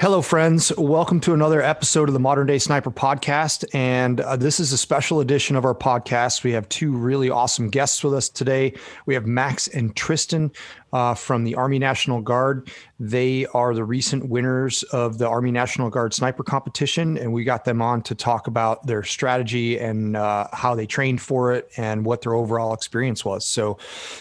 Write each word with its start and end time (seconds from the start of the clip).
Hello, 0.00 0.22
friends. 0.22 0.74
Welcome 0.78 1.20
to 1.20 1.34
another 1.34 1.60
episode 1.60 2.08
of 2.08 2.14
the 2.14 2.20
Modern 2.20 2.46
Day 2.46 2.58
Sniper 2.58 2.90
Podcast. 2.90 3.66
And 3.74 4.22
uh, 4.22 4.34
this 4.34 4.58
is 4.58 4.72
a 4.72 4.78
special 4.78 5.20
edition 5.20 5.56
of 5.56 5.66
our 5.66 5.74
podcast. 5.74 6.42
We 6.42 6.52
have 6.52 6.66
two 6.70 6.92
really 6.92 7.28
awesome 7.28 7.68
guests 7.68 8.02
with 8.02 8.14
us 8.14 8.30
today. 8.30 8.72
We 9.04 9.12
have 9.12 9.26
Max 9.26 9.68
and 9.68 9.94
Tristan 9.94 10.52
uh, 10.94 11.12
from 11.12 11.44
the 11.44 11.54
Army 11.54 11.78
National 11.78 12.22
Guard. 12.22 12.70
They 12.98 13.44
are 13.52 13.74
the 13.74 13.84
recent 13.84 14.30
winners 14.30 14.84
of 14.84 15.18
the 15.18 15.28
Army 15.28 15.50
National 15.50 15.90
Guard 15.90 16.14
Sniper 16.14 16.44
Competition. 16.44 17.18
And 17.18 17.34
we 17.34 17.44
got 17.44 17.66
them 17.66 17.82
on 17.82 18.00
to 18.04 18.14
talk 18.14 18.46
about 18.46 18.86
their 18.86 19.02
strategy 19.02 19.78
and 19.78 20.16
uh, 20.16 20.46
how 20.54 20.74
they 20.74 20.86
trained 20.86 21.20
for 21.20 21.52
it 21.52 21.70
and 21.76 22.06
what 22.06 22.22
their 22.22 22.32
overall 22.32 22.72
experience 22.72 23.22
was. 23.22 23.44
So, 23.44 23.74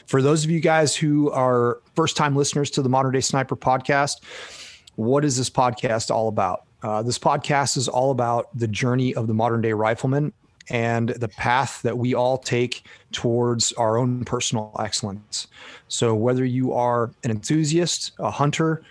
for 0.07 0.21
those 0.21 0.43
of 0.43 0.51
you 0.51 0.59
guys 0.59 0.93
who 0.93 1.31
are 1.31 1.79
first 1.95 2.17
time 2.17 2.35
listeners 2.35 2.69
to 2.71 2.81
the 2.81 2.89
Modern 2.89 3.13
Day 3.13 3.21
Sniper 3.21 3.55
Podcast, 3.55 4.17
what 4.99 5.23
is 5.23 5.37
this 5.37 5.49
podcast 5.49 6.11
all 6.11 6.27
about? 6.27 6.65
Uh, 6.83 7.01
this 7.01 7.17
podcast 7.17 7.77
is 7.77 7.87
all 7.87 8.11
about 8.11 8.49
the 8.53 8.67
journey 8.67 9.15
of 9.15 9.27
the 9.27 9.33
modern 9.33 9.61
day 9.61 9.71
rifleman 9.71 10.33
and 10.69 11.09
the 11.09 11.29
path 11.29 11.81
that 11.83 11.97
we 11.97 12.13
all 12.13 12.37
take 12.37 12.83
towards 13.13 13.71
our 13.73 13.97
own 13.97 14.25
personal 14.25 14.75
excellence. 14.77 15.47
So, 15.87 16.13
whether 16.13 16.43
you 16.43 16.73
are 16.73 17.11
an 17.23 17.31
enthusiast, 17.31 18.11
a 18.19 18.29
hunter, 18.29 18.83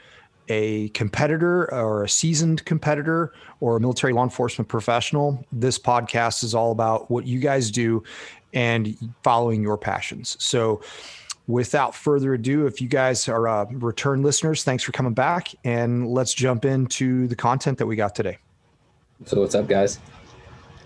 a 0.48 0.88
competitor, 0.90 1.70
or 1.74 2.04
a 2.04 2.08
seasoned 2.08 2.64
competitor, 2.64 3.34
or 3.60 3.76
a 3.76 3.80
military 3.80 4.14
law 4.14 4.24
enforcement 4.24 4.66
professional, 4.66 5.44
this 5.52 5.78
podcast 5.78 6.42
is 6.42 6.54
all 6.54 6.72
about 6.72 7.10
what 7.10 7.26
you 7.26 7.38
guys 7.38 7.70
do 7.70 8.02
and 8.54 8.96
following 9.22 9.62
your 9.62 9.76
passions. 9.76 10.38
So, 10.40 10.80
without 11.48 11.94
further 11.94 12.34
ado, 12.34 12.66
if 12.66 12.80
you 12.80 12.86
guys 12.86 13.28
are 13.28 13.48
uh, 13.48 13.64
return 13.70 14.22
listeners, 14.22 14.62
thanks 14.62 14.84
for 14.84 14.92
coming 14.92 15.14
back. 15.14 15.48
And 15.64 16.06
let's 16.06 16.32
jump 16.32 16.64
into 16.64 17.26
the 17.26 17.34
content 17.34 17.78
that 17.78 17.86
we 17.86 17.96
got 17.96 18.14
today. 18.14 18.38
So, 19.24 19.40
what's 19.40 19.56
up, 19.56 19.66
guys? 19.66 19.98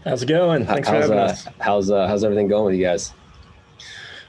How's 0.05 0.23
it 0.23 0.27
going? 0.27 0.65
Thanks 0.65 0.89
how's, 0.89 0.97
for 0.97 1.03
having 1.03 1.19
uh, 1.19 1.23
us. 1.23 1.47
How's 1.61 1.91
uh, 1.91 2.09
how's 2.09 2.25
everything 2.25 2.49
going 2.49 2.65
with 2.65 2.75
you 2.77 2.85
guys? 2.87 3.13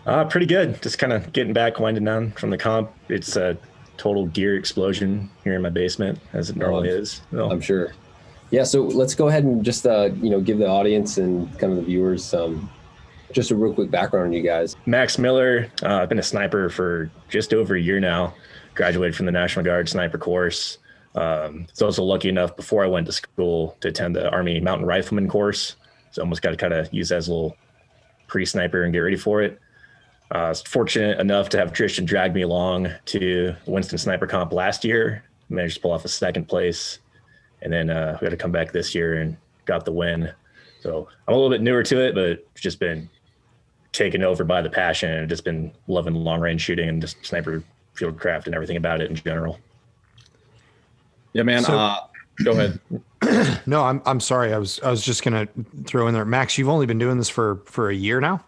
Uh, 0.06 0.26
pretty 0.26 0.46
good. 0.46 0.82
Just 0.82 1.00
kind 1.00 1.14
of 1.14 1.32
getting 1.32 1.54
back, 1.54 1.80
winding 1.80 2.04
down 2.04 2.32
from 2.34 2.50
the 2.50 2.58
comp. 2.58 2.92
It's 3.08 3.38
a 3.38 3.58
total 3.96 4.28
gear 4.28 4.58
explosion 4.58 5.30
here 5.46 5.56
in 5.56 5.62
my 5.62 5.70
basement, 5.70 6.20
as 6.34 6.50
it 6.50 6.58
normally 6.58 6.92
oh, 6.92 6.96
is. 6.96 7.22
So. 7.32 7.50
I'm 7.50 7.62
sure. 7.62 7.94
Yeah. 8.52 8.66
So 8.66 8.84
let's 8.84 9.16
go 9.16 9.30
ahead 9.30 9.46
and 9.46 9.64
just 9.64 9.88
uh, 9.88 10.10
you 10.22 10.30
know 10.30 10.42
give 10.42 10.58
the 10.58 10.68
audience 10.68 11.18
and 11.18 11.50
kind 11.58 11.72
of 11.72 11.78
the 11.78 11.86
viewers 11.86 12.24
some 12.26 12.70
just 13.34 13.52
a 13.52 13.56
real 13.56 13.74
quick 13.74 13.92
background 13.92 14.28
on 14.28 14.34
you 14.34 14.42
guys. 14.42 14.76
Max 14.86 15.18
Miller. 15.18 15.72
Uh, 15.82 16.02
I've 16.02 16.10
been 16.10 16.20
a 16.20 16.24
sniper 16.24 16.70
for 16.70 17.12
just 17.30 17.54
over 17.54 17.76
a 17.76 17.82
year 17.82 18.00
now. 18.00 18.34
Graduated 18.76 19.16
from 19.16 19.26
the 19.26 19.32
National 19.32 19.66
Guard 19.66 19.90
sniper 19.90 20.18
course. 20.18 20.78
Um, 21.16 21.68
was 21.70 21.82
also 21.82 22.04
lucky 22.04 22.30
enough 22.30 22.56
before 22.56 22.84
I 22.84 22.88
went 22.88 23.06
to 23.06 23.12
school 23.12 23.78
to 23.82 23.90
attend 23.90 24.16
the 24.16 24.30
Army 24.32 24.60
Mountain 24.60 24.88
Rifleman 24.88 25.28
course. 25.28 25.76
So 26.12 26.22
almost 26.22 26.42
got 26.42 26.52
to 26.52 26.58
kind 26.58 26.74
of 26.74 26.92
use 26.94 27.10
that 27.10 27.18
as 27.18 27.28
a 27.28 27.34
little 27.34 27.58
pre-sniper 28.28 28.84
and 28.84 28.94
get 28.94 29.00
ready 29.00 29.18
for 29.18 29.42
it. 29.42 29.60
Uh, 30.34 30.38
I 30.38 30.50
was 30.50 30.62
fortunate 30.62 31.20
enough 31.20 31.50
to 31.50 31.58
have 31.58 31.74
Tristan 31.74 32.06
drag 32.06 32.34
me 32.34 32.42
along 32.42 32.90
to 33.06 33.56
Winston 33.68 33.98
Sniper 33.98 34.26
Comp 34.26 34.52
last 34.52 34.84
year. 34.84 35.24
Managed 35.50 35.76
to 35.76 35.82
pull 35.82 35.92
off 35.92 36.06
a 36.06 36.10
second 36.10 36.48
place, 36.48 37.00
and 37.62 37.72
then 37.72 37.90
uh, 37.90 38.18
we 38.20 38.26
had 38.26 38.32
to 38.32 38.38
come 38.38 38.52
back 38.52 38.72
this 38.72 38.96
year 38.96 39.16
and 39.16 39.38
got 39.66 39.86
the 39.86 39.92
win. 39.92 40.32
So 40.82 41.08
I'm 41.28 41.34
a 41.34 41.38
little 41.38 41.52
bit 41.52 41.62
newer 41.62 41.84
to 41.84 42.00
it, 42.02 42.16
but 42.16 42.24
it's 42.26 42.62
just 42.62 42.80
been 42.80 43.10
taken 43.94 44.24
over 44.24 44.44
by 44.44 44.62
the 44.62 44.70
passion 44.70 45.12
and 45.12 45.30
just 45.30 45.46
been 45.46 45.72
loving 45.88 46.16
long 46.16 46.42
range 46.42 46.62
shooting 46.62 46.90
and 46.90 47.02
just 47.02 47.24
sniper 47.26 47.64
field 47.94 48.20
craft 48.20 48.48
and 48.48 48.56
everything 48.56 48.76
about 48.76 49.00
it 49.00 49.10
in 49.10 49.16
general. 49.16 49.60
Yeah, 51.34 51.44
man. 51.44 51.64
So, 51.64 51.78
uh, 51.78 51.98
go 52.44 52.52
ahead. 52.52 52.80
no, 53.66 53.84
I'm 53.84 54.02
I'm 54.06 54.20
sorry. 54.20 54.54
I 54.54 54.58
was 54.58 54.80
I 54.82 54.90
was 54.90 55.04
just 55.04 55.24
gonna 55.24 55.48
throw 55.86 56.08
in 56.08 56.14
there, 56.14 56.26
Max. 56.26 56.58
You've 56.58 56.70
only 56.70 56.86
been 56.86 57.00
doing 57.00 57.18
this 57.18 57.30
for 57.30 57.62
for 57.66 57.90
a 57.90 57.96
year 57.96 58.20
now. 58.20 58.44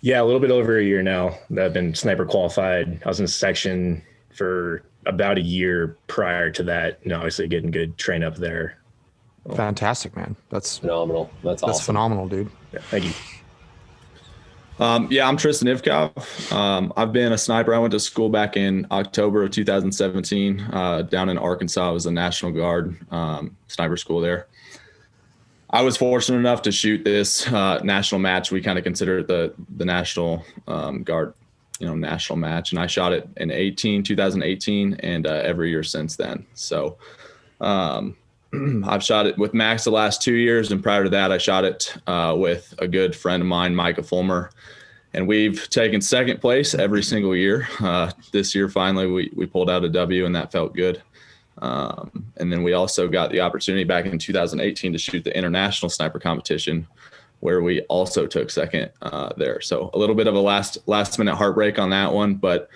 Yeah, 0.00 0.20
a 0.20 0.24
little 0.24 0.40
bit 0.40 0.50
over 0.50 0.78
a 0.78 0.82
year 0.82 1.02
now. 1.02 1.38
I've 1.56 1.72
been 1.72 1.94
sniper 1.94 2.26
qualified. 2.26 3.00
I 3.04 3.08
was 3.08 3.20
in 3.20 3.28
section 3.28 4.02
for 4.34 4.82
about 5.06 5.38
a 5.38 5.40
year 5.40 5.96
prior 6.08 6.50
to 6.50 6.62
that, 6.64 6.98
and 7.04 7.12
obviously 7.12 7.46
getting 7.46 7.70
good 7.70 7.96
train 7.98 8.24
up 8.24 8.36
there. 8.36 8.78
Fantastic, 9.54 10.16
man. 10.16 10.36
That's 10.50 10.78
phenomenal. 10.78 11.30
That's 11.42 11.62
that's 11.62 11.74
awesome. 11.74 11.84
phenomenal, 11.84 12.28
dude. 12.28 12.50
Yeah, 12.72 12.80
thank 12.82 13.04
you. 13.04 13.12
Um, 14.80 15.08
yeah, 15.10 15.28
I'm 15.28 15.36
Tristan 15.36 15.68
Ivkov. 15.68 16.52
Um, 16.52 16.92
I've 16.96 17.12
been 17.12 17.32
a 17.32 17.38
sniper. 17.38 17.74
I 17.74 17.78
went 17.78 17.92
to 17.92 18.00
school 18.00 18.28
back 18.28 18.56
in 18.56 18.86
October 18.90 19.44
of 19.44 19.50
2017 19.50 20.60
uh, 20.72 21.02
down 21.02 21.28
in 21.28 21.38
Arkansas. 21.38 21.88
I 21.88 21.92
was 21.92 22.06
a 22.06 22.10
National 22.10 22.52
Guard 22.52 22.96
um, 23.12 23.56
sniper 23.68 23.96
school 23.96 24.20
there. 24.20 24.46
I 25.70 25.82
was 25.82 25.96
fortunate 25.96 26.38
enough 26.38 26.62
to 26.62 26.72
shoot 26.72 27.04
this 27.04 27.46
uh, 27.48 27.80
national 27.82 28.18
match. 28.18 28.50
We 28.50 28.60
kind 28.60 28.78
of 28.78 28.84
consider 28.84 29.18
it 29.20 29.28
the 29.28 29.54
the 29.76 29.84
National 29.84 30.44
um, 30.66 31.02
Guard, 31.02 31.34
you 31.78 31.86
know, 31.86 31.94
national 31.94 32.38
match, 32.38 32.72
and 32.72 32.80
I 32.80 32.86
shot 32.86 33.12
it 33.12 33.28
in 33.36 33.50
18, 33.50 34.02
2018, 34.02 34.94
and 35.00 35.26
uh, 35.26 35.30
every 35.30 35.70
year 35.70 35.82
since 35.82 36.16
then. 36.16 36.46
So. 36.54 36.96
Um, 37.60 38.16
I've 38.84 39.02
shot 39.02 39.26
it 39.26 39.38
with 39.38 39.54
Max 39.54 39.84
the 39.84 39.90
last 39.90 40.20
two 40.20 40.34
years, 40.34 40.72
and 40.72 40.82
prior 40.82 41.04
to 41.04 41.10
that, 41.10 41.32
I 41.32 41.38
shot 41.38 41.64
it 41.64 41.94
uh, 42.06 42.34
with 42.36 42.74
a 42.78 42.88
good 42.88 43.16
friend 43.16 43.40
of 43.40 43.46
mine, 43.46 43.74
Micah 43.74 44.02
Fulmer, 44.02 44.50
and 45.14 45.26
we've 45.26 45.68
taken 45.70 46.00
second 46.00 46.40
place 46.40 46.74
every 46.74 47.02
single 47.02 47.34
year. 47.34 47.68
Uh, 47.80 48.10
this 48.30 48.54
year, 48.54 48.68
finally, 48.68 49.06
we 49.06 49.32
we 49.34 49.46
pulled 49.46 49.70
out 49.70 49.84
a 49.84 49.88
W, 49.88 50.26
and 50.26 50.34
that 50.34 50.52
felt 50.52 50.74
good. 50.74 51.02
Um, 51.58 52.26
and 52.38 52.52
then 52.52 52.62
we 52.62 52.72
also 52.72 53.08
got 53.08 53.30
the 53.30 53.40
opportunity 53.40 53.84
back 53.84 54.06
in 54.06 54.18
2018 54.18 54.92
to 54.92 54.98
shoot 54.98 55.22
the 55.22 55.36
international 55.36 55.88
sniper 55.88 56.18
competition, 56.18 56.86
where 57.40 57.62
we 57.62 57.82
also 57.82 58.26
took 58.26 58.50
second 58.50 58.90
uh, 59.02 59.30
there. 59.36 59.60
So 59.60 59.90
a 59.94 59.98
little 59.98 60.14
bit 60.14 60.26
of 60.26 60.34
a 60.34 60.40
last 60.40 60.78
last 60.86 61.18
minute 61.18 61.36
heartbreak 61.36 61.78
on 61.78 61.90
that 61.90 62.12
one, 62.12 62.34
but 62.34 62.68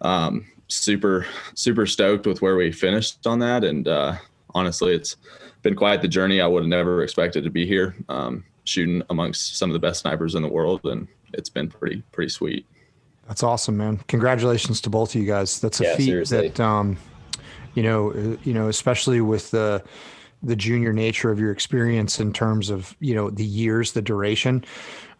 um, 0.00 0.46
super 0.66 1.26
super 1.54 1.86
stoked 1.86 2.26
with 2.26 2.42
where 2.42 2.56
we 2.56 2.72
finished 2.72 3.24
on 3.26 3.38
that, 3.40 3.62
and 3.62 3.86
uh, 3.86 4.16
honestly, 4.54 4.94
it's 4.94 5.16
been 5.62 5.74
quite 5.74 6.02
the 6.02 6.08
journey. 6.08 6.40
I 6.40 6.46
would 6.46 6.62
have 6.62 6.68
never 6.68 7.02
expected 7.02 7.44
to 7.44 7.50
be 7.50 7.66
here, 7.66 7.94
um, 8.08 8.44
shooting 8.64 9.02
amongst 9.10 9.56
some 9.58 9.70
of 9.70 9.74
the 9.74 9.80
best 9.80 10.00
snipers 10.00 10.34
in 10.34 10.42
the 10.42 10.48
world, 10.48 10.80
and 10.84 11.08
it's 11.32 11.50
been 11.50 11.68
pretty 11.68 12.02
pretty 12.12 12.30
sweet. 12.30 12.66
That's 13.28 13.42
awesome, 13.42 13.76
man! 13.76 13.98
Congratulations 14.08 14.80
to 14.82 14.90
both 14.90 15.14
of 15.14 15.20
you 15.20 15.26
guys. 15.26 15.60
That's 15.60 15.80
a 15.80 15.84
yeah, 15.84 15.96
feat 15.96 16.06
seriously. 16.06 16.48
that 16.48 16.60
um, 16.60 16.96
you 17.74 17.82
know, 17.82 18.12
uh, 18.12 18.36
you 18.44 18.52
know, 18.52 18.68
especially 18.68 19.20
with 19.20 19.50
the 19.50 19.82
the 20.42 20.56
junior 20.56 20.92
nature 20.92 21.30
of 21.30 21.38
your 21.38 21.52
experience 21.52 22.18
in 22.18 22.32
terms 22.32 22.70
of 22.70 22.96
you 23.00 23.14
know 23.14 23.30
the 23.30 23.44
years, 23.44 23.92
the 23.92 24.02
duration. 24.02 24.64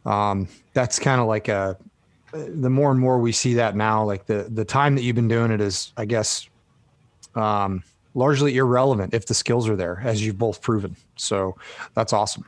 Um, 0.05 0.49
that's 0.73 0.99
kind 0.99 1.21
of 1.21 1.29
like 1.29 1.49
a 1.49 1.77
the 2.33 2.71
more 2.71 2.91
and 2.91 2.99
more 2.99 3.19
we 3.19 3.33
see 3.33 3.55
that 3.55 3.77
now, 3.77 4.05
like 4.05 4.27
the 4.27 4.49
the 4.51 4.65
time 4.65 4.95
that 4.97 5.03
you've 5.03 5.17
been 5.17 5.29
doing 5.29 5.51
it 5.51 5.61
is, 5.61 5.93
I 5.97 6.07
guess, 6.07 6.49
um, 7.35 7.83
largely 8.15 8.57
irrelevant 8.57 9.15
if 9.15 9.27
the 9.27 9.35
skills 9.35 9.69
are 9.69 9.77
there, 9.77 10.01
as 10.05 10.25
you've 10.25 10.39
both 10.39 10.61
proven. 10.61 10.97
So 11.17 11.57
that's 11.95 12.13
awesome. 12.13 12.45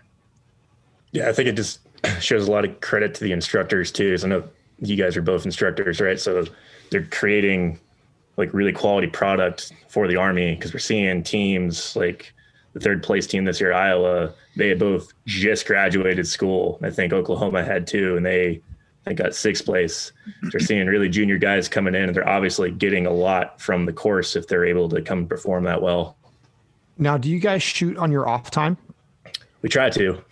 Yeah, 1.13 1.29
I 1.29 1.33
think 1.33 1.49
it 1.49 1.57
just 1.57 1.81
shows 2.21 2.49
a 2.49 2.51
lot 2.51 2.65
of 2.65 2.81
credit 2.81 3.15
to 3.15 3.25
the 3.25 3.33
instructors 3.33 3.91
too. 3.91 4.17
So 4.17 4.27
I 4.27 4.31
know 4.31 4.45
you 4.81 4.97
guys 4.97 5.17
are 5.17 5.23
both 5.23 5.45
instructors, 5.45 6.01
right? 6.01 6.19
So 6.19 6.45
they're 6.91 7.05
creating 7.05 7.79
like 8.37 8.53
really 8.53 8.73
quality 8.73 9.07
product 9.07 9.73
for 9.89 10.09
the 10.09 10.17
army 10.17 10.55
because 10.55 10.73
we're 10.73 10.81
seeing 10.81 11.23
teams 11.23 11.95
like 11.95 12.33
the 12.73 12.81
third 12.81 13.03
place 13.03 13.27
team 13.27 13.45
this 13.45 13.61
year, 13.61 13.73
Iowa. 13.73 14.33
They 14.57 14.75
both 14.75 15.13
just 15.27 15.67
graduated 15.67 16.27
school. 16.27 16.79
I 16.83 16.91
think 16.91 17.13
Oklahoma 17.13 17.65
had 17.65 17.87
two, 17.87 18.17
and 18.17 18.27
they 18.27 18.61
I 19.07 19.13
got 19.13 19.35
sixth 19.35 19.65
place. 19.65 20.13
They're 20.51 20.61
seeing 20.61 20.87
really 20.87 21.09
junior 21.09 21.39
guys 21.39 21.69
coming 21.69 21.95
in, 21.95 22.05
and 22.05 22.15
they're 22.15 22.29
obviously 22.29 22.71
getting 22.71 23.07
a 23.07 23.13
lot 23.13 23.61
from 23.61 23.85
the 23.85 23.93
course 23.93 24.35
if 24.35 24.49
they're 24.49 24.65
able 24.65 24.89
to 24.89 25.03
come 25.03 25.27
perform 25.27 25.65
that 25.65 25.83
well. 25.83 26.17
Now, 26.97 27.19
do 27.19 27.29
you 27.29 27.39
guys 27.39 27.63
shoot 27.63 27.97
on 27.99 28.11
your 28.11 28.29
off 28.29 28.51
time? 28.51 28.77
We 29.63 29.69
try 29.69 29.91
to. 29.91 30.23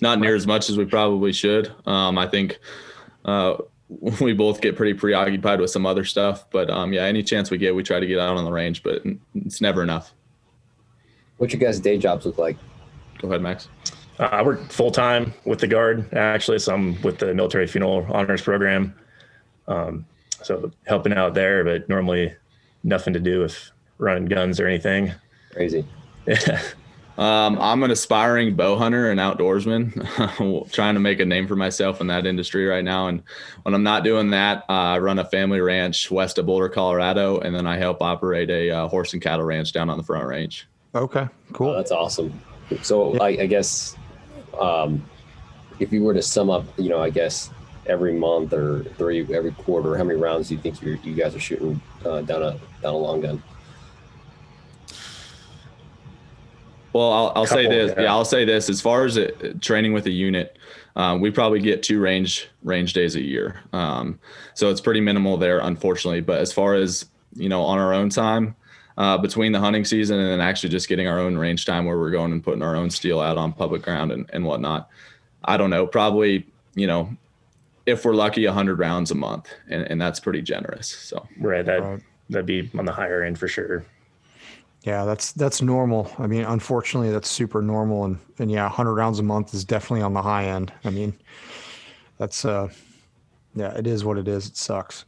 Not 0.00 0.20
near 0.20 0.34
as 0.34 0.46
much 0.46 0.70
as 0.70 0.76
we 0.76 0.84
probably 0.84 1.32
should. 1.32 1.72
Um, 1.86 2.18
I 2.18 2.26
think 2.26 2.58
uh, 3.24 3.56
we 4.20 4.32
both 4.32 4.60
get 4.60 4.76
pretty 4.76 4.94
preoccupied 4.94 5.60
with 5.60 5.70
some 5.70 5.86
other 5.86 6.04
stuff, 6.04 6.50
but 6.50 6.70
um, 6.70 6.92
yeah, 6.92 7.02
any 7.02 7.22
chance 7.22 7.50
we 7.50 7.58
get, 7.58 7.74
we 7.74 7.82
try 7.82 8.00
to 8.00 8.06
get 8.06 8.18
out 8.18 8.36
on 8.36 8.44
the 8.44 8.52
range, 8.52 8.82
but 8.82 9.02
it's 9.34 9.60
never 9.60 9.82
enough. 9.82 10.12
What 11.38 11.52
your 11.52 11.60
guys' 11.60 11.78
day 11.78 11.98
jobs 11.98 12.26
look 12.26 12.38
like? 12.38 12.56
Go 13.18 13.28
ahead, 13.28 13.42
Max. 13.42 13.68
Uh, 14.18 14.24
I 14.24 14.42
work 14.42 14.70
full 14.70 14.90
time 14.90 15.32
with 15.44 15.60
the 15.60 15.66
Guard, 15.66 16.12
actually. 16.14 16.58
So 16.58 16.74
I'm 16.74 17.00
with 17.02 17.18
the 17.18 17.34
Military 17.34 17.66
Funeral 17.66 18.06
Honors 18.10 18.42
Program. 18.42 18.94
Um, 19.66 20.06
so 20.42 20.70
helping 20.86 21.12
out 21.12 21.34
there, 21.34 21.64
but 21.64 21.88
normally 21.88 22.34
nothing 22.82 23.12
to 23.12 23.20
do 23.20 23.40
with 23.40 23.70
running 23.98 24.26
guns 24.26 24.60
or 24.60 24.66
anything. 24.66 25.12
Crazy. 25.52 25.84
Yeah. 26.26 26.62
Um, 27.18 27.58
I'm 27.60 27.82
an 27.82 27.90
aspiring 27.90 28.54
bow 28.54 28.78
hunter 28.78 29.10
and 29.10 29.18
outdoorsman, 29.18 30.70
trying 30.72 30.94
to 30.94 31.00
make 31.00 31.18
a 31.18 31.24
name 31.24 31.48
for 31.48 31.56
myself 31.56 32.00
in 32.00 32.06
that 32.06 32.26
industry 32.26 32.64
right 32.64 32.84
now. 32.84 33.08
And 33.08 33.24
when 33.64 33.74
I'm 33.74 33.82
not 33.82 34.04
doing 34.04 34.30
that, 34.30 34.58
uh, 34.68 34.72
I 34.72 34.98
run 35.00 35.18
a 35.18 35.24
family 35.24 35.60
ranch 35.60 36.12
west 36.12 36.38
of 36.38 36.46
Boulder, 36.46 36.68
Colorado, 36.68 37.40
and 37.40 37.52
then 37.52 37.66
I 37.66 37.76
help 37.76 38.02
operate 38.02 38.50
a 38.50 38.70
uh, 38.70 38.88
horse 38.88 39.14
and 39.14 39.20
cattle 39.20 39.44
ranch 39.44 39.72
down 39.72 39.90
on 39.90 39.98
the 39.98 40.04
Front 40.04 40.28
Range. 40.28 40.64
Okay, 40.94 41.26
cool. 41.52 41.70
Oh, 41.70 41.76
that's 41.76 41.90
awesome. 41.90 42.40
So 42.82 43.14
yeah. 43.14 43.22
I, 43.22 43.28
I, 43.28 43.46
guess 43.46 43.96
um, 44.60 45.04
if 45.78 45.92
you 45.92 46.02
were 46.02 46.14
to 46.14 46.22
sum 46.22 46.50
up, 46.50 46.64
you 46.78 46.88
know, 46.88 47.00
I 47.00 47.10
guess 47.10 47.50
every 47.86 48.12
month 48.12 48.52
or 48.52 48.84
three 48.96 49.20
every 49.34 49.52
quarter, 49.52 49.96
how 49.96 50.04
many 50.04 50.18
rounds 50.18 50.48
do 50.48 50.54
you 50.54 50.60
think 50.60 50.82
you 50.82 50.98
you 51.02 51.14
guys 51.14 51.34
are 51.34 51.40
shooting 51.40 51.80
uh, 52.04 52.22
down 52.22 52.42
a 52.42 52.52
down 52.82 52.94
a 52.94 52.96
long 52.96 53.20
gun? 53.20 53.42
Well, 56.92 57.12
I'll, 57.12 57.32
I'll 57.36 57.46
say 57.46 57.68
this. 57.68 57.92
Yeah. 57.96 58.04
yeah. 58.04 58.10
I'll 58.10 58.24
say 58.24 58.44
this. 58.44 58.68
As 58.70 58.80
far 58.80 59.04
as 59.04 59.16
it, 59.16 59.60
training 59.60 59.92
with 59.92 60.06
a 60.06 60.10
unit, 60.10 60.58
um, 60.96 61.20
we 61.20 61.30
probably 61.30 61.60
get 61.60 61.82
two 61.82 62.00
range 62.00 62.48
range 62.62 62.92
days 62.92 63.14
a 63.14 63.22
year. 63.22 63.60
Um, 63.72 64.18
so 64.54 64.70
it's 64.70 64.80
pretty 64.80 65.00
minimal 65.00 65.36
there, 65.36 65.60
unfortunately. 65.60 66.20
But 66.20 66.40
as 66.40 66.52
far 66.52 66.74
as 66.74 67.06
you 67.34 67.48
know, 67.48 67.62
on 67.62 67.78
our 67.78 67.94
own 67.94 68.10
time, 68.10 68.56
uh, 68.98 69.16
between 69.16 69.52
the 69.52 69.60
hunting 69.60 69.84
season 69.84 70.18
and 70.18 70.28
then 70.28 70.40
actually 70.40 70.68
just 70.68 70.88
getting 70.88 71.06
our 71.06 71.20
own 71.20 71.38
range 71.38 71.64
time 71.64 71.86
where 71.86 71.96
we're 71.96 72.10
going 72.10 72.32
and 72.32 72.42
putting 72.42 72.62
our 72.62 72.74
own 72.74 72.90
steel 72.90 73.20
out 73.20 73.38
on 73.38 73.52
public 73.52 73.80
ground 73.80 74.10
and, 74.10 74.28
and 74.32 74.44
whatnot. 74.44 74.90
I 75.44 75.56
don't 75.56 75.70
know, 75.70 75.86
probably, 75.86 76.44
you 76.74 76.88
know, 76.88 77.16
if 77.86 78.04
we're 78.04 78.14
lucky, 78.14 78.44
100 78.44 78.78
rounds 78.78 79.12
a 79.12 79.14
month, 79.14 79.48
and, 79.68 79.84
and 79.84 80.00
that's 80.00 80.18
pretty 80.18 80.42
generous. 80.42 80.88
So, 80.88 81.26
right. 81.38 81.64
That, 81.64 81.80
right. 81.80 82.02
that'd 82.28 82.44
be 82.44 82.68
on 82.76 82.84
the 82.84 82.92
higher 82.92 83.22
end 83.22 83.38
for 83.38 83.46
sure. 83.46 83.86
Yeah, 84.82 85.04
that's 85.04 85.32
that's 85.32 85.60
normal. 85.60 86.10
I 86.18 86.26
mean, 86.26 86.44
unfortunately, 86.44 87.10
that's 87.10 87.28
super 87.28 87.62
normal, 87.62 88.04
and 88.04 88.18
and 88.38 88.50
yeah, 88.50 88.62
100 88.64 88.94
rounds 88.94 89.18
a 89.18 89.22
month 89.22 89.52
is 89.52 89.64
definitely 89.64 90.02
on 90.02 90.14
the 90.14 90.22
high 90.22 90.44
end. 90.44 90.72
I 90.84 90.90
mean, 90.90 91.18
that's 92.16 92.44
uh, 92.44 92.68
yeah, 93.54 93.76
it 93.76 93.86
is 93.86 94.04
what 94.04 94.18
it 94.18 94.28
is. 94.28 94.46
It 94.46 94.56
sucks. 94.56 95.04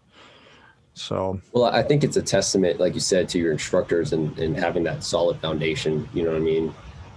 So, 1.00 1.40
well, 1.52 1.64
I 1.64 1.82
think 1.82 2.04
it's 2.04 2.18
a 2.18 2.22
testament, 2.22 2.78
like 2.78 2.92
you 2.92 3.00
said, 3.00 3.26
to 3.30 3.38
your 3.38 3.52
instructors 3.52 4.12
and, 4.12 4.38
and 4.38 4.54
having 4.54 4.84
that 4.84 5.02
solid 5.02 5.40
foundation, 5.40 6.06
you 6.12 6.22
know 6.22 6.32
what 6.32 6.36
I 6.36 6.44
mean? 6.44 6.74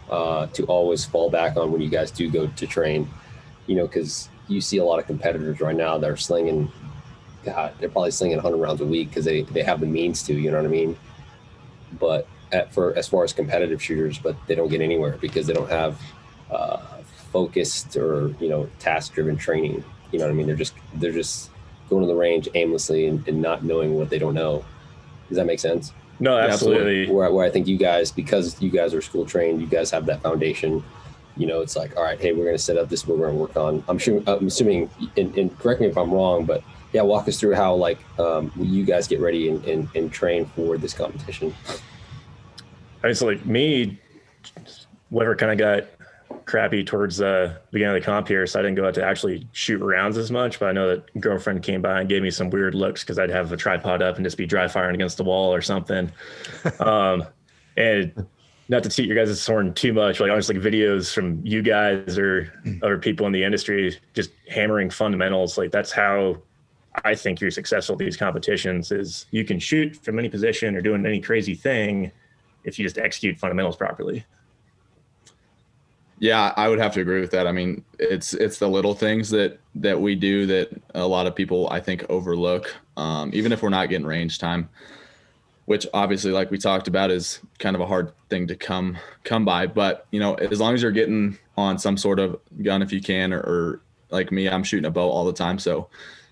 Uh, 0.09 0.47
to 0.47 0.63
always 0.67 1.03
fall 1.03 1.29
back 1.29 1.57
on 1.57 1.69
when 1.69 1.81
you 1.81 1.89
guys 1.89 2.09
do 2.09 2.29
go 2.31 2.47
to 2.47 2.65
train, 2.65 3.09
you 3.67 3.75
know, 3.75 3.85
because 3.85 4.29
you 4.47 4.61
see 4.61 4.77
a 4.77 4.83
lot 4.85 4.99
of 4.99 5.05
competitors 5.05 5.59
right 5.59 5.75
now 5.75 5.97
that 5.97 6.09
are 6.09 6.15
slinging, 6.15 6.71
God, 7.43 7.73
they're 7.79 7.89
probably 7.89 8.11
slinging 8.11 8.37
100 8.37 8.55
rounds 8.57 8.79
a 8.79 8.85
week 8.85 9.09
because 9.09 9.25
they, 9.25 9.41
they 9.41 9.63
have 9.63 9.81
the 9.81 9.85
means 9.85 10.23
to, 10.23 10.33
you 10.33 10.49
know 10.49 10.57
what 10.57 10.65
I 10.65 10.69
mean? 10.69 10.97
But 11.99 12.25
at, 12.53 12.73
for 12.73 12.95
as 12.95 13.09
far 13.09 13.25
as 13.25 13.33
competitive 13.33 13.83
shooters, 13.83 14.17
but 14.17 14.37
they 14.47 14.55
don't 14.55 14.69
get 14.69 14.79
anywhere 14.79 15.17
because 15.19 15.45
they 15.45 15.53
don't 15.53 15.69
have 15.69 16.01
uh, 16.49 16.77
focused 17.33 17.97
or, 17.97 18.33
you 18.39 18.47
know, 18.47 18.69
task 18.79 19.13
driven 19.13 19.35
training. 19.35 19.83
You 20.13 20.19
know 20.19 20.25
what 20.25 20.31
I 20.31 20.35
mean? 20.35 20.47
They're 20.47 20.55
just, 20.55 20.73
they're 20.95 21.11
just, 21.11 21.49
going 21.93 22.07
to 22.07 22.07
the 22.07 22.19
range 22.19 22.49
aimlessly 22.55 23.07
and, 23.07 23.27
and 23.27 23.41
not 23.41 23.63
knowing 23.63 23.95
what 23.95 24.09
they 24.09 24.19
don't 24.19 24.33
know. 24.33 24.63
Does 25.29 25.37
that 25.37 25.45
make 25.45 25.59
sense? 25.59 25.93
No, 26.19 26.37
absolutely. 26.37 27.11
Where, 27.11 27.31
where 27.31 27.45
I 27.45 27.49
think 27.49 27.67
you 27.67 27.77
guys, 27.77 28.11
because 28.11 28.61
you 28.61 28.69
guys 28.69 28.93
are 28.93 29.01
school 29.01 29.25
trained, 29.25 29.61
you 29.61 29.67
guys 29.67 29.91
have 29.91 30.05
that 30.05 30.21
foundation. 30.21 30.83
You 31.35 31.47
know, 31.47 31.61
it's 31.61 31.75
like, 31.75 31.97
all 31.97 32.03
right, 32.03 32.19
hey, 32.19 32.31
we're 32.31 32.45
going 32.45 32.55
to 32.55 32.61
set 32.61 32.77
up 32.77 32.89
this. 32.89 33.07
What 33.07 33.17
we're 33.17 33.27
going 33.27 33.37
to 33.37 33.41
work 33.41 33.57
on. 33.57 33.83
I'm 33.87 33.97
sure. 33.97 34.21
I'm 34.27 34.47
assuming, 34.47 34.89
and, 35.17 35.35
and, 35.35 35.57
correct 35.59 35.81
me 35.81 35.87
if 35.87 35.97
I'm 35.97 36.11
wrong, 36.11 36.45
but 36.45 36.63
yeah, 36.93 37.01
walk 37.01 37.27
us 37.27 37.39
through 37.39 37.55
how 37.55 37.73
like 37.73 37.97
um, 38.19 38.51
you 38.55 38.85
guys 38.85 39.07
get 39.07 39.19
ready 39.19 39.49
and, 39.49 39.65
and, 39.65 39.89
and 39.95 40.11
train 40.11 40.45
for 40.55 40.77
this 40.77 40.93
competition. 40.93 41.53
I 43.03 43.07
mean, 43.07 43.15
like 43.21 43.45
me, 43.45 43.99
whatever 45.09 45.35
kind 45.35 45.51
of 45.51 45.57
got 45.57 45.92
crappy 46.45 46.83
towards 46.83 47.17
the 47.17 47.57
beginning 47.71 47.95
of 47.95 48.01
the 48.01 48.05
comp 48.05 48.27
here, 48.27 48.45
so 48.45 48.59
I 48.59 48.63
didn't 48.63 48.75
go 48.75 48.87
out 48.87 48.93
to 48.95 49.03
actually 49.03 49.47
shoot 49.51 49.79
rounds 49.79 50.17
as 50.17 50.31
much. 50.31 50.59
But 50.59 50.69
I 50.69 50.71
know 50.71 50.89
that 50.89 51.19
girlfriend 51.19 51.63
came 51.63 51.81
by 51.81 52.01
and 52.01 52.09
gave 52.09 52.21
me 52.21 52.31
some 52.31 52.49
weird 52.49 52.75
looks 52.75 53.03
because 53.03 53.19
I'd 53.19 53.29
have 53.29 53.51
a 53.51 53.57
tripod 53.57 54.01
up 54.01 54.15
and 54.17 54.25
just 54.25 54.37
be 54.37 54.45
dry 54.45 54.67
firing 54.67 54.95
against 54.95 55.17
the 55.17 55.23
wall 55.23 55.53
or 55.53 55.61
something. 55.61 56.11
um, 56.79 57.25
and 57.77 58.25
not 58.69 58.83
to 58.83 58.89
toot 58.89 59.05
your 59.05 59.15
guys' 59.15 59.45
horn 59.45 59.73
too 59.73 59.93
much, 59.93 60.19
like 60.19 60.31
honestly, 60.31 60.55
like 60.55 60.63
videos 60.63 61.13
from 61.13 61.45
you 61.45 61.61
guys 61.61 62.17
or 62.17 62.53
other 62.81 62.97
people 62.97 63.25
in 63.25 63.31
the 63.31 63.43
industry 63.43 63.97
just 64.13 64.31
hammering 64.49 64.89
fundamentals. 64.89 65.57
Like 65.57 65.71
that's 65.71 65.91
how 65.91 66.41
I 67.03 67.15
think 67.15 67.41
you're 67.41 67.51
successful 67.51 67.93
at 67.93 67.99
these 67.99 68.17
competitions. 68.17 68.91
Is 68.91 69.25
you 69.31 69.43
can 69.43 69.59
shoot 69.59 69.95
from 69.97 70.19
any 70.19 70.29
position 70.29 70.75
or 70.75 70.81
doing 70.81 71.05
any 71.05 71.19
crazy 71.19 71.55
thing 71.55 72.11
if 72.63 72.79
you 72.79 72.85
just 72.85 72.97
execute 72.97 73.37
fundamentals 73.37 73.75
properly. 73.75 74.25
Yeah, 76.23 76.53
I 76.55 76.69
would 76.69 76.79
have 76.79 76.93
to 76.93 77.01
agree 77.01 77.19
with 77.19 77.31
that. 77.31 77.47
I 77.47 77.51
mean, 77.51 77.83
it's 77.99 78.33
it's 78.33 78.57
the 78.57 78.69
little 78.69 78.93
things 78.93 79.29
that 79.31 79.59
that 79.75 79.99
we 79.99 80.15
do 80.15 80.45
that 80.45 80.69
a 80.95 81.05
lot 81.05 81.27
of 81.27 81.35
people 81.35 81.67
I 81.69 81.81
think 81.81 82.05
overlook. 82.07 82.73
Um, 82.95 83.31
even 83.33 83.51
if 83.51 83.61
we're 83.61 83.67
not 83.67 83.89
getting 83.89 84.07
range 84.07 84.39
time, 84.39 84.69
which 85.65 85.85
obviously, 85.93 86.31
like 86.31 86.49
we 86.49 86.57
talked 86.57 86.87
about, 86.87 87.11
is 87.11 87.41
kind 87.59 87.75
of 87.75 87.81
a 87.81 87.85
hard 87.85 88.13
thing 88.29 88.47
to 88.47 88.55
come 88.55 88.97
come 89.25 89.43
by. 89.43 89.67
But 89.67 90.07
you 90.11 90.21
know, 90.21 90.35
as 90.35 90.61
long 90.61 90.73
as 90.73 90.81
you're 90.81 90.93
getting 90.93 91.37
on 91.57 91.77
some 91.77 91.97
sort 91.97 92.19
of 92.19 92.39
gun, 92.61 92.81
if 92.81 92.93
you 92.93 93.01
can, 93.01 93.33
or, 93.33 93.41
or 93.41 93.81
like 94.09 94.31
me, 94.31 94.47
I'm 94.47 94.63
shooting 94.63 94.85
a 94.85 94.91
bow 94.91 95.09
all 95.09 95.25
the 95.25 95.33
time, 95.33 95.59
so 95.59 95.89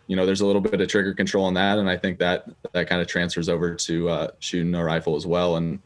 you 0.08 0.16
know, 0.16 0.26
there's 0.26 0.40
a 0.40 0.46
little 0.46 0.62
bit 0.62 0.80
of 0.80 0.88
trigger 0.88 1.14
control 1.14 1.44
on 1.44 1.54
that, 1.56 1.80
and 1.80 1.90
I 1.90 1.98
think 1.98 2.18
that 2.20 2.46
that 2.72 2.88
kind 2.88 3.02
of 3.02 3.10
transfers 3.10 3.50
over 3.50 3.76
to 3.76 4.08
uh, 4.08 4.28
shooting 4.40 4.74
a 4.74 4.86
rifle 4.86 5.18
as 5.18 5.28
well, 5.28 5.58
and 5.58 5.80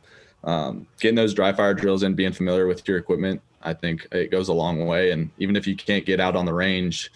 um, 0.44 0.86
getting 1.00 1.16
those 1.16 1.34
dry 1.34 1.52
fire 1.54 1.74
drills 1.74 2.04
and 2.04 2.16
being 2.16 2.34
familiar 2.34 2.68
with 2.68 2.88
your 2.88 3.00
equipment 3.00 3.42
I 3.66 3.74
think 3.74 4.08
it 4.12 4.32
goes 4.32 4.48
a 4.48 4.54
long 4.54 4.86
way. 4.86 5.12
And 5.12 5.30
even 5.38 5.56
if 5.56 5.68
you 5.68 5.76
can't 5.76 6.06
get 6.06 6.20
out 6.20 6.36
on 6.36 6.46
the 6.46 6.54
range, 6.54 7.12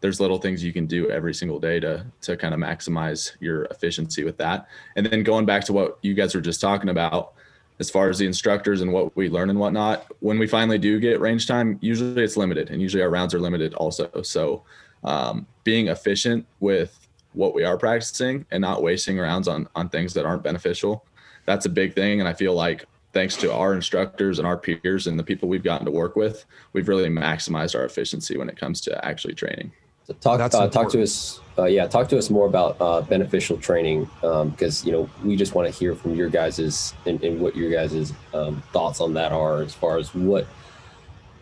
there's 0.00 0.18
little 0.20 0.38
things 0.38 0.64
you 0.64 0.72
can 0.72 0.86
do 0.86 1.08
every 1.10 1.32
single 1.32 1.60
day 1.60 1.78
to 1.80 2.04
to 2.22 2.36
kind 2.36 2.54
of 2.54 2.60
maximize 2.60 3.32
your 3.40 3.64
efficiency 3.66 4.24
with 4.24 4.36
that. 4.38 4.66
And 4.96 5.06
then 5.06 5.22
going 5.22 5.46
back 5.46 5.64
to 5.66 5.72
what 5.72 5.98
you 6.02 6.14
guys 6.14 6.34
were 6.34 6.40
just 6.40 6.60
talking 6.60 6.90
about, 6.90 7.34
as 7.78 7.90
far 7.90 8.08
as 8.08 8.18
the 8.18 8.26
instructors 8.26 8.80
and 8.80 8.92
what 8.92 9.14
we 9.16 9.28
learn 9.28 9.50
and 9.50 9.58
whatnot, 9.58 10.06
when 10.20 10.38
we 10.38 10.46
finally 10.46 10.78
do 10.78 10.98
get 10.98 11.20
range 11.20 11.46
time, 11.46 11.78
usually 11.80 12.22
it's 12.22 12.36
limited, 12.36 12.70
and 12.70 12.82
usually 12.82 13.02
our 13.02 13.10
rounds 13.10 13.32
are 13.32 13.40
limited 13.40 13.74
also. 13.74 14.10
So 14.22 14.64
um, 15.04 15.46
being 15.62 15.88
efficient 15.88 16.46
with 16.58 16.98
what 17.34 17.54
we 17.54 17.64
are 17.64 17.78
practicing 17.78 18.44
and 18.50 18.60
not 18.60 18.82
wasting 18.82 19.18
rounds 19.18 19.46
on 19.46 19.68
on 19.74 19.88
things 19.88 20.14
that 20.14 20.26
aren't 20.26 20.42
beneficial, 20.42 21.04
that's 21.46 21.66
a 21.66 21.70
big 21.70 21.94
thing. 21.94 22.20
And 22.20 22.28
I 22.28 22.32
feel 22.32 22.54
like 22.54 22.86
thanks 23.12 23.36
to 23.36 23.52
our 23.52 23.74
instructors 23.74 24.38
and 24.38 24.46
our 24.46 24.56
peers 24.56 25.06
and 25.06 25.18
the 25.18 25.24
people 25.24 25.48
we've 25.48 25.62
gotten 25.62 25.84
to 25.84 25.92
work 25.92 26.16
with, 26.16 26.44
we've 26.72 26.88
really 26.88 27.08
maximized 27.08 27.78
our 27.78 27.84
efficiency 27.84 28.36
when 28.36 28.48
it 28.48 28.56
comes 28.56 28.80
to 28.82 29.04
actually 29.04 29.34
training. 29.34 29.72
So 30.04 30.14
talk 30.14 30.40
uh, 30.40 30.68
talk 30.68 30.90
to 30.92 31.02
us, 31.02 31.40
uh, 31.56 31.66
yeah, 31.66 31.86
talk 31.86 32.08
to 32.08 32.18
us 32.18 32.28
more 32.28 32.46
about 32.46 32.76
uh, 32.80 33.02
beneficial 33.02 33.56
training 33.56 34.10
because 34.20 34.82
um, 34.82 34.86
you 34.86 34.92
know 34.92 35.08
we 35.22 35.36
just 35.36 35.54
want 35.54 35.72
to 35.72 35.78
hear 35.78 35.94
from 35.94 36.16
your 36.16 36.28
guys's 36.28 36.92
and, 37.06 37.22
and 37.22 37.40
what 37.40 37.54
your 37.54 37.70
guys's 37.70 38.12
um, 38.34 38.60
thoughts 38.72 39.00
on 39.00 39.14
that 39.14 39.30
are 39.30 39.62
as 39.62 39.74
far 39.74 39.98
as 39.98 40.12
what 40.12 40.46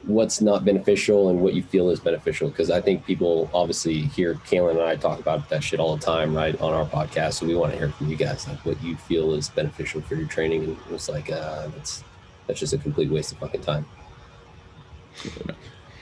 what's 0.04 0.40
not 0.40 0.64
beneficial 0.64 1.28
and 1.28 1.40
what 1.40 1.52
you 1.52 1.62
feel 1.62 1.90
is 1.90 2.00
beneficial 2.00 2.49
because 2.49 2.71
i 2.71 2.80
think 2.80 3.04
people 3.04 3.50
obviously 3.52 4.00
hear 4.00 4.35
Caylen 4.47 4.73
and 4.73 4.80
i 4.80 4.97
talk 4.97 5.19
about 5.19 5.49
that 5.50 5.62
shit 5.62 5.78
all 5.78 5.97
the 5.97 6.02
time 6.02 6.35
right 6.35 6.59
on 6.61 6.73
our 6.73 6.87
podcast. 6.87 7.35
So 7.35 7.47
we 7.47 7.54
want 7.54 7.73
to 7.73 7.78
hear 7.78 7.90
from 7.90 8.09
you 8.09 8.16
guys 8.16 8.47
like 8.49 8.64
what 8.64 8.83
you 8.83 8.97
feel 8.97 9.35
is 9.35 9.49
beneficial 9.49 10.00
for 10.00 10.14
your 10.14 10.28
training. 10.28 10.64
And 10.64 10.76
it's 10.90 11.09
like 11.09 11.30
uh 11.30 11.69
that's 11.69 12.04
that's 12.47 12.61
just 12.61 12.73
a 12.73 12.78
complete 12.78 13.11
waste 13.11 13.33
of 13.33 13.38
fucking 13.38 13.62
time. 13.62 13.87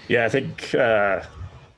Yeah 0.09 0.25
i 0.25 0.28
think 0.28 0.75
uh 0.75 1.23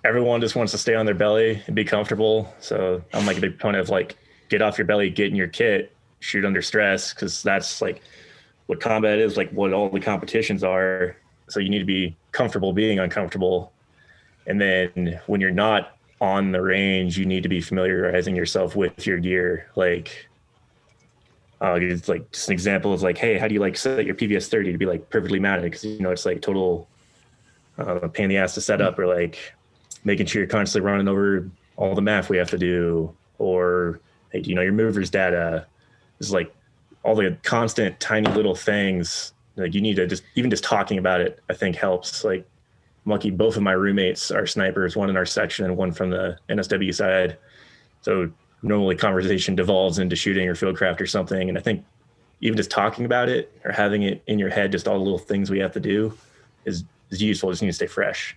everyone 0.05 0.41
just 0.41 0.57
wants 0.57 0.73
to 0.73 0.79
stay 0.79 0.95
on 0.95 1.05
their 1.05 1.15
belly 1.15 1.63
and 1.67 1.77
be 1.77 1.85
comfortable. 1.85 2.53
So 2.61 3.03
i'm 3.13 3.27
like 3.27 3.39
a 3.39 3.41
big 3.41 3.59
proponent 3.59 3.83
of 3.83 3.89
like 3.89 4.17
get 4.49 4.63
off 4.63 4.79
your 4.79 4.87
belly 4.87 5.11
get 5.11 5.29
in 5.29 5.37
your 5.37 5.49
kit 5.49 5.95
shoot 6.21 6.45
under 6.45 6.61
stress 6.61 7.15
because 7.15 7.43
that's 7.43 7.81
like 7.81 8.03
what 8.67 8.81
combat 8.81 9.19
is 9.19 9.37
like 9.37 9.51
what 9.53 9.73
all 9.73 9.89
the 9.89 10.01
competitions 10.01 10.63
are 10.63 11.17
so 11.51 11.61
you 11.61 11.69
need 11.69 11.81
to 11.81 11.85
be 11.85 12.17
comfortable 12.33 12.73
being 12.73 12.99
uncomfortable. 12.99 13.73
And 14.47 14.61
then 14.61 15.21
when 15.27 15.41
you're 15.41 15.51
not 15.51 15.97
on 16.21 16.53
the 16.53 16.63
range, 16.63 17.19
you 17.19 17.27
need 17.27 17.43
to 17.43 17.49
be 17.49 17.61
familiarizing 17.61 18.37
yourself 18.37 18.77
with 18.77 19.07
your 19.07 19.19
gear. 19.19 19.69
Like, 19.75 20.29
uh, 21.61 21.79
it's 21.81 22.09
like 22.09 22.31
just 22.31 22.49
an 22.49 22.53
example 22.53 22.93
of 22.93 23.03
like, 23.03 23.19
hey, 23.19 23.37
how 23.37 23.49
do 23.49 23.55
you 23.55 23.61
like 23.61 23.77
set 23.77 24.07
your 24.07 24.15
PVS 24.15 24.49
30 24.49 24.73
to 24.73 24.79
be 24.79 24.87
like 24.87 25.11
perfectly 25.11 25.41
mounted? 25.41 25.63
Because 25.63 25.85
you 25.85 26.01
know 26.01 26.11
it's 26.11 26.25
like 26.25 26.41
total 26.41 26.89
uh, 27.79 28.09
pain 28.09 28.25
in 28.25 28.31
the 28.31 28.37
ass 28.37 28.55
to 28.55 28.61
set 28.61 28.81
up, 28.81 28.99
or 28.99 29.07
like 29.07 29.55
making 30.05 30.27
sure 30.27 30.41
you're 30.41 30.49
constantly 30.49 30.89
running 30.89 31.09
over 31.09 31.51
all 31.77 31.95
the 31.95 32.03
math 32.03 32.31
we 32.31 32.39
have 32.39 32.51
to 32.51 32.59
do, 32.59 33.15
or 33.39 34.01
hey, 34.31 34.41
do 34.41 34.51
you 34.51 34.57
know 34.57 34.63
your 34.63 34.73
movers 34.73 35.11
data? 35.11 35.67
Is 36.19 36.33
like 36.33 36.55
all 37.03 37.15
the 37.15 37.37
constant 37.43 37.99
tiny 37.99 38.31
little 38.31 38.55
things 38.55 39.33
like 39.57 39.75
you 39.75 39.81
need 39.81 39.97
to 39.97 40.07
just 40.07 40.23
even 40.35 40.51
just 40.51 40.65
talking 40.65 40.99
about 40.99 41.21
it 41.21 41.41
i 41.49 41.55
think 41.55 41.77
helps 41.77 42.25
like 42.25 42.47
I'm 43.05 43.13
lucky 43.13 43.31
both 43.31 43.57
of 43.57 43.63
my 43.63 43.73
roommates 43.73 44.31
are 44.31 44.47
snipers 44.47 44.97
one 44.97 45.11
in 45.11 45.17
our 45.17 45.27
section 45.27 45.65
and 45.65 45.77
one 45.77 45.93
from 45.93 46.11
the 46.11 46.39
nsw 46.49 46.95
side 46.95 47.37
so 48.03 48.31
normally 48.63 48.97
conversation 48.97 49.55
devolves 49.55 49.99
into 49.99 50.17
shooting 50.17 50.49
or 50.49 50.55
fieldcraft 50.55 51.01
or 51.01 51.07
something 51.07 51.49
and 51.49 51.57
i 51.59 51.61
think 51.61 51.85
even 52.41 52.57
just 52.57 52.71
talking 52.71 53.05
about 53.05 53.29
it 53.29 53.53
or 53.65 53.73
having 53.73 54.03
it 54.03 54.23
in 54.27 54.39
your 54.39 54.49
head, 54.49 54.73
just 54.73 54.89
all 54.89 54.99
the 54.99 55.05
little 55.05 55.19
things 55.19 55.51
we 55.51 55.59
have 55.59 55.73
to 55.73 55.81
do 55.81 56.17
is, 56.65 56.85
is 57.11 57.23
useful. 57.23 57.51
Just 57.51 57.63
need 57.63 57.69
to 57.69 57.75
stay 57.75 57.87
fresh. 57.87 58.37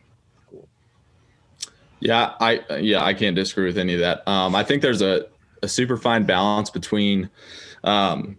Yeah, 1.99 2.33
I 2.41 2.59
yeah, 2.79 3.01
I 3.01 3.13
can't 3.13 3.33
disagree 3.33 3.65
with 3.65 3.77
any 3.77 3.93
of 3.93 4.01
that. 4.01 4.27
Um, 4.27 4.55
I 4.55 4.63
think 4.63 4.81
there's 4.81 5.01
a, 5.01 5.27
a 5.61 5.69
super 5.69 5.95
fine 5.95 6.25
balance 6.25 6.69
between 6.69 7.29
um, 7.85 8.37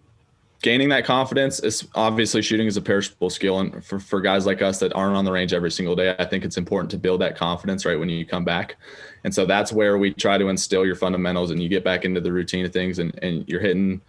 gaining 0.61 0.89
that 0.89 1.05
confidence 1.05 1.59
is 1.59 1.87
obviously 1.95 2.41
shooting 2.41 2.67
is 2.67 2.77
a 2.77 2.81
perishable 2.81 3.29
skill. 3.29 3.59
And 3.59 3.83
for, 3.83 3.99
for 3.99 4.21
guys 4.21 4.45
like 4.45 4.61
us 4.61 4.79
that 4.79 4.93
aren't 4.93 5.15
on 5.15 5.25
the 5.25 5.31
range 5.31 5.53
every 5.53 5.71
single 5.71 5.95
day 5.95 6.15
i 6.17 6.25
think 6.25 6.43
it's 6.43 6.57
important 6.57 6.89
to 6.91 6.97
build 6.97 7.21
that 7.21 7.37
confidence 7.37 7.85
right 7.85 7.99
when 7.99 8.09
you 8.09 8.25
come 8.25 8.45
back. 8.45 8.77
And 9.23 9.33
so 9.33 9.45
that's 9.45 9.71
where 9.71 9.97
we 9.97 10.13
try 10.13 10.37
to 10.37 10.49
instill 10.49 10.85
your 10.85 10.95
fundamentals 10.95 11.51
and 11.51 11.61
you 11.61 11.69
get 11.69 11.83
back 11.83 12.05
into 12.05 12.21
the 12.21 12.31
routine 12.31 12.65
of 12.65 12.73
things 12.73 12.99
and, 12.99 13.17
and 13.23 13.47
you're 13.47 13.61
hitting 13.61 14.01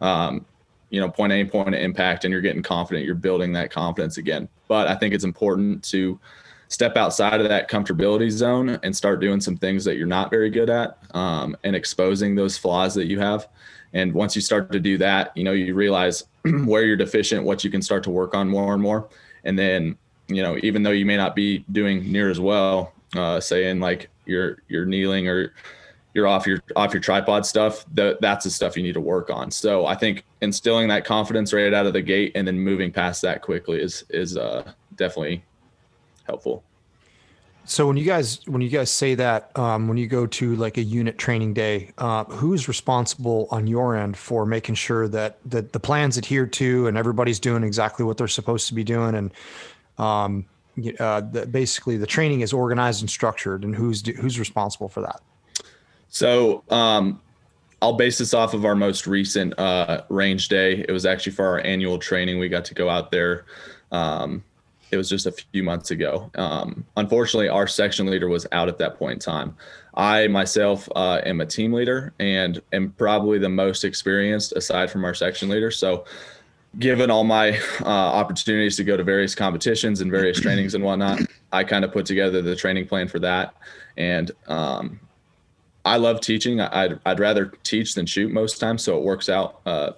um, 0.00 0.44
you 0.90 1.00
know 1.00 1.08
point 1.08 1.32
a 1.32 1.44
point 1.44 1.74
of 1.74 1.80
impact 1.80 2.24
and 2.24 2.32
you're 2.32 2.40
getting 2.40 2.62
confident 2.62 3.06
you're 3.06 3.14
building 3.14 3.52
that 3.52 3.70
confidence 3.70 4.16
again. 4.18 4.48
But 4.68 4.86
i 4.88 4.94
think 4.94 5.14
it's 5.14 5.24
important 5.24 5.82
to 5.84 6.18
step 6.68 6.96
outside 6.96 7.40
of 7.40 7.48
that 7.48 7.70
comfortability 7.70 8.30
zone 8.30 8.78
and 8.82 8.96
start 8.96 9.20
doing 9.20 9.40
some 9.40 9.56
things 9.56 9.84
that 9.84 9.96
you're 9.96 10.06
not 10.06 10.30
very 10.30 10.50
good 10.50 10.70
at 10.70 10.98
um, 11.14 11.56
and 11.62 11.76
exposing 11.76 12.34
those 12.34 12.56
flaws 12.58 12.94
that 12.94 13.06
you 13.06 13.20
have 13.20 13.48
and 13.94 14.12
once 14.12 14.34
you 14.34 14.42
start 14.42 14.70
to 14.72 14.80
do 14.80 14.98
that, 14.98 15.34
you 15.36 15.44
know, 15.44 15.52
you 15.52 15.74
realize 15.74 16.24
where 16.64 16.84
you're 16.84 16.96
deficient, 16.96 17.44
what 17.44 17.64
you 17.64 17.70
can 17.70 17.80
start 17.80 18.02
to 18.04 18.10
work 18.10 18.34
on 18.34 18.48
more 18.48 18.74
and 18.74 18.82
more. 18.82 19.08
And 19.44 19.58
then, 19.58 19.96
you 20.26 20.42
know, 20.42 20.58
even 20.62 20.82
though 20.82 20.90
you 20.90 21.06
may 21.06 21.16
not 21.16 21.36
be 21.36 21.64
doing 21.70 22.10
near 22.10 22.28
as 22.28 22.40
well, 22.40 22.92
uh, 23.16 23.40
saying 23.40 23.78
like 23.78 24.10
you're 24.26 24.58
you're 24.68 24.84
kneeling 24.84 25.28
or 25.28 25.54
you're 26.12 26.26
off 26.26 26.46
your 26.46 26.60
off 26.74 26.92
your 26.92 27.00
tripod 27.00 27.46
stuff, 27.46 27.84
the, 27.94 28.18
that's 28.20 28.44
the 28.44 28.50
stuff 28.50 28.76
you 28.76 28.82
need 28.82 28.94
to 28.94 29.00
work 29.00 29.30
on. 29.30 29.50
So 29.50 29.86
I 29.86 29.94
think 29.94 30.24
instilling 30.40 30.88
that 30.88 31.04
confidence 31.04 31.52
right 31.52 31.72
out 31.72 31.86
of 31.86 31.92
the 31.92 32.02
gate 32.02 32.32
and 32.34 32.46
then 32.46 32.58
moving 32.58 32.90
past 32.90 33.22
that 33.22 33.42
quickly 33.42 33.80
is 33.80 34.04
is 34.10 34.36
uh, 34.36 34.72
definitely 34.96 35.44
helpful. 36.24 36.64
So 37.66 37.86
when 37.86 37.96
you 37.96 38.04
guys 38.04 38.40
when 38.46 38.60
you 38.60 38.68
guys 38.68 38.90
say 38.90 39.14
that 39.14 39.56
um, 39.58 39.88
when 39.88 39.96
you 39.96 40.06
go 40.06 40.26
to 40.26 40.54
like 40.56 40.76
a 40.76 40.82
unit 40.82 41.16
training 41.16 41.54
day, 41.54 41.92
uh, 41.96 42.24
who's 42.24 42.68
responsible 42.68 43.48
on 43.50 43.66
your 43.66 43.96
end 43.96 44.16
for 44.16 44.44
making 44.44 44.74
sure 44.74 45.08
that 45.08 45.38
that 45.46 45.72
the 45.72 45.80
plan's 45.80 46.18
adhered 46.18 46.52
to 46.54 46.86
and 46.86 46.98
everybody's 46.98 47.40
doing 47.40 47.62
exactly 47.62 48.04
what 48.04 48.18
they're 48.18 48.28
supposed 48.28 48.68
to 48.68 48.74
be 48.74 48.84
doing 48.84 49.14
and 49.14 49.32
um, 49.96 50.44
uh, 50.98 51.20
the, 51.20 51.46
basically 51.46 51.96
the 51.96 52.06
training 52.06 52.42
is 52.42 52.52
organized 52.52 53.00
and 53.00 53.08
structured 53.08 53.64
and 53.64 53.74
who's 53.74 54.06
who's 54.06 54.38
responsible 54.38 54.88
for 54.88 55.00
that? 55.00 55.22
So 56.10 56.62
um, 56.68 57.20
I'll 57.80 57.94
base 57.94 58.18
this 58.18 58.34
off 58.34 58.52
of 58.52 58.64
our 58.64 58.74
most 58.74 59.06
recent 59.06 59.58
uh, 59.58 60.02
range 60.10 60.48
day. 60.48 60.84
It 60.86 60.92
was 60.92 61.06
actually 61.06 61.32
for 61.32 61.46
our 61.46 61.60
annual 61.60 61.98
training. 61.98 62.38
We 62.38 62.48
got 62.48 62.64
to 62.66 62.74
go 62.74 62.90
out 62.90 63.10
there. 63.10 63.46
Um, 63.90 64.44
it 64.94 64.96
was 64.96 65.08
just 65.08 65.26
a 65.26 65.32
few 65.32 65.62
months 65.62 65.90
ago. 65.90 66.30
Um, 66.36 66.86
unfortunately, 66.96 67.48
our 67.48 67.66
section 67.66 68.06
leader 68.06 68.28
was 68.28 68.46
out 68.52 68.68
at 68.68 68.78
that 68.78 68.96
point 68.96 69.14
in 69.14 69.18
time. 69.18 69.56
I 69.94 70.28
myself 70.28 70.88
uh, 70.96 71.20
am 71.26 71.40
a 71.40 71.46
team 71.46 71.72
leader 71.72 72.14
and 72.18 72.62
am 72.72 72.92
probably 72.92 73.38
the 73.38 73.48
most 73.48 73.84
experienced 73.84 74.52
aside 74.52 74.90
from 74.90 75.04
our 75.04 75.14
section 75.14 75.48
leader. 75.48 75.70
So, 75.70 76.04
given 76.78 77.10
all 77.10 77.24
my 77.24 77.58
uh, 77.82 77.86
opportunities 77.86 78.76
to 78.76 78.84
go 78.84 78.96
to 78.96 79.04
various 79.04 79.34
competitions 79.34 80.00
and 80.00 80.10
various 80.10 80.40
trainings 80.40 80.74
and 80.74 80.82
whatnot, 80.82 81.20
I 81.52 81.64
kind 81.64 81.84
of 81.84 81.92
put 81.92 82.06
together 82.06 82.42
the 82.42 82.56
training 82.56 82.86
plan 82.86 83.06
for 83.08 83.18
that. 83.20 83.54
And 83.96 84.30
um, 84.48 84.98
I 85.84 85.98
love 85.98 86.20
teaching. 86.20 86.60
I'd, 86.60 86.98
I'd 87.04 87.20
rather 87.20 87.52
teach 87.62 87.94
than 87.94 88.06
shoot 88.06 88.32
most 88.32 88.58
times, 88.58 88.82
so 88.82 88.96
it 88.96 89.04
works 89.04 89.28
out 89.28 89.60
uh, 89.66 89.92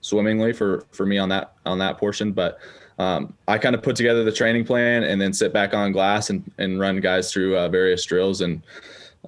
swimmingly 0.00 0.52
for 0.52 0.84
for 0.90 1.06
me 1.06 1.16
on 1.18 1.30
that 1.30 1.54
on 1.64 1.78
that 1.78 1.98
portion. 1.98 2.32
But 2.32 2.58
um, 2.98 3.34
I 3.48 3.58
kind 3.58 3.74
of 3.74 3.82
put 3.82 3.96
together 3.96 4.24
the 4.24 4.32
training 4.32 4.64
plan 4.64 5.02
and 5.02 5.20
then 5.20 5.32
sit 5.32 5.52
back 5.52 5.74
on 5.74 5.92
glass 5.92 6.30
and, 6.30 6.48
and 6.58 6.78
run 6.78 7.00
guys 7.00 7.32
through 7.32 7.56
uh, 7.56 7.68
various 7.68 8.04
drills 8.04 8.40
and 8.40 8.62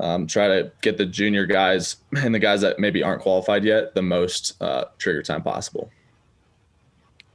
um, 0.00 0.26
try 0.26 0.46
to 0.46 0.70
get 0.82 0.98
the 0.98 1.06
junior 1.06 1.46
guys 1.46 1.96
and 2.16 2.34
the 2.34 2.38
guys 2.38 2.60
that 2.60 2.78
maybe 2.78 3.02
aren't 3.02 3.22
qualified 3.22 3.64
yet 3.64 3.94
the 3.94 4.02
most 4.02 4.60
uh, 4.62 4.84
trigger 4.98 5.22
time 5.22 5.42
possible. 5.42 5.90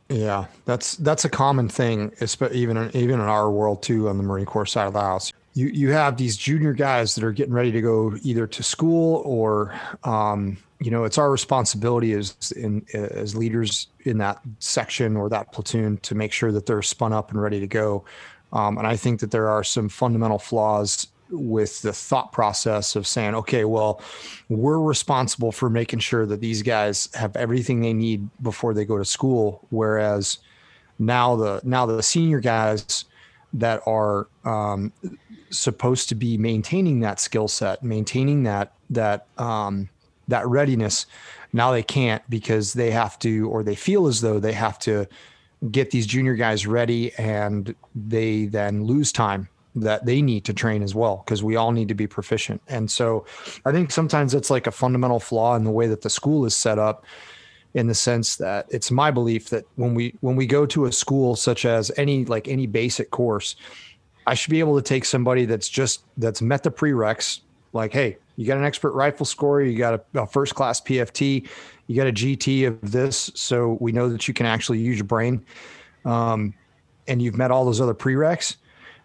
Yeah, 0.09 0.45
that's 0.65 0.97
that's 0.97 1.23
a 1.23 1.29
common 1.29 1.69
thing, 1.69 2.11
even 2.51 2.75
in, 2.75 2.95
even 2.95 3.15
in 3.15 3.25
our 3.25 3.49
world 3.49 3.81
too, 3.81 4.09
on 4.09 4.17
the 4.17 4.23
Marine 4.23 4.45
Corps 4.45 4.65
side 4.65 4.87
of 4.87 4.93
the 4.93 4.99
house. 4.99 5.31
You 5.53 5.67
you 5.67 5.91
have 5.91 6.17
these 6.17 6.35
junior 6.35 6.73
guys 6.73 7.15
that 7.15 7.23
are 7.23 7.31
getting 7.31 7.53
ready 7.53 7.71
to 7.71 7.81
go 7.81 8.17
either 8.21 8.45
to 8.45 8.61
school 8.63 9.21
or 9.25 9.73
um, 10.03 10.57
you 10.81 10.91
know 10.91 11.03
it's 11.03 11.17
our 11.17 11.31
responsibility 11.31 12.13
as 12.13 12.51
in 12.57 12.85
as 12.93 13.35
leaders 13.35 13.87
in 14.01 14.17
that 14.17 14.41
section 14.59 15.15
or 15.15 15.29
that 15.29 15.51
platoon 15.53 15.97
to 15.97 16.15
make 16.15 16.33
sure 16.33 16.51
that 16.51 16.65
they're 16.65 16.81
spun 16.81 17.13
up 17.13 17.31
and 17.31 17.41
ready 17.41 17.59
to 17.59 17.67
go. 17.67 18.03
Um, 18.53 18.77
and 18.77 18.85
i 18.85 18.97
think 18.97 19.21
that 19.21 19.31
there 19.31 19.47
are 19.47 19.63
some 19.63 19.87
fundamental 19.87 20.37
flaws 20.39 21.07
with 21.29 21.81
the 21.83 21.93
thought 21.93 22.33
process 22.33 22.97
of 22.97 23.07
saying 23.07 23.33
okay 23.33 23.63
well 23.63 24.01
we're 24.49 24.79
responsible 24.79 25.51
for 25.53 25.69
making 25.69 25.99
sure 25.99 26.25
that 26.25 26.41
these 26.41 26.61
guys 26.61 27.07
have 27.13 27.33
everything 27.37 27.79
they 27.79 27.93
need 27.93 28.29
before 28.43 28.73
they 28.73 28.83
go 28.83 28.97
to 28.97 29.05
school. 29.05 29.65
Whereas 29.69 30.39
now 30.99 31.37
the 31.37 31.61
now 31.63 31.85
the 31.85 32.03
senior 32.03 32.41
guys 32.41 33.05
that 33.53 33.81
are 33.85 34.27
um, 34.43 34.91
supposed 35.49 36.09
to 36.09 36.15
be 36.15 36.37
maintaining 36.37 36.99
that 37.01 37.19
skill 37.19 37.47
set 37.47 37.83
maintaining 37.83 38.43
that 38.43 38.73
that 38.89 39.27
um, 39.37 39.89
that 40.27 40.47
readiness. 40.47 41.05
Now 41.53 41.71
they 41.71 41.83
can't 41.83 42.27
because 42.29 42.73
they 42.73 42.91
have 42.91 43.19
to, 43.19 43.49
or 43.49 43.63
they 43.63 43.75
feel 43.75 44.07
as 44.07 44.21
though 44.21 44.39
they 44.39 44.53
have 44.53 44.79
to 44.79 45.07
get 45.69 45.91
these 45.91 46.07
junior 46.07 46.35
guys 46.35 46.65
ready 46.65 47.13
and 47.15 47.75
they 47.93 48.45
then 48.45 48.83
lose 48.85 49.11
time 49.11 49.47
that 49.75 50.05
they 50.05 50.21
need 50.21 50.43
to 50.45 50.53
train 50.53 50.83
as 50.83 50.93
well 50.93 51.23
because 51.25 51.43
we 51.43 51.55
all 51.55 51.71
need 51.71 51.87
to 51.87 51.93
be 51.93 52.07
proficient. 52.07 52.61
And 52.67 52.89
so 52.89 53.25
I 53.65 53.71
think 53.71 53.91
sometimes 53.91 54.33
it's 54.33 54.49
like 54.49 54.67
a 54.67 54.71
fundamental 54.71 55.19
flaw 55.19 55.55
in 55.55 55.63
the 55.63 55.71
way 55.71 55.87
that 55.87 56.01
the 56.01 56.09
school 56.09 56.45
is 56.45 56.55
set 56.55 56.79
up 56.79 57.05
in 57.73 57.87
the 57.87 57.95
sense 57.95 58.35
that 58.37 58.65
it's 58.69 58.91
my 58.91 59.11
belief 59.11 59.49
that 59.49 59.65
when 59.75 59.95
we 59.95 60.15
when 60.19 60.35
we 60.35 60.45
go 60.45 60.65
to 60.65 60.85
a 60.85 60.91
school 60.91 61.35
such 61.35 61.63
as 61.63 61.91
any 61.95 62.25
like 62.25 62.47
any 62.47 62.67
basic 62.67 63.11
course 63.11 63.55
I 64.27 64.33
should 64.33 64.51
be 64.51 64.59
able 64.59 64.75
to 64.75 64.81
take 64.81 65.05
somebody 65.05 65.45
that's 65.45 65.69
just 65.69 66.03
that's 66.17 66.41
met 66.41 66.63
the 66.63 66.71
prereqs 66.71 67.39
like 67.71 67.93
hey 67.93 68.17
you 68.35 68.45
got 68.45 68.57
an 68.57 68.63
expert 68.63 68.91
rifle 68.93 69.25
score, 69.25 69.61
you 69.61 69.77
got 69.77 69.93
a, 70.15 70.21
a 70.21 70.27
first 70.27 70.55
class 70.55 70.81
PFT, 70.81 71.47
you 71.87 71.95
got 71.95 72.07
a 72.07 72.13
GT 72.13 72.67
of 72.67 72.91
this, 72.91 73.31
so 73.35 73.77
we 73.79 73.91
know 73.91 74.09
that 74.09 74.27
you 74.27 74.33
can 74.33 74.45
actually 74.45 74.79
use 74.79 74.97
your 74.97 75.05
brain, 75.05 75.45
um, 76.05 76.53
and 77.07 77.21
you've 77.21 77.37
met 77.37 77.51
all 77.51 77.65
those 77.65 77.81
other 77.81 77.93
prereqs. 77.93 78.55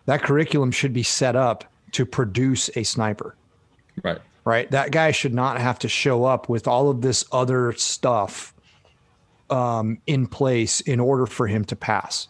That 0.07 0.23
curriculum 0.23 0.71
should 0.71 0.93
be 0.93 1.03
set 1.03 1.37
up 1.37 1.65
to 1.93 2.07
produce 2.07 2.71
a 2.77 2.83
sniper. 2.85 3.35
Right. 4.03 4.21
Right. 4.45 4.71
That 4.71 4.93
guy 4.93 5.11
should 5.11 5.35
not 5.35 5.61
have 5.61 5.79
to 5.81 5.89
show 5.89 6.25
up 6.25 6.49
with 6.49 6.69
all 6.69 6.89
of 6.89 7.01
this 7.01 7.25
other 7.33 7.73
stuff 7.73 8.55
um, 9.51 9.99
in 10.07 10.27
place 10.27 10.81
in 10.81 11.01
order 11.01 11.27
for 11.27 11.49
him 11.49 11.65
to 11.65 11.77
pass. 11.77 12.29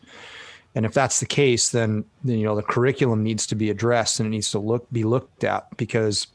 And 0.74 0.84
if 0.84 0.92
that's 0.92 1.20
the 1.20 1.26
case, 1.26 1.70
then, 1.70 2.04
then 2.24 2.38
you 2.38 2.44
know 2.44 2.54
the 2.54 2.62
curriculum 2.62 3.22
needs 3.22 3.46
to 3.48 3.54
be 3.54 3.70
addressed 3.70 4.20
and 4.20 4.26
it 4.26 4.30
needs 4.30 4.50
to 4.50 4.58
look 4.58 4.90
be 4.92 5.04
looked 5.04 5.42
at 5.44 5.74
because 5.76 6.26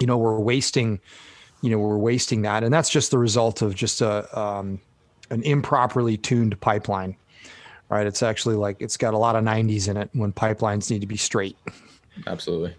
you 0.00 0.06
know 0.06 0.18
we're 0.18 0.38
wasting 0.38 1.00
you 1.62 1.70
know 1.70 1.78
we're 1.78 1.98
wasting 1.98 2.42
that. 2.42 2.64
And 2.64 2.72
that's 2.72 2.90
just 2.90 3.10
the 3.10 3.18
result 3.18 3.62
of 3.62 3.74
just 3.74 4.00
a 4.00 4.38
um, 4.38 4.80
an 5.30 5.42
improperly 5.42 6.16
tuned 6.16 6.60
pipeline 6.60 7.16
right? 7.88 8.06
It's 8.06 8.22
actually 8.22 8.56
like 8.56 8.80
it's 8.80 8.96
got 8.96 9.14
a 9.14 9.18
lot 9.18 9.36
of 9.36 9.44
90s 9.44 9.88
in 9.88 9.96
it 9.96 10.10
when 10.12 10.32
pipelines 10.32 10.90
need 10.90 11.00
to 11.00 11.06
be 11.06 11.16
straight. 11.16 11.56
Absolutely. 12.26 12.74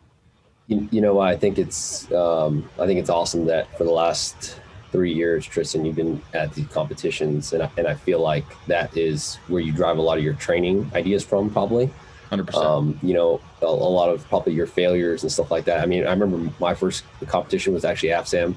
You, 0.68 0.88
you 0.92 1.02
know 1.02 1.20
i 1.20 1.36
think 1.36 1.58
it's 1.58 2.12
um, 2.12 2.70
i 2.80 2.86
think 2.86 3.00
it's 3.00 3.10
awesome 3.10 3.46
that 3.48 3.76
for 3.76 3.86
the 3.86 3.92
last 3.92 4.60
three 4.92 5.12
years 5.12 5.44
tristan 5.44 5.84
you've 5.84 5.96
been 5.96 6.22
at 6.36 6.54
these 6.54 6.68
competitions. 6.68 7.54
And 7.54 7.64
I, 7.64 7.72
and 7.78 7.88
I 7.88 7.96
feel 7.96 8.20
like 8.20 8.46
that 8.68 8.96
is 8.96 9.38
where 9.48 9.62
you 9.62 9.72
drive 9.72 9.98
a 9.98 10.02
lot 10.02 10.20
of 10.20 10.24
your 10.24 10.36
training 10.36 10.92
ideas 10.94 11.26
from 11.26 11.50
probably 11.50 11.90
100%. 12.32 12.56
Um, 12.56 13.00
you 13.02 13.14
know, 13.14 13.42
a, 13.62 13.66
a, 13.66 13.68
lot 13.68 14.10
of 14.10 14.28
probably 14.28 14.54
your 14.54 14.68
failures 14.68 15.24
and 15.24 15.32
stuff 15.32 15.50
like 15.50 15.66
that. 15.66 15.82
I 15.82 15.86
mean, 15.86 16.06
I 16.06 16.12
remember 16.12 16.52
my 16.60 16.74
first 16.74 17.04
competition 17.28 17.74
was 17.74 17.86
actually 17.86 18.10
AFSAM. 18.10 18.56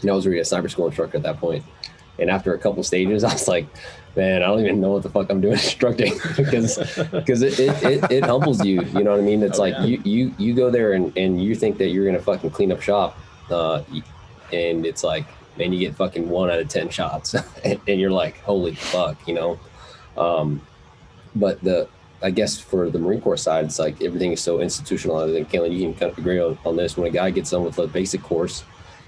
And 0.00 0.10
I 0.10 0.14
was 0.14 0.26
really 0.26 0.40
a 0.40 0.44
sniper 0.44 0.68
school 0.68 0.86
instructor 0.86 1.16
at 1.16 1.22
that 1.22 1.38
point. 1.38 1.64
And 2.18 2.30
after 2.30 2.54
a 2.54 2.58
couple 2.58 2.82
stages, 2.82 3.24
I 3.24 3.32
was 3.32 3.48
like, 3.48 3.66
man, 4.16 4.42
I 4.42 4.46
don't 4.46 4.60
even 4.60 4.80
know 4.80 4.92
what 4.92 5.02
the 5.02 5.10
fuck 5.10 5.30
I'm 5.30 5.40
doing 5.40 5.52
instructing 5.54 6.14
because 6.36 6.78
because 7.10 7.42
it, 7.42 7.58
it, 7.60 7.82
it, 7.82 8.10
it, 8.10 8.24
humbles 8.24 8.64
you. 8.64 8.82
You 8.82 9.04
know 9.04 9.12
what 9.12 9.20
I 9.20 9.22
mean? 9.22 9.42
It's 9.42 9.58
oh, 9.58 9.62
like 9.62 9.74
yeah. 9.74 9.84
you, 9.84 10.02
you 10.04 10.34
you 10.38 10.54
go 10.54 10.70
there 10.70 10.94
and, 10.94 11.16
and 11.16 11.42
you 11.42 11.54
think 11.54 11.78
that 11.78 11.88
you're 11.88 12.06
gonna 12.06 12.20
fucking 12.20 12.50
clean 12.50 12.72
up 12.72 12.80
shop, 12.80 13.18
uh, 13.50 13.82
and 14.52 14.86
it's 14.86 15.04
like, 15.04 15.26
man, 15.56 15.72
you 15.72 15.78
get 15.78 15.94
fucking 15.94 16.28
one 16.28 16.50
out 16.50 16.58
of 16.58 16.68
ten 16.68 16.88
shots, 16.88 17.34
and, 17.64 17.80
and 17.86 18.00
you're 18.00 18.10
like, 18.10 18.40
holy 18.40 18.74
fuck, 18.74 19.16
you 19.28 19.34
know. 19.34 19.60
Um, 20.16 20.62
but 21.34 21.62
the 21.62 21.88
I 22.22 22.30
guess 22.30 22.58
for 22.58 22.90
the 22.90 22.98
Marine 22.98 23.20
Corps 23.20 23.36
side, 23.36 23.66
it's 23.66 23.78
like 23.78 24.02
everything 24.02 24.32
is 24.32 24.40
so 24.40 24.60
institutional. 24.60 25.20
And 25.20 25.48
Caylen, 25.48 25.72
you 25.72 25.82
can 25.82 25.94
kind 25.94 26.12
of 26.12 26.18
agree 26.18 26.40
on, 26.40 26.58
on 26.64 26.76
this. 26.76 26.96
When 26.96 27.06
a 27.06 27.10
guy 27.10 27.30
gets 27.30 27.50
done 27.50 27.64
with 27.64 27.78
a 27.78 27.86
basic 27.86 28.22
course, 28.22 28.64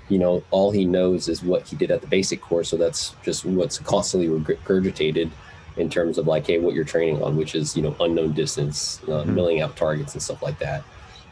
you 0.09 0.19
know, 0.19 0.43
all 0.51 0.71
he 0.71 0.85
knows 0.85 1.29
is 1.29 1.43
what 1.43 1.67
he 1.67 1.77
did 1.77 1.91
at 1.91 2.01
the 2.01 2.07
basic 2.07 2.41
course. 2.41 2.69
So 2.69 2.77
that's 2.77 3.15
just 3.23 3.45
what's 3.45 3.79
constantly 3.79 4.29
regurgitated 4.29 5.31
in 5.77 5.89
terms 5.89 6.19
of 6.19 6.27
like, 6.27 6.47
hey, 6.47 6.59
what 6.59 6.75
you're 6.75 6.85
training 6.85 7.23
on, 7.23 7.37
which 7.37 7.55
is, 7.55 7.77
you 7.77 7.83
know, 7.83 7.95
unknown 8.01 8.33
distance, 8.33 9.01
uh, 9.05 9.23
mm-hmm. 9.23 9.35
milling 9.35 9.61
out 9.61 9.77
targets 9.77 10.15
and 10.15 10.23
stuff 10.23 10.43
like 10.43 10.59
that. 10.59 10.83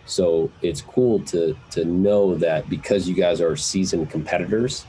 So 0.06 0.50
it's 0.62 0.80
cool 0.80 1.21
to 1.21 1.56
to 1.73 1.85
know 1.85 2.37
that 2.37 2.71
because 2.71 3.09
you 3.09 3.14
guys 3.14 3.40
are 3.40 3.56
seasoned 3.56 4.09
competitors, 4.09 4.87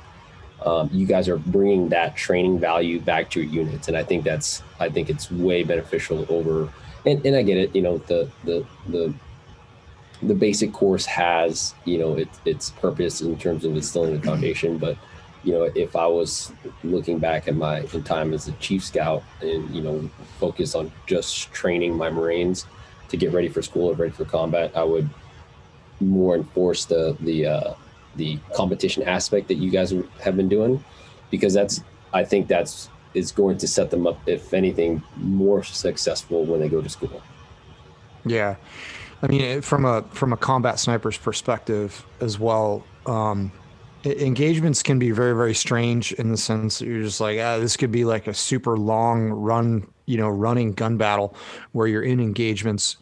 um, 0.66 0.90
you 0.92 1.06
guys 1.06 1.30
are 1.30 1.38
bringing 1.38 1.90
that 1.90 2.16
training 2.16 2.60
value 2.60 3.00
back 3.00 3.30
to 3.32 3.42
your 3.42 3.66
units, 3.66 3.88
and 3.88 3.96
I 3.96 4.04
think 4.04 4.24
that's 4.24 4.64
I 4.80 4.90
think 4.90 5.10
it's 5.10 5.32
way 5.32 5.64
beneficial 5.64 6.26
over. 6.30 6.70
And, 7.06 7.26
and 7.26 7.36
I 7.36 7.44
get 7.44 7.58
it, 7.58 7.76
you 7.76 7.82
know, 7.82 8.00
the 8.00 8.30
the 8.44 8.66
the 8.88 9.14
the 10.22 10.34
basic 10.34 10.74
course 10.74 11.06
has 11.06 11.76
you 11.86 12.00
know 12.00 12.16
it, 12.16 12.28
its 12.46 12.72
purpose 12.72 13.22
in 13.22 13.38
terms 13.38 13.66
of 13.66 13.76
instilling 13.76 14.20
the 14.20 14.26
foundation, 14.26 14.78
but 14.78 14.98
you 15.44 15.54
know 15.54 15.64
if 15.64 15.96
I 15.96 16.08
was 16.08 16.52
looking 16.84 17.20
back 17.20 17.48
at 17.48 17.56
my 17.56 17.82
in 17.94 18.04
time 18.04 18.34
as 18.34 18.48
a 18.48 18.52
chief 18.54 18.84
scout 18.84 19.24
and 19.42 19.70
you 19.74 19.82
know 19.82 20.10
focus 20.40 20.74
on 20.74 20.92
just 21.06 21.52
training 21.54 21.96
my 21.96 22.10
Marines 22.10 22.66
to 23.10 23.18
get 23.18 23.32
ready 23.32 23.48
for 23.48 23.62
school 23.62 23.92
or 23.92 23.94
ready 23.94 24.12
for 24.12 24.26
combat, 24.26 24.72
I 24.76 24.84
would 24.84 25.08
more 26.00 26.36
enforce 26.36 26.86
the 26.86 27.16
the 27.20 27.46
uh, 27.46 27.74
the 28.18 28.38
competition 28.54 29.04
aspect 29.04 29.48
that 29.48 29.56
you 29.56 29.70
guys 29.70 29.94
have 30.22 30.36
been 30.36 30.50
doing 30.50 30.84
because 31.30 31.54
that's 31.54 31.82
I 32.14 32.24
think 32.24 32.48
that's 32.48 32.90
is 33.14 33.32
going 33.32 33.58
to 33.60 33.68
set 33.68 33.90
them 33.90 34.06
up 34.06 34.20
if 34.28 34.54
anything 34.54 35.02
more 35.16 35.64
successful 35.64 36.46
when 36.46 36.60
they 36.60 36.70
go 36.70 36.82
to 36.82 36.90
school. 36.90 37.22
Yeah. 38.26 38.56
I 39.22 39.28
mean 39.28 39.62
from 39.62 39.86
a 39.86 40.04
from 40.12 40.34
a 40.34 40.38
combat 40.38 40.80
sniper's 40.80 41.18
perspective 41.18 42.06
as 42.20 42.38
well 42.38 42.84
um, 43.06 43.52
engagements 44.06 44.84
can 44.84 45.00
be 45.00 45.12
very 45.12 45.36
very 45.36 45.56
strange 45.56 46.12
in 46.14 46.30
the 46.30 46.38
sense 46.38 46.80
that 46.80 46.88
you're 46.88 47.02
just 47.02 47.20
like 47.20 47.40
ah, 47.40 47.58
this 47.58 47.76
could 47.76 47.92
be 47.92 48.06
like 48.06 48.28
a 48.28 48.34
super 48.34 48.78
long 48.78 49.30
run 49.30 49.88
you 50.06 50.18
know 50.18 50.30
running 50.30 50.74
gun 50.74 50.98
battle 50.98 51.36
where 51.72 51.88
you're 51.88 52.04
in 52.04 52.20
engagements 52.20 52.98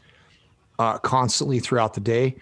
uh, 0.79 0.97
constantly 0.99 1.59
throughout 1.59 1.93
the 1.93 2.01
day 2.01 2.35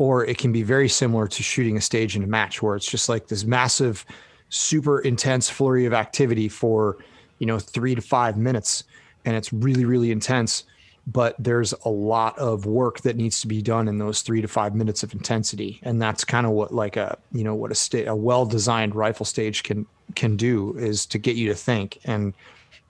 or 0.00 0.24
it 0.24 0.38
can 0.38 0.50
be 0.50 0.62
very 0.62 0.88
similar 0.88 1.28
to 1.28 1.42
shooting 1.42 1.76
a 1.76 1.80
stage 1.80 2.16
in 2.16 2.22
a 2.22 2.26
match 2.26 2.62
where 2.62 2.74
it's 2.74 2.90
just 2.90 3.06
like 3.10 3.28
this 3.28 3.44
massive 3.44 4.06
super 4.48 4.98
intense 5.00 5.50
flurry 5.50 5.84
of 5.84 5.92
activity 5.92 6.48
for 6.48 6.96
you 7.38 7.46
know 7.46 7.58
three 7.58 7.94
to 7.94 8.00
five 8.00 8.38
minutes 8.38 8.82
and 9.26 9.36
it's 9.36 9.52
really 9.52 9.84
really 9.84 10.10
intense 10.10 10.64
but 11.06 11.34
there's 11.38 11.74
a 11.84 11.88
lot 11.88 12.38
of 12.38 12.64
work 12.64 13.00
that 13.02 13.16
needs 13.16 13.42
to 13.42 13.46
be 13.46 13.60
done 13.60 13.88
in 13.88 13.98
those 13.98 14.22
three 14.22 14.40
to 14.40 14.48
five 14.48 14.74
minutes 14.74 15.02
of 15.02 15.12
intensity 15.12 15.78
and 15.82 16.00
that's 16.00 16.24
kind 16.24 16.46
of 16.46 16.52
what 16.52 16.72
like 16.72 16.96
a 16.96 17.18
you 17.32 17.44
know 17.44 17.54
what 17.54 17.70
a 17.70 17.74
sta- 17.74 18.06
a 18.06 18.16
well 18.16 18.46
designed 18.46 18.94
rifle 18.94 19.26
stage 19.26 19.62
can 19.62 19.86
can 20.16 20.34
do 20.34 20.74
is 20.78 21.04
to 21.04 21.18
get 21.18 21.36
you 21.36 21.46
to 21.46 21.54
think 21.54 21.98
and 22.04 22.32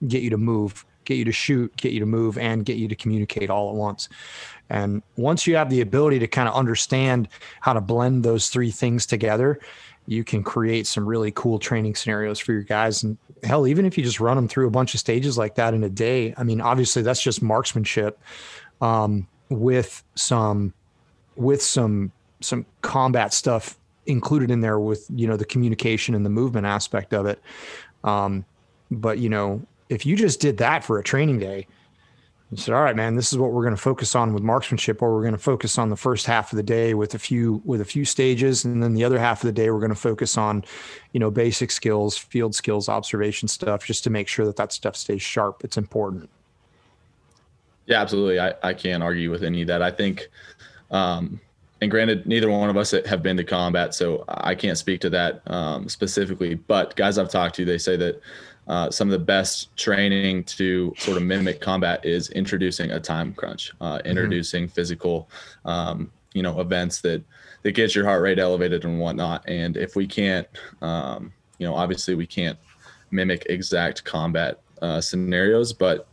get 0.07 0.23
you 0.23 0.29
to 0.29 0.37
move 0.37 0.85
get 1.05 1.15
you 1.15 1.25
to 1.25 1.31
shoot 1.31 1.75
get 1.77 1.91
you 1.91 1.99
to 1.99 2.05
move 2.05 2.37
and 2.37 2.65
get 2.65 2.77
you 2.77 2.87
to 2.87 2.95
communicate 2.95 3.49
all 3.49 3.69
at 3.69 3.75
once 3.75 4.09
and 4.71 5.03
once 5.17 5.45
you 5.45 5.57
have 5.57 5.69
the 5.69 5.81
ability 5.81 6.19
to 6.19 6.27
kind 6.27 6.47
of 6.47 6.55
understand 6.55 7.27
how 7.59 7.73
to 7.73 7.81
blend 7.81 8.23
those 8.23 8.47
three 8.47 8.71
things 8.71 9.05
together, 9.05 9.59
you 10.07 10.23
can 10.23 10.43
create 10.43 10.87
some 10.87 11.05
really 11.05 11.31
cool 11.31 11.59
training 11.59 11.93
scenarios 11.93 12.39
for 12.39 12.53
your 12.53 12.63
guys. 12.63 13.03
And 13.03 13.17
hell, 13.43 13.67
even 13.67 13.85
if 13.85 13.97
you 13.97 14.03
just 14.03 14.21
run 14.21 14.37
them 14.37 14.47
through 14.47 14.67
a 14.67 14.71
bunch 14.71 14.93
of 14.93 15.01
stages 15.01 15.37
like 15.37 15.55
that 15.55 15.73
in 15.73 15.83
a 15.83 15.89
day, 15.89 16.33
I 16.37 16.43
mean, 16.43 16.61
obviously 16.61 17.01
that's 17.01 17.21
just 17.21 17.41
marksmanship 17.41 18.17
um, 18.79 19.27
with 19.49 20.03
some 20.15 20.73
with 21.35 21.61
some 21.61 22.13
some 22.39 22.65
combat 22.81 23.33
stuff 23.33 23.77
included 24.05 24.51
in 24.51 24.61
there 24.61 24.79
with 24.79 25.05
you 25.13 25.27
know 25.27 25.35
the 25.35 25.45
communication 25.45 26.15
and 26.15 26.25
the 26.25 26.29
movement 26.29 26.65
aspect 26.65 27.13
of 27.13 27.25
it. 27.25 27.41
Um, 28.05 28.45
but 28.89 29.17
you 29.17 29.27
know, 29.27 29.61
if 29.91 30.05
you 30.05 30.15
just 30.15 30.39
did 30.39 30.57
that 30.57 30.83
for 30.83 30.97
a 30.97 31.03
training 31.03 31.39
day, 31.39 31.67
and 32.49 32.59
said, 32.59 32.73
"All 32.73 32.81
right, 32.81 32.95
man, 32.95 33.15
this 33.15 33.31
is 33.31 33.37
what 33.37 33.51
we're 33.51 33.63
going 33.63 33.75
to 33.75 33.81
focus 33.81 34.15
on 34.15 34.33
with 34.33 34.41
marksmanship, 34.41 35.01
or 35.01 35.13
we're 35.13 35.21
going 35.21 35.33
to 35.33 35.37
focus 35.37 35.77
on 35.77 35.89
the 35.89 35.97
first 35.97 36.25
half 36.25 36.51
of 36.51 36.57
the 36.57 36.63
day 36.63 36.93
with 36.93 37.13
a 37.13 37.19
few 37.19 37.61
with 37.65 37.81
a 37.81 37.85
few 37.85 38.05
stages, 38.05 38.65
and 38.65 38.81
then 38.81 38.93
the 38.93 39.03
other 39.03 39.19
half 39.19 39.43
of 39.43 39.47
the 39.47 39.53
day 39.53 39.69
we're 39.69 39.79
going 39.79 39.89
to 39.89 39.95
focus 39.95 40.37
on, 40.37 40.63
you 41.11 41.19
know, 41.19 41.29
basic 41.29 41.71
skills, 41.71 42.17
field 42.17 42.55
skills, 42.55 42.89
observation 42.89 43.47
stuff, 43.47 43.85
just 43.85 44.03
to 44.05 44.09
make 44.09 44.27
sure 44.27 44.45
that 44.45 44.55
that 44.55 44.71
stuff 44.71 44.95
stays 44.95 45.21
sharp. 45.21 45.61
It's 45.63 45.77
important." 45.77 46.29
Yeah, 47.85 48.01
absolutely. 48.01 48.39
I, 48.39 48.53
I 48.63 48.73
can't 48.73 49.03
argue 49.03 49.29
with 49.29 49.43
any 49.43 49.61
of 49.61 49.67
that. 49.67 49.81
I 49.81 49.91
think, 49.91 50.29
um, 50.91 51.41
and 51.81 51.91
granted, 51.91 52.25
neither 52.25 52.49
one 52.49 52.69
of 52.69 52.77
us 52.77 52.91
have 52.91 53.23
been 53.23 53.35
to 53.37 53.43
combat, 53.43 53.93
so 53.93 54.23
I 54.27 54.55
can't 54.55 54.77
speak 54.77 55.01
to 55.01 55.09
that 55.09 55.41
um, 55.47 55.89
specifically. 55.89 56.55
But 56.55 56.95
guys 56.95 57.17
I've 57.17 57.29
talked 57.29 57.55
to, 57.55 57.65
they 57.65 57.77
say 57.77 57.97
that 57.97 58.21
uh, 58.67 58.89
some 58.89 59.07
of 59.07 59.11
the 59.11 59.25
best 59.25 59.75
training 59.75 60.43
to 60.43 60.93
sort 60.97 61.17
of 61.17 61.23
mimic 61.23 61.59
combat 61.59 62.05
is 62.05 62.29
introducing 62.29 62.91
a 62.91 62.99
time 62.99 63.33
crunch, 63.33 63.73
uh, 63.81 63.97
mm-hmm. 63.97 64.07
introducing 64.07 64.65
mm-hmm. 64.65 64.73
physical, 64.73 65.29
um, 65.65 66.11
you 66.33 66.43
know, 66.43 66.59
events 66.59 67.01
that 67.01 67.23
that 67.63 67.73
gets 67.73 67.93
your 67.93 68.05
heart 68.05 68.21
rate 68.21 68.39
elevated 68.39 68.85
and 68.85 68.99
whatnot. 68.99 69.47
And 69.47 69.77
if 69.77 69.95
we 69.95 70.07
can't, 70.07 70.47
um, 70.81 71.31
you 71.59 71.67
know, 71.67 71.75
obviously 71.75 72.15
we 72.15 72.25
can't 72.25 72.57
mimic 73.11 73.45
exact 73.49 74.03
combat 74.03 74.61
uh, 74.81 74.99
scenarios, 75.01 75.73
but 75.73 76.07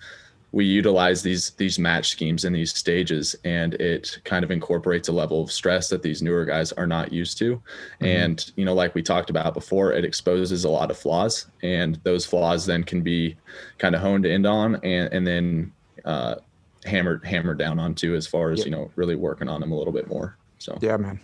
we 0.53 0.65
utilize 0.65 1.23
these 1.23 1.51
these 1.51 1.79
match 1.79 2.09
schemes 2.09 2.45
in 2.45 2.53
these 2.53 2.75
stages 2.75 3.37
and 3.45 3.75
it 3.75 4.19
kind 4.25 4.45
of 4.45 4.51
incorporates 4.51 5.09
a 5.09 5.13
level 5.13 5.43
of 5.43 5.53
stress 5.53 5.89
that 5.89 6.03
these 6.03 6.23
newer 6.23 6.45
guys 6.45 6.73
are 6.73 6.87
not 6.87 7.13
used 7.13 7.39
to. 7.39 7.57
Mm-hmm. 7.57 8.05
and 8.05 8.53
you 8.57 8.65
know 8.65 8.75
like 8.75 8.95
we 8.95 9.03
talked 9.03 9.31
about 9.31 9.55
before 9.55 9.93
it 9.93 10.05
exposes 10.05 10.65
a 10.65 10.71
lot 10.71 10.91
of 10.91 10.99
flaws 10.99 11.47
and 11.63 12.01
those 12.03 12.25
flaws 12.25 12.65
then 12.67 12.83
can 12.83 13.03
be 13.03 13.37
kind 13.79 13.95
of 13.95 14.01
honed 14.01 14.27
in 14.27 14.47
on 14.47 14.77
and 14.77 15.13
and 15.13 15.27
then 15.27 15.73
uh, 16.05 16.37
hammered 16.85 17.25
hammered 17.25 17.59
down 17.59 17.79
onto 17.79 18.15
as 18.15 18.27
far 18.27 18.51
as 18.51 18.65
you 18.65 18.71
know 18.71 18.91
really 18.97 19.17
working 19.17 19.49
on 19.49 19.61
them 19.61 19.73
a 19.73 19.77
little 19.77 19.93
bit 19.93 20.09
more 20.09 20.37
so. 20.59 20.79
Yeah 20.81 20.97
man. 20.97 21.21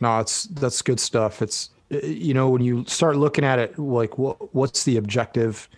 No 0.00 0.18
it's 0.20 0.44
that's 0.44 0.80
good 0.82 0.98
stuff. 0.98 1.42
It's 1.42 1.70
you 1.90 2.32
know 2.32 2.48
when 2.48 2.62
you 2.62 2.84
start 2.86 3.16
looking 3.16 3.44
at 3.44 3.58
it 3.58 3.78
like 3.78 4.16
what 4.16 4.54
what's 4.54 4.84
the 4.84 4.96
objective 4.96 5.68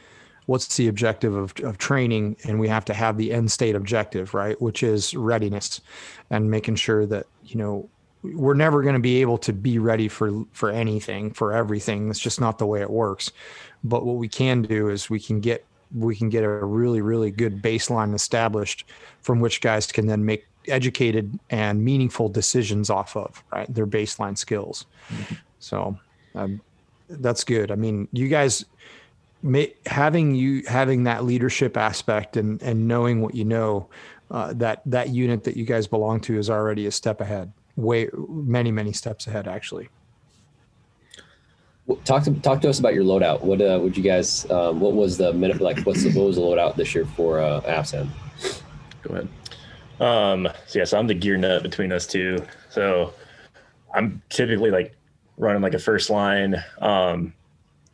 what's 0.47 0.77
the 0.77 0.89
objective 0.89 1.35
of, 1.35 1.55
of 1.63 1.79
training? 1.79 2.37
And 2.45 2.61
we 2.61 2.69
have 2.69 2.85
to 2.87 2.95
have 2.95 3.17
the 3.17 3.33
end 3.33 3.51
state 3.51 3.75
objective 3.75 4.35
right? 4.35 4.61
Which 4.61 4.83
is 4.83 5.15
readiness 5.15 5.81
and 6.31 6.51
making 6.51 6.77
sure 6.77 7.07
that 7.07 7.27
you 7.45 7.59
know 7.59 7.89
we're 8.25 8.55
never 8.55 8.83
going 8.83 8.95
to 8.95 9.01
be 9.01 9.21
able 9.21 9.37
to 9.39 9.53
be 9.53 9.79
ready 9.79 10.09
for 10.09 10.45
for 10.53 10.71
anything 10.71 11.33
for 11.33 11.53
everything. 11.53 12.09
It's 12.09 12.19
just 12.19 12.41
not 12.41 12.59
the 12.59 12.67
way 12.67 12.81
it 12.81 12.91
works. 12.91 13.31
But 13.83 14.07
what 14.07 14.17
we 14.17 14.29
can 14.29 14.63
do 14.63 14.89
is 14.89 15.11
we 15.11 15.21
can 15.21 15.41
get 15.41 15.65
we 15.95 16.17
can 16.17 16.31
get 16.31 16.43
a 16.43 16.49
really 16.49 17.03
really 17.03 17.31
good 17.31 17.63
baseline 17.63 18.15
established 18.15 18.87
from 19.21 19.41
which 19.41 19.61
guys 19.61 19.87
can 19.87 20.07
then 20.07 20.25
make 20.25 20.47
educated 20.67 21.39
and 21.51 21.85
meaningful 21.85 22.29
decisions 22.31 22.89
off 22.89 23.17
of 23.17 23.45
right? 23.53 23.73
Their 23.73 23.87
baseline 23.87 24.39
skills. 24.39 24.87
Mm-hmm. 25.11 25.35
so 25.59 25.99
um, 26.35 26.61
that's 27.09 27.45
good. 27.45 27.71
I 27.71 27.75
mean 27.75 28.09
you 28.13 28.29
guys 28.29 28.65
having 29.87 30.35
you 30.35 30.63
having 30.67 31.05
that 31.05 31.25
leadership 31.25 31.77
aspect 31.77 32.37
and 32.37 32.63
and 32.63 32.89
knowing 32.89 33.21
what 33.21 33.35
you 33.35 33.45
know 33.45 33.89
uh, 34.31 34.53
that 34.55 34.83
that 34.87 35.11
unit 35.11 35.45
that 35.45 35.57
you 35.57 35.65
guys 35.65 35.87
belong 35.87 36.21
to 36.21 36.39
is 36.39 36.49
already 36.49 36.87
a 36.87 36.91
step 36.91 37.21
ahead 37.21 37.53
way 37.77 38.09
many 38.29 38.71
many 38.71 38.93
steps 38.93 39.27
ahead 39.27 39.49
actually. 39.49 39.89
Talk 42.05 42.25
to 42.25 42.33
talk 42.41 42.63
to 42.63 42.71
us 42.71 42.79
about 42.79 42.95
your 42.95 43.05
loadout. 43.05 43.43
What 43.43 43.61
uh 43.61 43.79
would 43.83 43.97
you 43.97 44.03
guys 44.03 44.51
um, 44.51 44.81
what 44.81 44.95
was 44.95 45.19
the 45.19 45.33
minute 45.33 45.61
like 45.61 45.81
what's 45.81 46.03
the 46.03 46.11
what 46.13 46.27
was 46.27 46.37
the 46.37 46.43
loadout 46.43 46.77
this 46.77 46.95
year 46.95 47.05
for 47.05 47.41
uh 47.41 47.61
AFSAM? 47.63 48.09
go 49.03 49.15
ahead. 49.15 49.29
Um 50.01 50.49
so 50.67 50.79
yeah 50.79 50.85
so 50.85 50.99
i'm 50.99 51.07
the 51.07 51.15
gear 51.15 51.37
nut 51.37 51.63
between 51.63 51.93
us 51.93 52.07
two. 52.07 52.39
So 52.71 53.13
i'm 53.95 54.23
typically 54.31 54.71
like 54.71 54.97
running 55.37 55.63
like 55.63 55.75
a 55.75 55.79
first 55.79 56.09
line. 56.09 56.57
Um 56.81 57.35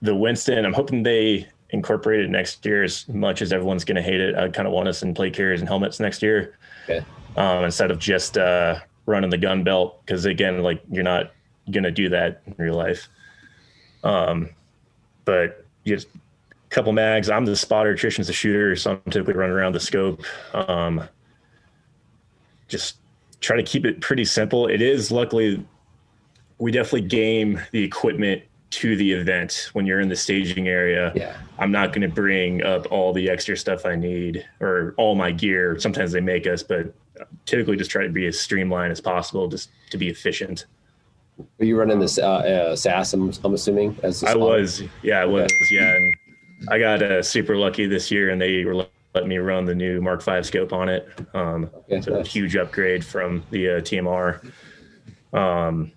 the 0.02 0.14
Winston, 0.14 0.64
I'm 0.64 0.72
hoping 0.72 1.02
they 1.02 1.48
incorporate 1.70 2.20
it 2.20 2.30
next 2.30 2.64
year 2.64 2.82
as 2.82 3.08
much 3.08 3.42
as 3.42 3.52
everyone's 3.52 3.84
going 3.84 3.96
to 3.96 4.02
hate 4.02 4.20
it. 4.20 4.34
I 4.34 4.48
kind 4.48 4.66
of 4.66 4.74
want 4.74 4.88
us 4.88 5.02
in 5.02 5.14
plate 5.14 5.34
carriers 5.34 5.60
and 5.60 5.68
helmets 5.68 6.00
next 6.00 6.22
year 6.22 6.58
okay. 6.84 7.04
um, 7.36 7.64
instead 7.64 7.90
of 7.90 7.98
just 7.98 8.36
uh, 8.38 8.80
running 9.06 9.30
the 9.30 9.38
gun 9.38 9.62
belt. 9.62 10.04
Because 10.04 10.24
again, 10.24 10.62
like 10.62 10.82
you're 10.90 11.04
not 11.04 11.32
going 11.70 11.84
to 11.84 11.90
do 11.90 12.08
that 12.08 12.42
in 12.46 12.54
real 12.58 12.74
life. 12.74 13.08
Um, 14.02 14.50
but 15.24 15.64
just 15.86 16.08
a 16.08 16.68
couple 16.70 16.92
mags. 16.92 17.30
I'm 17.30 17.44
the 17.44 17.56
spotter, 17.56 17.94
Tristan's 17.94 18.26
the 18.26 18.32
shooter, 18.32 18.74
so 18.76 18.92
I'm 18.92 19.12
typically 19.12 19.34
running 19.34 19.54
around 19.54 19.74
the 19.74 19.80
scope. 19.80 20.22
Um, 20.54 21.08
just 22.68 22.96
try 23.40 23.56
to 23.56 23.62
keep 23.62 23.84
it 23.84 24.00
pretty 24.00 24.24
simple. 24.24 24.66
It 24.66 24.82
is 24.82 25.10
luckily 25.10 25.64
we 26.58 26.70
definitely 26.70 27.08
game 27.08 27.60
the 27.72 27.82
equipment 27.82 28.42
to 28.70 28.96
the 28.96 29.12
event 29.12 29.70
when 29.72 29.84
you're 29.84 30.00
in 30.00 30.08
the 30.08 30.16
staging 30.16 30.68
area. 30.68 31.12
Yeah. 31.14 31.36
I'm 31.58 31.72
not 31.72 31.88
going 31.92 32.02
to 32.02 32.14
bring 32.14 32.62
up 32.62 32.90
all 32.90 33.12
the 33.12 33.28
extra 33.28 33.56
stuff 33.56 33.84
I 33.84 33.96
need 33.96 34.46
or 34.60 34.94
all 34.96 35.14
my 35.14 35.32
gear. 35.32 35.78
Sometimes 35.78 36.12
they 36.12 36.20
make 36.20 36.46
us, 36.46 36.62
but 36.62 36.94
typically 37.46 37.76
just 37.76 37.90
try 37.90 38.04
to 38.04 38.12
be 38.12 38.26
as 38.26 38.38
streamlined 38.38 38.92
as 38.92 39.00
possible 39.00 39.48
just 39.48 39.70
to 39.90 39.98
be 39.98 40.08
efficient. 40.08 40.66
Are 41.58 41.64
you 41.64 41.76
running 41.78 41.98
this 41.98 42.18
uh, 42.18 42.28
uh, 42.28 42.76
SAS? 42.76 43.12
I'm, 43.12 43.32
I'm 43.44 43.54
assuming 43.54 43.98
as 44.02 44.20
the 44.20 44.28
I 44.30 44.34
was, 44.36 44.82
yeah, 45.02 45.20
I 45.20 45.24
was, 45.24 45.50
yeah, 45.70 45.96
and 45.96 46.14
I 46.68 46.78
got 46.78 47.02
uh, 47.02 47.22
super 47.22 47.56
lucky 47.56 47.86
this 47.86 48.10
year, 48.10 48.30
and 48.30 48.40
they 48.40 48.64
were 48.64 48.86
letting 49.14 49.28
me 49.28 49.38
run 49.38 49.64
the 49.64 49.74
new 49.74 50.00
Mark 50.00 50.22
V 50.22 50.42
scope 50.42 50.72
on 50.72 50.88
it. 50.88 51.08
Um, 51.34 51.70
Okay, 51.90 52.00
so 52.02 52.14
a 52.14 52.16
nice. 52.18 52.32
huge 52.32 52.56
upgrade 52.56 53.04
from 53.04 53.42
the 53.50 53.68
uh, 53.76 53.80
TMR. 53.80 54.52
Um, 55.32 55.92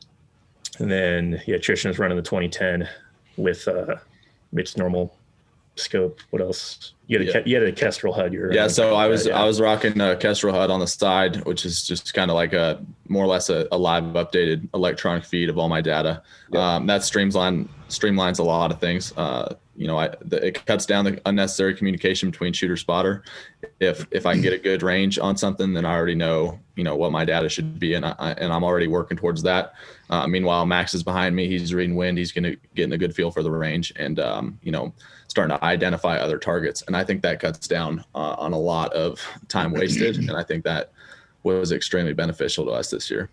and 0.80 0.92
then 0.92 1.42
yeah, 1.46 1.58
was 1.90 2.00
running 2.00 2.18
the 2.18 2.24
2010 2.24 2.88
with 3.38 3.68
uh, 3.68 3.96
its 4.54 4.78
normal 4.78 5.16
scope. 5.76 6.20
What 6.30 6.42
else? 6.42 6.94
You 7.08 7.20
had 7.20 7.28
a 7.28 7.32
Yeah. 7.32 7.44
You 7.46 7.56
had 7.60 7.64
a 7.68 7.72
Kestrel 7.72 8.14
HUD. 8.14 8.34
You're 8.34 8.54
Yeah, 8.54 8.68
so 8.68 8.96
I 8.96 9.08
was 9.08 9.28
Yeah. 9.28 9.42
I 9.42 9.46
was 9.46 9.60
rocking 9.60 10.00
a 10.00 10.16
Kestrel 10.16 10.54
HUD 10.54 10.70
on 10.72 10.80
the 10.80 10.88
side, 10.88 11.44
which 11.46 11.66
is 11.66 11.86
just 11.86 12.14
kind 12.14 12.32
of 12.32 12.36
like 12.36 12.54
a 12.54 12.82
more 13.10 13.24
or 13.24 13.28
less 13.28 13.50
a, 13.50 13.68
a 13.72 13.78
live 13.78 14.04
updated 14.04 14.68
electronic 14.74 15.26
feed 15.26 15.50
of 15.50 15.58
all 15.58 15.68
my 15.70 15.82
data. 15.82 16.22
Yeah. 16.52 16.76
Um, 16.76 16.88
that 16.88 17.04
streamline 17.04 17.68
streamlines 17.90 18.40
a 18.40 18.44
lot 18.44 18.72
of 18.72 18.80
things. 18.80 19.14
Uh, 19.18 19.56
you 19.76 19.88
know, 19.88 19.98
I, 19.98 20.10
the, 20.22 20.46
it 20.48 20.66
cuts 20.68 20.86
down 20.86 21.04
the 21.04 21.20
unnecessary 21.26 21.74
communication 21.74 22.30
between 22.30 22.54
shooter 22.54 22.78
spotter. 22.78 23.24
If 23.80 24.06
if 24.12 24.26
I 24.26 24.34
can 24.34 24.42
get 24.44 24.54
a 24.54 24.58
good 24.60 24.84
range 24.84 25.18
on 25.18 25.36
something, 25.36 25.74
then 25.74 25.84
I 25.84 25.94
already 25.96 26.14
know 26.16 26.60
you 26.76 26.84
know 26.84 26.96
what 26.96 27.12
my 27.12 27.26
data 27.26 27.50
should 27.50 27.80
be, 27.80 27.96
and 27.96 28.06
I, 28.06 28.16
I- 28.20 28.32
and 28.34 28.54
I'm 28.54 28.64
already 28.64 28.88
working 28.88 29.18
towards 29.18 29.42
that. 29.44 29.74
Uh, 30.12 30.28
meanwhile, 30.28 30.66
Max 30.66 30.94
is 30.94 31.02
behind 31.04 31.36
me. 31.36 31.48
He's 31.48 31.74
reading 31.74 31.96
wind. 31.96 32.18
He's 32.20 32.32
gonna 32.32 32.56
getting 32.76 32.94
a 32.94 32.98
good 33.00 33.16
feel 33.16 33.32
for 33.32 33.42
the 33.42 33.50
range, 33.52 33.92
and 33.96 34.20
um, 34.20 34.60
you 34.62 34.72
know 34.72 34.94
starting 35.28 35.58
to 35.58 35.66
identify 35.66 36.18
other 36.18 36.38
targets. 36.38 36.84
And 36.86 36.93
I 36.96 37.04
think 37.04 37.22
that 37.24 37.40
cuts 37.40 37.68
down 37.68 38.04
uh, 38.16 38.36
on 38.38 38.54
a 38.54 38.60
lot 38.60 38.94
of 38.94 39.20
time 39.48 39.72
wasted. 39.72 40.18
And 40.18 40.32
I 40.32 40.44
think 40.44 40.64
that 40.64 40.92
was 41.44 41.72
extremely 41.72 42.14
beneficial 42.14 42.66
to 42.66 42.72
us 42.72 42.90
this 42.90 43.10
year. 43.10 43.30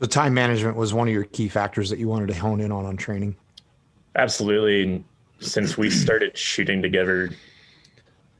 So 0.00 0.06
time 0.06 0.32
management 0.32 0.76
was 0.76 0.94
one 0.94 1.08
of 1.08 1.14
your 1.14 1.24
key 1.24 1.48
factors 1.48 1.90
that 1.90 1.98
you 1.98 2.08
wanted 2.08 2.28
to 2.28 2.34
hone 2.34 2.60
in 2.60 2.70
on 2.70 2.86
on 2.86 2.96
training. 2.96 3.36
Absolutely. 4.16 5.04
Since 5.40 5.76
we 5.76 5.90
started 5.90 6.36
shooting 6.36 6.82
together, 6.82 7.30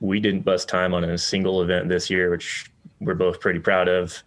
we 0.00 0.20
didn't 0.20 0.42
bust 0.42 0.68
time 0.68 0.94
on 0.94 1.04
a 1.04 1.18
single 1.18 1.62
event 1.62 1.88
this 1.88 2.10
year, 2.10 2.30
which 2.30 2.70
we're 3.00 3.14
both 3.14 3.40
pretty 3.40 3.58
proud 3.58 3.88
of. 3.88 4.22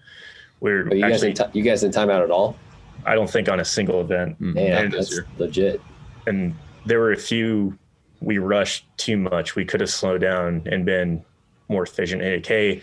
We're 0.59 0.85
But 0.85 0.97
you 0.97 1.03
guys, 1.03 1.13
actually, 1.13 1.33
didn't 1.33 1.55
you 1.55 1.63
guys 1.63 1.81
didn't 1.81 1.93
time 1.93 2.09
out 2.09 2.21
at 2.21 2.31
all. 2.31 2.57
I 3.05 3.15
don't 3.15 3.29
think 3.29 3.49
on 3.49 3.59
a 3.59 3.65
single 3.65 4.01
event. 4.01 4.39
Man, 4.39 4.91
this 4.91 5.09
that's 5.09 5.11
year. 5.11 5.27
legit. 5.37 5.81
And 6.27 6.53
there 6.85 6.99
were 6.99 7.13
a 7.13 7.17
few 7.17 7.77
we 8.21 8.37
rushed 8.37 8.85
too 8.97 9.17
much. 9.17 9.55
We 9.55 9.65
could 9.65 9.81
have 9.81 9.89
slowed 9.89 10.21
down 10.21 10.63
and 10.65 10.85
been 10.85 11.25
more 11.67 11.83
efficient. 11.83 12.21
Okay, 12.21 12.81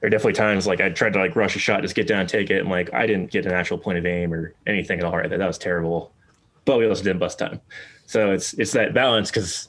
there 0.00 0.06
are 0.06 0.10
definitely 0.10 0.34
times 0.34 0.66
like 0.66 0.80
I 0.80 0.90
tried 0.90 1.14
to 1.14 1.18
like 1.18 1.34
rush 1.34 1.56
a 1.56 1.58
shot, 1.58 1.82
just 1.82 1.94
get 1.94 2.06
down, 2.06 2.26
take 2.26 2.50
it, 2.50 2.60
and 2.60 2.68
like 2.68 2.92
I 2.94 3.06
didn't 3.06 3.30
get 3.30 3.44
an 3.44 3.52
actual 3.52 3.78
point 3.78 3.98
of 3.98 4.06
aim 4.06 4.32
or 4.32 4.54
anything 4.66 5.00
at 5.00 5.04
all 5.04 5.16
right 5.16 5.28
there. 5.28 5.38
That 5.38 5.46
was 5.46 5.58
terrible. 5.58 6.12
But 6.64 6.78
we 6.78 6.88
also 6.88 7.02
didn't 7.02 7.18
bust 7.18 7.38
time. 7.38 7.60
So 8.06 8.32
it's 8.32 8.54
it's 8.54 8.72
that 8.72 8.94
balance 8.94 9.30
because 9.30 9.68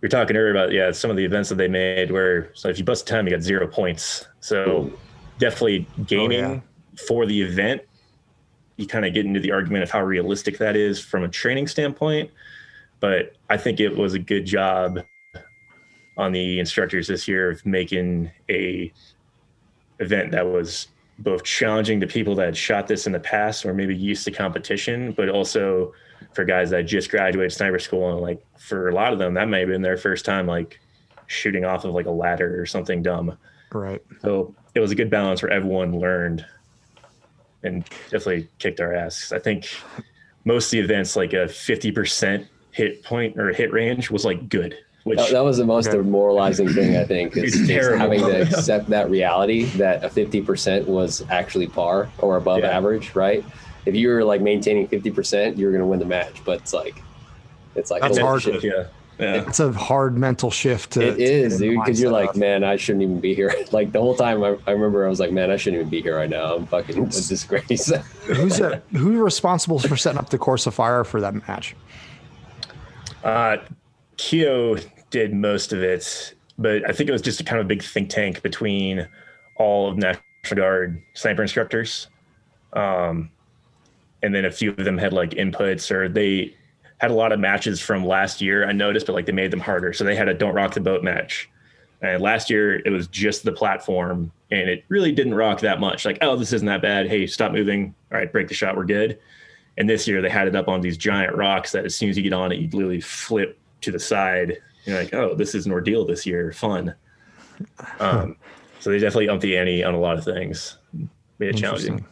we 0.00 0.06
are 0.06 0.10
talking 0.10 0.36
earlier 0.36 0.50
about 0.50 0.72
yeah 0.72 0.92
some 0.92 1.10
of 1.10 1.16
the 1.16 1.24
events 1.24 1.48
that 1.48 1.56
they 1.56 1.68
made 1.68 2.10
where 2.10 2.54
so 2.54 2.68
if 2.68 2.78
you 2.78 2.84
bust 2.84 3.06
time 3.06 3.26
you 3.26 3.32
got 3.32 3.42
zero 3.42 3.66
points. 3.66 4.26
So 4.40 4.92
definitely 5.38 5.86
gaming 6.06 6.44
oh, 6.44 6.52
yeah. 6.52 6.60
for 7.06 7.24
the 7.24 7.40
event 7.40 7.82
you 8.76 8.86
kind 8.86 9.04
of 9.04 9.12
get 9.12 9.26
into 9.26 9.40
the 9.40 9.52
argument 9.52 9.82
of 9.82 9.90
how 9.90 10.02
realistic 10.02 10.56
that 10.58 10.74
is 10.74 10.98
from 10.98 11.22
a 11.22 11.28
training 11.28 11.66
standpoint. 11.66 12.30
But 13.00 13.36
I 13.48 13.56
think 13.56 13.80
it 13.80 13.96
was 13.96 14.14
a 14.14 14.18
good 14.18 14.44
job 14.44 15.00
on 16.16 16.32
the 16.32 16.58
instructors 16.60 17.08
this 17.08 17.26
year 17.26 17.50
of 17.50 17.64
making 17.64 18.30
a 18.48 18.92
event 19.98 20.32
that 20.32 20.46
was 20.46 20.88
both 21.18 21.44
challenging 21.44 22.00
to 22.00 22.06
people 22.06 22.34
that 22.34 22.46
had 22.46 22.56
shot 22.56 22.86
this 22.86 23.06
in 23.06 23.12
the 23.12 23.20
past 23.20 23.64
or 23.66 23.74
maybe 23.74 23.94
used 23.94 24.24
to 24.24 24.30
competition, 24.30 25.12
but 25.12 25.28
also 25.28 25.92
for 26.34 26.44
guys 26.44 26.70
that 26.70 26.82
just 26.82 27.10
graduated 27.10 27.52
sniper 27.52 27.78
school 27.78 28.12
and 28.12 28.20
like 28.20 28.44
for 28.58 28.88
a 28.88 28.94
lot 28.94 29.12
of 29.12 29.18
them 29.18 29.34
that 29.34 29.48
may 29.48 29.60
have 29.60 29.68
been 29.68 29.82
their 29.82 29.96
first 29.96 30.24
time 30.24 30.46
like 30.46 30.78
shooting 31.26 31.64
off 31.64 31.84
of 31.84 31.94
like 31.94 32.06
a 32.06 32.10
ladder 32.10 32.60
or 32.60 32.66
something 32.66 33.02
dumb. 33.02 33.36
Right. 33.72 34.02
So 34.22 34.54
it 34.74 34.80
was 34.80 34.90
a 34.90 34.94
good 34.94 35.10
balance 35.10 35.42
where 35.42 35.52
everyone 35.52 35.98
learned 35.98 36.44
and 37.62 37.84
definitely 38.10 38.48
kicked 38.58 38.80
our 38.80 38.94
ass. 38.94 39.32
I 39.32 39.38
think 39.38 39.68
most 40.44 40.66
of 40.66 40.70
the 40.72 40.80
events, 40.80 41.16
like 41.16 41.32
a 41.32 41.46
50% 41.46 42.46
hit 42.72 43.02
point 43.04 43.38
or 43.38 43.52
hit 43.52 43.72
range, 43.72 44.10
was 44.10 44.24
like 44.24 44.48
good, 44.48 44.76
which 45.04 45.18
That, 45.18 45.30
that 45.32 45.40
was 45.44 45.58
the 45.58 45.64
most 45.64 45.88
Okay. 45.88 45.96
demoralizing 45.96 46.68
thing 46.68 46.96
I 46.96 47.04
think 47.04 47.36
is, 47.36 47.68
is 47.68 47.98
having 47.98 48.20
to 48.20 48.42
accept 48.42 48.88
that 48.90 49.10
reality 49.10 49.64
that 49.78 50.04
a 50.04 50.08
50% 50.08 50.86
was 50.86 51.22
actually 51.30 51.66
par 51.66 52.08
or 52.18 52.36
above 52.36 52.60
Yeah. 52.60 52.76
average, 52.76 53.14
right? 53.14 53.44
If 53.86 53.94
you 53.94 54.08
were 54.08 54.22
like 54.24 54.40
maintaining 54.42 54.86
50%, 54.88 55.56
you're 55.58 55.70
going 55.72 55.80
to 55.82 55.86
win 55.86 55.98
the 55.98 56.04
match, 56.06 56.42
but 56.44 56.58
it's 56.60 56.72
like 56.72 57.02
it's 57.74 57.90
like 57.90 58.02
That's 58.02 58.18
holy 58.18 58.28
hard. 58.28 58.42
shit. 58.42 58.62
yeah. 58.64 58.84
Yeah. 59.18 59.44
It's 59.46 59.60
a 59.60 59.70
hard 59.70 60.16
mental 60.16 60.50
shift 60.50 60.92
to 60.92 61.06
It 61.08 61.20
is, 61.20 61.58
to 61.58 61.64
get 61.64 61.70
dude, 61.74 61.84
because 61.84 62.00
you're 62.00 62.10
like, 62.10 62.30
of. 62.30 62.36
man, 62.36 62.64
I 62.64 62.76
shouldn't 62.76 63.02
even 63.02 63.20
be 63.20 63.34
here. 63.34 63.54
Like 63.72 63.92
the 63.92 64.00
whole 64.00 64.14
time, 64.14 64.42
I, 64.42 64.56
I 64.66 64.70
remember 64.70 65.04
I 65.04 65.10
was 65.10 65.20
like, 65.20 65.30
man, 65.30 65.50
I 65.50 65.56
shouldn't 65.56 65.80
even 65.80 65.90
be 65.90 66.00
here 66.00 66.16
right 66.16 66.30
now. 66.30 66.54
I'm 66.56 66.66
fucking 66.66 66.96
a 66.98 67.06
disgrace. 67.06 67.92
who's 68.24 68.60
a, 68.60 68.82
who's 68.92 69.18
responsible 69.18 69.78
for 69.78 69.94
setting 69.96 70.18
up 70.18 70.30
the 70.30 70.38
course 70.38 70.66
of 70.66 70.72
fire 70.74 71.04
for 71.04 71.20
that 71.20 71.34
match? 71.46 71.76
Uh, 73.24 73.58
Keo 74.16 74.76
did 75.10 75.34
most 75.34 75.72
of 75.72 75.82
it, 75.82 76.34
but 76.58 76.88
I 76.88 76.92
think 76.92 77.08
it 77.08 77.12
was 77.12 77.22
just 77.22 77.40
a 77.40 77.44
kind 77.44 77.60
of 77.60 77.68
big 77.68 77.82
think 77.82 78.10
tank 78.10 78.42
between 78.42 79.08
all 79.56 79.90
of 79.90 79.96
National 79.96 80.22
Guard 80.54 81.02
sniper 81.14 81.42
instructors. 81.42 82.08
Um, 82.72 83.30
and 84.22 84.34
then 84.34 84.44
a 84.44 84.50
few 84.50 84.70
of 84.70 84.84
them 84.84 84.98
had 84.98 85.12
like 85.12 85.30
inputs 85.30 85.90
or 85.90 86.08
they 86.08 86.54
had 86.98 87.10
a 87.10 87.14
lot 87.14 87.32
of 87.32 87.40
matches 87.40 87.80
from 87.80 88.04
last 88.04 88.40
year. 88.40 88.68
I 88.68 88.72
noticed, 88.72 89.06
but 89.06 89.14
like 89.14 89.26
they 89.26 89.32
made 89.32 89.50
them 89.50 89.60
harder. 89.60 89.92
So 89.92 90.04
they 90.04 90.14
had 90.14 90.28
a 90.28 90.34
don't 90.34 90.54
rock 90.54 90.74
the 90.74 90.80
boat 90.80 91.02
match. 91.02 91.48
And 92.02 92.22
last 92.22 92.50
year 92.50 92.76
it 92.76 92.90
was 92.90 93.06
just 93.08 93.44
the 93.44 93.52
platform 93.52 94.32
and 94.50 94.68
it 94.68 94.84
really 94.88 95.12
didn't 95.12 95.34
rock 95.34 95.60
that 95.60 95.80
much. 95.80 96.04
Like, 96.04 96.18
oh, 96.22 96.36
this 96.36 96.52
isn't 96.52 96.66
that 96.66 96.82
bad. 96.82 97.08
Hey, 97.08 97.26
stop 97.26 97.52
moving. 97.52 97.94
All 98.12 98.18
right, 98.18 98.30
break 98.30 98.48
the 98.48 98.54
shot. 98.54 98.76
We're 98.76 98.84
good. 98.84 99.18
And 99.80 99.88
this 99.88 100.06
year 100.06 100.20
they 100.20 100.28
had 100.28 100.46
it 100.46 100.54
up 100.54 100.68
on 100.68 100.82
these 100.82 100.98
giant 100.98 101.34
rocks 101.34 101.72
that 101.72 101.86
as 101.86 101.94
soon 101.94 102.10
as 102.10 102.16
you 102.18 102.22
get 102.22 102.34
on 102.34 102.52
it, 102.52 102.58
you 102.58 102.68
literally 102.68 103.00
flip 103.00 103.58
to 103.80 103.90
the 103.90 103.98
side. 103.98 104.58
You're 104.84 104.98
like, 104.98 105.14
oh, 105.14 105.34
this 105.34 105.54
is 105.54 105.64
an 105.64 105.72
ordeal 105.72 106.04
this 106.04 106.26
year. 106.26 106.52
Fun. 106.52 106.94
Um, 107.98 108.36
so 108.78 108.88
they 108.88 108.98
definitely 108.98 109.28
upped 109.28 109.42
the 109.42 109.58
ante 109.58 109.84
on 109.84 109.92
a 109.92 109.98
lot 109.98 110.16
of 110.16 110.24
things. 110.24 110.78
Made 111.38 111.50
it 111.50 111.58
challenging. 111.58 112.06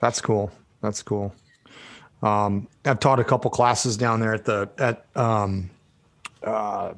That's 0.00 0.18
cool. 0.18 0.50
That's 0.80 1.02
cool. 1.02 1.34
Um, 2.22 2.68
I've 2.86 3.00
taught 3.00 3.20
a 3.20 3.24
couple 3.24 3.50
classes 3.50 3.98
down 3.98 4.20
there 4.20 4.32
at 4.32 4.46
the 4.46 4.70
at 4.78 5.04
um, 5.14 5.68
uh, 6.42 6.94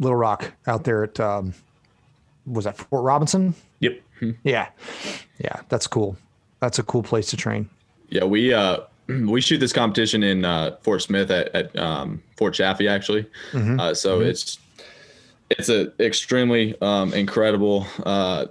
Little 0.00 0.16
Rock 0.16 0.52
out 0.66 0.82
there 0.82 1.04
at 1.04 1.20
um, 1.20 1.54
was 2.46 2.64
that 2.64 2.76
Fort 2.76 3.04
Robinson? 3.04 3.54
Yep. 3.78 4.00
Yeah, 4.42 4.70
yeah, 5.38 5.60
that's 5.68 5.86
cool. 5.86 6.16
That's 6.58 6.80
a 6.80 6.82
cool 6.82 7.04
place 7.04 7.30
to 7.30 7.36
train. 7.36 7.70
Yeah, 8.08 8.24
we 8.24 8.52
uh 8.52 8.80
we 9.26 9.40
shoot 9.40 9.58
this 9.58 9.72
competition 9.72 10.22
in 10.22 10.44
uh, 10.44 10.76
Fort 10.82 11.02
Smith 11.02 11.30
at, 11.30 11.54
at 11.54 11.78
um, 11.78 12.22
Fort 12.36 12.54
Chaffee 12.54 12.88
actually. 12.88 13.26
Mhm. 13.52 13.80
Uh, 13.80 13.94
so 13.94 14.20
it's 14.20 14.58
it's 15.50 15.68
an 15.68 15.92
extremely 16.00 16.80
um, 16.80 17.12
incredible 17.14 17.86
uh, 18.04 18.46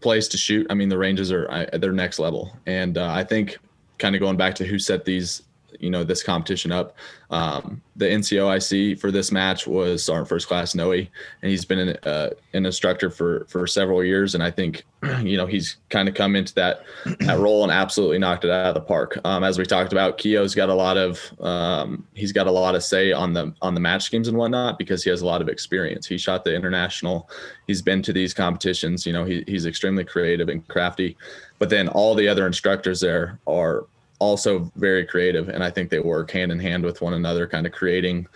place 0.00 0.28
to 0.28 0.36
shoot. 0.36 0.66
I 0.70 0.74
mean, 0.74 0.88
the 0.88 0.98
ranges 0.98 1.30
are 1.30 1.50
I, 1.50 1.76
they're 1.76 1.92
next 1.92 2.18
level, 2.18 2.56
and 2.66 2.96
uh, 2.96 3.10
I 3.10 3.24
think 3.24 3.58
kind 3.98 4.14
of 4.14 4.20
going 4.20 4.36
back 4.36 4.54
to 4.56 4.64
who 4.66 4.78
set 4.78 5.04
these 5.04 5.42
you 5.80 5.90
know 5.90 6.04
this 6.04 6.22
competition 6.22 6.72
up. 6.72 6.96
Um, 7.30 7.82
the 7.96 8.06
NCOIC 8.06 8.98
for 8.98 9.10
this 9.10 9.32
match 9.32 9.66
was 9.66 10.04
Sergeant 10.04 10.28
First 10.28 10.48
Class 10.48 10.74
Noe, 10.74 10.92
and 10.92 11.08
he's 11.42 11.64
been 11.64 11.78
an, 11.78 11.96
uh, 12.04 12.30
an 12.52 12.66
instructor 12.66 13.10
for 13.10 13.44
for 13.48 13.66
several 13.66 14.04
years. 14.04 14.34
And 14.34 14.42
I 14.42 14.50
think 14.50 14.84
you 15.22 15.36
know 15.36 15.46
he's 15.46 15.76
kind 15.90 16.08
of 16.08 16.14
come 16.14 16.36
into 16.36 16.54
that 16.54 16.84
that 17.20 17.38
role 17.38 17.62
and 17.62 17.72
absolutely 17.72 18.18
knocked 18.18 18.44
it 18.44 18.50
out 18.50 18.66
of 18.66 18.74
the 18.74 18.80
park. 18.80 19.18
Um, 19.24 19.44
as 19.44 19.58
we 19.58 19.64
talked 19.64 19.92
about, 19.92 20.18
Keo's 20.18 20.54
got 20.54 20.68
a 20.68 20.74
lot 20.74 20.96
of 20.96 21.20
um, 21.40 22.06
he's 22.14 22.32
got 22.32 22.46
a 22.46 22.52
lot 22.52 22.74
of 22.74 22.82
say 22.82 23.12
on 23.12 23.32
the 23.32 23.54
on 23.62 23.74
the 23.74 23.80
match 23.80 24.04
schemes 24.04 24.28
and 24.28 24.36
whatnot 24.36 24.78
because 24.78 25.04
he 25.04 25.10
has 25.10 25.22
a 25.22 25.26
lot 25.26 25.40
of 25.40 25.48
experience. 25.48 26.06
He 26.06 26.18
shot 26.18 26.44
the 26.44 26.54
international. 26.54 27.28
He's 27.66 27.82
been 27.82 28.02
to 28.02 28.12
these 28.12 28.34
competitions. 28.34 29.06
You 29.06 29.12
know, 29.12 29.24
he, 29.24 29.44
he's 29.46 29.66
extremely 29.66 30.04
creative 30.04 30.48
and 30.48 30.66
crafty. 30.68 31.16
But 31.58 31.70
then 31.70 31.88
all 31.88 32.14
the 32.14 32.28
other 32.28 32.46
instructors 32.46 33.00
there 33.00 33.38
are 33.46 33.86
also 34.18 34.70
very 34.76 35.04
creative 35.04 35.48
and 35.48 35.62
i 35.62 35.70
think 35.70 35.90
they 35.90 35.98
work 35.98 36.30
hand 36.30 36.52
in 36.52 36.58
hand 36.58 36.84
with 36.84 37.00
one 37.00 37.14
another 37.14 37.46
kind 37.46 37.66
of 37.66 37.72
creating 37.72 38.26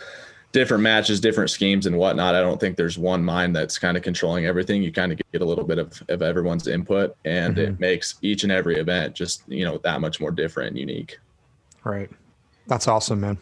different 0.53 0.83
matches 0.83 1.21
different 1.21 1.51
schemes 1.51 1.87
and 1.87 1.97
whatnot 1.97 2.35
i 2.35 2.41
don't 2.41 2.59
think 2.59 2.77
there's 2.77 2.99
one 2.99 3.23
mind 3.23 3.55
that's 3.55 3.79
kind 3.79 3.97
of 3.97 4.03
controlling 4.03 4.47
everything 4.47 4.83
you 4.83 4.91
kind 4.91 5.13
of 5.13 5.21
get 5.33 5.43
a 5.43 5.45
little 5.45 5.65
bit 5.65 5.79
of, 5.79 6.03
of 6.09 6.23
everyone's 6.23 6.67
input 6.67 7.17
and 7.25 7.59
it 7.59 7.79
makes 7.79 8.17
each 8.23 8.43
and 8.43 8.51
every 8.53 8.77
event 8.77 9.15
just 9.15 9.43
you 9.47 9.65
know 9.65 9.79
that 9.79 10.01
much 10.01 10.21
more 10.21 10.31
different 10.31 10.71
and 10.71 10.79
unique 10.79 11.19
Right. 11.85 12.11
That's 12.67 12.87
awesome, 12.87 13.21
man. 13.21 13.39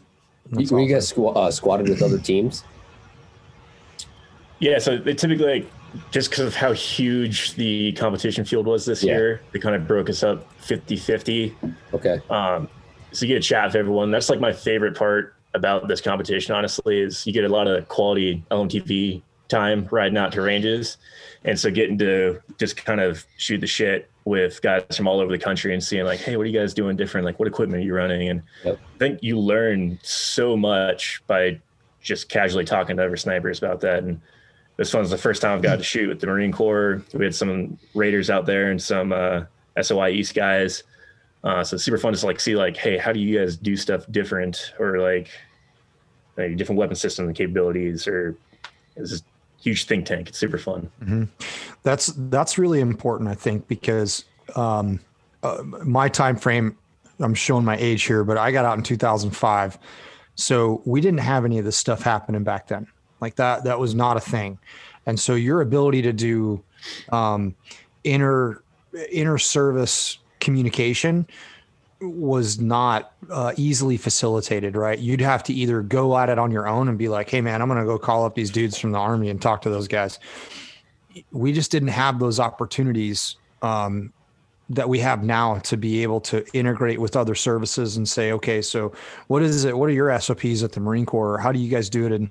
That's 0.52 0.70
Were 0.70 0.78
you 0.78 0.94
awesome. 0.94 0.94
guys 0.94 1.12
squ- 1.34 1.36
uh, 1.36 1.50
squatted 1.50 1.88
with 1.88 2.02
other 2.02 2.18
teams? 2.18 2.62
Yeah, 4.60 4.78
so 4.78 4.98
they 4.98 5.14
typically 5.14 5.60
like 5.60 5.70
just 6.10 6.30
because 6.30 6.46
of 6.46 6.54
how 6.54 6.72
huge 6.72 7.54
the 7.54 7.92
competition 7.92 8.44
field 8.44 8.66
was 8.66 8.84
this 8.84 9.02
Yeah. 9.02 9.14
year, 9.16 9.40
they 9.52 9.58
kind 9.58 9.74
of 9.74 9.86
broke 9.86 10.08
us 10.10 10.22
up 10.22 10.46
50-50. 10.60 11.54
Okay. 11.94 12.20
Um, 12.30 12.68
so 13.12 13.24
you 13.26 13.34
get 13.34 13.38
a 13.44 13.46
chat 13.48 13.66
with 13.66 13.76
everyone. 13.76 14.10
That's 14.10 14.28
like 14.30 14.40
my 14.40 14.52
favorite 14.52 14.96
part 14.96 15.34
about 15.54 15.88
this 15.88 16.00
competition, 16.00 16.54
honestly, 16.54 17.00
is 17.00 17.26
you 17.26 17.32
get 17.32 17.44
a 17.44 17.48
lot 17.48 17.66
of 17.66 17.88
quality 17.88 18.44
LMTV 18.50 19.22
time 19.48 19.88
riding 19.90 20.18
out 20.18 20.32
to 20.32 20.42
ranges. 20.42 20.96
And 21.44 21.58
so 21.58 21.70
getting 21.70 21.96
to 21.98 22.40
just 22.58 22.76
kind 22.76 23.00
of 23.00 23.24
shoot 23.36 23.60
the 23.60 23.66
shit 23.66 24.10
with 24.24 24.60
guys 24.60 24.84
from 24.96 25.06
all 25.06 25.20
over 25.20 25.30
the 25.30 25.38
country 25.38 25.72
and 25.72 25.82
seeing 25.82 26.04
like, 26.04 26.18
hey, 26.18 26.36
what 26.36 26.42
are 26.42 26.46
you 26.48 26.58
guys 26.58 26.74
doing 26.74 26.96
different? 26.96 27.24
Like 27.24 27.38
what 27.38 27.46
equipment 27.46 27.80
are 27.82 27.86
you 27.86 27.94
running? 27.94 28.28
And 28.28 28.42
Yep. 28.64 28.78
I 28.94 28.98
think 28.98 29.22
you 29.22 29.38
learn 29.38 29.98
so 30.02 30.56
much 30.56 31.22
by 31.28 31.60
just 32.02 32.28
casually 32.28 32.64
talking 32.64 32.96
to 32.96 33.04
other 33.04 33.16
snipers 33.16 33.58
about 33.58 33.80
that. 33.82 34.02
And 34.02 34.20
this 34.76 34.92
one's 34.92 35.10
the 35.10 35.18
first 35.18 35.42
time 35.42 35.52
I've 35.52 35.62
got 35.62 35.76
to 35.76 35.84
shoot 35.84 36.08
with 36.08 36.20
the 36.20 36.26
Marine 36.26 36.52
Corps. 36.52 37.02
We 37.14 37.24
had 37.24 37.34
some 37.34 37.78
Raiders 37.94 38.30
out 38.30 38.46
there 38.46 38.70
and 38.70 38.82
some 38.82 39.12
uh, 39.12 39.44
SOI 39.80 40.10
East 40.10 40.34
guys. 40.34 40.82
Uh, 41.44 41.62
so 41.62 41.76
it's 41.76 41.84
super 41.84 41.98
fun 41.98 42.12
to 42.12 42.26
like 42.26 42.40
see 42.40 42.56
like, 42.56 42.76
hey, 42.76 42.98
how 42.98 43.12
do 43.12 43.20
you 43.20 43.38
guys 43.38 43.56
do 43.56 43.76
stuff 43.76 44.04
different 44.10 44.72
or 44.78 44.98
like, 44.98 45.30
like 46.36 46.56
different 46.56 46.78
weapon 46.78 46.96
systems 46.96 47.28
and 47.28 47.36
capabilities 47.36 48.06
or 48.06 48.36
it's 48.96 49.10
this 49.10 49.22
huge 49.66 49.86
think 49.86 50.06
tank. 50.06 50.28
It's 50.28 50.38
super 50.38 50.58
fun. 50.58 50.90
That's 51.82 52.12
that's 52.16 52.58
really 52.58 52.80
important, 52.80 53.28
I 53.28 53.34
think, 53.34 53.68
because 53.68 54.24
um, 54.54 55.00
uh, 55.42 55.62
my 55.62 56.08
time 56.08 56.36
frame. 56.36 56.76
I'm 57.18 57.34
showing 57.34 57.64
my 57.64 57.78
age 57.78 58.02
here, 58.02 58.24
but 58.24 58.36
I 58.36 58.52
got 58.52 58.66
out 58.66 58.76
in 58.76 58.82
2005, 58.82 59.78
so 60.34 60.82
we 60.84 61.00
didn't 61.00 61.20
have 61.20 61.46
any 61.46 61.58
of 61.58 61.64
this 61.64 61.76
stuff 61.76 62.02
happening 62.02 62.44
back 62.44 62.68
then. 62.68 62.86
Like 63.20 63.36
that, 63.36 63.64
that 63.64 63.78
was 63.78 63.94
not 63.94 64.16
a 64.16 64.20
thing, 64.20 64.58
and 65.06 65.18
so 65.18 65.34
your 65.34 65.60
ability 65.60 66.02
to 66.02 66.12
do 66.12 66.62
um, 67.10 67.54
inter 68.04 68.62
inter 69.10 69.38
service 69.38 70.18
communication 70.40 71.26
was 72.00 72.60
not 72.60 73.12
uh, 73.30 73.52
easily 73.56 73.96
facilitated, 73.96 74.76
right? 74.76 74.98
You'd 74.98 75.20
have 75.20 75.42
to 75.44 75.54
either 75.54 75.80
go 75.82 76.16
at 76.18 76.28
it 76.28 76.38
on 76.38 76.50
your 76.50 76.68
own 76.68 76.88
and 76.88 76.98
be 76.98 77.08
like, 77.08 77.30
"Hey, 77.30 77.40
man, 77.40 77.62
I'm 77.62 77.68
going 77.68 77.80
to 77.80 77.86
go 77.86 77.98
call 77.98 78.24
up 78.24 78.34
these 78.34 78.50
dudes 78.50 78.78
from 78.78 78.92
the 78.92 78.98
army 78.98 79.30
and 79.30 79.40
talk 79.40 79.62
to 79.62 79.70
those 79.70 79.88
guys." 79.88 80.18
We 81.32 81.52
just 81.52 81.70
didn't 81.70 81.88
have 81.88 82.18
those 82.18 82.38
opportunities 82.38 83.36
um, 83.62 84.12
that 84.68 84.88
we 84.88 84.98
have 84.98 85.22
now 85.22 85.58
to 85.58 85.76
be 85.76 86.02
able 86.02 86.20
to 86.20 86.44
integrate 86.52 87.00
with 87.00 87.16
other 87.16 87.34
services 87.34 87.96
and 87.96 88.08
say, 88.08 88.32
"Okay, 88.32 88.60
so 88.60 88.92
what 89.28 89.42
is 89.42 89.64
it? 89.64 89.76
What 89.76 89.88
are 89.88 89.92
your 89.92 90.10
SOPs 90.10 90.62
at 90.62 90.72
the 90.72 90.80
Marine 90.80 91.06
Corps? 91.06 91.34
Or 91.34 91.38
how 91.38 91.52
do 91.52 91.58
you 91.58 91.70
guys 91.70 91.88
do 91.88 92.06
it 92.06 92.12
in 92.12 92.30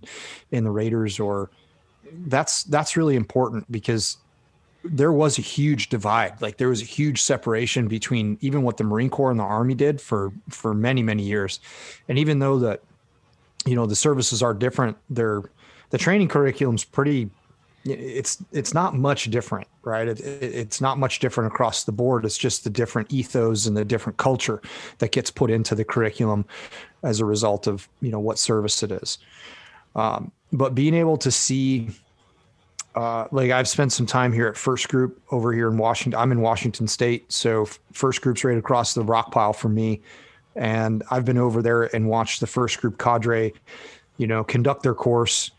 in 0.51 0.63
the 0.63 0.71
Raiders?" 0.71 1.19
Or 1.19 1.49
that's 2.27 2.63
that's 2.63 2.97
really 2.97 3.15
important 3.15 3.71
because 3.71 4.17
there 4.83 5.11
was 5.11 5.37
a 5.39 5.41
huge 5.41 5.89
divide. 5.89 6.41
Like 6.41 6.57
there 6.57 6.69
was 6.69 6.81
a 6.81 6.85
huge 6.85 7.21
separation 7.21 7.87
between 7.87 8.37
even 8.41 8.61
what 8.63 8.77
the 8.77 8.83
Marine 8.83 9.09
Corps 9.09 9.31
and 9.31 9.39
the 9.39 9.43
Army 9.43 9.73
did 9.73 9.99
for 9.99 10.31
for 10.49 10.73
many 10.73 11.01
many 11.01 11.23
years, 11.23 11.59
and 12.07 12.19
even 12.19 12.39
though 12.39 12.59
that 12.59 12.81
you 13.65 13.75
know 13.75 13.85
the 13.85 13.95
services 13.95 14.43
are 14.43 14.53
different, 14.53 14.97
they're 15.09 15.43
the 15.89 15.97
training 15.97 16.27
curriculum's 16.27 16.83
pretty. 16.83 17.29
It's 17.85 18.43
it's 18.51 18.73
not 18.73 18.95
much 18.95 19.25
different, 19.25 19.67
right? 19.83 20.07
It, 20.07 20.19
it, 20.19 20.41
it's 20.43 20.81
not 20.81 20.97
much 20.97 21.19
different 21.19 21.53
across 21.53 21.83
the 21.83 21.91
board. 21.91 22.25
It's 22.25 22.37
just 22.37 22.63
the 22.63 22.69
different 22.69 23.13
ethos 23.13 23.67
and 23.67 23.77
the 23.77 23.85
different 23.85 24.17
culture 24.17 24.61
that 24.97 25.11
gets 25.11 25.29
put 25.29 25.51
into 25.51 25.75
the 25.75 25.85
curriculum 25.85 26.45
as 27.03 27.19
a 27.19 27.25
result 27.25 27.67
of 27.67 27.87
you 28.01 28.09
know 28.09 28.19
what 28.19 28.39
service 28.39 28.81
it 28.81 28.91
is. 28.91 29.19
Um, 29.95 30.31
but 30.51 30.73
being 30.73 30.95
able 30.95 31.17
to 31.17 31.31
see 31.31 31.89
uh, 32.95 33.27
like 33.31 33.51
I've 33.51 33.67
spent 33.67 33.91
some 33.91 34.05
time 34.05 34.31
here 34.31 34.47
at 34.47 34.57
First 34.57 34.87
Group 34.89 35.21
over 35.31 35.51
here 35.53 35.69
in 35.69 35.77
Washington. 35.77 36.19
I'm 36.19 36.31
in 36.31 36.41
Washington 36.41 36.87
State, 36.87 37.31
so 37.31 37.67
First 37.91 38.21
Group's 38.21 38.43
right 38.43 38.57
across 38.57 38.93
the 38.93 39.03
rock 39.03 39.31
pile 39.31 39.53
from 39.53 39.75
me, 39.75 40.01
and 40.55 41.03
I've 41.11 41.25
been 41.25 41.37
over 41.37 41.61
there 41.61 41.93
and 41.93 42.07
watched 42.07 42.39
the 42.39 42.47
First 42.47 42.79
Group 42.79 42.97
cadre, 42.97 43.53
you 44.17 44.27
know, 44.27 44.43
conduct 44.43 44.83
their 44.83 44.93
course 44.93 45.51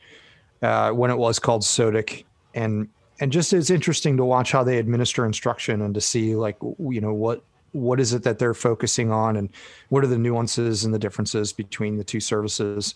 uh, 0.63 0.91
when 0.91 1.11
it 1.11 1.19
was 1.19 1.39
called 1.39 1.63
SOTIC, 1.63 2.25
and 2.55 2.89
and 3.21 3.33
just 3.33 3.53
it's 3.53 3.71
interesting 3.71 4.17
to 4.17 4.25
watch 4.25 4.53
how 4.53 4.63
they 4.63 4.79
administer 4.79 5.25
instruction 5.25 5.83
and 5.83 5.95
to 5.95 6.01
see 6.01 6.35
like 6.35 6.57
you 6.79 7.01
know 7.01 7.15
what 7.15 7.43
what 7.73 8.01
is 8.01 8.13
it 8.13 8.23
that 8.23 8.39
they're 8.39 8.55
focusing 8.55 9.11
on 9.11 9.37
and 9.37 9.51
what 9.91 10.03
are 10.03 10.09
the 10.09 10.19
nuances 10.19 10.85
and 10.85 10.95
the 10.95 10.99
differences 10.99 11.53
between 11.53 11.97
the 11.97 12.05
two 12.05 12.21
services. 12.21 12.95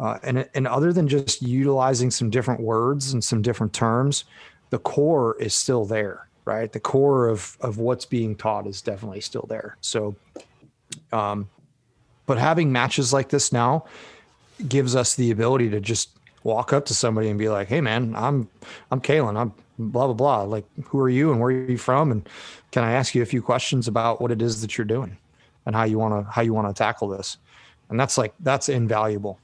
Uh, 0.00 0.18
and 0.22 0.48
and 0.54 0.66
other 0.66 0.92
than 0.92 1.08
just 1.08 1.42
utilizing 1.42 2.10
some 2.10 2.30
different 2.30 2.60
words 2.60 3.12
and 3.12 3.22
some 3.22 3.42
different 3.42 3.72
terms, 3.72 4.24
the 4.70 4.78
core 4.78 5.36
is 5.40 5.54
still 5.54 5.84
there, 5.84 6.28
right? 6.44 6.72
The 6.72 6.80
core 6.80 7.28
of 7.28 7.56
of 7.60 7.78
what's 7.78 8.04
being 8.04 8.36
taught 8.36 8.66
is 8.66 8.80
definitely 8.80 9.20
still 9.20 9.46
there. 9.48 9.76
So, 9.80 10.14
um, 11.12 11.48
but 12.26 12.38
having 12.38 12.70
matches 12.70 13.12
like 13.12 13.28
this 13.28 13.52
now 13.52 13.86
gives 14.68 14.94
us 14.94 15.14
the 15.14 15.30
ability 15.30 15.70
to 15.70 15.80
just 15.80 16.10
walk 16.44 16.72
up 16.72 16.86
to 16.86 16.94
somebody 16.94 17.28
and 17.28 17.38
be 17.38 17.48
like, 17.48 17.68
"Hey, 17.68 17.80
man, 17.80 18.14
I'm 18.16 18.48
I'm 18.90 19.00
Caylen. 19.00 19.36
I'm 19.36 19.52
blah 19.78 20.06
blah 20.06 20.14
blah. 20.14 20.42
Like, 20.42 20.64
who 20.86 20.98
are 21.00 21.08
you 21.08 21.30
and 21.30 21.40
where 21.40 21.50
are 21.50 21.70
you 21.70 21.78
from? 21.78 22.10
And 22.10 22.28
can 22.70 22.84
I 22.84 22.92
ask 22.92 23.14
you 23.14 23.22
a 23.22 23.26
few 23.26 23.42
questions 23.42 23.88
about 23.88 24.20
what 24.20 24.30
it 24.30 24.42
is 24.42 24.60
that 24.62 24.76
you're 24.76 24.84
doing 24.84 25.16
and 25.66 25.74
how 25.74 25.84
you 25.84 25.98
want 25.98 26.26
to 26.26 26.30
how 26.30 26.42
you 26.42 26.54
want 26.54 26.68
to 26.68 26.74
tackle 26.74 27.08
this?" 27.08 27.38
And 27.90 27.98
that's 27.98 28.18
like 28.18 28.34
that's 28.40 28.68
invaluable. 28.68 29.38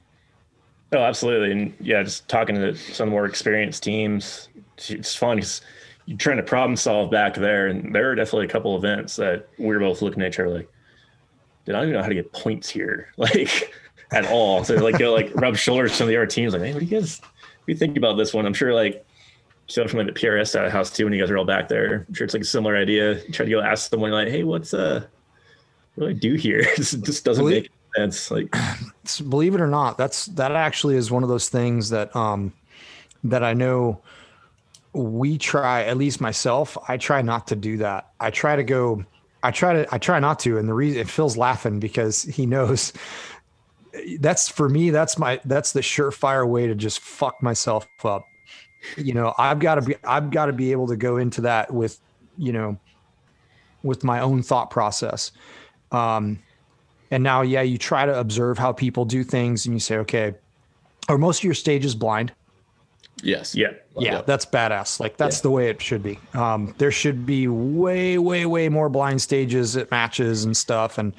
Oh, 0.91 0.99
absolutely. 0.99 1.51
And 1.51 1.73
yeah, 1.79 2.03
just 2.03 2.27
talking 2.29 2.55
to 2.55 2.75
some 2.75 3.09
more 3.09 3.25
experienced 3.25 3.83
teams, 3.83 4.49
it's 4.77 5.15
fun 5.15 5.37
because 5.37 5.61
you're 6.05 6.17
trying 6.17 6.37
to 6.37 6.43
problem 6.43 6.75
solve 6.75 7.11
back 7.11 7.33
there. 7.35 7.67
And 7.67 7.93
there 7.93 8.09
are 8.09 8.15
definitely 8.15 8.45
a 8.45 8.49
couple 8.49 8.75
events 8.77 9.15
that 9.17 9.47
we 9.57 9.67
were 9.67 9.79
both 9.79 10.01
looking 10.01 10.21
at 10.21 10.29
each 10.29 10.39
other 10.39 10.49
like, 10.49 10.71
dude, 11.65 11.75
I 11.75 11.79
don't 11.79 11.89
even 11.89 11.97
know 11.97 12.03
how 12.03 12.09
to 12.09 12.15
get 12.15 12.31
points 12.31 12.69
here, 12.69 13.09
like 13.17 13.73
at 14.11 14.25
all. 14.27 14.63
So 14.63 14.75
like 14.75 14.97
go 14.97 15.13
like 15.13 15.33
rub 15.35 15.55
shoulders 15.55 15.91
with 15.91 15.97
some 15.97 16.05
of 16.05 16.09
the 16.09 16.17
other 16.17 16.25
teams, 16.25 16.53
like, 16.53 16.61
hey, 16.61 16.73
what 16.73 16.79
do 16.79 16.85
you 16.85 16.99
guys 16.99 17.19
what 17.19 17.65
do 17.67 17.73
you 17.73 17.77
think 17.77 17.97
about 17.97 18.15
this 18.17 18.33
one? 18.33 18.45
I'm 18.45 18.53
sure 18.53 18.73
like 18.73 19.05
so 19.67 19.87
from 19.87 19.99
like 20.05 20.13
the 20.13 20.19
PRS 20.19 20.49
side 20.49 20.63
of 20.63 20.71
the 20.71 20.77
house 20.77 20.91
too, 20.91 21.05
when 21.05 21.13
you 21.13 21.19
guys 21.19 21.31
are 21.31 21.37
all 21.37 21.45
back 21.45 21.67
there. 21.67 22.05
I'm 22.07 22.13
sure 22.13 22.25
it's 22.25 22.33
like 22.33 22.43
a 22.43 22.45
similar 22.45 22.77
idea. 22.77 23.15
You 23.23 23.31
try 23.31 23.45
to 23.45 23.51
go 23.51 23.61
ask 23.61 23.89
someone 23.89 24.11
like, 24.11 24.27
hey, 24.27 24.43
what's 24.43 24.73
uh 24.73 25.05
what 25.95 26.05
do 26.05 26.09
I 26.09 26.13
do 26.13 26.33
here? 26.35 26.65
this 26.77 26.91
just 26.91 27.25
doesn't 27.25 27.43
Believe- 27.43 27.63
make 27.63 27.71
sense. 27.95 28.29
Like 28.31 28.53
believe 29.29 29.55
it 29.55 29.61
or 29.61 29.67
not, 29.67 29.97
that's 29.97 30.27
that 30.27 30.51
actually 30.51 30.95
is 30.97 31.09
one 31.09 31.23
of 31.23 31.29
those 31.29 31.49
things 31.49 31.89
that 31.89 32.15
um 32.15 32.53
that 33.23 33.43
I 33.43 33.53
know 33.53 34.01
we 34.93 35.37
try, 35.37 35.83
at 35.83 35.97
least 35.97 36.21
myself, 36.21 36.77
I 36.87 36.97
try 36.97 37.21
not 37.21 37.47
to 37.47 37.55
do 37.55 37.77
that. 37.77 38.11
I 38.19 38.29
try 38.29 38.55
to 38.55 38.63
go 38.63 39.03
I 39.43 39.51
try 39.51 39.73
to 39.73 39.93
I 39.93 39.97
try 39.97 40.19
not 40.19 40.39
to. 40.39 40.57
And 40.57 40.69
the 40.69 40.73
reason 40.73 41.05
Phil's 41.05 41.37
laughing 41.37 41.79
because 41.79 42.23
he 42.23 42.45
knows 42.45 42.93
that's 44.19 44.49
for 44.49 44.69
me, 44.69 44.89
that's 44.89 45.17
my 45.17 45.39
that's 45.45 45.71
the 45.71 45.81
surefire 45.81 46.47
way 46.47 46.67
to 46.67 46.75
just 46.75 46.99
fuck 46.99 47.41
myself 47.41 47.87
up. 48.03 48.25
You 48.97 49.13
know, 49.13 49.33
I've 49.37 49.59
got 49.59 49.75
to 49.75 49.81
be 49.81 49.95
I've 50.03 50.29
got 50.31 50.45
to 50.47 50.53
be 50.53 50.71
able 50.71 50.87
to 50.87 50.95
go 50.95 51.17
into 51.17 51.41
that 51.41 51.73
with, 51.73 51.99
you 52.37 52.51
know, 52.53 52.77
with 53.83 54.03
my 54.03 54.19
own 54.21 54.43
thought 54.43 54.69
process. 54.69 55.31
Um 55.91 56.39
and 57.11 57.23
now, 57.23 57.41
yeah, 57.43 57.61
you 57.61 57.77
try 57.77 58.05
to 58.05 58.19
observe 58.19 58.57
how 58.57 58.71
people 58.73 59.05
do 59.05 59.23
things 59.23 59.65
and 59.65 59.75
you 59.75 59.79
say, 59.79 59.97
okay, 59.97 60.33
are 61.07 61.17
most 61.17 61.39
of 61.39 61.43
your 61.43 61.53
stages 61.53 61.93
blind? 61.95 62.33
Yes. 63.23 63.55
yeah. 63.55 63.67
Yeah, 63.97 64.15
Yep. 64.15 64.25
that's 64.25 64.45
badass. 64.45 64.99
Like 64.99 65.15
that's 65.17 65.37
Yeah. 65.37 65.41
the 65.43 65.51
way 65.51 65.69
it 65.69 65.81
should 65.81 66.03
be. 66.03 66.19
Um, 66.33 66.73
there 66.79 66.91
should 66.91 67.25
be 67.25 67.47
way, 67.47 68.17
way, 68.17 68.45
way 68.45 68.69
more 68.69 68.89
blind 68.89 69.21
stages 69.21 69.77
at 69.77 69.89
matches 69.89 70.43
and 70.43 70.55
stuff. 70.57 70.97
And 70.97 71.13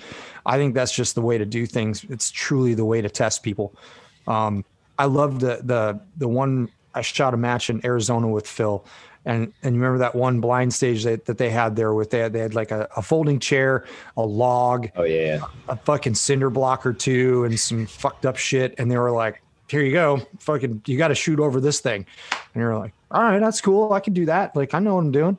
I 0.47 0.57
think 0.57 0.75
that's 0.75 0.95
just 0.95 1.15
the 1.15 1.23
way 1.23 1.37
to 1.39 1.45
do 1.45 1.67
things. 1.67 2.05
It's 2.09 2.31
truly 2.31 2.75
the 2.75 2.85
way 2.85 3.03
to 3.03 3.11
test 3.11 3.43
people. 3.43 3.75
Um, 4.27 4.65
I 4.99 5.05
love 5.05 5.41
the 5.41 5.61
the 5.63 6.01
the 6.17 6.29
one 6.29 6.71
I 6.95 7.03
shot 7.03 7.35
a 7.35 7.37
match 7.37 7.69
in 7.69 7.85
Arizona 7.85 8.29
with 8.29 8.47
Phil. 8.49 8.85
And, 9.27 9.53
and 9.65 9.75
you 9.75 9.81
remember 9.81 9.99
that 9.99 10.15
one 10.15 10.41
blind 10.41 10.73
stage 10.73 11.03
that, 11.03 11.25
that 11.25 11.37
they 11.37 11.51
had 11.51 11.75
there 11.75 11.93
with 11.93 12.11
they 12.11 12.21
had, 12.21 12.33
they 12.33 12.39
had 12.39 12.55
like 12.55 12.71
a, 12.71 12.89
a 12.97 13.03
folding 13.03 13.41
chair, 13.41 13.85
a 14.17 14.23
log, 14.25 14.89
Oh 14.95 15.03
yeah. 15.03 15.41
a 15.69 15.77
fucking 15.77 16.15
cinder 16.15 16.49
block 16.49 16.87
or 16.87 16.93
two 16.93 17.43
and 17.45 17.59
some 17.59 17.87
fucked 17.87 18.25
up 18.25 18.37
shit. 18.37 18.77
And 18.79 18.89
they 18.89 18.97
were 18.97 19.11
like, 19.11 19.43
here 19.69 19.83
you 19.83 19.91
go. 19.93 20.23
Fucking, 20.39 20.83
you 20.87 20.97
got 20.97 21.09
to 21.09 21.17
shoot 21.17 21.41
over 21.41 21.61
this 21.61 21.81
thing. 21.81 22.07
And 22.55 22.61
you're 22.61 22.79
like, 22.79 22.93
all 23.11 23.21
right, 23.21 23.41
that's 23.41 23.61
cool. 23.61 23.93
I 23.93 23.99
can 23.99 24.13
do 24.13 24.27
that. 24.27 24.55
Like, 24.55 24.75
I 24.75 24.79
know 24.79 24.95
what 24.95 25.01
I'm 25.01 25.11
doing. 25.11 25.37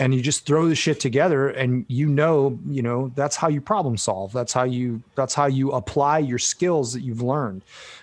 And 0.00 0.14
you 0.14 0.20
just 0.22 0.44
throw 0.44 0.68
the 0.68 0.74
shit 0.74 0.98
together 0.98 1.50
and 1.50 1.84
you 1.88 2.08
know, 2.08 2.58
you 2.68 2.82
know, 2.82 3.12
that's 3.14 3.36
how 3.36 3.48
you 3.48 3.60
problem 3.60 3.96
solve. 3.96 4.32
That's 4.32 4.52
how 4.52 4.64
you, 4.64 5.02
that's 5.14 5.34
how 5.34 5.46
you 5.46 5.70
apply 5.70 6.18
your 6.18 6.38
skills 6.38 6.92
that 6.94 7.02
you've 7.02 7.22
learned. 7.22 7.62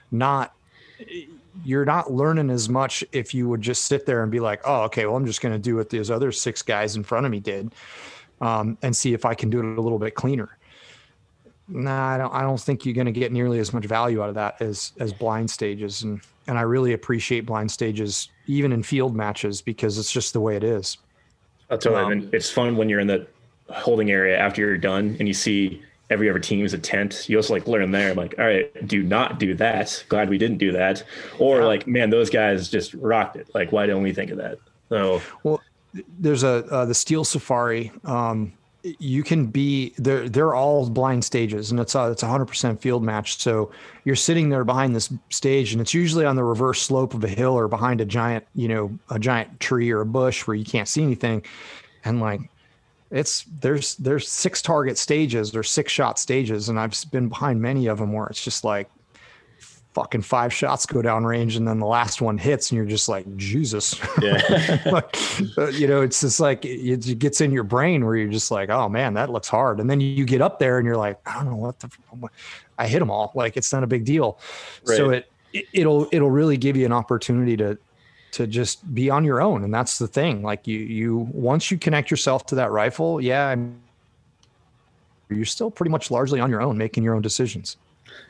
Not, 0.09 0.55
you're 1.65 1.83
not 1.83 2.13
learning 2.13 2.49
as 2.49 2.69
much 2.69 3.03
if 3.11 3.33
you 3.33 3.49
would 3.49 3.61
just 3.61 3.85
sit 3.85 4.05
there 4.05 4.23
and 4.23 4.31
be 4.31 4.39
like, 4.39 4.61
oh, 4.63 4.83
okay, 4.83 5.05
well, 5.05 5.17
I'm 5.17 5.25
just 5.25 5.41
going 5.41 5.53
to 5.53 5.59
do 5.59 5.75
what 5.75 5.89
those 5.89 6.09
other 6.09 6.31
six 6.31 6.61
guys 6.61 6.95
in 6.95 7.03
front 7.03 7.25
of 7.25 7.31
me 7.31 7.41
did 7.41 7.73
um, 8.39 8.77
and 8.81 8.95
see 8.95 9.13
if 9.13 9.25
I 9.25 9.33
can 9.33 9.49
do 9.49 9.59
it 9.59 9.77
a 9.77 9.81
little 9.81 9.99
bit 9.99 10.15
cleaner 10.15 10.57
nah, 11.71 12.13
I 12.13 12.17
don't 12.17 12.33
I 12.33 12.41
don't 12.41 12.59
think 12.59 12.85
you're 12.85 12.93
going 12.93 13.05
to 13.05 13.11
get 13.11 13.31
nearly 13.31 13.59
as 13.59 13.73
much 13.73 13.85
value 13.85 14.21
out 14.21 14.29
of 14.29 14.35
that 14.35 14.61
as 14.61 14.91
as 14.99 15.13
blind 15.13 15.49
stages 15.49 16.03
and 16.03 16.21
and 16.47 16.57
I 16.57 16.61
really 16.61 16.93
appreciate 16.93 17.45
blind 17.45 17.71
stages 17.71 18.29
even 18.47 18.71
in 18.71 18.83
field 18.83 19.15
matches 19.15 19.61
because 19.61 19.97
it's 19.97 20.11
just 20.11 20.33
the 20.33 20.41
way 20.41 20.55
it 20.55 20.63
is. 20.63 20.97
Tell 21.77 21.93
you, 21.93 21.97
um, 21.97 22.29
it's 22.33 22.49
fun 22.49 22.75
when 22.75 22.89
you're 22.89 22.99
in 22.99 23.07
the 23.07 23.27
holding 23.69 24.11
area 24.11 24.37
after 24.37 24.61
you're 24.61 24.77
done 24.77 25.15
and 25.19 25.27
you 25.27 25.33
see 25.33 25.81
every 26.09 26.29
other 26.29 26.39
team 26.39 26.65
is 26.65 26.73
a 26.73 26.77
tent. 26.77 27.27
You 27.29 27.37
also 27.37 27.53
like 27.53 27.67
learn 27.67 27.91
there. 27.91 28.13
Like, 28.13 28.35
all 28.37 28.45
right, 28.45 28.87
do 28.87 29.01
not 29.01 29.39
do 29.39 29.53
that. 29.55 30.03
Glad 30.09 30.29
we 30.29 30.37
didn't 30.37 30.57
do 30.57 30.73
that. 30.73 31.03
Or 31.39 31.59
yeah. 31.59 31.65
like, 31.65 31.87
man, 31.87 32.09
those 32.09 32.29
guys 32.29 32.69
just 32.69 32.93
rocked 32.93 33.37
it. 33.37 33.49
Like, 33.55 33.71
why 33.71 33.85
didn't 33.85 34.03
we 34.03 34.13
think 34.13 34.31
of 34.31 34.37
that? 34.37 34.59
So, 34.89 35.21
well, 35.43 35.61
there's 36.19 36.43
a 36.43 36.65
uh, 36.69 36.85
the 36.85 36.93
Steel 36.93 37.23
Safari. 37.23 37.91
Um, 38.03 38.53
you 38.83 39.23
can 39.23 39.45
be 39.47 39.93
they're 39.97 40.27
they're 40.27 40.53
all 40.53 40.89
blind 40.89 41.23
stages 41.23 41.71
and 41.71 41.79
it's 41.79 41.95
a 41.95 42.11
it's 42.11 42.21
hundred 42.21 42.45
percent 42.45 42.81
field 42.81 43.03
match. 43.03 43.37
So 43.39 43.71
you're 44.05 44.15
sitting 44.15 44.49
there 44.49 44.63
behind 44.63 44.95
this 44.95 45.11
stage 45.29 45.71
and 45.71 45.81
it's 45.81 45.93
usually 45.93 46.25
on 46.25 46.35
the 46.35 46.43
reverse 46.43 46.81
slope 46.81 47.13
of 47.13 47.23
a 47.23 47.27
hill 47.27 47.53
or 47.53 47.67
behind 47.67 48.01
a 48.01 48.05
giant, 48.05 48.45
you 48.55 48.67
know, 48.67 48.97
a 49.09 49.19
giant 49.19 49.59
tree 49.59 49.91
or 49.91 50.01
a 50.01 50.05
bush 50.05 50.47
where 50.47 50.55
you 50.55 50.65
can't 50.65 50.87
see 50.87 51.03
anything. 51.03 51.43
And 52.03 52.19
like 52.19 52.41
it's 53.11 53.45
there's 53.59 53.95
there's 53.97 54.27
six 54.27 54.61
target 54.61 54.97
stages, 54.97 55.51
there's 55.51 55.69
six 55.69 55.91
shot 55.91 56.17
stages, 56.17 56.69
and 56.69 56.79
I've 56.79 56.95
been 57.11 57.29
behind 57.29 57.61
many 57.61 57.87
of 57.87 57.99
them 57.99 58.13
where 58.13 58.27
it's 58.27 58.43
just 58.43 58.63
like 58.63 58.89
fucking 59.93 60.21
five 60.21 60.53
shots 60.53 60.85
go 60.85 61.01
down 61.01 61.25
range 61.25 61.57
and 61.57 61.67
then 61.67 61.79
the 61.79 61.85
last 61.85 62.21
one 62.21 62.37
hits 62.37 62.71
and 62.71 62.77
you're 62.77 62.85
just 62.85 63.09
like 63.09 63.25
jesus. 63.37 63.99
Yeah. 64.21 64.39
Like, 64.91 65.15
uh, 65.57 65.67
you 65.67 65.87
know 65.87 66.01
it's 66.01 66.21
just 66.21 66.39
like 66.39 66.65
it, 66.65 67.07
it, 67.07 67.19
gets 67.19 67.41
in 67.41 67.51
your 67.51 67.63
brain 67.63 68.05
where 68.05 68.15
you're 68.15 68.31
just 68.31 68.51
like 68.51 68.69
oh 68.69 68.89
man 68.89 69.13
that 69.15 69.29
looks 69.29 69.47
hard. 69.47 69.79
And 69.79 69.89
then 69.89 69.99
you 69.99 70.25
get 70.25 70.41
up 70.41 70.59
there 70.59 70.77
and 70.77 70.85
you're 70.85 70.97
like 70.97 71.19
i 71.25 71.33
don't 71.35 71.45
know 71.45 71.55
what 71.55 71.79
the 71.79 71.89
i 72.77 72.87
hit 72.87 72.99
them 72.99 73.11
all. 73.11 73.31
Like 73.35 73.57
it's 73.57 73.71
not 73.73 73.83
a 73.83 73.87
big 73.87 74.05
deal. 74.05 74.39
Right. 74.85 74.97
so 74.97 75.09
it, 75.11 75.31
it 75.53 75.65
it'll 75.73 76.07
it'll 76.11 76.31
really 76.31 76.57
give 76.57 76.77
you 76.77 76.85
an 76.85 76.93
opportunity 76.93 77.57
to 77.57 77.77
to 78.31 78.47
just 78.47 78.93
be 78.93 79.09
on 79.09 79.25
your 79.25 79.41
own. 79.41 79.63
And 79.63 79.73
that's 79.73 79.97
the 79.97 80.07
thing. 80.07 80.41
Like 80.41 80.67
you 80.67 80.79
you 80.79 81.29
once 81.31 81.69
you 81.69 81.77
connect 81.77 82.09
yourself 82.09 82.45
to 82.47 82.55
that 82.55 82.71
rifle 82.71 83.21
yeah 83.21 83.55
you're 85.29 85.45
still 85.45 85.71
pretty 85.71 85.89
much 85.89 86.11
largely 86.11 86.39
on 86.39 86.49
your 86.49 86.61
own 86.61 86.77
making 86.77 87.03
your 87.03 87.15
own 87.15 87.21
decisions. 87.21 87.77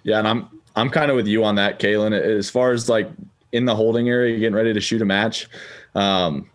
Yeah 0.03 0.19
and 0.19 0.27
i'm 0.27 0.60
I'm 0.75 0.89
kind 0.89 1.11
of 1.11 1.17
with 1.17 1.27
you 1.27 1.43
on 1.43 1.55
that, 1.55 1.79
Caylen. 1.79 2.13
As 2.13 2.49
far 2.49 2.71
as 2.71 2.89
like 2.89 3.09
in 3.51 3.65
the 3.65 3.75
holding 3.75 4.09
area, 4.09 4.37
getting 4.39 4.55
ready 4.55 4.73
to 4.73 4.81
shoot 4.81 5.01
a 5.01 5.05
match, 5.05 5.47
um, 5.95 6.49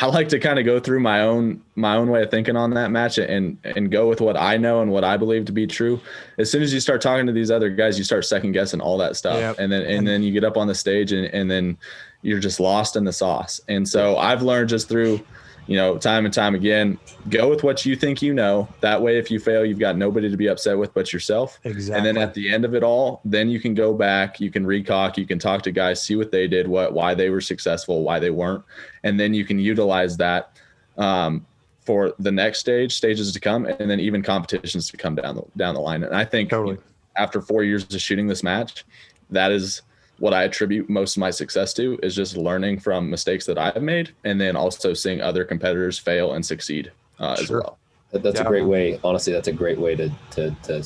I 0.00 0.06
like 0.06 0.28
to 0.28 0.38
kind 0.38 0.58
of 0.58 0.64
go 0.64 0.78
through 0.78 1.00
my 1.00 1.22
own 1.22 1.62
my 1.74 1.96
own 1.96 2.08
way 2.10 2.22
of 2.22 2.30
thinking 2.30 2.56
on 2.56 2.70
that 2.74 2.90
match 2.90 3.18
and 3.18 3.58
and 3.64 3.90
go 3.90 4.08
with 4.08 4.20
what 4.20 4.36
I 4.36 4.56
know 4.56 4.80
and 4.80 4.92
what 4.92 5.02
I 5.02 5.16
believe 5.16 5.46
to 5.46 5.52
be 5.52 5.66
true. 5.66 6.00
As 6.38 6.50
soon 6.50 6.62
as 6.62 6.72
you 6.72 6.78
start 6.78 7.00
talking 7.00 7.26
to 7.26 7.32
these 7.32 7.50
other 7.50 7.68
guys, 7.68 7.98
you 7.98 8.04
start 8.04 8.24
second 8.24 8.52
guessing 8.52 8.80
all 8.80 8.96
that 8.98 9.16
stuff, 9.16 9.38
yep. 9.38 9.58
and 9.58 9.72
then 9.72 9.82
and 9.82 10.06
then 10.06 10.22
you 10.22 10.32
get 10.32 10.44
up 10.44 10.56
on 10.56 10.68
the 10.68 10.74
stage 10.74 11.12
and 11.12 11.26
and 11.26 11.50
then 11.50 11.76
you're 12.22 12.38
just 12.38 12.60
lost 12.60 12.94
in 12.94 13.04
the 13.04 13.12
sauce. 13.12 13.60
And 13.68 13.88
so 13.88 14.16
I've 14.18 14.42
learned 14.42 14.68
just 14.68 14.88
through 14.88 15.20
you 15.68 15.76
know, 15.76 15.98
time 15.98 16.24
and 16.24 16.32
time 16.32 16.54
again, 16.54 16.98
go 17.28 17.50
with 17.50 17.62
what 17.62 17.84
you 17.84 17.94
think 17.94 18.22
you 18.22 18.32
know. 18.32 18.66
That 18.80 19.02
way, 19.02 19.18
if 19.18 19.30
you 19.30 19.38
fail, 19.38 19.66
you've 19.66 19.78
got 19.78 19.98
nobody 19.98 20.30
to 20.30 20.36
be 20.36 20.48
upset 20.48 20.78
with 20.78 20.94
but 20.94 21.12
yourself. 21.12 21.60
Exactly. 21.62 21.98
And 21.98 22.06
then 22.06 22.22
at 22.22 22.32
the 22.32 22.50
end 22.50 22.64
of 22.64 22.74
it 22.74 22.82
all, 22.82 23.20
then 23.22 23.50
you 23.50 23.60
can 23.60 23.74
go 23.74 23.92
back, 23.92 24.40
you 24.40 24.50
can 24.50 24.64
recock, 24.64 25.18
you 25.18 25.26
can 25.26 25.38
talk 25.38 25.60
to 25.62 25.70
guys, 25.70 26.02
see 26.02 26.16
what 26.16 26.32
they 26.32 26.48
did, 26.48 26.66
what 26.66 26.94
why 26.94 27.12
they 27.12 27.28
were 27.28 27.42
successful, 27.42 28.02
why 28.02 28.18
they 28.18 28.30
weren't, 28.30 28.64
and 29.04 29.20
then 29.20 29.34
you 29.34 29.44
can 29.44 29.58
utilize 29.58 30.16
that 30.16 30.58
um, 30.96 31.46
for 31.84 32.14
the 32.18 32.32
next 32.32 32.60
stage, 32.60 32.94
stages 32.94 33.30
to 33.32 33.38
come, 33.38 33.66
and 33.66 33.90
then 33.90 34.00
even 34.00 34.22
competitions 34.22 34.90
to 34.90 34.96
come 34.96 35.14
down 35.14 35.36
the 35.36 35.42
down 35.58 35.74
the 35.74 35.82
line. 35.82 36.02
And 36.02 36.16
I 36.16 36.24
think 36.24 36.48
totally. 36.48 36.78
after 37.16 37.42
four 37.42 37.62
years 37.62 37.84
of 37.94 38.00
shooting 38.00 38.26
this 38.26 38.42
match, 38.42 38.86
that 39.28 39.52
is 39.52 39.82
what 40.18 40.34
I 40.34 40.44
attribute 40.44 40.88
most 40.90 41.16
of 41.16 41.20
my 41.20 41.30
success 41.30 41.72
to 41.74 41.98
is 42.02 42.14
just 42.14 42.36
learning 42.36 42.80
from 42.80 43.08
mistakes 43.08 43.46
that 43.46 43.58
I've 43.58 43.82
made, 43.82 44.14
and 44.24 44.40
then 44.40 44.56
also 44.56 44.94
seeing 44.94 45.20
other 45.20 45.44
competitors 45.44 45.98
fail 45.98 46.32
and 46.32 46.44
succeed 46.44 46.90
uh, 47.18 47.36
sure. 47.36 47.44
as 47.44 47.50
well. 47.50 47.78
That, 48.10 48.22
that's 48.22 48.40
yeah. 48.40 48.46
a 48.46 48.48
great 48.48 48.64
way. 48.64 48.98
Honestly, 49.04 49.32
that's 49.32 49.48
a 49.48 49.52
great 49.52 49.78
way 49.78 49.94
to 49.96 50.10
to, 50.32 50.50
to 50.64 50.84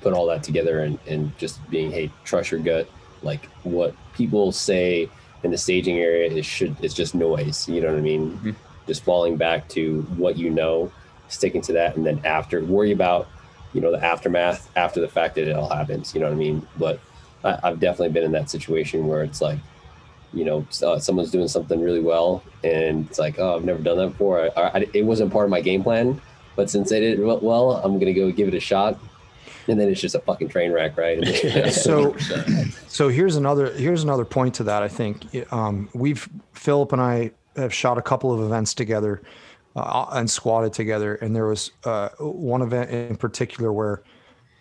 put 0.00 0.12
all 0.12 0.26
that 0.26 0.42
together 0.42 0.80
and, 0.80 0.98
and 1.06 1.36
just 1.38 1.58
being 1.70 1.90
hey, 1.90 2.10
trust 2.24 2.50
your 2.50 2.60
gut. 2.60 2.88
Like 3.22 3.46
what 3.62 3.94
people 4.14 4.52
say 4.52 5.08
in 5.42 5.50
the 5.50 5.58
staging 5.58 5.98
area 5.98 6.30
is 6.30 6.46
should 6.46 6.76
it's 6.82 6.94
just 6.94 7.14
noise. 7.14 7.68
You 7.68 7.80
know 7.80 7.88
what 7.88 7.98
I 7.98 8.02
mean? 8.02 8.32
Mm-hmm. 8.32 8.50
Just 8.86 9.04
falling 9.04 9.36
back 9.36 9.68
to 9.70 10.02
what 10.16 10.36
you 10.36 10.50
know, 10.50 10.92
sticking 11.28 11.62
to 11.62 11.72
that, 11.72 11.96
and 11.96 12.04
then 12.04 12.20
after 12.24 12.62
worry 12.64 12.92
about 12.92 13.28
you 13.72 13.80
know 13.80 13.90
the 13.90 14.02
aftermath 14.04 14.70
after 14.76 15.00
the 15.00 15.08
fact 15.08 15.34
that 15.34 15.48
it 15.48 15.56
all 15.56 15.68
happens. 15.68 16.14
You 16.14 16.20
know 16.20 16.26
what 16.26 16.34
I 16.34 16.38
mean? 16.38 16.66
But 16.78 17.00
I, 17.44 17.68
have 17.68 17.80
definitely 17.80 18.10
been 18.10 18.24
in 18.24 18.32
that 18.32 18.50
situation 18.50 19.06
where 19.06 19.22
it's 19.22 19.40
like, 19.40 19.58
you 20.32 20.44
know, 20.44 20.66
uh, 20.82 20.98
someone's 20.98 21.30
doing 21.30 21.46
something 21.46 21.80
really 21.80 22.00
well, 22.00 22.42
and 22.64 23.06
it's 23.06 23.18
like, 23.18 23.38
oh, 23.38 23.54
I've 23.54 23.64
never 23.64 23.82
done 23.82 23.98
that 23.98 24.08
before. 24.08 24.50
I, 24.56 24.62
I, 24.62 24.86
it 24.92 25.04
wasn't 25.04 25.32
part 25.32 25.44
of 25.44 25.50
my 25.50 25.60
game 25.60 25.82
plan, 25.82 26.20
but 26.56 26.70
since 26.70 26.90
they 26.90 27.00
did 27.00 27.20
it 27.20 27.42
well, 27.42 27.72
I'm 27.72 27.98
gonna 27.98 28.12
go 28.12 28.30
give 28.32 28.48
it 28.48 28.54
a 28.54 28.60
shot. 28.60 28.98
And 29.66 29.80
then 29.80 29.88
it's 29.88 30.00
just 30.00 30.14
a 30.14 30.18
fucking 30.18 30.48
train 30.48 30.72
wreck, 30.72 30.98
right? 30.98 31.24
so, 31.72 32.14
so 32.86 33.08
here's 33.08 33.36
another 33.36 33.72
here's 33.72 34.02
another 34.02 34.24
point 34.24 34.54
to 34.56 34.64
that. 34.64 34.82
I 34.82 34.88
think 34.88 35.24
um, 35.52 35.88
we've 35.94 36.28
Philip 36.52 36.92
and 36.92 37.00
I 37.00 37.30
have 37.56 37.72
shot 37.72 37.96
a 37.96 38.02
couple 38.02 38.32
of 38.32 38.40
events 38.40 38.74
together 38.74 39.22
uh, 39.76 40.06
and 40.12 40.30
squatted 40.30 40.72
together, 40.72 41.14
and 41.16 41.34
there 41.34 41.46
was 41.46 41.70
uh, 41.84 42.10
one 42.18 42.62
event 42.62 42.90
in 42.90 43.16
particular 43.16 43.72
where 43.72 44.02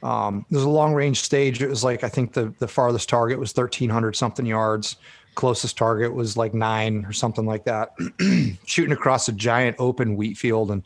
um, 0.03 0.45
there's 0.49 0.65
a 0.65 0.69
long 0.69 0.93
range 0.93 1.21
stage. 1.21 1.61
It 1.61 1.69
was 1.69 1.83
like 1.83 2.03
I 2.03 2.09
think 2.09 2.33
the 2.33 2.53
the 2.59 2.67
farthest 2.67 3.09
target 3.09 3.39
was 3.39 3.55
1,300 3.55 4.15
something 4.15 4.45
yards. 4.45 4.97
Closest 5.35 5.77
target 5.77 6.13
was 6.13 6.37
like 6.37 6.53
nine 6.53 7.05
or 7.05 7.13
something 7.13 7.45
like 7.45 7.63
that. 7.63 7.95
Shooting 8.65 8.91
across 8.91 9.27
a 9.29 9.31
giant 9.31 9.77
open 9.79 10.15
wheat 10.15 10.37
field 10.37 10.69
and 10.69 10.83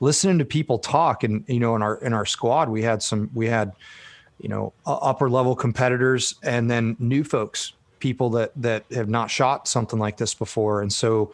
listening 0.00 0.38
to 0.38 0.44
people 0.44 0.78
talk. 0.78 1.24
And 1.24 1.44
you 1.48 1.58
know, 1.58 1.74
in 1.74 1.82
our 1.82 1.96
in 1.96 2.12
our 2.12 2.24
squad, 2.24 2.68
we 2.68 2.82
had 2.82 3.02
some 3.02 3.30
we 3.34 3.46
had 3.46 3.72
you 4.38 4.48
know 4.48 4.72
upper 4.86 5.28
level 5.28 5.56
competitors 5.56 6.36
and 6.44 6.70
then 6.70 6.96
new 7.00 7.24
folks, 7.24 7.72
people 7.98 8.30
that 8.30 8.52
that 8.56 8.84
have 8.92 9.08
not 9.08 9.28
shot 9.28 9.66
something 9.66 9.98
like 9.98 10.18
this 10.18 10.34
before. 10.34 10.82
And 10.82 10.92
so 10.92 11.32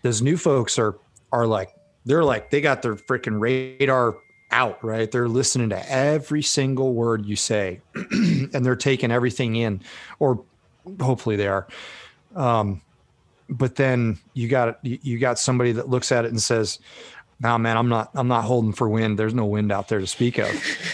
those 0.00 0.22
new 0.22 0.38
folks 0.38 0.78
are 0.78 0.96
are 1.32 1.46
like 1.46 1.74
they're 2.06 2.24
like 2.24 2.50
they 2.50 2.62
got 2.62 2.80
their 2.80 2.96
freaking 2.96 3.38
radar 3.38 4.16
out, 4.52 4.82
right? 4.84 5.10
They're 5.10 5.28
listening 5.28 5.70
to 5.70 5.90
every 5.90 6.42
single 6.42 6.92
word 6.92 7.26
you 7.26 7.36
say 7.36 7.80
and 7.94 8.64
they're 8.64 8.76
taking 8.76 9.10
everything 9.10 9.56
in, 9.56 9.80
or 10.18 10.44
hopefully 11.00 11.36
they 11.36 11.48
are. 11.48 11.66
Um, 12.36 12.82
but 13.48 13.76
then 13.76 14.18
you 14.34 14.48
got 14.48 14.78
you 14.84 15.18
got 15.18 15.38
somebody 15.38 15.72
that 15.72 15.88
looks 15.88 16.12
at 16.12 16.24
it 16.24 16.30
and 16.30 16.40
says, 16.40 16.78
"Nah, 17.40 17.58
man, 17.58 17.76
I'm 17.76 17.88
not 17.88 18.10
I'm 18.14 18.28
not 18.28 18.44
holding 18.44 18.72
for 18.72 18.88
wind. 18.88 19.18
There's 19.18 19.34
no 19.34 19.44
wind 19.44 19.72
out 19.72 19.88
there 19.88 20.00
to 20.00 20.06
speak 20.06 20.38
of." 20.38 20.48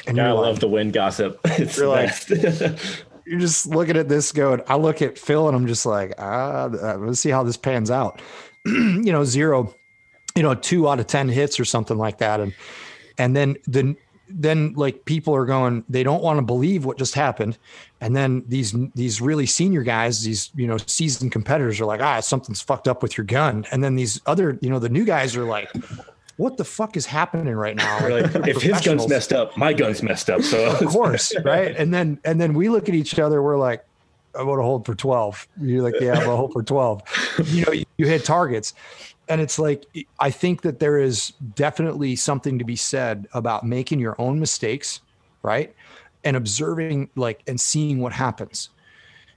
And 0.07 0.17
yeah, 0.17 0.29
I 0.29 0.33
like, 0.33 0.47
love 0.47 0.61
the 0.61 0.69
wind 0.69 0.93
gossip. 0.93 1.41
It's 1.45 1.77
you're 1.77 1.89
like, 1.89 2.11
you're 3.27 3.41
just 3.41 3.67
looking 3.67 3.97
at 3.97 4.09
this 4.09 4.33
going. 4.33 4.63
I 4.67 4.77
look 4.77 5.03
at 5.03 5.19
Phil 5.19 5.47
and 5.47 5.57
I'm 5.57 5.67
just 5.67 5.87
like, 5.87 6.15
ah, 6.19 6.65
uh, 6.65 6.97
let's 6.99 7.21
see 7.21 7.31
how 7.31 7.43
this 7.43 7.57
pans 7.57 7.91
out. 7.91 8.21
you 8.65 9.13
know, 9.13 9.25
zero, 9.25 9.75
you 10.35 10.43
know, 10.43 10.55
two 10.55 10.89
out 10.89 10.99
of 10.99 11.07
ten 11.07 11.29
hits 11.29 11.61
or 11.61 11.65
something 11.65 11.99
like 11.99 12.19
that, 12.19 12.41
and 12.41 12.55
and 13.19 13.37
then 13.37 13.57
the 13.67 13.97
then 14.31 14.75
like 14.75 15.05
people 15.05 15.35
are 15.35 15.45
going 15.45 15.85
they 15.89 16.03
don't 16.03 16.23
want 16.23 16.39
to 16.39 16.43
believe 16.43 16.85
what 16.85 16.99
just 16.99 17.15
happened. 17.15 17.59
And 18.01 18.15
then 18.15 18.45
these 18.47 18.75
these 18.95 19.21
really 19.21 19.47
senior 19.47 19.83
guys 19.83 20.23
these 20.23 20.51
you 20.55 20.67
know 20.67 20.77
seasoned 20.87 21.33
competitors 21.33 21.81
are 21.81 21.87
like 21.87 22.01
ah 22.01 22.21
something's 22.21 22.61
fucked 22.61 22.89
up 22.89 23.03
with 23.03 23.17
your 23.17 23.25
gun. 23.25 23.67
And 23.73 23.83
then 23.83 23.95
these 23.95 24.21
other 24.27 24.59
you 24.61 24.71
know 24.71 24.79
the 24.79 24.89
new 24.89 25.05
guys 25.05 25.37
are 25.37 25.45
like 25.45 25.71
what 26.37 26.57
the 26.57 26.65
fuck 26.65 26.97
is 26.97 27.05
happening 27.05 27.53
right 27.55 27.75
now? 27.75 28.09
Like, 28.09 28.33
if 28.47 28.63
his 28.63 28.81
gun's 28.81 29.09
messed 29.09 29.33
up 29.33 29.57
my 29.57 29.73
gun's 29.73 30.03
messed 30.03 30.31
up 30.31 30.43
so. 30.43 30.77
Of 30.79 30.87
course 30.89 31.35
right? 31.45 31.75
And 31.77 31.93
then 31.93 32.21
and 32.25 32.41
then 32.41 32.55
we 32.55 32.69
look 32.69 32.89
at 32.89 32.95
each 32.95 33.19
other 33.19 33.43
we're 33.43 33.59
like 33.59 33.85
i 34.39 34.43
want 34.43 34.59
to 34.59 34.63
hold 34.63 34.85
for 34.85 34.95
12 34.95 35.49
you're 35.63 35.83
like 35.83 35.95
yeah 36.01 36.13
i'm 36.13 36.27
hold 36.27 36.53
for 36.53 36.63
12 36.63 37.03
you 37.45 37.65
know 37.65 37.73
you, 37.73 37.85
you 37.97 38.07
hit 38.07 38.27
targets 38.27 38.75
and 39.29 39.41
it's 39.41 39.59
like 39.59 39.85
i 40.21 40.31
think 40.31 40.63
that 40.63 40.79
there 40.79 40.99
is 40.99 41.33
definitely 41.55 42.17
something 42.17 42.59
to 42.59 42.65
be 42.65 42.77
said 42.77 43.27
about 43.33 43.65
making 43.65 43.99
your 43.99 44.15
own 44.19 44.39
mistakes 44.41 45.01
right? 45.43 45.75
And 46.25 46.37
observing 46.37 47.11
like 47.17 47.43
and 47.47 47.61
seeing 47.61 48.01
what 48.01 48.13
happens. 48.13 48.71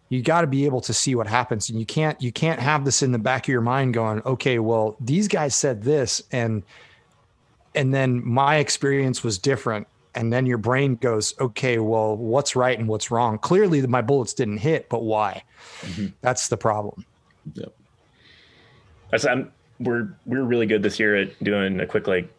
You 0.10 0.22
got 0.22 0.42
to 0.42 0.48
be 0.48 0.66
able 0.66 0.82
to 0.82 0.94
see 0.94 1.16
what 1.16 1.28
happens 1.28 1.70
and 1.70 1.80
you 1.80 1.86
can't 1.86 2.22
you 2.22 2.32
can't 2.32 2.60
have 2.60 2.84
this 2.84 3.02
in 3.02 3.12
the 3.14 3.20
back 3.20 3.46
of 3.46 3.48
your 3.48 3.62
mind 3.62 3.94
going 3.94 4.22
okay 4.26 4.60
well 4.60 4.98
these 5.00 5.28
guys 5.30 5.56
said 5.56 5.84
this 5.84 6.22
and 6.32 6.64
and 7.76 7.94
then 7.94 8.28
my 8.28 8.58
experience 8.58 9.24
was 9.24 9.38
different. 9.38 9.88
And 10.14 10.34
then 10.34 10.46
your 10.46 10.58
brain 10.58 10.96
goes 10.96 11.34
okay 11.40 11.80
well 11.80 12.18
what's 12.18 12.56
right 12.56 12.78
and 12.78 12.90
what's 12.90 13.12
wrong? 13.12 13.38
Clearly 13.38 13.86
my 13.88 14.02
bullets 14.02 14.34
didn't 14.34 14.58
hit 14.58 14.90
but 14.90 15.04
why? 15.04 15.44
Mm-hmm. 15.82 16.08
that's 16.22 16.50
the 16.50 16.58
problem. 16.58 17.06
Yep. 17.54 17.74
That's 19.12 19.26
i'm 19.26 19.52
we're 19.82 20.10
we 20.26 20.38
are 20.38 20.44
really 20.44 20.66
good 20.66 20.84
this 20.84 21.00
year 21.00 21.16
at 21.16 21.44
doing 21.44 21.80
a 21.80 21.86
quick 21.86 22.08
like 22.08 22.30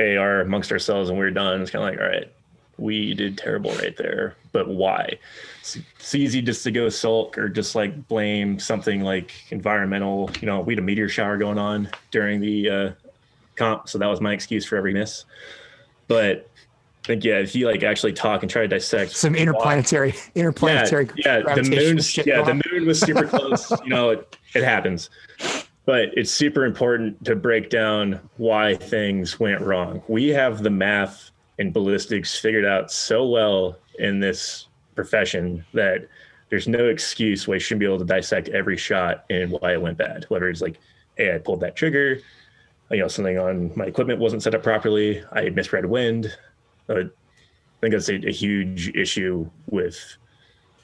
AR 0.00 0.40
amongst 0.40 0.72
ourselves, 0.72 1.10
and 1.10 1.18
we 1.18 1.24
are 1.24 1.30
done. 1.30 1.62
It's 1.62 1.70
kind 1.70 1.84
of 1.84 1.90
like, 1.90 2.00
all 2.00 2.08
right, 2.08 2.32
we 2.78 3.14
did 3.14 3.38
terrible 3.38 3.72
right 3.76 3.96
there. 3.96 4.36
But 4.52 4.68
why? 4.68 5.18
It's, 5.60 5.78
it's 5.98 6.14
easy 6.14 6.42
just 6.42 6.64
to 6.64 6.70
go 6.70 6.88
sulk 6.88 7.38
or 7.38 7.48
just 7.48 7.74
like 7.74 8.08
blame 8.08 8.58
something 8.58 9.02
like 9.02 9.32
environmental. 9.50 10.30
You 10.40 10.46
know, 10.46 10.60
we 10.60 10.74
had 10.74 10.78
a 10.78 10.82
meteor 10.82 11.08
shower 11.08 11.36
going 11.36 11.58
on 11.58 11.88
during 12.10 12.40
the 12.40 12.70
uh, 12.70 12.90
comp, 13.54 13.88
so 13.88 13.98
that 13.98 14.06
was 14.06 14.20
my 14.20 14.32
excuse 14.32 14.64
for 14.64 14.76
every 14.76 14.92
miss. 14.92 15.24
But 16.08 16.48
I 17.04 17.06
think 17.06 17.24
yeah, 17.24 17.38
if 17.38 17.54
you 17.54 17.66
like 17.66 17.84
actually 17.84 18.14
talk 18.14 18.42
and 18.42 18.50
try 18.50 18.62
to 18.62 18.68
dissect 18.68 19.12
some 19.12 19.36
interplanetary 19.36 20.10
why, 20.10 20.32
interplanetary 20.34 21.08
yeah, 21.14 21.38
yeah 21.46 21.54
the 21.54 21.62
moon 21.62 21.98
yeah 22.26 22.42
the 22.42 22.60
moon 22.68 22.84
was 22.84 22.98
super 23.00 23.24
close 23.28 23.70
you 23.84 23.90
know 23.90 24.10
it, 24.10 24.36
it 24.56 24.64
happens 24.64 25.08
but 25.86 26.10
it's 26.14 26.30
super 26.30 26.64
important 26.64 27.24
to 27.24 27.34
break 27.34 27.70
down 27.70 28.20
why 28.36 28.74
things 28.74 29.40
went 29.40 29.60
wrong 29.60 30.02
we 30.08 30.28
have 30.28 30.62
the 30.62 30.70
math 30.70 31.30
and 31.58 31.72
ballistics 31.72 32.38
figured 32.38 32.66
out 32.66 32.90
so 32.90 33.26
well 33.26 33.78
in 33.98 34.20
this 34.20 34.68
profession 34.94 35.64
that 35.72 36.06
there's 36.50 36.68
no 36.68 36.86
excuse 36.86 37.48
why 37.48 37.54
you 37.54 37.60
shouldn't 37.60 37.80
be 37.80 37.86
able 37.86 37.98
to 37.98 38.04
dissect 38.04 38.48
every 38.50 38.76
shot 38.76 39.24
and 39.30 39.50
why 39.50 39.72
it 39.72 39.80
went 39.80 39.96
bad 39.96 40.24
whether 40.28 40.48
it's 40.48 40.60
like 40.60 40.78
hey 41.16 41.34
i 41.34 41.38
pulled 41.38 41.60
that 41.60 41.76
trigger 41.76 42.18
you 42.90 42.98
know 42.98 43.08
something 43.08 43.38
on 43.38 43.72
my 43.74 43.84
equipment 43.84 44.20
wasn't 44.20 44.42
set 44.42 44.54
up 44.54 44.62
properly 44.62 45.22
i 45.32 45.48
misread 45.50 45.86
wind 45.86 46.36
uh, 46.88 47.02
I 47.76 47.80
think 47.80 47.92
that's 47.92 48.08
a, 48.08 48.14
a, 48.26 48.32
huge 48.32 48.88
issue 48.96 49.48
with 49.66 50.16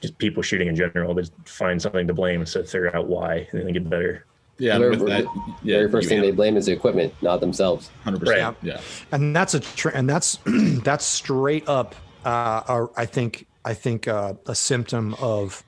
just 0.01 0.17
people 0.19 0.43
shooting 0.43 0.67
in 0.67 0.75
general. 0.75 1.15
But 1.15 1.29
find 1.45 1.81
something 1.81 2.07
to 2.07 2.13
blame 2.13 2.41
instead 2.41 2.63
of 2.63 2.69
figure 2.69 2.95
out 2.95 3.07
why 3.07 3.47
and 3.51 3.61
then 3.61 3.73
get 3.73 3.89
better. 3.89 4.25
Yeah, 4.59 4.77
the 4.77 4.95
very, 4.95 5.27
yeah, 5.63 5.77
very 5.77 5.91
first 5.91 6.09
thing 6.09 6.21
they 6.21 6.31
blame 6.31 6.57
is 6.57 6.67
the 6.67 6.73
equipment, 6.73 7.13
not 7.21 7.39
themselves. 7.39 7.89
Hundred 8.03 8.19
percent. 8.19 8.55
Yeah, 8.61 8.79
and 9.11 9.35
that's 9.35 9.55
a 9.55 9.59
tr- 9.59 9.89
and 9.89 10.07
that's 10.07 10.37
that's 10.45 11.05
straight 11.05 11.67
up. 11.67 11.95
Uh, 12.23 12.87
I 12.95 13.05
think 13.05 13.47
I 13.65 13.73
think 13.73 14.07
uh, 14.07 14.33
a 14.47 14.55
symptom 14.55 15.15
of. 15.15 15.63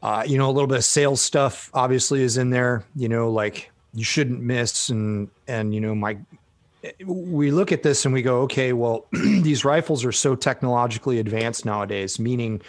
Uh, 0.00 0.22
you 0.24 0.38
know, 0.38 0.48
a 0.48 0.52
little 0.52 0.68
bit 0.68 0.78
of 0.78 0.84
sales 0.84 1.20
stuff 1.20 1.70
obviously 1.74 2.22
is 2.22 2.36
in 2.38 2.50
there. 2.50 2.84
You 2.94 3.08
know, 3.08 3.32
like 3.32 3.72
you 3.92 4.04
shouldn't 4.04 4.40
miss, 4.40 4.90
and 4.90 5.28
and 5.48 5.74
you 5.74 5.80
know, 5.80 5.92
my 5.92 6.18
we 7.04 7.50
look 7.50 7.72
at 7.72 7.82
this 7.82 8.04
and 8.04 8.14
we 8.14 8.22
go, 8.22 8.42
okay, 8.42 8.72
well, 8.72 9.06
these 9.12 9.64
rifles 9.64 10.04
are 10.04 10.12
so 10.12 10.34
technologically 10.34 11.18
advanced 11.18 11.64
nowadays, 11.64 12.18
meaning 12.18 12.62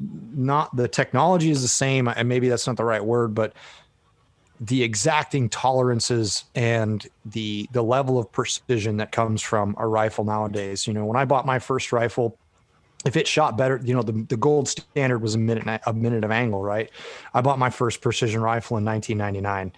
not 0.00 0.74
the 0.76 0.86
technology 0.86 1.50
is 1.50 1.62
the 1.62 1.68
same, 1.68 2.08
and 2.08 2.28
maybe 2.28 2.48
that's 2.48 2.66
not 2.66 2.76
the 2.76 2.84
right 2.84 3.04
word, 3.04 3.34
but 3.34 3.52
the 4.60 4.82
exacting 4.82 5.48
tolerances 5.48 6.44
and 6.54 7.06
the 7.24 7.68
the 7.72 7.82
level 7.82 8.18
of 8.18 8.30
precision 8.32 8.96
that 8.96 9.12
comes 9.12 9.40
from 9.40 9.76
a 9.78 9.86
rifle 9.86 10.24
nowadays. 10.24 10.86
You 10.86 10.94
know, 10.94 11.04
when 11.04 11.16
I 11.16 11.24
bought 11.24 11.46
my 11.46 11.58
first 11.58 11.92
rifle, 11.92 12.36
if 13.04 13.16
it 13.16 13.28
shot 13.28 13.56
better, 13.56 13.80
you 13.84 13.94
know, 13.94 14.02
the, 14.02 14.12
the 14.28 14.36
gold 14.36 14.68
standard 14.68 15.20
was 15.20 15.34
a 15.34 15.38
minute 15.38 15.80
a 15.86 15.92
minute 15.92 16.24
of 16.24 16.30
angle, 16.30 16.62
right? 16.62 16.90
I 17.34 17.40
bought 17.40 17.58
my 17.58 17.70
first 17.70 18.00
precision 18.00 18.40
rifle 18.40 18.76
in 18.78 18.84
1999, 18.84 19.72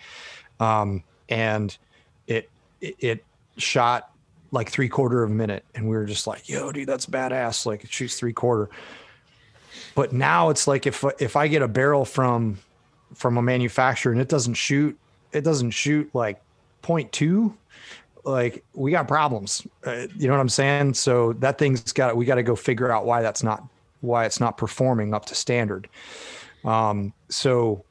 um, 0.61 1.03
and 1.29 1.77
it 2.27 2.49
it 2.81 3.23
shot 3.59 4.11
like 4.53 4.71
three 4.71 4.89
quarter 4.89 5.23
of 5.23 5.31
a 5.31 5.35
minute 5.35 5.65
and 5.75 5.89
we 5.89 5.95
were 5.95 6.07
just 6.07 6.27
like 6.27 6.49
yo 6.49 6.73
dude 6.73 6.89
that's 6.89 7.07
badass 7.07 7.67
like 7.67 7.85
it 7.85 7.93
shoots 7.93 8.19
three 8.19 8.33
quarter 8.33 8.69
but 9.95 10.13
now 10.13 10.51
it's 10.51 10.67
like 10.67 10.87
if 10.87 11.05
if 11.21 11.37
i 11.37 11.47
get 11.47 11.63
a 11.63 11.69
barrel 11.69 12.05
from 12.05 12.59
from 13.15 13.37
a 13.37 13.43
manufacturer 13.43 14.13
and 14.13 14.21
it 14.21 14.29
doesn't 14.29 14.55
shoot 14.55 14.99
it 15.33 15.43
doesn't 15.43 15.71
shoot 15.71 16.09
like 16.15 16.41
0.2 16.83 17.53
like 18.25 18.65
we 18.75 18.91
got 18.91 19.09
problems 19.09 19.67
uh, 19.87 20.07
you 20.17 20.27
know 20.27 20.35
what 20.35 20.41
i'm 20.41 20.49
saying 20.49 20.95
so 20.95 21.33
that 21.35 21.59
thing's 21.59 21.93
got 21.93 22.17
we 22.17 22.25
got 22.25 22.37
to 22.37 22.43
go 22.43 22.55
figure 22.55 22.91
out 22.91 23.07
why 23.07 23.23
that's 23.23 23.43
not 23.43 23.65
why 24.01 24.25
it's 24.25 24.41
not 24.41 24.57
performing 24.57 25.15
up 25.15 25.27
to 25.27 25.35
standard 25.35 25.89
um 26.65 27.13
so 27.29 27.85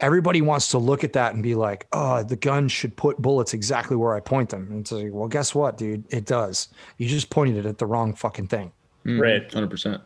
everybody 0.00 0.42
wants 0.42 0.68
to 0.68 0.78
look 0.78 1.04
at 1.04 1.12
that 1.14 1.34
and 1.34 1.42
be 1.42 1.54
like, 1.54 1.86
oh, 1.92 2.22
the 2.22 2.36
gun 2.36 2.68
should 2.68 2.96
put 2.96 3.18
bullets 3.18 3.54
exactly 3.54 3.96
where 3.96 4.14
I 4.14 4.20
point 4.20 4.50
them. 4.50 4.66
And 4.70 4.80
it's 4.80 4.92
like, 4.92 5.08
well, 5.10 5.28
guess 5.28 5.54
what, 5.54 5.78
dude? 5.78 6.04
It 6.10 6.26
does. 6.26 6.68
You 6.98 7.08
just 7.08 7.30
pointed 7.30 7.64
it 7.64 7.66
at 7.66 7.78
the 7.78 7.86
wrong 7.86 8.14
fucking 8.14 8.48
thing. 8.48 8.72
Mm, 9.04 9.20
right. 9.20 9.48
100%. 9.48 10.00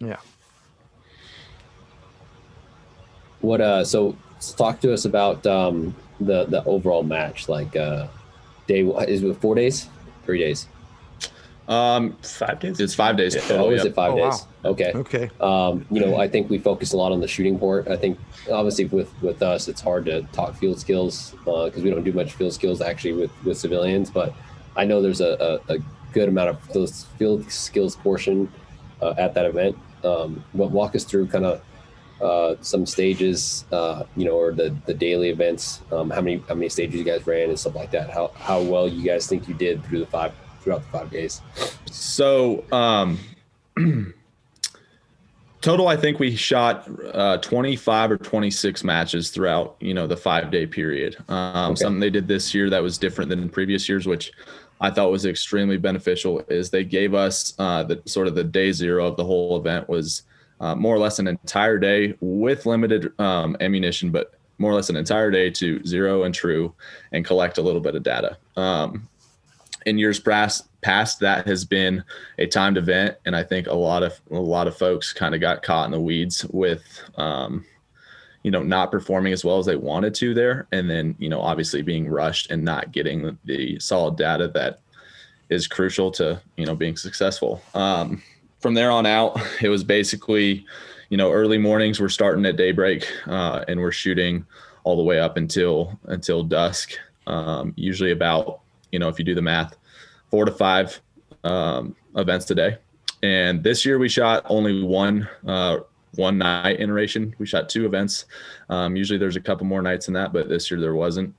Yeah. 0.00 0.16
What, 3.44 3.60
uh, 3.60 3.84
so 3.84 4.16
talk 4.56 4.80
to 4.80 4.92
us 4.92 5.04
about, 5.04 5.46
um, 5.46 5.94
the, 6.20 6.44
the 6.46 6.64
overall 6.64 7.02
match. 7.02 7.48
Like, 7.48 7.76
uh, 7.76 8.06
day, 8.66 8.80
is 8.82 9.22
it 9.22 9.34
four 9.40 9.54
days? 9.54 9.88
Three 10.24 10.38
days? 10.38 10.66
Um, 11.66 12.16
five 12.22 12.60
days. 12.60 12.78
It's 12.78 12.94
five 12.94 13.16
days. 13.16 13.36
Oh, 13.50 13.70
is 13.70 13.84
it 13.84 13.94
five 13.94 14.12
oh, 14.12 14.16
days? 14.16 14.46
Wow. 14.62 14.70
Okay. 14.72 14.92
Okay. 14.94 15.30
Um, 15.40 15.86
you 15.90 16.00
know, 16.00 16.16
I 16.16 16.28
think 16.28 16.50
we 16.50 16.58
focus 16.58 16.92
a 16.92 16.96
lot 16.96 17.10
on 17.10 17.20
the 17.20 17.28
shooting 17.28 17.58
port. 17.58 17.88
I 17.88 17.96
think 17.96 18.18
obviously 18.52 18.84
with 18.84 19.10
with 19.22 19.42
us, 19.42 19.66
it's 19.66 19.80
hard 19.80 20.04
to 20.06 20.22
talk 20.32 20.54
field 20.56 20.78
skills 20.78 21.30
because 21.30 21.78
uh, 21.78 21.82
we 21.82 21.90
don't 21.90 22.04
do 22.04 22.12
much 22.12 22.34
field 22.34 22.52
skills 22.52 22.82
actually 22.82 23.14
with 23.14 23.30
with 23.44 23.56
civilians. 23.56 24.10
But 24.10 24.34
I 24.76 24.84
know 24.84 25.00
there's 25.00 25.22
a, 25.22 25.60
a, 25.68 25.74
a 25.74 25.78
good 26.12 26.28
amount 26.28 26.50
of 26.50 26.72
those 26.74 27.04
field 27.18 27.50
skills 27.50 27.96
portion 27.96 28.52
uh, 29.00 29.14
at 29.16 29.32
that 29.32 29.46
event. 29.46 29.78
Um, 30.04 30.44
but 30.52 30.70
walk 30.70 30.94
us 30.94 31.04
through 31.04 31.28
kind 31.28 31.46
of 31.46 31.62
uh, 32.20 32.54
some 32.60 32.86
stages, 32.86 33.64
uh, 33.72 34.04
you 34.16 34.24
know, 34.24 34.32
or 34.32 34.52
the 34.52 34.74
the 34.86 34.94
daily 34.94 35.30
events. 35.30 35.80
Um, 35.92 36.10
how 36.10 36.20
many 36.20 36.42
how 36.48 36.54
many 36.54 36.68
stages 36.68 36.94
you 36.94 37.04
guys 37.04 37.26
ran 37.26 37.48
and 37.48 37.58
stuff 37.58 37.74
like 37.74 37.90
that. 37.90 38.10
How 38.10 38.30
how 38.34 38.60
well 38.60 38.88
you 38.88 39.04
guys 39.04 39.26
think 39.26 39.48
you 39.48 39.54
did 39.54 39.84
through 39.84 40.00
the 40.00 40.06
five 40.06 40.32
throughout 40.60 40.82
the 40.82 40.98
five 40.98 41.10
days? 41.10 41.40
So, 41.90 42.64
um, 42.72 43.18
total, 45.60 45.88
I 45.88 45.96
think 45.96 46.18
we 46.18 46.36
shot 46.36 46.88
uh, 47.12 47.38
25 47.38 48.12
or 48.12 48.16
26 48.18 48.84
matches 48.84 49.30
throughout, 49.30 49.76
you 49.80 49.94
know, 49.94 50.06
the 50.06 50.16
five 50.16 50.50
day 50.50 50.66
period. 50.66 51.16
Um, 51.28 51.72
okay. 51.72 51.80
Something 51.80 52.00
they 52.00 52.10
did 52.10 52.28
this 52.28 52.54
year 52.54 52.70
that 52.70 52.82
was 52.82 52.98
different 52.98 53.30
than 53.30 53.48
previous 53.48 53.88
years, 53.88 54.06
which 54.06 54.32
I 54.80 54.90
thought 54.90 55.10
was 55.10 55.26
extremely 55.26 55.76
beneficial, 55.76 56.40
is 56.48 56.70
they 56.70 56.84
gave 56.84 57.14
us 57.14 57.54
uh, 57.58 57.82
the 57.82 58.02
sort 58.06 58.26
of 58.26 58.34
the 58.34 58.44
day 58.44 58.72
zero 58.72 59.06
of 59.06 59.16
the 59.16 59.24
whole 59.24 59.56
event 59.56 59.88
was 59.88 60.22
uh, 60.60 60.74
more 60.74 60.94
or 60.94 60.98
less 60.98 61.18
an 61.18 61.28
entire 61.28 61.78
day 61.78 62.14
with 62.20 62.66
limited 62.66 63.18
um, 63.20 63.56
ammunition, 63.60 64.10
but 64.10 64.34
more 64.58 64.70
or 64.70 64.74
less 64.74 64.88
an 64.88 64.96
entire 64.96 65.30
day 65.30 65.50
to 65.50 65.84
zero 65.84 66.22
and 66.22 66.34
true 66.34 66.72
and 67.12 67.24
collect 67.24 67.58
a 67.58 67.62
little 67.62 67.80
bit 67.80 67.94
of 67.94 68.02
data. 68.02 68.36
Um, 68.56 69.08
in 69.86 69.98
years 69.98 70.18
past 70.18 70.68
past 70.80 71.20
that 71.20 71.46
has 71.46 71.64
been 71.64 72.04
a 72.38 72.46
timed 72.46 72.76
event 72.76 73.16
and 73.24 73.34
i 73.34 73.42
think 73.42 73.66
a 73.66 73.74
lot 73.74 74.02
of 74.02 74.18
a 74.30 74.34
lot 74.34 74.66
of 74.66 74.76
folks 74.76 75.12
kind 75.12 75.34
of 75.34 75.40
got 75.40 75.62
caught 75.62 75.86
in 75.86 75.90
the 75.90 76.00
weeds 76.00 76.44
with 76.46 76.82
um, 77.16 77.64
you 78.42 78.50
know 78.50 78.62
not 78.62 78.90
performing 78.90 79.32
as 79.32 79.44
well 79.44 79.58
as 79.58 79.66
they 79.66 79.76
wanted 79.76 80.14
to 80.14 80.34
there 80.34 80.66
and 80.72 80.88
then 80.88 81.14
you 81.18 81.28
know 81.28 81.40
obviously 81.40 81.82
being 81.82 82.08
rushed 82.08 82.50
and 82.50 82.62
not 82.62 82.92
getting 82.92 83.36
the, 83.44 83.78
solid 83.78 84.16
data 84.16 84.48
that 84.48 84.80
is 85.50 85.66
crucial 85.66 86.10
to 86.10 86.40
you 86.56 86.66
know 86.66 86.74
being 86.74 86.96
successful 86.96 87.62
um, 87.74 88.22
from 88.64 88.74
there 88.74 88.90
on 88.90 89.04
out 89.06 89.38
it 89.62 89.68
was 89.68 89.84
basically 89.84 90.66
you 91.10 91.16
know 91.16 91.30
early 91.30 91.58
mornings 91.58 92.00
we're 92.00 92.08
starting 92.08 92.44
at 92.46 92.56
daybreak 92.56 93.06
uh, 93.26 93.64
and 93.68 93.78
we're 93.78 93.92
shooting 93.92 94.44
all 94.82 94.96
the 94.96 95.02
way 95.02 95.20
up 95.20 95.36
until 95.36 95.98
until 96.06 96.42
dusk 96.42 96.94
um, 97.26 97.72
usually 97.76 98.10
about 98.10 98.60
you 98.94 99.00
know, 99.00 99.08
if 99.08 99.18
you 99.18 99.24
do 99.24 99.34
the 99.34 99.42
math, 99.42 99.76
four 100.30 100.44
to 100.44 100.52
five 100.52 101.00
um, 101.42 101.96
events 102.16 102.44
today. 102.44 102.78
And 103.24 103.60
this 103.64 103.84
year 103.84 103.98
we 103.98 104.08
shot 104.08 104.46
only 104.48 104.84
one 104.84 105.28
uh, 105.44 105.78
one 106.14 106.38
night 106.38 106.80
iteration. 106.80 107.34
We 107.38 107.46
shot 107.46 107.68
two 107.68 107.86
events. 107.86 108.26
Um, 108.68 108.94
usually 108.94 109.18
there's 109.18 109.34
a 109.34 109.40
couple 109.40 109.66
more 109.66 109.82
nights 109.82 110.06
than 110.06 110.14
that, 110.14 110.32
but 110.32 110.48
this 110.48 110.70
year 110.70 110.78
there 110.78 110.94
wasn't, 110.94 111.34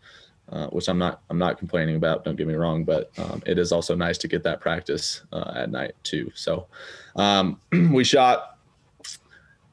uh, 0.50 0.68
which 0.68 0.88
I'm 0.88 0.98
not 0.98 1.22
I'm 1.30 1.38
not 1.38 1.58
complaining 1.58 1.96
about. 1.96 2.24
Don't 2.24 2.36
get 2.36 2.48
me 2.48 2.54
wrong, 2.54 2.84
but 2.84 3.12
um, 3.18 3.41
it 3.46 3.58
is 3.58 3.72
also 3.72 3.96
nice 3.96 4.18
to 4.20 4.28
get 4.28 4.43
that 4.43 4.62
practice 4.62 5.24
uh, 5.34 5.54
at 5.56 5.72
night 5.72 5.93
too. 6.04 6.32
So 6.36 6.68
um, 7.16 7.60
we 7.91 8.04
shot 8.04 8.58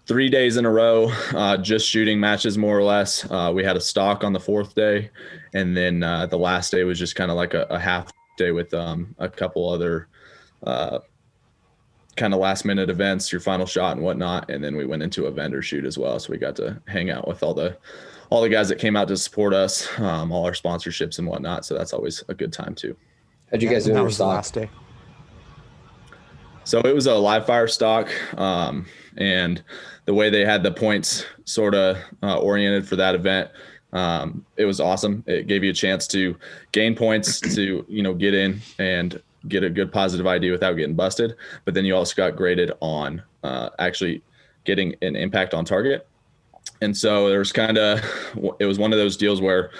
three 0.06 0.28
days 0.28 0.56
in 0.56 0.64
a 0.64 0.70
row, 0.70 1.10
uh, 1.34 1.56
just 1.56 1.88
shooting 1.88 2.18
matches 2.18 2.58
more 2.58 2.76
or 2.76 2.82
less. 2.82 3.24
Uh, 3.30 3.52
we 3.54 3.62
had 3.62 3.76
a 3.76 3.80
stock 3.80 4.24
on 4.24 4.32
the 4.32 4.40
fourth 4.40 4.74
day, 4.74 5.10
and 5.54 5.76
then 5.76 6.02
uh, 6.02 6.26
the 6.26 6.38
last 6.38 6.72
day 6.72 6.84
was 6.84 6.98
just 6.98 7.14
kind 7.16 7.30
of 7.30 7.36
like 7.36 7.54
a, 7.54 7.62
a, 7.70 7.78
half 7.78 8.10
day 8.36 8.50
with 8.50 8.72
um, 8.74 9.14
a 9.18 9.28
couple 9.28 9.68
other 9.68 10.08
uh, 10.64 10.98
kind 12.16 12.34
of 12.34 12.40
last 12.40 12.64
minute 12.64 12.90
events, 12.90 13.30
your 13.30 13.40
final 13.40 13.66
shot 13.66 13.96
and 13.96 14.04
whatnot. 14.04 14.50
And 14.50 14.62
then 14.62 14.76
we 14.76 14.86
went 14.86 15.02
into 15.02 15.26
a 15.26 15.30
vendor 15.30 15.62
shoot 15.62 15.84
as 15.84 15.96
well, 15.96 16.18
so 16.18 16.32
we 16.32 16.38
got 16.38 16.56
to 16.56 16.80
hang 16.86 17.10
out 17.10 17.28
with 17.28 17.42
all 17.42 17.54
the 17.54 17.76
all 18.32 18.40
the 18.40 18.48
guys 18.48 18.66
that 18.70 18.78
came 18.78 18.96
out 18.96 19.08
to 19.08 19.16
support 19.18 19.52
us, 19.52 19.86
um, 19.98 20.32
all 20.32 20.46
our 20.46 20.52
sponsorships 20.52 21.18
and 21.18 21.28
whatnot. 21.28 21.66
So 21.66 21.76
that's 21.76 21.92
always 21.92 22.24
a 22.30 22.34
good 22.34 22.50
time 22.50 22.74
too. 22.74 22.96
How'd 23.50 23.62
you 23.62 23.68
guys 23.68 23.84
do? 23.84 23.92
That 23.92 24.02
was 24.02 24.16
the 24.16 24.24
last 24.24 24.54
day. 24.54 24.70
So 26.64 26.80
it 26.80 26.94
was 26.94 27.06
a 27.06 27.14
live 27.14 27.44
fire 27.44 27.68
stock, 27.68 28.08
um, 28.38 28.86
and 29.18 29.62
the 30.06 30.14
way 30.14 30.30
they 30.30 30.46
had 30.46 30.62
the 30.62 30.72
points 30.72 31.26
sort 31.44 31.74
of 31.74 31.98
uh, 32.22 32.38
oriented 32.38 32.88
for 32.88 32.96
that 32.96 33.14
event, 33.14 33.50
um, 33.92 34.46
it 34.56 34.64
was 34.64 34.80
awesome. 34.80 35.22
It 35.26 35.46
gave 35.46 35.62
you 35.62 35.70
a 35.70 35.74
chance 35.74 36.06
to 36.08 36.34
gain 36.70 36.94
points 36.94 37.38
to 37.54 37.84
you 37.86 38.02
know 38.02 38.14
get 38.14 38.32
in 38.32 38.62
and 38.78 39.20
get 39.46 39.62
a 39.62 39.68
good 39.68 39.92
positive 39.92 40.26
ID 40.26 40.52
without 40.52 40.72
getting 40.72 40.94
busted. 40.94 41.36
But 41.66 41.74
then 41.74 41.84
you 41.84 41.94
also 41.94 42.14
got 42.16 42.34
graded 42.36 42.72
on 42.80 43.22
uh, 43.42 43.68
actually 43.78 44.22
getting 44.64 44.94
an 45.02 45.16
impact 45.16 45.52
on 45.52 45.66
target. 45.66 46.06
And 46.82 46.96
so 46.96 47.28
there 47.28 47.38
was 47.38 47.52
kind 47.52 47.78
of, 47.78 48.00
it 48.58 48.66
was 48.66 48.78
one 48.78 48.92
of 48.92 48.98
those 48.98 49.16
deals 49.16 49.40
where 49.40 49.70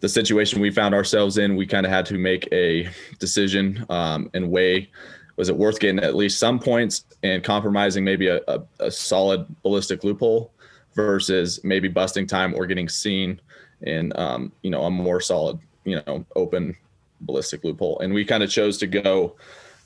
the 0.00 0.08
situation 0.08 0.60
we 0.60 0.70
found 0.70 0.94
ourselves 0.94 1.36
in, 1.36 1.56
we 1.56 1.66
kind 1.66 1.84
of 1.84 1.90
had 1.90 2.06
to 2.06 2.14
make 2.14 2.48
a 2.52 2.88
decision 3.18 3.84
um, 3.88 4.30
and 4.34 4.50
weigh 4.50 4.90
was 5.36 5.48
it 5.48 5.56
worth 5.56 5.80
getting 5.80 5.98
at 5.98 6.14
least 6.14 6.38
some 6.38 6.60
points 6.60 7.06
and 7.24 7.42
compromising 7.42 8.04
maybe 8.04 8.28
a, 8.28 8.40
a, 8.46 8.62
a 8.78 8.90
solid 8.90 9.44
ballistic 9.62 10.04
loophole 10.04 10.52
versus 10.94 11.58
maybe 11.64 11.88
busting 11.88 12.26
time 12.26 12.54
or 12.54 12.66
getting 12.66 12.88
seen 12.88 13.40
in 13.82 14.12
um, 14.14 14.52
you 14.62 14.70
know 14.70 14.82
a 14.82 14.90
more 14.90 15.20
solid 15.20 15.58
you 15.84 16.00
know 16.06 16.24
open 16.36 16.76
ballistic 17.22 17.64
loophole. 17.64 17.98
And 17.98 18.14
we 18.14 18.24
kind 18.24 18.44
of 18.44 18.50
chose 18.50 18.78
to 18.78 18.86
go 18.86 19.34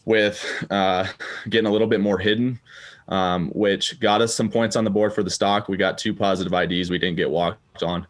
with 0.05 0.45
uh, 0.71 1.07
getting 1.49 1.67
a 1.67 1.73
little 1.73 1.87
bit 1.87 2.01
more 2.01 2.19
hidden 2.19 2.61
um, 3.09 3.51
which 3.51 3.99
got 4.01 4.21
us 4.21 4.35
some 4.35 4.51
points 4.51 4.77
on 4.77 4.85
the 4.85 4.91
board 4.91 5.13
for 5.13 5.23
the 5.23 5.31
stock. 5.31 5.69
We 5.69 5.77
got 5.77 5.99
two 5.99 6.15
positive 6.15 6.53
ids 6.53 6.91
we 6.91 6.99
didn't 6.99 7.17
get 7.17 7.31
walked 7.31 7.83
on. 7.83 8.07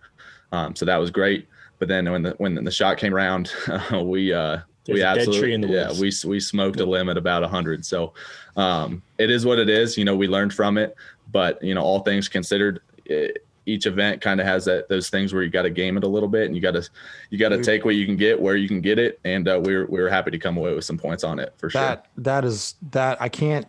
Um, 0.52 0.74
so 0.74 0.84
that 0.84 0.96
was 0.96 1.10
great. 1.10 1.48
But 1.78 1.88
then 1.88 2.10
when 2.10 2.22
the 2.22 2.30
when 2.38 2.54
the 2.54 2.70
shot 2.70 2.98
came 2.98 3.14
around 3.14 3.52
uh, 3.68 4.02
we 4.04 4.32
uh, 4.32 4.58
we 4.88 5.02
absolutely 5.02 5.72
yeah 5.72 5.92
we 5.92 6.10
we 6.26 6.40
smoked 6.40 6.80
a 6.80 6.86
limb 6.86 7.08
at 7.08 7.16
about 7.16 7.42
100 7.42 7.84
so 7.84 8.14
um, 8.56 9.02
it 9.18 9.30
is 9.30 9.46
what 9.46 9.58
it 9.58 9.68
is. 9.68 9.96
You 9.96 10.04
know 10.04 10.16
we 10.16 10.26
learned 10.26 10.52
from 10.52 10.78
it. 10.78 10.96
But 11.30 11.62
you 11.62 11.74
know 11.74 11.82
all 11.82 12.00
things 12.00 12.28
considered 12.28 12.80
it, 13.04 13.44
each 13.66 13.84
event 13.84 14.22
kind 14.22 14.40
of 14.40 14.46
has 14.46 14.64
that 14.64 14.88
those 14.88 15.10
things 15.10 15.34
where 15.34 15.42
you 15.42 15.50
got 15.50 15.62
to 15.62 15.70
game 15.70 15.98
it 15.98 16.04
a 16.04 16.08
little 16.08 16.28
bit 16.28 16.46
and 16.46 16.56
you 16.56 16.62
got 16.62 16.72
to 16.72 16.88
you 17.28 17.38
got 17.38 17.50
to 17.50 17.62
take 17.62 17.84
what 17.84 17.94
you 17.94 18.06
can 18.06 18.16
get 18.16 18.40
where 18.40 18.56
you 18.56 18.66
can 18.66 18.80
get 18.80 18.98
it. 18.98 19.20
And 19.24 19.46
uh, 19.46 19.60
we 19.62 19.74
are 19.74 19.86
we 19.86 20.00
are 20.00 20.08
happy 20.08 20.30
to 20.32 20.38
come 20.38 20.56
away 20.56 20.74
with 20.74 20.84
some 20.84 20.98
points 20.98 21.22
on 21.22 21.38
it 21.38 21.54
for 21.58 21.70
sure. 21.70 21.82
That 21.82 22.06
that 22.16 22.44
is 22.44 22.74
that 22.90 23.20
i 23.20 23.28
can't 23.28 23.66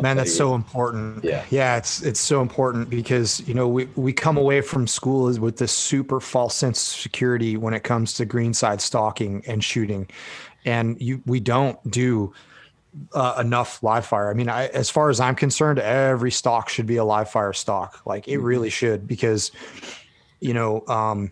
man 0.00 0.16
that's 0.16 0.34
so 0.34 0.54
important. 0.54 1.24
Yeah. 1.24 1.44
Yeah 1.50 1.76
it's 1.76 2.02
it's 2.02 2.20
so 2.20 2.40
important 2.40 2.90
because 2.90 3.46
you 3.48 3.54
know 3.54 3.68
we 3.68 3.86
we 3.96 4.12
come 4.12 4.36
away 4.36 4.60
from 4.60 4.86
school 4.86 5.24
with 5.38 5.58
this 5.58 5.72
super 5.72 6.20
false 6.20 6.54
sense 6.54 6.94
of 6.94 7.00
security 7.00 7.56
when 7.56 7.74
it 7.74 7.82
comes 7.82 8.14
to 8.14 8.24
greenside 8.24 8.80
stalking 8.80 9.42
and 9.46 9.62
shooting. 9.62 10.08
And 10.64 11.00
you 11.00 11.22
we 11.26 11.40
don't 11.40 11.78
do 11.90 12.32
uh, 13.12 13.36
enough 13.40 13.82
live 13.82 14.06
fire. 14.06 14.30
I 14.30 14.34
mean 14.34 14.48
I, 14.48 14.66
as 14.68 14.90
far 14.90 15.10
as 15.10 15.20
i'm 15.20 15.36
concerned 15.36 15.78
every 15.78 16.30
stock 16.30 16.68
should 16.68 16.86
be 16.86 16.96
a 16.96 17.04
live 17.04 17.30
fire 17.30 17.52
stock 17.52 18.00
like 18.04 18.26
it 18.26 18.38
really 18.38 18.68
mm-hmm. 18.68 18.72
should 18.72 19.06
because 19.06 19.52
you 20.40 20.54
know 20.54 20.84
um 20.88 21.30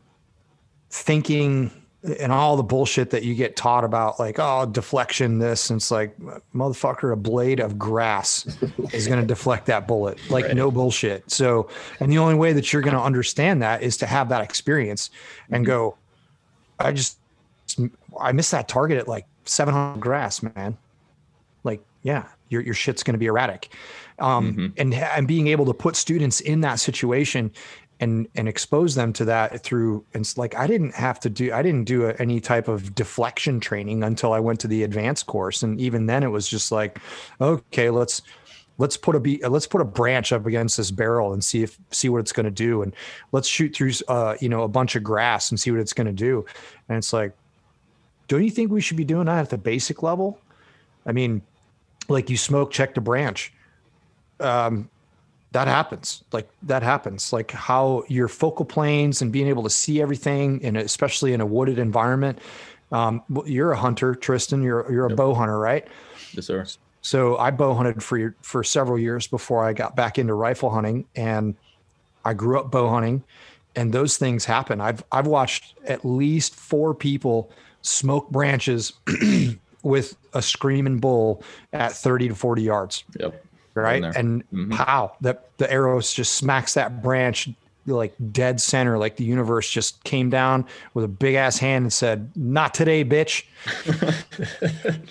thinking 0.90 1.70
and 2.02 2.30
all 2.30 2.56
the 2.56 2.62
bullshit 2.62 3.10
that 3.10 3.24
you 3.24 3.34
get 3.34 3.56
taught 3.56 3.82
about 3.82 4.20
like 4.20 4.38
oh 4.38 4.64
deflection 4.66 5.38
this 5.38 5.70
and 5.70 5.78
it's 5.78 5.90
like 5.90 6.16
motherfucker 6.54 7.12
a 7.12 7.16
blade 7.16 7.58
of 7.58 7.76
grass 7.76 8.56
is 8.92 9.08
going 9.08 9.20
to 9.20 9.26
deflect 9.26 9.66
that 9.66 9.88
bullet 9.88 10.18
like 10.30 10.44
right. 10.44 10.56
no 10.56 10.70
bullshit 10.70 11.28
so 11.28 11.68
and 11.98 12.12
the 12.12 12.18
only 12.18 12.36
way 12.36 12.52
that 12.52 12.72
you're 12.72 12.82
going 12.82 12.94
to 12.94 13.02
understand 13.02 13.60
that 13.60 13.82
is 13.82 13.96
to 13.96 14.06
have 14.06 14.28
that 14.28 14.42
experience 14.42 15.10
and 15.50 15.64
mm-hmm. 15.64 15.72
go 15.72 15.98
i 16.78 16.92
just 16.92 17.18
i 18.20 18.30
missed 18.30 18.52
that 18.52 18.68
target 18.68 18.96
at 18.96 19.08
like 19.08 19.26
700 19.44 20.00
grass 20.00 20.40
man 20.40 20.76
like 21.64 21.80
yeah 22.02 22.26
your, 22.48 22.62
your 22.62 22.74
shit's 22.74 23.02
going 23.02 23.14
to 23.14 23.18
be 23.18 23.26
erratic 23.26 23.74
um, 24.20 24.52
mm-hmm. 24.52 24.66
and 24.76 24.94
and 24.94 25.28
being 25.28 25.48
able 25.48 25.66
to 25.66 25.74
put 25.74 25.96
students 25.96 26.40
in 26.40 26.60
that 26.60 26.76
situation 26.76 27.50
and 28.00 28.28
and 28.36 28.48
expose 28.48 28.94
them 28.94 29.12
to 29.12 29.24
that 29.24 29.60
through 29.62 30.04
and 30.14 30.32
like 30.36 30.54
I 30.54 30.66
didn't 30.66 30.94
have 30.94 31.18
to 31.20 31.30
do 31.30 31.52
I 31.52 31.62
didn't 31.62 31.84
do 31.84 32.06
a, 32.06 32.12
any 32.14 32.40
type 32.40 32.68
of 32.68 32.94
deflection 32.94 33.60
training 33.60 34.02
until 34.04 34.32
I 34.32 34.40
went 34.40 34.60
to 34.60 34.68
the 34.68 34.84
advanced 34.84 35.26
course. 35.26 35.62
And 35.62 35.80
even 35.80 36.06
then 36.06 36.22
it 36.22 36.28
was 36.28 36.48
just 36.48 36.70
like 36.70 37.00
okay 37.40 37.90
let's 37.90 38.22
let's 38.78 38.96
put 38.96 39.16
a 39.16 39.20
be 39.20 39.44
let's 39.48 39.66
put 39.66 39.80
a 39.80 39.84
branch 39.84 40.32
up 40.32 40.46
against 40.46 40.76
this 40.76 40.90
barrel 40.90 41.32
and 41.32 41.42
see 41.42 41.62
if 41.62 41.78
see 41.90 42.08
what 42.08 42.20
it's 42.20 42.32
going 42.32 42.44
to 42.44 42.52
do. 42.52 42.82
And 42.82 42.94
let's 43.32 43.48
shoot 43.48 43.74
through 43.74 43.92
uh 44.06 44.36
you 44.40 44.48
know 44.48 44.62
a 44.62 44.68
bunch 44.68 44.94
of 44.94 45.02
grass 45.02 45.50
and 45.50 45.58
see 45.58 45.70
what 45.70 45.80
it's 45.80 45.92
going 45.92 46.06
to 46.06 46.12
do. 46.12 46.46
And 46.88 46.98
it's 46.98 47.12
like 47.12 47.32
don't 48.28 48.44
you 48.44 48.50
think 48.50 48.70
we 48.70 48.80
should 48.80 48.96
be 48.96 49.04
doing 49.04 49.26
that 49.26 49.38
at 49.38 49.50
the 49.50 49.58
basic 49.58 50.02
level? 50.02 50.40
I 51.04 51.12
mean 51.12 51.42
like 52.08 52.30
you 52.30 52.36
smoke 52.36 52.70
check 52.70 52.94
the 52.94 53.00
branch. 53.00 53.52
Um 54.38 54.88
that 55.52 55.68
happens. 55.68 56.22
Like 56.32 56.48
that 56.62 56.82
happens. 56.82 57.32
Like 57.32 57.50
how 57.50 58.04
your 58.08 58.28
focal 58.28 58.64
planes 58.64 59.22
and 59.22 59.32
being 59.32 59.48
able 59.48 59.62
to 59.62 59.70
see 59.70 60.00
everything 60.02 60.60
and 60.62 60.76
especially 60.76 61.32
in 61.32 61.40
a 61.40 61.46
wooded 61.46 61.78
environment 61.78 62.38
um, 62.92 63.22
you're 63.44 63.72
a 63.72 63.76
hunter 63.76 64.14
tristan. 64.14 64.62
You're 64.62 64.90
you're 64.90 65.06
a 65.06 65.10
yep. 65.10 65.16
bow 65.16 65.34
hunter 65.34 65.58
right? 65.58 65.86
Yes 66.32 66.46
sir. 66.46 66.64
So 67.02 67.36
i 67.36 67.50
bow 67.50 67.74
hunted 67.74 68.02
for 68.02 68.34
for 68.42 68.64
several 68.64 68.98
years 68.98 69.26
before 69.26 69.64
i 69.64 69.72
got 69.72 69.94
back 69.94 70.18
into 70.18 70.34
rifle 70.34 70.70
hunting 70.70 71.06
and 71.14 71.54
i 72.24 72.34
grew 72.34 72.58
up 72.58 72.70
bow 72.70 72.88
hunting 72.88 73.22
and 73.76 73.92
those 73.92 74.16
things 74.16 74.44
happen. 74.44 74.80
I've 74.80 75.04
i've 75.12 75.26
watched 75.26 75.74
at 75.86 76.04
least 76.04 76.54
four 76.54 76.94
people 76.94 77.50
smoke 77.82 78.30
branches 78.30 78.92
with 79.82 80.16
a 80.34 80.42
screaming 80.42 80.98
bull 80.98 81.42
at 81.72 81.92
30 81.92 82.28
to 82.28 82.34
40 82.34 82.62
yards. 82.62 83.04
Yep 83.18 83.44
right? 83.80 84.02
And 84.02 84.42
mm-hmm. 84.50 84.72
pow, 84.72 85.16
that 85.20 85.56
the 85.58 85.70
arrows 85.70 86.12
just 86.12 86.34
smacks 86.34 86.74
that 86.74 87.02
branch 87.02 87.48
like 87.86 88.14
dead 88.32 88.60
center, 88.60 88.98
like 88.98 89.16
the 89.16 89.24
universe 89.24 89.70
just 89.70 90.02
came 90.04 90.30
down 90.30 90.66
with 90.94 91.04
a 91.04 91.08
big 91.08 91.34
ass 91.34 91.58
hand 91.58 91.84
and 91.84 91.92
said, 91.92 92.30
"Not 92.36 92.74
today, 92.74 93.04
bitch." 93.04 93.44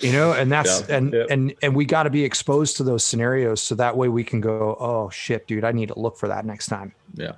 you 0.00 0.12
know, 0.12 0.32
and 0.32 0.50
that's 0.50 0.88
yeah, 0.88 0.96
and, 0.96 1.14
and 1.14 1.54
and 1.62 1.74
we 1.74 1.84
got 1.84 2.04
to 2.04 2.10
be 2.10 2.24
exposed 2.24 2.76
to 2.78 2.84
those 2.84 3.04
scenarios 3.04 3.62
so 3.62 3.74
that 3.74 3.96
way 3.96 4.08
we 4.08 4.24
can 4.24 4.40
go, 4.40 4.76
"Oh 4.78 5.10
shit, 5.10 5.46
dude, 5.46 5.64
I 5.64 5.72
need 5.72 5.88
to 5.88 5.98
look 5.98 6.16
for 6.16 6.28
that 6.28 6.44
next 6.44 6.66
time." 6.66 6.92
Yeah. 7.14 7.32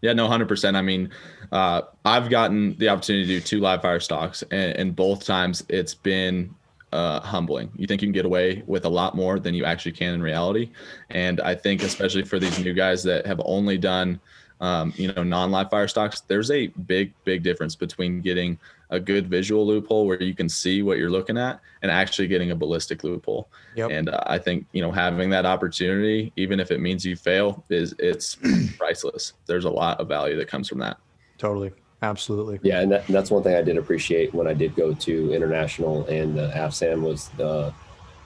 Yeah, 0.00 0.12
no, 0.12 0.28
hundred 0.28 0.46
percent. 0.46 0.76
I 0.76 0.82
mean, 0.82 1.10
uh, 1.50 1.82
I've 2.04 2.30
gotten 2.30 2.76
the 2.76 2.88
opportunity 2.88 3.26
to 3.26 3.34
do 3.34 3.40
two 3.40 3.58
live 3.58 3.82
fire 3.82 3.98
stocks, 3.98 4.42
and, 4.52 4.76
and 4.76 4.94
both 4.94 5.24
times 5.24 5.64
it's 5.68 5.92
been 5.92 6.54
uh, 6.92 7.20
humbling. 7.20 7.70
You 7.76 7.86
think 7.86 8.02
you 8.02 8.06
can 8.06 8.12
get 8.12 8.24
away 8.24 8.62
with 8.66 8.84
a 8.84 8.88
lot 8.88 9.14
more 9.14 9.38
than 9.38 9.54
you 9.54 9.64
actually 9.64 9.92
can 9.92 10.14
in 10.14 10.22
reality. 10.22 10.70
And 11.10 11.40
I 11.40 11.54
think, 11.54 11.82
especially 11.82 12.22
for 12.22 12.38
these 12.38 12.58
new 12.58 12.72
guys 12.72 13.02
that 13.04 13.26
have 13.26 13.40
only 13.44 13.78
done, 13.78 14.20
um, 14.60 14.92
you 14.96 15.12
know, 15.12 15.22
non-live 15.22 15.70
fire 15.70 15.86
stocks, 15.86 16.20
there's 16.20 16.50
a 16.50 16.68
big, 16.68 17.12
big 17.24 17.42
difference 17.42 17.76
between 17.76 18.20
getting 18.20 18.58
a 18.90 18.98
good 18.98 19.28
visual 19.28 19.66
loophole 19.66 20.06
where 20.06 20.20
you 20.22 20.34
can 20.34 20.48
see 20.48 20.82
what 20.82 20.98
you're 20.98 21.10
looking 21.10 21.36
at 21.36 21.60
and 21.82 21.90
actually 21.90 22.26
getting 22.26 22.50
a 22.50 22.56
ballistic 22.56 23.04
loophole. 23.04 23.48
Yep. 23.76 23.90
And 23.90 24.08
uh, 24.08 24.22
I 24.26 24.38
think, 24.38 24.66
you 24.72 24.82
know, 24.82 24.90
having 24.90 25.30
that 25.30 25.46
opportunity, 25.46 26.32
even 26.36 26.58
if 26.58 26.70
it 26.70 26.80
means 26.80 27.04
you 27.04 27.14
fail, 27.14 27.64
is 27.68 27.94
it's 27.98 28.38
priceless. 28.78 29.34
There's 29.46 29.66
a 29.66 29.70
lot 29.70 30.00
of 30.00 30.08
value 30.08 30.36
that 30.36 30.48
comes 30.48 30.68
from 30.68 30.78
that. 30.78 30.98
Totally. 31.36 31.72
Absolutely. 32.00 32.60
Yeah, 32.62 32.80
and, 32.80 32.92
that, 32.92 33.06
and, 33.06 33.14
that's 33.14 33.30
one 33.30 33.42
thing 33.42 33.56
I 33.56 33.62
did 33.62 33.76
appreciate 33.76 34.32
when 34.32 34.46
I 34.46 34.54
did 34.54 34.76
go 34.76 34.94
to 34.94 35.32
international 35.32 36.06
and 36.06 36.38
uh, 36.38 36.52
AFSAM 36.52 37.02
was 37.02 37.28
the 37.30 37.72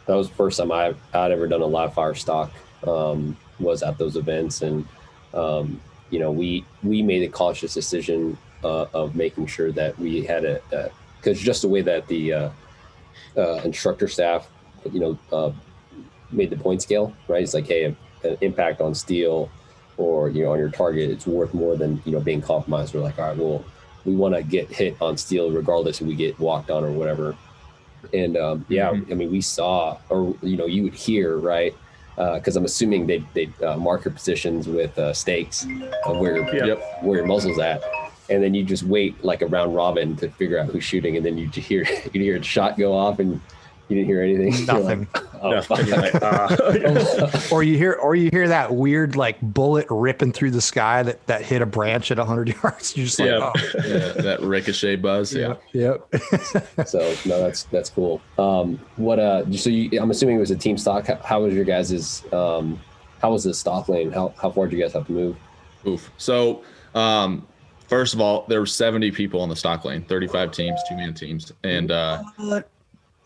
that 0.06 0.14
was 0.14 0.28
the 0.28 0.34
first 0.34 0.58
time 0.58 0.72
I 0.72 0.94
I'd 1.14 1.30
ever 1.30 1.46
done 1.46 1.62
a 1.62 1.66
live 1.66 1.94
fire 1.94 2.14
stock 2.14 2.52
um, 2.86 3.36
was 3.58 3.82
at 3.82 3.98
those 3.98 4.16
events, 4.16 4.62
and 4.62 4.86
um, 5.32 5.80
you 6.10 6.18
know 6.18 6.30
we 6.30 6.64
we 6.82 7.02
made 7.02 7.22
a 7.22 7.28
conscious 7.28 7.74
decision 7.74 8.36
uh, 8.64 8.86
of 8.92 9.16
making 9.16 9.46
sure 9.46 9.72
that 9.72 9.98
we 9.98 10.22
had 10.22 10.44
a 10.44 10.90
because 11.16 11.40
just 11.40 11.62
the 11.62 11.68
way 11.68 11.82
that 11.82 12.06
the 12.08 12.32
uh, 12.32 12.50
uh, 13.36 13.60
instructor 13.64 14.08
staff 14.08 14.48
you 14.92 15.00
know 15.00 15.18
uh, 15.32 15.52
made 16.30 16.50
the 16.50 16.56
point 16.56 16.82
scale 16.82 17.14
right, 17.28 17.42
it's 17.42 17.54
like 17.54 17.66
hey, 17.66 17.84
an 18.24 18.36
impact 18.40 18.80
on 18.80 18.94
steel 18.94 19.50
or 19.96 20.28
you 20.28 20.44
know 20.44 20.52
on 20.52 20.58
your 20.58 20.70
target 20.70 21.10
it's 21.10 21.26
worth 21.26 21.52
more 21.54 21.76
than 21.76 22.00
you 22.04 22.12
know 22.12 22.20
being 22.20 22.40
compromised 22.40 22.94
we're 22.94 23.00
like 23.00 23.18
all 23.18 23.28
right 23.28 23.36
well 23.36 23.64
we 24.04 24.14
want 24.14 24.34
to 24.34 24.42
get 24.42 24.68
hit 24.68 24.96
on 25.00 25.16
steel 25.16 25.50
regardless 25.50 26.00
if 26.00 26.06
we 26.06 26.14
get 26.14 26.38
walked 26.38 26.70
on 26.70 26.84
or 26.84 26.90
whatever 26.90 27.36
and 28.12 28.36
um, 28.36 28.64
yeah 28.68 28.90
mm-hmm. 28.90 29.12
i 29.12 29.14
mean 29.14 29.30
we 29.30 29.40
saw 29.40 29.96
or 30.08 30.34
you 30.42 30.56
know 30.56 30.66
you 30.66 30.82
would 30.82 30.94
hear 30.94 31.36
right 31.38 31.74
because 32.16 32.56
uh, 32.56 32.60
i'm 32.60 32.64
assuming 32.64 33.06
they 33.06 33.22
they 33.34 33.50
uh, 33.64 33.76
mark 33.76 34.04
your 34.04 34.12
positions 34.12 34.66
with 34.66 34.96
uh, 34.98 35.12
stakes 35.12 35.66
of 36.04 36.18
where 36.18 36.36
yep. 36.54 37.02
where 37.02 37.18
your 37.18 37.26
muzzle's 37.26 37.58
at 37.58 37.82
and 38.30 38.42
then 38.42 38.54
you 38.54 38.64
just 38.64 38.82
wait 38.82 39.22
like 39.24 39.42
a 39.42 39.46
round 39.46 39.74
robin 39.74 40.16
to 40.16 40.28
figure 40.30 40.58
out 40.58 40.66
who's 40.66 40.84
shooting 40.84 41.16
and 41.16 41.24
then 41.24 41.38
you 41.38 41.48
hear 41.48 41.82
you 42.12 42.20
hear 42.20 42.36
a 42.36 42.42
shot 42.42 42.76
go 42.76 42.92
off 42.92 43.18
and 43.18 43.40
you 43.92 44.04
didn't 44.04 44.08
hear 44.08 44.22
anything. 44.22 44.66
Nothing. 44.66 45.08
Like, 45.14 45.42
oh, 45.42 45.50
Nothing. 45.50 45.90
Like, 45.90 46.14
uh. 46.14 47.40
or 47.50 47.62
you 47.62 47.76
hear, 47.76 47.92
or 47.94 48.14
you 48.14 48.30
hear 48.30 48.48
that 48.48 48.74
weird 48.74 49.16
like 49.16 49.40
bullet 49.40 49.86
ripping 49.90 50.32
through 50.32 50.52
the 50.52 50.60
sky 50.60 51.02
that 51.02 51.26
that 51.26 51.42
hit 51.42 51.62
a 51.62 51.66
branch 51.66 52.10
at 52.10 52.18
hundred 52.18 52.48
yards. 52.62 52.96
You're 52.96 53.06
just 53.06 53.18
like, 53.18 53.30
oh. 53.30 53.52
yeah, 53.86 54.12
that 54.12 54.38
ricochet 54.40 54.96
buzz. 54.96 55.34
Yeah. 55.34 55.56
Yep. 55.72 56.14
so 56.86 57.14
no, 57.26 57.40
that's 57.40 57.64
that's 57.64 57.90
cool. 57.90 58.20
Um, 58.38 58.80
what 58.96 59.18
uh, 59.18 59.50
so 59.52 59.70
you, 59.70 60.00
I'm 60.00 60.10
assuming 60.10 60.36
it 60.36 60.40
was 60.40 60.50
a 60.50 60.56
team 60.56 60.78
stock. 60.78 61.06
How, 61.06 61.16
how 61.16 61.42
was 61.42 61.54
your 61.54 61.64
guys's? 61.64 62.24
Um, 62.32 62.80
how 63.20 63.32
was 63.32 63.44
the 63.44 63.54
stock 63.54 63.88
lane? 63.88 64.10
How 64.10 64.34
how 64.40 64.50
far 64.50 64.66
did 64.66 64.76
you 64.76 64.82
guys 64.82 64.92
have 64.94 65.06
to 65.06 65.12
move? 65.12 65.36
Oof. 65.86 66.10
So 66.16 66.62
um, 66.94 67.46
first 67.92 68.14
of 68.14 68.20
all, 68.20 68.46
there 68.48 68.60
were 68.60 68.66
70 68.66 69.10
people 69.10 69.40
on 69.40 69.48
the 69.48 69.56
stock 69.56 69.84
lane, 69.84 70.02
35 70.04 70.52
teams, 70.52 70.80
two 70.88 70.96
man 70.96 71.14
teams, 71.14 71.52
and 71.62 71.90
uh, 71.90 72.22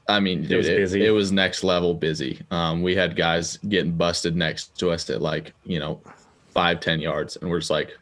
I 0.09 0.21
mean, 0.21 0.43
dude, 0.43 0.53
It 0.53 0.57
was 0.59 0.69
it, 0.69 0.77
busy. 0.77 1.07
it 1.07 1.11
was 1.11 1.33
next 1.33 1.65
level 1.65 1.93
busy. 1.95 2.41
Um, 2.51 2.83
we 2.83 2.95
had 2.95 3.17
guys 3.17 3.57
getting 3.69 3.93
busted 3.93 4.37
next 4.37 4.79
to 4.79 4.91
us 4.91 5.09
at 5.11 5.21
like, 5.21 5.53
you 5.65 5.79
know, 5.79 6.01
five, 6.51 6.81
10 6.81 7.01
yards. 7.01 7.37
And 7.37 7.51
we're 7.51 7.59
just 7.59 7.71
like, 7.71 7.97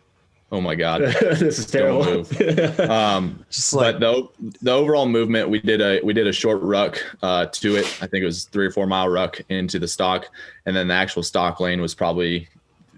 oh 0.52 0.60
my 0.60 0.74
God. 0.74 1.00
this 1.20 1.58
is 1.58 1.66
Don't 1.70 2.24
terrible. 2.24 2.90
Um, 2.90 3.44
Just 3.50 3.72
like 3.72 3.98
but 3.98 4.00
the, 4.00 4.54
the 4.62 4.70
overall 4.70 5.06
movement, 5.06 5.48
we 5.48 5.60
did 5.60 5.80
a 5.80 6.00
we 6.04 6.12
did 6.12 6.26
a 6.26 6.32
short 6.32 6.60
ruck 6.62 6.98
uh, 7.22 7.46
to 7.46 7.76
it. 7.76 7.86
I 8.02 8.06
think 8.06 8.22
it 8.22 8.26
was 8.26 8.44
three 8.44 8.66
or 8.66 8.70
four 8.70 8.86
mile 8.86 9.08
ruck 9.08 9.40
into 9.48 9.78
the 9.78 9.88
stock, 9.88 10.26
and 10.66 10.76
then 10.76 10.88
the 10.88 10.94
actual 10.94 11.22
stock 11.22 11.58
lane 11.60 11.80
was 11.80 11.94
probably, 11.94 12.48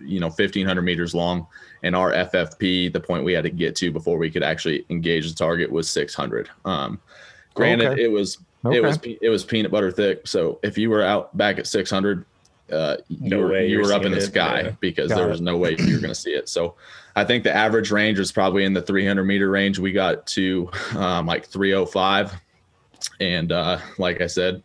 you 0.04 0.20
know, 0.20 0.28
fifteen 0.30 0.66
hundred 0.66 0.82
meters 0.82 1.14
long. 1.14 1.46
And 1.82 1.94
our 1.94 2.12
FFP, 2.12 2.92
the 2.92 3.00
point 3.00 3.24
we 3.24 3.32
had 3.32 3.44
to 3.44 3.50
get 3.50 3.76
to 3.76 3.92
before 3.92 4.18
we 4.18 4.30
could 4.30 4.42
actually 4.42 4.84
engage 4.90 5.28
the 5.28 5.34
target, 5.36 5.70
was 5.70 5.88
six 5.88 6.14
hundred. 6.14 6.50
Um, 6.64 6.98
granted, 7.54 7.92
Okay. 7.92 8.02
it 8.04 8.08
was 8.10 8.38
Okay. 8.64 8.76
it 8.78 8.82
was 8.82 8.98
it 9.02 9.28
was 9.28 9.44
peanut 9.44 9.70
butter 9.70 9.90
thick. 9.92 10.26
So 10.26 10.58
if 10.62 10.76
you 10.78 10.90
were 10.90 11.02
out 11.02 11.36
back 11.36 11.58
at 11.58 11.66
six 11.66 11.90
hundred, 11.90 12.24
uh, 12.72 12.96
you 13.08 13.30
No 13.30 13.40
were 13.40 13.50
way 13.52 13.68
you 13.68 13.80
were 13.80 13.92
up 13.92 14.04
in 14.04 14.12
the 14.12 14.18
it, 14.18 14.22
sky 14.22 14.60
yeah. 14.62 14.70
because 14.80 15.10
Got 15.10 15.16
there 15.16 15.26
it. 15.26 15.30
was 15.30 15.40
no 15.40 15.56
way 15.56 15.76
you 15.78 15.94
were 15.94 16.00
going 16.00 16.14
to 16.14 16.14
see 16.14 16.32
it. 16.32 16.48
So 16.48 16.74
I 17.14 17.24
think 17.24 17.44
the 17.44 17.54
average 17.54 17.90
range 17.90 18.18
was 18.18 18.32
probably 18.32 18.64
in 18.64 18.72
the 18.72 18.82
300 18.82 19.24
meter 19.24 19.50
range. 19.50 19.78
We 19.78 19.92
got 19.92 20.26
to 20.28 20.68
um, 20.96 21.26
like 21.26 21.46
305, 21.46 22.32
and 23.20 23.52
uh, 23.52 23.78
like 23.98 24.20
I 24.20 24.26
said, 24.26 24.64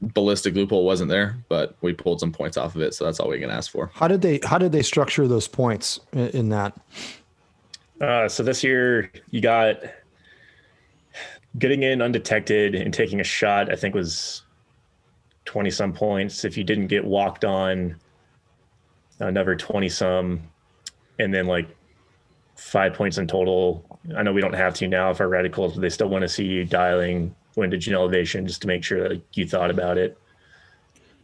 ballistic 0.00 0.54
loophole 0.54 0.84
wasn't 0.84 1.10
there, 1.10 1.36
but 1.48 1.76
we 1.82 1.92
pulled 1.92 2.18
some 2.18 2.32
points 2.32 2.56
off 2.56 2.74
of 2.74 2.80
it, 2.82 2.94
so 2.94 3.04
that's 3.04 3.20
all 3.20 3.28
we 3.28 3.38
can 3.38 3.50
ask 3.50 3.70
for. 3.70 3.90
how 3.94 4.08
did 4.08 4.22
they 4.22 4.40
how 4.44 4.58
did 4.58 4.72
they 4.72 4.82
structure 4.82 5.28
those 5.28 5.46
points 5.48 6.00
in, 6.12 6.28
in 6.30 6.48
that? 6.48 6.72
Uh, 8.00 8.28
so 8.28 8.42
this 8.42 8.64
year 8.64 9.12
you 9.30 9.40
got 9.40 9.76
getting 11.58 11.82
in 11.82 12.00
undetected 12.00 12.74
and 12.74 12.92
taking 12.92 13.20
a 13.20 13.24
shot. 13.24 13.72
I 13.72 13.76
think 13.76 13.94
was 13.94 14.42
twenty 15.44 15.70
some 15.70 15.92
points. 15.92 16.44
If 16.44 16.56
you 16.56 16.64
didn't 16.64 16.86
get 16.86 17.04
walked 17.04 17.44
on, 17.44 17.96
another 19.18 19.56
twenty 19.56 19.88
some, 19.88 20.42
and 21.18 21.32
then 21.32 21.46
like 21.46 21.68
five 22.56 22.94
points 22.94 23.18
in 23.18 23.26
total. 23.26 23.84
I 24.16 24.22
know 24.22 24.32
we 24.32 24.40
don't 24.40 24.54
have 24.54 24.74
to 24.74 24.88
now 24.88 25.14
for 25.14 25.28
reticles, 25.28 25.74
but 25.74 25.80
they 25.80 25.90
still 25.90 26.08
want 26.08 26.22
to 26.22 26.28
see 26.28 26.44
you 26.44 26.64
dialing 26.64 27.34
windage 27.56 27.86
and 27.86 27.94
elevation 27.94 28.46
just 28.46 28.62
to 28.62 28.68
make 28.68 28.82
sure 28.82 29.08
that 29.08 29.22
you 29.34 29.46
thought 29.46 29.70
about 29.70 29.98
it. 29.98 30.18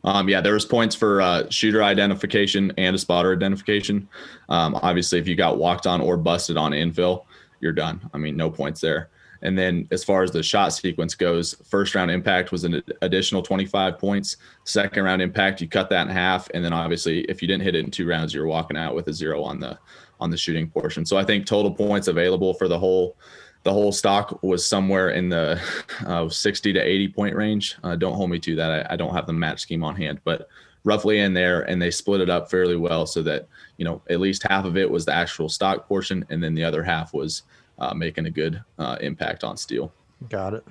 Um, 0.05 0.29
yeah, 0.29 0.41
there 0.41 0.55
was 0.55 0.65
points 0.65 0.95
for 0.95 1.21
uh, 1.21 1.51
shooter 1.51 1.83
identification 1.83 2.73
and 2.79 2.95
a 2.95 2.99
spotter 2.99 3.33
identification. 3.33 4.09
Um, 4.49 4.77
obviously, 4.77 5.19
if 5.19 5.27
you 5.27 5.35
got 5.35 5.59
walked 5.59 5.87
on 5.87 6.01
or 6.01 6.17
busted 6.17 6.57
on 6.57 6.73
infill, 6.73 7.25
you're 7.61 7.73
done. 7.73 8.09
I 8.15 8.19
mean, 8.19 8.37
no 8.37 8.49
points 8.49 8.81
there. 8.81 9.11
And 9.43 9.57
then 9.57 9.87
as 9.91 10.05
far 10.05 10.23
as 10.23 10.31
the 10.31 10.43
shot 10.43 10.73
sequence 10.73 11.15
goes, 11.15 11.55
first 11.65 11.95
round 11.95 12.11
impact 12.11 12.53
was 12.53 12.65
an 12.65 12.83
additional 13.03 13.43
25 13.43 13.99
points. 13.99 14.37
Second 14.65 15.05
round 15.05 15.23
impact, 15.23 15.61
you 15.61 15.69
cut 15.69 15.89
that 15.91 16.09
in 16.09 16.13
half, 16.13 16.49
and 16.55 16.65
then 16.65 16.73
obviously, 16.73 17.21
if 17.23 17.41
you 17.41 17.49
didn't 17.49 17.63
hit 17.63 17.75
it 17.75 17.85
in 17.85 17.91
two 17.91 18.07
rounds, 18.07 18.35
you're 18.35 18.47
walking 18.47 18.77
out 18.77 18.95
with 18.95 19.09
a 19.09 19.13
zero 19.13 19.43
on 19.43 19.61
the 19.61 19.79
on 20.21 20.31
the 20.31 20.37
shooting 20.37 20.69
portion. 20.69 21.07
So 21.07 21.17
I 21.17 21.25
think 21.25 21.47
total 21.47 21.73
points 21.73 22.09
available 22.09 22.53
for 22.55 22.67
the 22.67 22.79
whole 22.79 23.17
the 23.65 23.73
whole 23.73 23.93
stock 23.93 24.43
was 24.43 24.67
somewhere 24.67 25.11
in 25.11 25.29
the 25.29 25.61
uh, 26.07 26.29
60 26.29 26.73
to 26.73 26.81
80 26.81 27.09
point 27.09 27.37
range. 27.37 27.77
Uh, 27.83 27.97
don't 27.97 28.15
hold 28.15 28.31
me 28.31 28.39
to 28.39 28.55
that. 28.57 28.87
I, 28.91 28.95
I 28.95 28.97
don't 28.97 29.15
have 29.15 29.27
the 29.27 29.33
match 29.33 29.61
scheme 29.61 29.85
on 29.85 29.97
hand, 29.97 30.21
but 30.25 30.49
roughly 30.85 31.19
in 31.19 31.35
there. 31.35 31.63
And 31.63 31.81
they 31.81 31.91
split 31.91 32.21
it 32.21 32.31
up 32.31 32.51
fairly 32.51 32.77
well 32.77 33.05
so 33.05 33.23
that, 33.25 33.49
you 33.77 33.85
know, 33.85 34.01
at 34.09 34.21
least 34.21 34.47
half 34.49 34.65
of 34.65 34.77
it 34.77 34.91
was 34.91 35.05
the 35.05 35.15
actual 35.15 35.49
stock 35.49 35.89
portion. 35.89 36.25
And 36.31 36.43
then 36.43 36.55
the 36.55 36.65
other 36.65 36.83
half 36.83 37.13
was 37.13 37.43
uh, 37.79 37.95
making 37.95 38.27
a 38.27 38.31
good 38.31 38.63
uh, 38.79 38.97
impact 39.01 39.45
on 39.45 39.57
steel. 39.57 39.93
Got 40.29 40.55
it. 40.55 40.65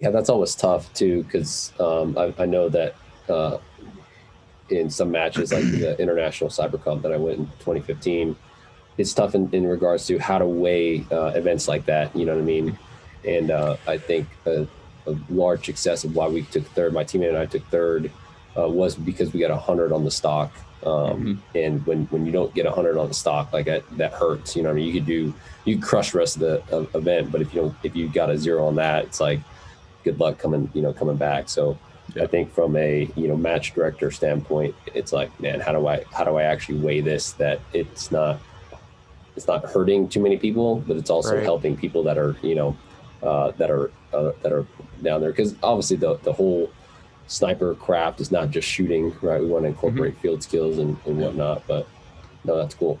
Yeah, 0.00 0.10
that's 0.10 0.28
always 0.28 0.54
tough 0.54 0.92
too, 0.94 1.22
because 1.24 1.72
um, 1.80 2.16
I, 2.18 2.34
I 2.38 2.46
know 2.46 2.68
that 2.68 2.94
uh, 3.28 3.58
in 4.70 4.90
some 4.90 5.10
matches 5.10 5.52
like 5.52 5.64
the 5.64 5.98
International 6.02 6.50
Cyber 6.50 6.82
Cup 6.82 7.02
that 7.02 7.12
I 7.12 7.16
went 7.16 7.38
in 7.38 7.46
2015, 7.46 8.36
it's 8.98 9.12
tough 9.12 9.34
in, 9.34 9.48
in 9.52 9.66
regards 9.66 10.06
to 10.06 10.18
how 10.18 10.38
to 10.38 10.46
weigh 10.46 11.04
uh, 11.10 11.32
events 11.34 11.68
like 11.68 11.86
that. 11.86 12.14
You 12.16 12.26
know 12.26 12.34
what 12.34 12.42
I 12.42 12.44
mean? 12.44 12.78
And 13.26 13.50
uh, 13.50 13.76
I 13.86 13.98
think 13.98 14.28
a, 14.46 14.66
a 15.06 15.16
large 15.28 15.66
success 15.66 16.04
of 16.04 16.14
why 16.14 16.28
we 16.28 16.42
took 16.42 16.64
third, 16.68 16.92
my 16.92 17.04
teammate 17.04 17.28
and 17.28 17.38
I 17.38 17.46
took 17.46 17.66
third, 17.68 18.10
uh, 18.56 18.68
was 18.68 18.94
because 18.94 19.32
we 19.32 19.40
got 19.40 19.50
a 19.50 19.56
hundred 19.56 19.92
on 19.92 20.04
the 20.04 20.10
stock. 20.10 20.52
Um, 20.84 21.42
And 21.54 21.84
when 21.86 22.04
when 22.06 22.26
you 22.26 22.32
don't 22.32 22.52
get 22.54 22.66
a 22.66 22.70
hundred 22.70 22.98
on 22.98 23.08
the 23.08 23.14
stock, 23.14 23.52
like 23.52 23.66
that, 23.66 23.82
that 23.96 24.12
hurts. 24.12 24.54
You 24.56 24.62
know 24.62 24.70
I 24.70 24.74
mean? 24.74 24.86
You 24.86 24.92
could 24.92 25.06
do 25.06 25.32
you 25.64 25.80
crush 25.80 26.12
the 26.12 26.18
rest 26.18 26.36
of 26.36 26.40
the 26.42 26.76
uh, 26.76 26.86
event, 26.98 27.32
but 27.32 27.40
if 27.40 27.52
you 27.54 27.62
don't, 27.62 27.74
if 27.82 27.96
you 27.96 28.08
got 28.08 28.30
a 28.30 28.38
zero 28.38 28.66
on 28.66 28.76
that, 28.76 29.04
it's 29.04 29.20
like 29.20 29.40
good 30.04 30.20
luck 30.20 30.38
coming, 30.38 30.70
you 30.74 30.82
know, 30.82 30.92
coming 30.92 31.16
back. 31.16 31.48
So 31.48 31.78
I 32.20 32.26
think 32.26 32.52
from 32.52 32.76
a 32.76 33.10
you 33.16 33.26
know 33.28 33.36
match 33.36 33.74
director 33.74 34.10
standpoint, 34.10 34.74
it's 34.94 35.12
like, 35.12 35.30
man, 35.40 35.60
how 35.60 35.72
do 35.72 35.86
I 35.86 36.04
how 36.12 36.24
do 36.24 36.36
I 36.36 36.42
actually 36.44 36.78
weigh 36.78 37.00
this 37.00 37.32
that 37.32 37.60
it's 37.72 38.12
not 38.12 38.38
it's 39.34 39.46
not 39.48 39.64
hurting 39.64 40.08
too 40.08 40.20
many 40.20 40.36
people, 40.36 40.76
but 40.86 40.96
it's 40.96 41.10
also 41.10 41.34
Right. 41.36 41.42
helping 41.44 41.76
people 41.76 42.02
that 42.04 42.18
are 42.18 42.36
you 42.42 42.54
know 42.54 42.76
uh, 43.22 43.50
that 43.52 43.70
are 43.70 43.90
uh, 44.12 44.32
that 44.42 44.52
are 44.52 44.66
down 45.02 45.20
there 45.20 45.30
because 45.30 45.54
obviously 45.62 45.96
the 45.96 46.16
the 46.22 46.32
whole 46.32 46.70
sniper 47.26 47.74
craft 47.74 48.20
is 48.20 48.30
not 48.30 48.50
just 48.50 48.68
shooting, 48.68 49.14
right? 49.22 49.40
We 49.40 49.46
want 49.48 49.64
to 49.64 49.68
incorporate 49.68 50.16
field 50.18 50.42
skills 50.42 50.78
and, 50.78 50.96
and 51.06 51.18
whatnot, 51.18 51.66
but 51.66 51.86
no, 52.44 52.56
that's 52.56 52.74
cool. 52.74 53.00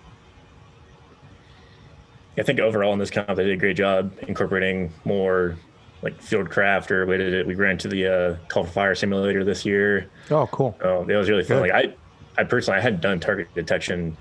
I 2.38 2.42
think 2.42 2.60
overall 2.60 2.92
in 2.92 2.98
this 2.98 3.10
comp, 3.10 3.28
they 3.36 3.44
did 3.44 3.52
a 3.54 3.56
great 3.56 3.76
job 3.76 4.12
incorporating 4.28 4.92
more 5.04 5.56
like 6.02 6.20
field 6.20 6.50
craft 6.50 6.90
or 6.90 7.06
we 7.06 7.16
did 7.16 7.32
it. 7.32 7.46
We 7.46 7.54
ran 7.54 7.78
to 7.78 7.88
the 7.88 8.06
uh, 8.06 8.36
Call 8.48 8.64
for 8.64 8.70
Fire 8.70 8.94
simulator 8.94 9.42
this 9.42 9.64
year. 9.64 10.10
Oh, 10.30 10.46
cool. 10.48 10.76
Oh, 10.82 11.02
it 11.08 11.16
was 11.16 11.30
really 11.30 11.44
fun. 11.44 11.62
Good. 11.62 11.72
Like 11.72 11.94
I, 12.36 12.40
I 12.40 12.44
personally, 12.44 12.78
I 12.78 12.82
hadn't 12.82 13.00
done 13.00 13.20
target 13.20 13.48
detection 13.54 14.14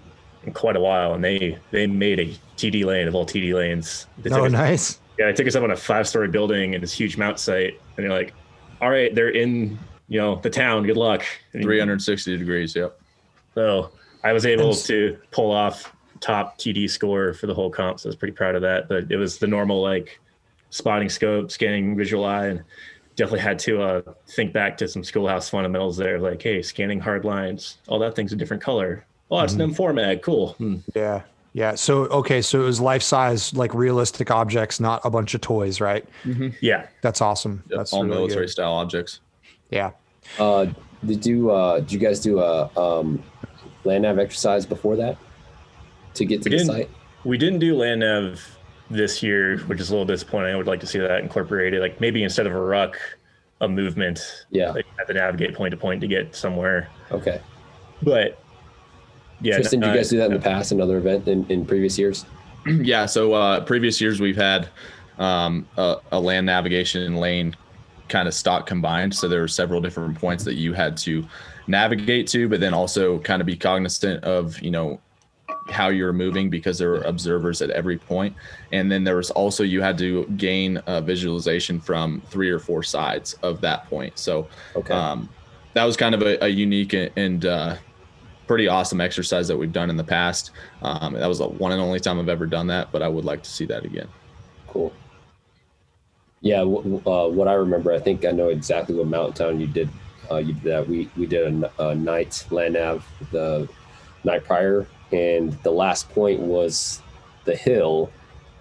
in 0.43 0.53
quite 0.53 0.77
a 0.77 0.79
while, 0.79 1.13
and 1.13 1.23
they 1.23 1.57
they 1.71 1.87
made 1.87 2.19
a 2.19 2.33
TD 2.55 2.85
lane 2.85 3.07
of 3.09 3.15
all 3.15 3.25
TD 3.25 3.53
lanes. 3.53 4.07
They 4.19 4.29
took 4.29 4.39
Oh, 4.39 4.45
us- 4.45 4.51
nice. 4.51 4.99
Yeah, 5.17 5.27
they 5.27 5.33
took 5.33 5.47
us 5.47 5.55
up 5.55 5.63
on 5.63 5.71
a 5.71 5.75
five 5.77 6.07
story 6.07 6.27
building 6.29 6.73
in 6.73 6.81
this 6.81 6.93
huge 6.93 7.17
MOUT 7.17 7.39
site, 7.39 7.79
and 7.97 8.03
they're 8.05 8.11
like, 8.11 8.33
"All 8.81 8.89
right, 8.89 9.13
they're 9.15 9.29
in, 9.29 9.79
you 10.07 10.19
know, 10.19 10.35
the 10.35 10.49
town. 10.49 10.83
Good 10.83 10.97
luck." 10.97 11.23
And 11.53 11.63
360 11.63 12.37
degrees. 12.37 12.75
Yep. 12.75 12.99
So 13.53 13.91
I 14.23 14.33
was 14.33 14.45
able 14.45 14.69
And 14.69 14.77
to 14.85 15.17
pull 15.31 15.51
off 15.51 15.93
top 16.19 16.57
TD 16.57 16.89
score 16.89 17.33
for 17.33 17.47
the 17.47 17.53
whole 17.53 17.69
comp. 17.69 17.99
So 17.99 18.07
I 18.07 18.09
was 18.09 18.15
pretty 18.15 18.33
proud 18.33 18.55
of 18.55 18.61
that. 18.63 18.89
But 18.89 19.11
it 19.11 19.17
was 19.17 19.37
the 19.37 19.47
normal 19.47 19.81
like 19.81 20.19
spotting 20.69 21.09
scope, 21.09 21.51
scanning 21.51 21.95
visual 21.95 22.25
eye, 22.25 22.47
and 22.47 22.63
definitely 23.15 23.39
had 23.39 23.59
to 23.59 23.81
uh, 23.81 24.01
think 24.27 24.51
back 24.51 24.77
to 24.77 24.87
some 24.87 25.03
schoolhouse 25.03 25.49
fundamentals 25.49 25.97
there. 25.97 26.19
Like, 26.19 26.41
hey, 26.41 26.61
scanning 26.61 26.99
hard 26.99 27.23
lines, 27.25 27.77
all 27.87 27.99
that 27.99 28.15
thing's 28.15 28.33
a 28.33 28.35
different 28.35 28.61
color. 28.61 29.05
Oh, 29.31 29.39
it's 29.39 29.53
an 29.53 29.59
M4 29.61 29.95
mag. 29.95 30.21
Cool. 30.21 30.49
Hmm. 30.53 30.77
Yeah. 30.93 31.21
Yeah. 31.53 31.75
So, 31.75 32.03
okay. 32.07 32.41
So 32.41 32.61
it 32.61 32.65
was 32.65 32.79
life 32.79 33.01
size, 33.01 33.53
like 33.55 33.73
realistic 33.73 34.29
objects, 34.29 34.79
not 34.79 35.01
a 35.03 35.09
bunch 35.09 35.33
of 35.33 35.41
toys, 35.41 35.79
right? 35.81 36.05
Yeah. 36.61 36.87
That's 37.01 37.21
awesome. 37.21 37.63
Yep. 37.69 37.77
That's 37.77 37.93
All 37.93 38.03
really 38.03 38.15
military 38.17 38.45
good. 38.45 38.51
style 38.51 38.73
objects. 38.73 39.21
Yeah. 39.75 39.91
Uh, 40.39 40.67
did 41.05 41.25
you 41.25 41.51
uh, 41.51 41.81
did 41.81 41.91
you 41.91 41.99
guys 41.99 42.19
do 42.19 42.39
a 42.39 42.69
um, 42.79 43.21
land 43.83 44.03
nav 44.03 44.17
exercise 44.17 44.65
before 44.65 44.95
that 44.95 45.17
to 46.15 46.25
get 46.25 46.41
to 46.43 46.49
We 46.49 46.57
the 46.57 46.65
site? 46.65 46.89
We 47.25 47.37
didn't 47.37 47.59
do 47.59 47.75
land 47.75 47.99
nav 47.99 48.41
this 48.89 49.21
year, 49.21 49.57
which 49.59 49.79
is 49.79 49.89
a 49.89 49.91
little 49.91 50.05
disappointing. 50.05 50.53
I 50.53 50.55
would 50.55 50.67
like 50.67 50.79
to 50.79 50.87
see 50.87 50.99
that 50.99 51.19
incorporated. 51.19 51.81
Like 51.81 51.99
maybe 51.99 52.23
instead 52.23 52.47
of 52.47 52.53
a 52.53 52.59
ruck, 52.59 52.97
a 53.61 53.67
movement. 53.67 54.45
Yeah. 54.49 54.71
Like 54.71 54.85
at 54.99 55.07
the 55.07 55.13
navigate 55.13 55.53
point 55.53 55.71
to 55.71 55.77
point 55.77 56.01
to 56.01 56.07
get 56.07 56.35
somewhere. 56.35 56.89
Okay. 57.11 57.41
But 58.01 58.39
yeah, 59.41 59.55
Tristan, 59.55 59.81
did 59.81 59.89
you 59.89 59.95
guys 59.95 60.09
do 60.09 60.17
that 60.17 60.27
in 60.27 60.33
the 60.33 60.39
past, 60.39 60.71
another 60.71 60.97
event 60.97 61.27
in, 61.27 61.45
in 61.49 61.65
previous 61.65 61.99
years? 61.99 62.25
yeah. 62.65 63.05
So 63.05 63.33
uh, 63.33 63.61
previous 63.61 63.99
years 63.99 64.21
we've 64.21 64.37
had 64.37 64.69
um, 65.17 65.67
a, 65.77 65.97
a 66.13 66.19
land 66.19 66.45
navigation 66.45 67.15
lane 67.15 67.55
kind 68.09 68.27
of 68.27 68.33
stock 68.33 68.65
combined. 68.65 69.13
So 69.13 69.27
there 69.27 69.41
were 69.41 69.47
several 69.47 69.81
different 69.81 70.19
points 70.19 70.43
that 70.43 70.55
you 70.55 70.73
had 70.73 70.97
to 70.97 71.25
navigate 71.67 72.27
to, 72.27 72.47
but 72.47 72.59
then 72.59 72.73
also 72.73 73.19
kind 73.19 73.41
of 73.41 73.45
be 73.45 73.55
cognizant 73.55 74.23
of 74.23 74.59
you 74.61 74.71
know 74.71 74.99
how 75.69 75.89
you're 75.89 76.13
moving 76.13 76.49
because 76.49 76.77
there 76.77 76.89
were 76.89 77.01
observers 77.01 77.61
at 77.61 77.71
every 77.71 77.97
point. 77.97 78.35
And 78.71 78.91
then 78.91 79.03
there 79.03 79.15
was 79.15 79.31
also 79.31 79.63
you 79.63 79.81
had 79.81 79.97
to 79.97 80.25
gain 80.37 80.79
a 80.85 81.01
visualization 81.01 81.79
from 81.79 82.21
three 82.29 82.49
or 82.49 82.59
four 82.59 82.83
sides 82.83 83.33
of 83.41 83.61
that 83.61 83.89
point. 83.89 84.17
So 84.19 84.47
Okay. 84.75 84.93
um, 84.93 85.27
that 85.73 85.83
was 85.83 85.97
kind 85.97 86.13
of 86.13 86.21
a, 86.21 86.43
a 86.43 86.47
unique 86.47 86.93
and 86.93 87.45
uh, 87.45 87.77
pretty 88.47 88.67
awesome 88.67 89.01
exercise 89.01 89.47
that 89.47 89.57
we've 89.57 89.73
done 89.73 89.89
in 89.89 89.97
the 89.97 90.03
past. 90.03 90.51
Um, 90.83 91.13
that 91.13 91.27
was 91.27 91.39
the 91.39 91.47
one 91.47 91.71
and 91.71 91.81
only 91.81 91.99
time 91.99 92.19
I've 92.19 92.29
ever 92.29 92.45
done 92.45 92.67
that, 92.67 92.91
but 92.91 93.01
I 93.01 93.07
would 93.07 93.25
like 93.25 93.41
to 93.43 93.49
see 93.49 93.65
that 93.65 93.85
again. 93.85 94.07
Cool. 94.67 94.93
Yeah, 96.45 96.59
w- 96.59 97.01
uh, 97.07 97.27
what 97.27 97.47
I 97.47 97.53
remember, 97.53 97.91
I 97.91 97.99
think 97.99 98.23
I 98.23 98.29
know 98.29 98.49
exactly 98.49 98.93
what 98.93 99.07
mountain 99.07 99.33
town 99.33 99.59
you 99.59 99.65
did. 99.65 99.89
Uh, 100.29 100.37
you 100.37 100.53
did 100.53 100.63
that. 100.63 100.87
We 100.87 101.09
we 101.17 101.25
did 101.25 101.63
a 101.79 101.95
night 101.95 102.45
land 102.51 102.75
nav 102.75 103.03
the 103.31 103.67
night 104.23 104.43
prior, 104.43 104.85
and 105.11 105.53
the 105.63 105.71
last 105.71 106.07
point 106.09 106.39
was 106.39 107.01
the 107.45 107.55
hill 107.55 108.11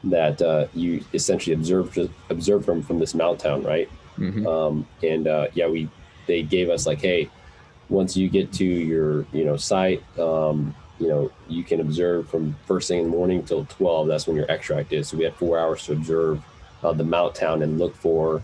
that 0.04 0.40
uh, 0.40 0.66
you 0.72 1.04
essentially 1.12 1.52
observed 1.54 1.98
observed 2.30 2.64
from 2.64 2.80
from 2.82 2.98
this 3.00 3.14
mountain 3.14 3.50
town, 3.50 3.62
right? 3.64 3.90
Mhm. 4.18 4.46
Um, 4.46 4.86
and 5.02 5.28
uh, 5.28 5.48
yeah, 5.52 5.68
we 5.68 5.90
they 6.26 6.42
gave 6.42 6.70
us 6.70 6.86
like, 6.86 7.02
hey, 7.02 7.28
once 7.90 8.16
you 8.16 8.30
get 8.30 8.50
to 8.54 8.64
your 8.64 9.26
you 9.34 9.44
know 9.44 9.58
site, 9.58 10.02
um, 10.18 10.74
you 10.98 11.08
know 11.08 11.30
you 11.48 11.62
can 11.64 11.80
observe 11.80 12.30
from 12.30 12.56
first 12.66 12.88
thing 12.88 13.00
in 13.00 13.10
the 13.10 13.10
morning 13.10 13.42
till 13.42 13.66
twelve. 13.66 14.08
That's 14.08 14.26
when 14.26 14.36
your 14.38 14.50
extract 14.50 14.94
is. 14.94 15.08
So 15.08 15.18
we 15.18 15.24
had 15.24 15.34
four 15.34 15.58
hours 15.58 15.84
to 15.84 15.92
observe 15.92 16.42
uh, 16.84 16.92
the 16.92 17.04
MOUT 17.04 17.34
town 17.34 17.62
and 17.62 17.78
look 17.78 17.94
for 17.96 18.42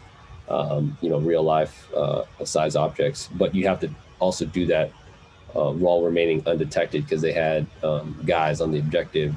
um, 0.48 0.96
you 1.00 1.08
know 1.10 1.18
real 1.18 1.42
life 1.42 1.88
uh, 1.94 2.24
size 2.44 2.74
objects. 2.74 3.28
But 3.34 3.54
you 3.54 3.66
have 3.68 3.78
to 3.80 3.90
also 4.18 4.44
do 4.46 4.66
that 4.66 4.90
uh, 5.54 5.70
while 5.72 6.02
remaining 6.02 6.42
undetected 6.46 7.04
because 7.04 7.20
they 7.22 7.32
had 7.32 7.66
um, 7.84 8.20
guys 8.26 8.60
on 8.60 8.72
the 8.72 8.78
objective 8.78 9.36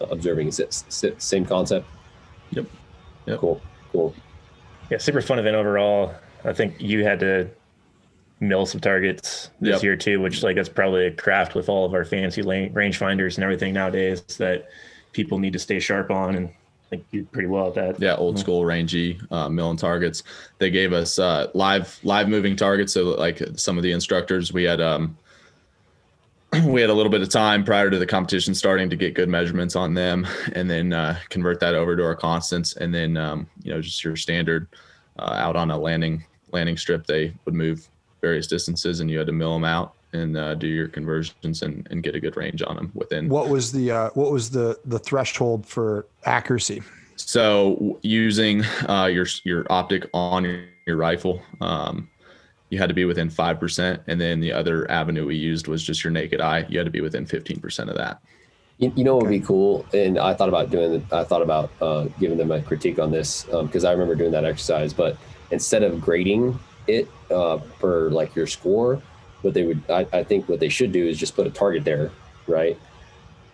uh, 0.00 0.06
observing. 0.06 0.48
Is 0.48 0.60
it 0.60 0.68
s- 0.68 1.04
s- 1.04 1.24
same 1.24 1.44
concept? 1.44 1.86
Yep. 2.50 2.66
Yep. 3.26 3.38
Cool. 3.38 3.60
Cool. 3.92 4.14
Yeah, 4.90 4.98
super 4.98 5.20
fun 5.22 5.38
event 5.38 5.56
overall. 5.56 6.14
I 6.44 6.52
think 6.52 6.80
you 6.80 7.04
had 7.04 7.20
to 7.20 7.48
mill 8.40 8.66
some 8.66 8.80
targets 8.80 9.50
this 9.60 9.74
Yep. 9.76 9.82
year 9.84 9.96
too, 9.96 10.20
which 10.20 10.42
like 10.42 10.56
that's 10.56 10.68
probably 10.68 11.06
a 11.06 11.12
craft 11.12 11.54
with 11.54 11.68
all 11.68 11.84
of 11.84 11.94
our 11.94 12.04
fancy 12.04 12.42
la- 12.42 12.66
range 12.72 12.98
finders 12.98 13.36
and 13.36 13.44
everything 13.44 13.72
nowadays 13.72 14.22
that 14.38 14.68
people 15.12 15.38
need 15.38 15.52
to 15.52 15.58
stay 15.58 15.78
sharp 15.78 16.10
on. 16.10 16.34
And 16.34 16.48
I 16.48 16.52
think 16.92 17.06
you 17.10 17.24
pretty 17.24 17.48
well 17.48 17.68
at 17.68 17.74
that. 17.74 18.00
Yeah, 18.00 18.16
old 18.16 18.38
school 18.38 18.66
rangy 18.66 19.18
uh, 19.30 19.48
milling 19.48 19.78
targets. 19.78 20.22
They 20.58 20.68
gave 20.68 20.92
us 20.92 21.18
uh, 21.18 21.50
live 21.54 21.98
live 22.02 22.28
moving 22.28 22.54
targets. 22.54 22.92
So 22.92 23.04
like 23.04 23.40
some 23.56 23.78
of 23.78 23.82
the 23.82 23.92
instructors, 23.92 24.52
we 24.52 24.64
had 24.64 24.80
um, 24.82 25.16
we 26.66 26.82
had 26.82 26.90
a 26.90 26.94
little 26.94 27.10
bit 27.10 27.22
of 27.22 27.30
time 27.30 27.64
prior 27.64 27.88
to 27.88 27.98
the 27.98 28.06
competition 28.06 28.54
starting 28.54 28.90
to 28.90 28.96
get 28.96 29.14
good 29.14 29.30
measurements 29.30 29.74
on 29.74 29.94
them, 29.94 30.26
and 30.54 30.68
then 30.68 30.92
uh, 30.92 31.18
convert 31.30 31.60
that 31.60 31.74
over 31.74 31.96
to 31.96 32.04
our 32.04 32.14
constants, 32.14 32.76
and 32.76 32.94
then 32.94 33.16
um, 33.16 33.46
you 33.62 33.72
know 33.72 33.80
just 33.80 34.04
your 34.04 34.14
standard 34.14 34.68
uh, 35.18 35.34
out 35.38 35.56
on 35.56 35.70
a 35.70 35.78
landing 35.78 36.22
landing 36.52 36.76
strip. 36.76 37.06
They 37.06 37.32
would 37.46 37.54
move 37.54 37.88
various 38.20 38.46
distances, 38.46 39.00
and 39.00 39.10
you 39.10 39.16
had 39.16 39.26
to 39.28 39.32
mill 39.32 39.54
them 39.54 39.64
out 39.64 39.94
and 40.12 40.36
uh, 40.36 40.54
do 40.54 40.66
your 40.66 40.88
conversions 40.88 41.62
and, 41.62 41.86
and 41.90 42.02
get 42.02 42.14
a 42.14 42.20
good 42.20 42.36
range 42.36 42.62
on 42.62 42.76
them 42.76 42.90
within 42.94 43.28
What 43.28 43.48
was 43.48 43.72
the 43.72 43.90
uh, 43.90 44.10
what 44.14 44.30
was 44.30 44.50
the 44.50 44.78
the 44.84 44.98
threshold 44.98 45.66
for 45.66 46.06
accuracy? 46.24 46.82
So 47.16 47.98
using 48.02 48.64
uh, 48.88 49.08
your 49.12 49.26
your 49.44 49.66
optic 49.70 50.08
on 50.12 50.44
your, 50.44 50.64
your 50.86 50.96
rifle, 50.96 51.42
um, 51.60 52.08
you 52.70 52.78
had 52.78 52.88
to 52.88 52.94
be 52.94 53.04
within 53.04 53.30
five 53.30 53.60
percent, 53.60 54.02
and 54.06 54.20
then 54.20 54.40
the 54.40 54.52
other 54.52 54.90
avenue 54.90 55.26
we 55.26 55.36
used 55.36 55.68
was 55.68 55.82
just 55.82 56.02
your 56.02 56.10
naked 56.10 56.40
eye. 56.40 56.66
You 56.68 56.78
had 56.78 56.84
to 56.84 56.90
be 56.90 57.00
within 57.00 57.26
fifteen 57.26 57.60
percent 57.60 57.90
of 57.90 57.96
that. 57.96 58.22
You, 58.78 58.92
you 58.96 59.04
know 59.04 59.14
what 59.16 59.24
would 59.24 59.30
be 59.30 59.40
cool, 59.40 59.86
and 59.92 60.18
I 60.18 60.34
thought 60.34 60.48
about 60.48 60.70
doing. 60.70 61.06
I 61.12 61.24
thought 61.24 61.42
about 61.42 61.70
uh, 61.80 62.04
giving 62.18 62.38
them 62.38 62.50
a 62.50 62.60
critique 62.62 62.98
on 62.98 63.10
this 63.10 63.44
because 63.44 63.84
I 63.84 63.92
remember 63.92 64.14
doing 64.14 64.32
that 64.32 64.44
exercise. 64.44 64.92
But 64.92 65.16
instead 65.50 65.82
of 65.82 66.00
grading 66.00 66.58
it 66.86 67.08
uh, 67.30 67.58
for 67.78 68.10
like 68.10 68.34
your 68.34 68.46
score, 68.46 69.00
what 69.42 69.54
they 69.54 69.64
would, 69.64 69.82
I, 69.90 70.06
I 70.12 70.22
think, 70.24 70.48
what 70.48 70.60
they 70.60 70.68
should 70.68 70.92
do 70.92 71.06
is 71.06 71.18
just 71.18 71.34
put 71.36 71.46
a 71.46 71.50
target 71.50 71.84
there, 71.84 72.10
right, 72.46 72.78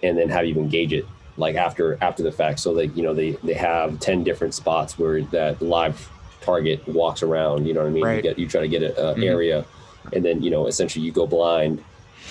and 0.02 0.16
then 0.16 0.28
have 0.28 0.46
you 0.46 0.54
engage 0.56 0.92
it 0.92 1.04
like 1.36 1.56
after 1.56 1.98
after 2.02 2.22
the 2.22 2.32
fact. 2.32 2.60
So 2.60 2.72
like 2.72 2.96
you 2.96 3.02
know 3.02 3.14
they 3.14 3.32
they 3.42 3.54
have 3.54 3.98
ten 4.00 4.24
different 4.24 4.54
spots 4.54 4.98
where 4.98 5.22
that 5.22 5.60
live 5.62 6.08
target 6.40 6.86
walks 6.88 7.22
around. 7.22 7.66
You 7.66 7.74
know 7.74 7.80
what 7.80 7.88
I 7.88 7.92
mean? 7.92 8.04
Right. 8.04 8.16
You 8.16 8.22
get 8.22 8.38
you 8.38 8.46
try 8.48 8.60
to 8.60 8.68
get 8.68 8.82
an 8.82 8.92
Mhm. 9.16 9.24
area, 9.24 9.64
and 10.12 10.24
then 10.24 10.42
you 10.42 10.50
know 10.50 10.66
essentially 10.66 11.04
you 11.04 11.12
go 11.12 11.26
blind, 11.26 11.82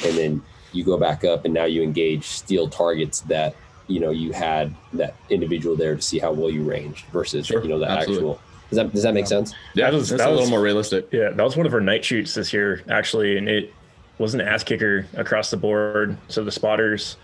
and 0.06 0.18
then 0.18 0.42
you 0.74 0.84
go 0.84 0.98
back 0.98 1.24
up 1.24 1.46
and 1.46 1.54
now 1.54 1.64
you 1.66 1.82
engage 1.82 2.26
steel 2.26 2.68
targets 2.70 3.22
that 3.22 3.56
you 3.88 4.00
know 4.02 4.12
you 4.12 4.34
had 4.34 4.74
that 4.94 5.16
individual 5.30 5.76
there 5.78 5.96
to 5.96 6.02
see 6.02 6.20
how 6.20 6.32
well 6.34 6.50
you 6.50 6.62
ranged 6.64 7.06
versus 7.08 7.48
Sure, 7.48 7.64
you 7.64 7.70
know 7.70 7.80
the 7.80 7.90
absolutely. 7.90 8.32
actual 8.34 8.42
does 8.70 8.76
that 8.78 8.92
does 8.94 9.04
that 9.04 9.14
make 9.14 9.28
sense 9.28 9.54
Yeah, 9.74 9.90
That 9.90 9.98
was- 9.98 10.10
that's 10.10 10.22
that 10.22 10.30
a 10.30 10.32
little 10.34 10.50
more 10.50 10.62
realistic. 10.62 11.08
Yeah, 11.12 11.30
that 11.30 11.44
was 11.44 11.56
one 11.58 11.66
of 11.66 11.74
our 11.74 11.82
night 11.82 12.04
shoots 12.04 12.34
this 12.34 12.52
year, 12.54 12.82
actually, 12.90 13.38
and 13.38 13.48
it 13.48 13.74
was 14.18 14.34
an 14.34 14.42
ass 14.42 14.64
kicker 14.64 15.06
across 15.16 15.52
the 15.52 15.58
board. 15.58 16.18
So 16.28 16.44
the 16.44 16.52
spotters, 16.52 17.18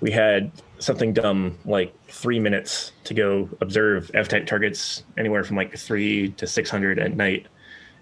we 0.00 0.10
had 0.12 0.50
something 0.78 1.12
dumb 1.12 1.58
like 1.64 1.92
three 2.08 2.38
minutes 2.38 2.92
to 3.04 3.12
go 3.14 3.48
observe 3.60 4.10
F-type 4.14 4.46
targets 4.46 5.02
anywhere 5.16 5.42
from 5.42 5.56
like 5.56 5.76
three 5.76 6.30
to 6.32 6.46
six 6.46 6.70
hundred 6.70 6.98
at 6.98 7.16
night. 7.16 7.46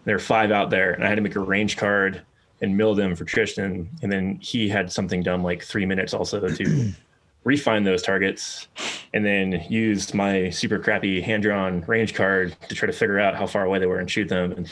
There 0.05 0.15
were 0.15 0.21
five 0.21 0.51
out 0.53 0.71
there, 0.71 0.93
and 0.93 1.03
I 1.03 1.09
had 1.09 1.15
to 1.17 1.23
make 1.23 1.35
a 1.37 1.41
range 1.41 1.77
card 1.77 2.21
and 2.63 2.77
mill 2.77 2.95
them 2.95 3.17
for 3.17 3.25
Tristan, 3.25 3.89
and 4.03 4.13
then 4.13 4.39
he 4.41 4.69
had 4.69 4.93
something 4.93 5.23
dumb 5.23 5.43
like 5.43 5.63
three 5.63 5.85
minutes 5.87 6.15
also 6.15 6.47
to 6.49 6.93
refine 7.47 7.85
those 7.85 8.03
targets 8.03 8.67
and 9.15 9.25
then 9.25 9.65
used 9.71 10.13
my 10.15 10.51
super 10.51 10.81
crappy 10.81 11.21
hand 11.21 11.45
drawn 11.45 11.81
range 11.83 12.13
card 12.13 12.57
to 12.69 12.75
try 12.75 12.87
to 12.87 12.93
figure 12.93 13.21
out 13.21 13.37
how 13.37 13.47
far 13.47 13.65
away 13.65 13.79
they 13.79 13.87
were 13.87 14.01
and 14.01 14.11
shoot 14.11 14.29
them. 14.29 14.51
And 14.51 14.69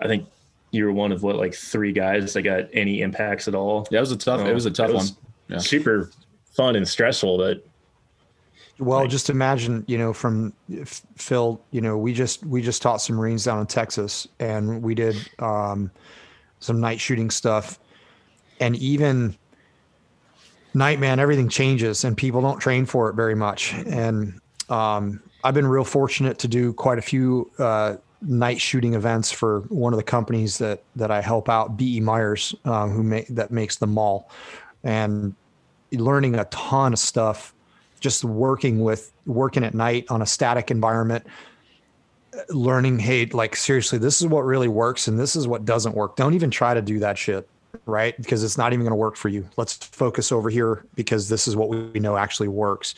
I 0.00 0.06
think 0.08 0.26
you 0.70 0.86
were 0.86 0.92
one 0.92 1.12
of 1.12 1.22
what 1.22 1.36
like 1.36 1.54
three 1.54 1.92
guys 1.92 2.32
that 2.32 2.40
got 2.42 2.68
any 2.72 3.02
impacts 3.02 3.48
at 3.48 3.54
all. 3.54 3.86
Yeah, 3.90 3.98
it 3.98 4.00
was 4.00 4.12
a 4.12 4.16
tough. 4.16 4.40
So 4.40 4.46
it 4.46 4.54
was 4.54 4.64
a 4.64 4.70
tough 4.70 4.90
was 4.92 5.12
one. 5.12 5.20
Yeah. 5.48 5.58
Super 5.58 6.10
fun 6.52 6.74
and 6.74 6.88
stressful, 6.88 7.36
but 7.36 7.62
Well, 8.78 9.00
Right. 9.00 9.10
just 9.10 9.28
imagine, 9.28 9.84
you 9.86 9.98
know, 9.98 10.14
from 10.14 10.54
F- 10.80 11.02
Phil, 11.16 11.60
you 11.70 11.82
know, 11.82 11.98
we 11.98 12.14
just 12.14 12.44
we 12.46 12.62
just 12.62 12.80
taught 12.80 13.02
some 13.02 13.16
Marines 13.16 13.44
down 13.44 13.60
in 13.60 13.66
Texas, 13.66 14.26
and 14.40 14.82
we 14.82 14.94
did 14.94 15.16
um, 15.38 15.90
some 16.60 16.80
night 16.80 16.98
shooting 16.98 17.28
stuff, 17.30 17.78
and 18.58 18.74
even 18.76 19.36
night, 20.76 21.00
man, 21.00 21.18
everything 21.18 21.48
changes, 21.48 22.04
and 22.04 22.16
people 22.16 22.42
don't 22.42 22.58
train 22.58 22.84
for 22.84 23.08
it 23.08 23.14
very 23.14 23.34
much. 23.34 23.72
And 23.86 24.38
um, 24.68 25.22
I've 25.42 25.54
been 25.54 25.66
real 25.66 25.84
fortunate 25.84 26.38
to 26.40 26.48
do 26.48 26.74
quite 26.74 26.98
a 26.98 27.02
few 27.02 27.50
uh, 27.58 27.96
night 28.20 28.60
shooting 28.60 28.94
events 28.94 29.32
for 29.32 29.60
one 29.68 29.92
of 29.92 29.96
the 29.96 30.04
companies 30.04 30.58
that 30.58 30.82
that 30.94 31.10
I 31.10 31.22
help 31.22 31.48
out, 31.48 31.76
B.E. 31.76 32.00
Meyers, 32.00 32.54
um, 32.66 32.90
who 32.90 33.02
make 33.02 33.26
that 33.28 33.50
makes 33.50 33.76
the 33.76 33.86
MAWL, 33.86 34.28
and 34.84 35.34
learning 35.92 36.34
a 36.34 36.44
ton 36.46 36.92
of 36.92 36.98
stuff 36.98 37.54
just 38.00 38.22
working 38.22 38.80
with 38.80 39.12
working 39.24 39.64
at 39.64 39.72
night 39.74 40.04
on 40.10 40.20
a 40.20 40.26
static 40.26 40.70
environment 40.70 41.24
learning 42.50 42.98
hey 42.98 43.24
like 43.26 43.56
seriously 43.56 43.96
this 43.96 44.20
is 44.20 44.26
what 44.26 44.42
really 44.44 44.68
works 44.68 45.08
and 45.08 45.18
this 45.18 45.34
is 45.36 45.48
what 45.48 45.64
doesn't 45.64 45.94
work. 45.94 46.16
Don't 46.16 46.34
even 46.34 46.50
try 46.50 46.74
to 46.74 46.82
do 46.82 46.98
that 46.98 47.16
shit 47.16 47.48
right? 47.86 48.16
Because 48.16 48.42
it's 48.42 48.56
not 48.56 48.72
even 48.72 48.84
going 48.84 48.92
to 48.92 48.96
work 48.96 49.16
for 49.16 49.28
you. 49.28 49.48
Let's 49.56 49.74
focus 49.74 50.32
over 50.32 50.50
here 50.50 50.84
because 50.94 51.28
this 51.28 51.46
is 51.46 51.56
what 51.56 51.68
we 51.68 52.00
know 52.00 52.16
actually 52.16 52.48
works. 52.48 52.94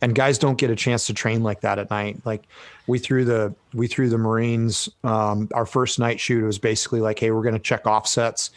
And 0.00 0.14
guys 0.14 0.38
don't 0.38 0.58
get 0.58 0.70
a 0.70 0.76
chance 0.76 1.06
to 1.06 1.14
train 1.14 1.42
like 1.42 1.60
that 1.62 1.78
at 1.78 1.90
night. 1.90 2.20
Like 2.24 2.44
we 2.86 2.98
threw 2.98 3.24
the 3.24 3.54
we 3.74 3.86
threw 3.88 4.08
the 4.08 4.18
marines 4.18 4.88
um, 5.02 5.48
our 5.54 5.66
first 5.66 5.98
night 5.98 6.20
shoot 6.20 6.42
It 6.42 6.46
was 6.46 6.58
basically 6.58 7.00
like 7.00 7.18
hey 7.18 7.30
we're 7.30 7.42
going 7.42 7.54
to 7.54 7.60
check 7.60 7.86
offsets 7.86 8.50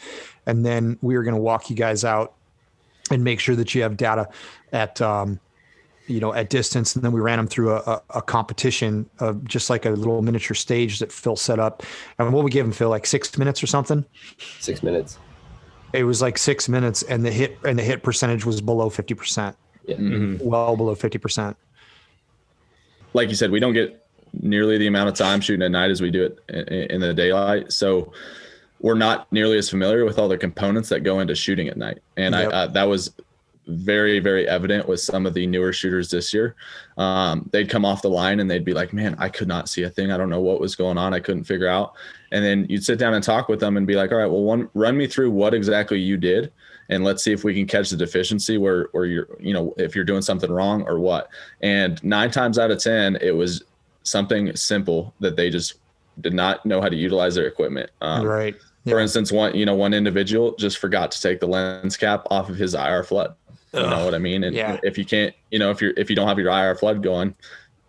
and 0.46 0.64
then 0.64 0.98
we 1.02 1.16
were 1.16 1.24
going 1.24 1.34
to 1.34 1.40
walk 1.40 1.68
you 1.68 1.76
guys 1.76 2.04
out 2.04 2.34
and 3.10 3.24
make 3.24 3.40
sure 3.40 3.56
that 3.56 3.74
you 3.74 3.82
have 3.82 3.96
data 3.96 4.28
at 4.72 5.00
um, 5.02 5.40
you 6.06 6.20
know 6.20 6.32
at 6.32 6.48
distance. 6.48 6.94
And 6.94 7.04
then 7.04 7.10
we 7.10 7.20
ran 7.20 7.38
them 7.38 7.48
through 7.48 7.72
a, 7.72 7.78
a, 7.78 8.02
a 8.16 8.22
competition 8.22 9.08
of 9.18 9.44
just 9.44 9.68
like 9.68 9.84
a 9.84 9.90
little 9.90 10.22
miniature 10.22 10.54
stage 10.54 11.00
that 11.00 11.10
phil 11.10 11.36
set 11.36 11.58
up. 11.58 11.82
And 12.18 12.32
what 12.32 12.44
we 12.44 12.52
gave 12.52 12.64
him 12.64 12.72
phil 12.72 12.88
like 12.88 13.06
six 13.06 13.36
minutes 13.36 13.62
or 13.62 13.66
something? 13.66 14.04
Six 14.60 14.82
minutes 14.82 15.18
it 15.92 16.04
was 16.04 16.22
like 16.22 16.38
six 16.38 16.68
minutes 16.68 17.02
and 17.02 17.24
the 17.24 17.30
hit 17.30 17.58
and 17.64 17.78
the 17.78 17.82
hit 17.82 18.02
percentage 18.02 18.44
was 18.46 18.60
below 18.60 18.88
50% 18.90 19.54
yeah 19.86 19.96
Mhm. 19.96 20.40
well 20.42 20.76
below 20.76 20.94
50% 20.94 21.54
like 23.14 23.28
you 23.28 23.34
said, 23.34 23.50
we 23.50 23.60
don't 23.60 23.74
get 23.74 24.06
nearly 24.40 24.78
the 24.78 24.86
amount 24.86 25.06
of 25.08 25.14
time 25.14 25.40
shooting 25.42 25.62
at 25.62 25.70
night 25.70 25.90
as 25.90 26.00
we 26.00 26.10
do 26.10 26.24
it 26.24 26.38
in, 26.48 26.90
in 26.92 27.00
the 27.02 27.12
daylight. 27.12 27.70
So 27.70 28.10
we're 28.80 28.94
not 28.94 29.30
nearly 29.30 29.58
as 29.58 29.68
familiar 29.68 30.06
with 30.06 30.18
all 30.18 30.28
the 30.28 30.38
components 30.38 30.88
that 30.88 31.00
go 31.00 31.20
into 31.20 31.34
shooting 31.34 31.68
at 31.68 31.76
night. 31.76 31.98
And 32.16 32.34
Yep. 32.34 32.48
I, 32.52 32.56
uh, 32.56 32.66
that 32.68 32.84
was 32.84 33.12
very, 33.66 34.18
very 34.18 34.48
evident 34.48 34.88
with 34.88 34.98
some 35.00 35.26
of 35.26 35.34
the 35.34 35.46
newer 35.46 35.74
shooters 35.74 36.10
this 36.10 36.32
year. 36.32 36.54
Um, 36.96 37.50
they'd 37.52 37.68
come 37.68 37.84
off 37.84 38.00
the 38.00 38.08
line 38.08 38.40
and 38.40 38.50
they'd 38.50 38.64
be 38.64 38.72
like, 38.72 38.94
man, 38.94 39.14
I 39.18 39.28
could 39.28 39.46
not 39.46 39.68
see 39.68 39.82
a 39.82 39.90
thing. 39.90 40.10
I 40.10 40.16
don't 40.16 40.30
know 40.30 40.40
what 40.40 40.58
was 40.58 40.74
going 40.74 40.96
on. 40.96 41.12
I 41.12 41.20
couldn't 41.20 41.44
figure 41.44 41.68
out. 41.68 41.92
And 42.32 42.44
then 42.44 42.66
you'd 42.68 42.84
sit 42.84 42.98
down 42.98 43.14
and 43.14 43.22
talk 43.22 43.48
with 43.48 43.60
them 43.60 43.76
and 43.76 43.86
be 43.86 43.94
like, 43.94 44.10
all 44.10 44.18
right, 44.18 44.26
well, 44.26 44.42
one, 44.42 44.68
run 44.74 44.96
me 44.96 45.06
through 45.06 45.30
what 45.30 45.54
exactly 45.54 46.00
you 46.00 46.16
did 46.16 46.50
and 46.92 47.04
let's 47.04 47.22
see 47.22 47.32
if 47.32 47.42
we 47.42 47.54
can 47.54 47.66
catch 47.66 47.90
the 47.90 47.96
deficiency 47.96 48.58
where 48.58 48.88
where 48.92 49.06
you're 49.06 49.28
you 49.40 49.54
know 49.54 49.74
if 49.78 49.94
you're 49.94 50.04
doing 50.04 50.22
something 50.22 50.50
wrong 50.50 50.82
or 50.82 50.98
what. 50.98 51.28
And 51.62 52.02
nine 52.04 52.30
times 52.30 52.58
out 52.58 52.70
of 52.70 52.78
ten 52.78 53.16
it 53.20 53.34
was 53.34 53.62
something 54.02 54.54
simple 54.56 55.14
that 55.20 55.36
they 55.36 55.48
just 55.48 55.74
did 56.20 56.34
not 56.34 56.64
know 56.66 56.80
how 56.80 56.88
to 56.88 56.96
utilize 56.96 57.34
their 57.34 57.46
equipment. 57.46 57.90
Um, 58.00 58.26
right. 58.26 58.54
for 58.86 58.98
instance 58.98 59.32
one 59.32 59.54
you 59.54 59.64
know 59.64 59.74
one 59.74 59.94
individual 59.94 60.54
just 60.56 60.78
forgot 60.78 61.10
to 61.12 61.20
take 61.20 61.40
the 61.40 61.46
lens 61.46 61.96
cap 61.96 62.26
off 62.30 62.50
of 62.50 62.56
his 62.56 62.74
ir 62.74 63.04
flood. 63.04 63.34
You 63.72 63.80
know 63.80 64.04
what 64.04 64.14
i 64.14 64.18
mean? 64.18 64.44
And 64.44 64.54
Yeah. 64.54 64.78
if 64.82 64.98
you 64.98 65.06
can't 65.06 65.34
you 65.50 65.58
know 65.58 65.70
if 65.70 65.80
you're 65.80 65.94
if 65.96 66.10
you 66.10 66.16
don't 66.16 66.28
have 66.28 66.38
your 66.38 66.50
ir 66.50 66.74
flood 66.74 67.02
going 67.02 67.34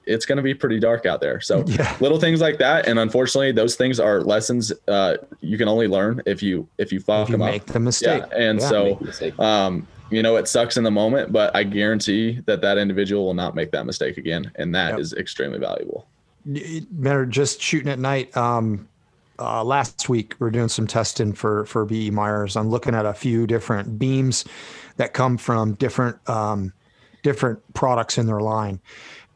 it's 0.05 0.25
going 0.25 0.35
to 0.37 0.41
be 0.43 0.53
pretty 0.53 0.79
dark 0.79 1.05
out 1.05 1.21
there 1.21 1.39
so 1.41 1.63
yeah 1.67 1.95
little 1.99 2.19
things 2.19 2.41
like 2.41 2.57
that 2.57 2.87
and 2.87 2.99
unfortunately 2.99 3.51
those 3.51 3.75
things 3.75 3.99
are 3.99 4.21
lessons 4.21 4.71
uh, 4.87 5.15
you 5.41 5.57
can 5.57 5.67
only 5.67 5.87
learn 5.87 6.21
if 6.25 6.43
you 6.43 6.67
if 6.77 6.91
you 6.91 6.99
fuck 6.99 7.23
if 7.27 7.29
you 7.31 7.37
them 7.37 7.45
make 7.47 7.61
up 7.61 7.67
the 7.67 7.79
mistake 7.79 8.23
yeah 8.29 8.37
and 8.37 8.59
Yeah. 8.59 8.69
so 8.69 8.97
mistake. 9.01 9.39
um, 9.39 9.87
you 10.09 10.21
know, 10.21 10.35
it 10.35 10.47
sucks 10.47 10.77
in 10.77 10.83
the 10.83 10.91
moment, 10.91 11.31
but 11.31 11.55
I 11.55 11.63
guarantee 11.63 12.39
that 12.45 12.61
that 12.61 12.77
individual 12.77 13.25
will 13.25 13.33
not 13.33 13.55
make 13.55 13.71
that 13.71 13.87
mistake 13.87 14.17
again, 14.17 14.51
and 14.55 14.75
that 14.75 14.99
is 14.99 15.11
Yep. 15.11 15.19
extremely 15.21 15.57
valuable. 15.57 16.05
matter 16.45 17.25
just 17.25 17.59
shooting 17.59 17.89
at 17.89 17.97
night. 17.97 18.35
Um, 18.37 18.87
uh, 19.39 19.63
last 19.63 20.09
week 20.09 20.35
we 20.39 20.45
are 20.47 20.51
doing 20.51 20.67
some 20.69 20.85
testing 20.85 21.33
for 21.33 21.65
for 21.65 21.83
B.E. 21.85 22.11
Meyers. 22.11 22.55
I'm 22.55 22.69
looking 22.69 22.93
at 22.93 23.07
a 23.07 23.13
few 23.13 23.47
different 23.47 23.97
beams 23.97 24.45
that 24.97 25.13
come 25.13 25.35
from 25.37 25.73
different 25.75 26.17
um, 26.29 26.73
different 27.23 27.59
products 27.73 28.19
in 28.19 28.27
their 28.27 28.41
line, 28.41 28.79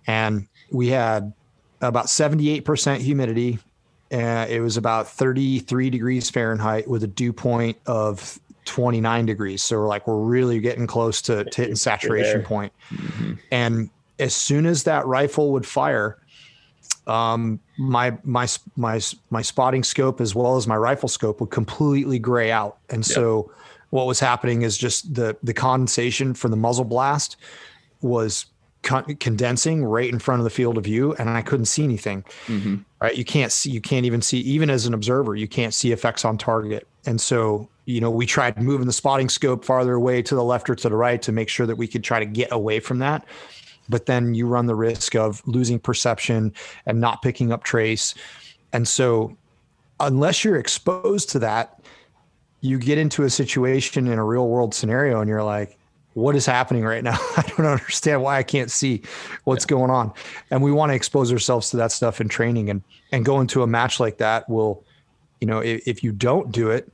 and 0.05 0.47
we 0.72 0.88
had 0.88 1.34
about 1.82 2.07
78% 2.07 2.97
humidity. 2.99 3.59
And 4.09 4.49
it 4.49 4.61
was 4.61 4.78
about 4.78 5.07
33 5.09 5.89
degrees 5.89 6.30
Fahrenheit 6.30 6.88
with 6.88 7.03
a 7.03 7.07
dew 7.07 7.34
point 7.34 7.78
of 7.86 8.39
29 8.65 9.26
degrees. 9.26 9.61
So 9.61 9.78
we're 9.78 9.88
like, 9.88 10.07
we're 10.07 10.18
really 10.18 10.59
getting 10.59 10.88
close 10.88 11.22
to, 11.24 11.43
to 11.43 11.61
hitting 11.61 11.76
saturation 11.76 12.43
point. 12.43 12.72
Mm-hmm. 12.89 13.34
And 13.51 13.89
as 14.20 14.34
soon 14.36 14.65
as 14.65 14.84
that 14.84 15.05
rifle 15.05 15.51
would 15.51 15.65
fire, 15.65 16.20
um, 17.05 17.59
my 17.78 18.18
my 18.24 18.47
my 18.76 18.99
my 19.30 19.41
spotting 19.41 19.84
scope 19.84 20.20
as 20.20 20.36
well 20.36 20.57
as 20.57 20.68
my 20.68 20.76
rifle 20.76 21.07
scope 21.07 21.39
would 21.39 21.51
completely 21.51 22.20
gray 22.20 22.51
out. 22.51 22.78
And 22.89 23.07
yep. 23.07 23.15
so 23.15 23.51
what 23.89 24.07
was 24.07 24.20
happening 24.20 24.63
is 24.63 24.78
just 24.78 25.13
the 25.13 25.38
the 25.41 25.53
condensation 25.53 26.34
from 26.34 26.51
the 26.51 26.57
muzzle 26.57 26.86
blast 26.86 27.38
was 28.01 28.47
con- 28.88 29.15
condensing 29.17 29.83
right 29.83 30.09
in 30.09 30.17
front 30.17 30.39
of 30.39 30.45
the 30.45 30.49
field 30.49 30.77
of 30.77 30.85
view, 30.85 31.13
and 31.15 31.29
I 31.29 31.41
couldn't 31.41 31.65
see 31.65 31.83
anything. 31.83 32.23
Mm-hmm. 32.47 32.77
Right, 33.01 33.15
you 33.15 33.25
can't 33.25 33.51
see, 33.51 33.69
you 33.69 33.81
can't 33.81 34.05
even 34.05 34.21
see, 34.21 34.39
even 34.39 34.69
as 34.69 34.85
an 34.85 34.93
observer, 34.93 35.35
you 35.35 35.47
can't 35.47 35.73
see 35.73 35.91
effects 35.91 36.25
on 36.25 36.38
target. 36.38 36.88
And 37.05 37.19
so, 37.19 37.69
you 37.85 38.01
know, 38.01 38.09
we 38.09 38.25
tried 38.25 38.59
moving 38.59 38.88
the 38.88 38.93
spotting 38.93 39.29
scope 39.29 39.63
farther 39.63 39.93
away 39.93 40.21
to 40.23 40.33
the 40.33 40.43
left 40.43 40.69
or 40.69 40.75
to 40.75 40.89
the 40.89 40.95
right 40.95 41.21
to 41.21 41.31
make 41.31 41.49
sure 41.49 41.67
that 41.67 41.75
we 41.75 41.88
could 41.88 42.03
try 42.03 42.19
to 42.19 42.25
get 42.25 42.51
away 42.51 42.79
from 42.79 42.99
that. 42.99 43.25
But 43.89 44.05
then 44.05 44.33
you 44.33 44.47
run 44.47 44.65
the 44.65 44.75
risk 44.75 45.15
of 45.15 45.41
losing 45.45 45.79
perception 45.79 46.53
and 46.85 46.99
not 46.99 47.21
picking 47.21 47.51
up 47.51 47.63
trace. 47.63 48.15
And 48.73 48.88
so, 48.88 49.38
unless 49.99 50.43
you're 50.43 50.57
exposed 50.57 51.29
to 51.31 51.39
that, 51.39 51.81
you 52.61 52.79
get 52.79 52.97
into 52.97 53.23
a 53.23 53.29
situation 53.29 54.07
in 54.07 54.17
a 54.17 54.23
real 54.23 54.47
world 54.47 54.73
scenario 54.73 55.19
and 55.19 55.29
you're 55.29 55.43
like, 55.43 55.76
what 56.18 56.36
is 56.36 56.47
happening 56.47 56.84
right 56.84 57.03
now? 57.03 57.18
I 57.38 57.43
don't 57.43 57.68
understand 57.68 58.24
why 58.24 58.38
I 58.38 58.43
can't 58.43 58.72
see 58.72 59.03
what's 59.43 59.65
yeah. 59.65 59.70
going 59.70 59.91
on. 59.91 60.11
And 60.49 60.63
we 60.63 60.72
want 60.72 60.89
to 60.89 60.95
expose 60.95 61.32
ourselves 61.32 61.70
to 61.70 61.78
that 61.78 61.91
stuff 61.91 62.20
in 62.20 62.28
training 62.28 62.72
and 62.72 62.82
and 63.11 63.24
go 63.24 63.39
into 63.39 63.61
a 63.61 63.68
match 63.68 63.99
like 63.99 64.18
that 64.18 64.49
will, 64.49 64.84
you 65.39 65.47
know, 65.47 65.59
if, 65.59 65.88
if 65.88 66.03
you 66.03 66.11
don't 66.11 66.51
do 66.51 66.72
it 66.72 66.91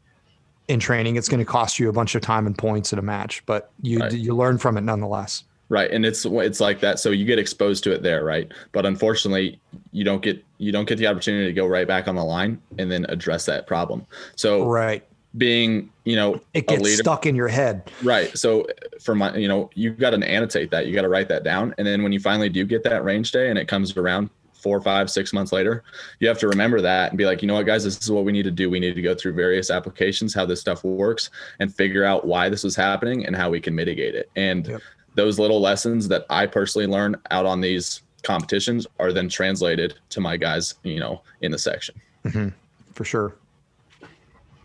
in 0.67 0.79
training, 0.79 1.15
it's 1.15 1.29
going 1.29 1.39
to 1.39 1.45
cost 1.45 1.79
you 1.79 1.87
a 1.87 1.93
bunch 1.93 2.15
of 2.15 2.21
time 2.21 2.45
and 2.45 2.57
points 2.57 2.91
in 2.91 2.99
a 2.99 3.01
match, 3.01 3.43
but 3.45 3.71
you 3.81 3.99
right. 3.99 4.11
you 4.11 4.35
learn 4.35 4.57
from 4.57 4.77
it 4.77 4.81
nonetheless. 4.81 5.45
Right, 5.69 5.89
and 5.89 6.05
it's 6.05 6.25
it's 6.25 6.59
like 6.59 6.81
that. 6.81 6.99
So 6.99 7.09
you 7.09 7.25
get 7.25 7.39
exposed 7.39 7.85
to 7.85 7.93
it 7.93 8.03
there, 8.03 8.25
right? 8.25 8.51
But 8.73 8.85
unfortunately, 8.85 9.57
you 9.93 10.03
don't 10.03 10.21
get 10.21 10.43
you 10.57 10.73
don't 10.73 10.85
get 10.85 10.97
the 10.97 11.07
opportunity 11.07 11.45
to 11.47 11.53
go 11.53 11.65
right 11.65 11.87
back 11.87 12.09
on 12.09 12.15
the 12.15 12.25
line 12.25 12.61
and 12.77 12.91
then 12.91 13.05
address 13.07 13.45
that 13.45 13.67
problem. 13.67 14.05
So 14.35 14.65
right, 14.65 15.03
being 15.37 15.89
you 16.03 16.15
know 16.15 16.39
it 16.53 16.67
gets 16.67 16.97
stuck 16.97 17.25
in 17.25 17.35
your 17.35 17.47
head. 17.47 17.89
Right. 18.03 18.35
So 18.37 18.67
for 19.01 19.15
my 19.15 19.35
you 19.35 19.47
know 19.47 19.69
you've 19.73 19.97
got 19.97 20.11
to 20.11 20.27
annotate 20.27 20.71
that. 20.71 20.87
You 20.87 20.93
got 20.93 21.01
to 21.01 21.09
write 21.09 21.27
that 21.29 21.43
down. 21.43 21.73
And 21.77 21.87
then 21.87 22.03
when 22.03 22.11
you 22.11 22.19
finally 22.19 22.49
do 22.49 22.65
get 22.65 22.83
that 22.83 23.03
range 23.03 23.31
day 23.31 23.49
and 23.49 23.57
it 23.57 23.67
comes 23.67 23.95
around 23.97 24.29
four 24.53 24.79
five 24.79 25.11
six 25.11 25.33
months 25.33 25.51
later 25.51 25.83
you 26.21 26.27
have 26.29 26.37
to 26.37 26.47
remember 26.47 26.79
that 26.79 27.11
and 27.11 27.17
be 27.17 27.25
like 27.25 27.41
you 27.41 27.49
know 27.49 27.55
what 27.55 27.65
guys 27.65 27.83
this 27.83 27.97
is 27.97 28.09
what 28.09 28.23
we 28.23 28.31
need 28.31 28.43
to 28.43 28.51
do. 28.51 28.69
We 28.69 28.79
need 28.79 28.95
to 28.95 29.01
go 29.01 29.15
through 29.15 29.33
various 29.33 29.69
applications 29.69 30.33
how 30.33 30.45
this 30.45 30.61
stuff 30.61 30.83
works 30.83 31.29
and 31.59 31.73
figure 31.73 32.05
out 32.05 32.25
why 32.25 32.49
this 32.49 32.63
is 32.63 32.75
happening 32.75 33.25
and 33.25 33.35
how 33.35 33.49
we 33.49 33.59
can 33.59 33.75
mitigate 33.75 34.15
it. 34.15 34.29
And 34.35 34.67
yep. 34.67 34.81
those 35.15 35.39
little 35.39 35.61
lessons 35.61 36.07
that 36.09 36.25
i 36.29 36.45
personally 36.45 36.87
learn 36.87 37.15
out 37.31 37.45
on 37.45 37.61
these 37.61 38.01
competitions 38.21 38.87
are 38.99 39.11
then 39.11 39.27
translated 39.27 39.95
to 40.09 40.21
my 40.21 40.37
guys 40.37 40.75
you 40.83 40.99
know 40.99 41.21
in 41.41 41.51
the 41.51 41.57
section. 41.57 41.95
Mm-hmm. 42.23 42.49
for 42.93 43.03
sure 43.03 43.35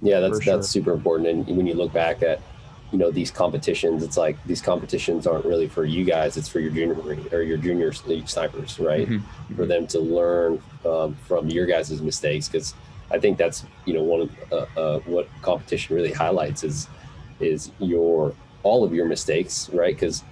yeah, 0.03 0.21
that's 0.21 0.43
sure. 0.43 0.57
that's 0.57 0.69
super 0.69 0.93
important. 0.93 1.49
And 1.49 1.57
when 1.57 1.67
you 1.67 1.75
look 1.75 1.93
back 1.93 2.23
at, 2.23 2.41
you 2.93 2.99
know, 2.99 3.11
these 3.11 3.31
competitions, 3.31 4.03
it's 4.03 4.17
like 4.17 4.43
these 4.45 4.63
competitions 4.63 5.27
aren't 5.27 5.45
really 5.45 5.69
for 5.69 5.85
you 5.85 6.05
guys; 6.05 6.37
it's 6.37 6.49
for 6.49 6.61
your 6.61 6.71
junior 6.71 6.97
or 7.33 7.43
your 7.43 7.59
junior 7.59 7.93
league 8.07 8.29
snipers, 8.29 8.79
right? 8.79 9.09
Mm-hmm. 9.09 9.55
For 9.57 9.67
them 9.67 9.87
to 9.89 10.01
learn 10.01 10.63
um, 10.87 11.15
from 11.27 11.49
your 11.49 11.67
guys' 11.67 12.01
mistakes, 12.01 12.49
because 12.49 12.75
I 13.11 13.19
think 13.19 13.39
that's 13.39 13.65
you 13.85 13.95
know 13.95 14.03
one 14.03 14.21
of 14.23 14.31
uh, 14.53 14.81
uh, 14.81 14.99
what 15.01 15.29
competition 15.43 15.97
really 15.97 16.13
highlights 16.13 16.65
is 16.65 16.89
is 17.41 17.71
your 17.79 18.35
all 18.63 18.85
of 18.85 18.95
your 18.95 19.07
mistakes, 19.07 19.69
right? 19.71 19.95
Because 19.95 20.23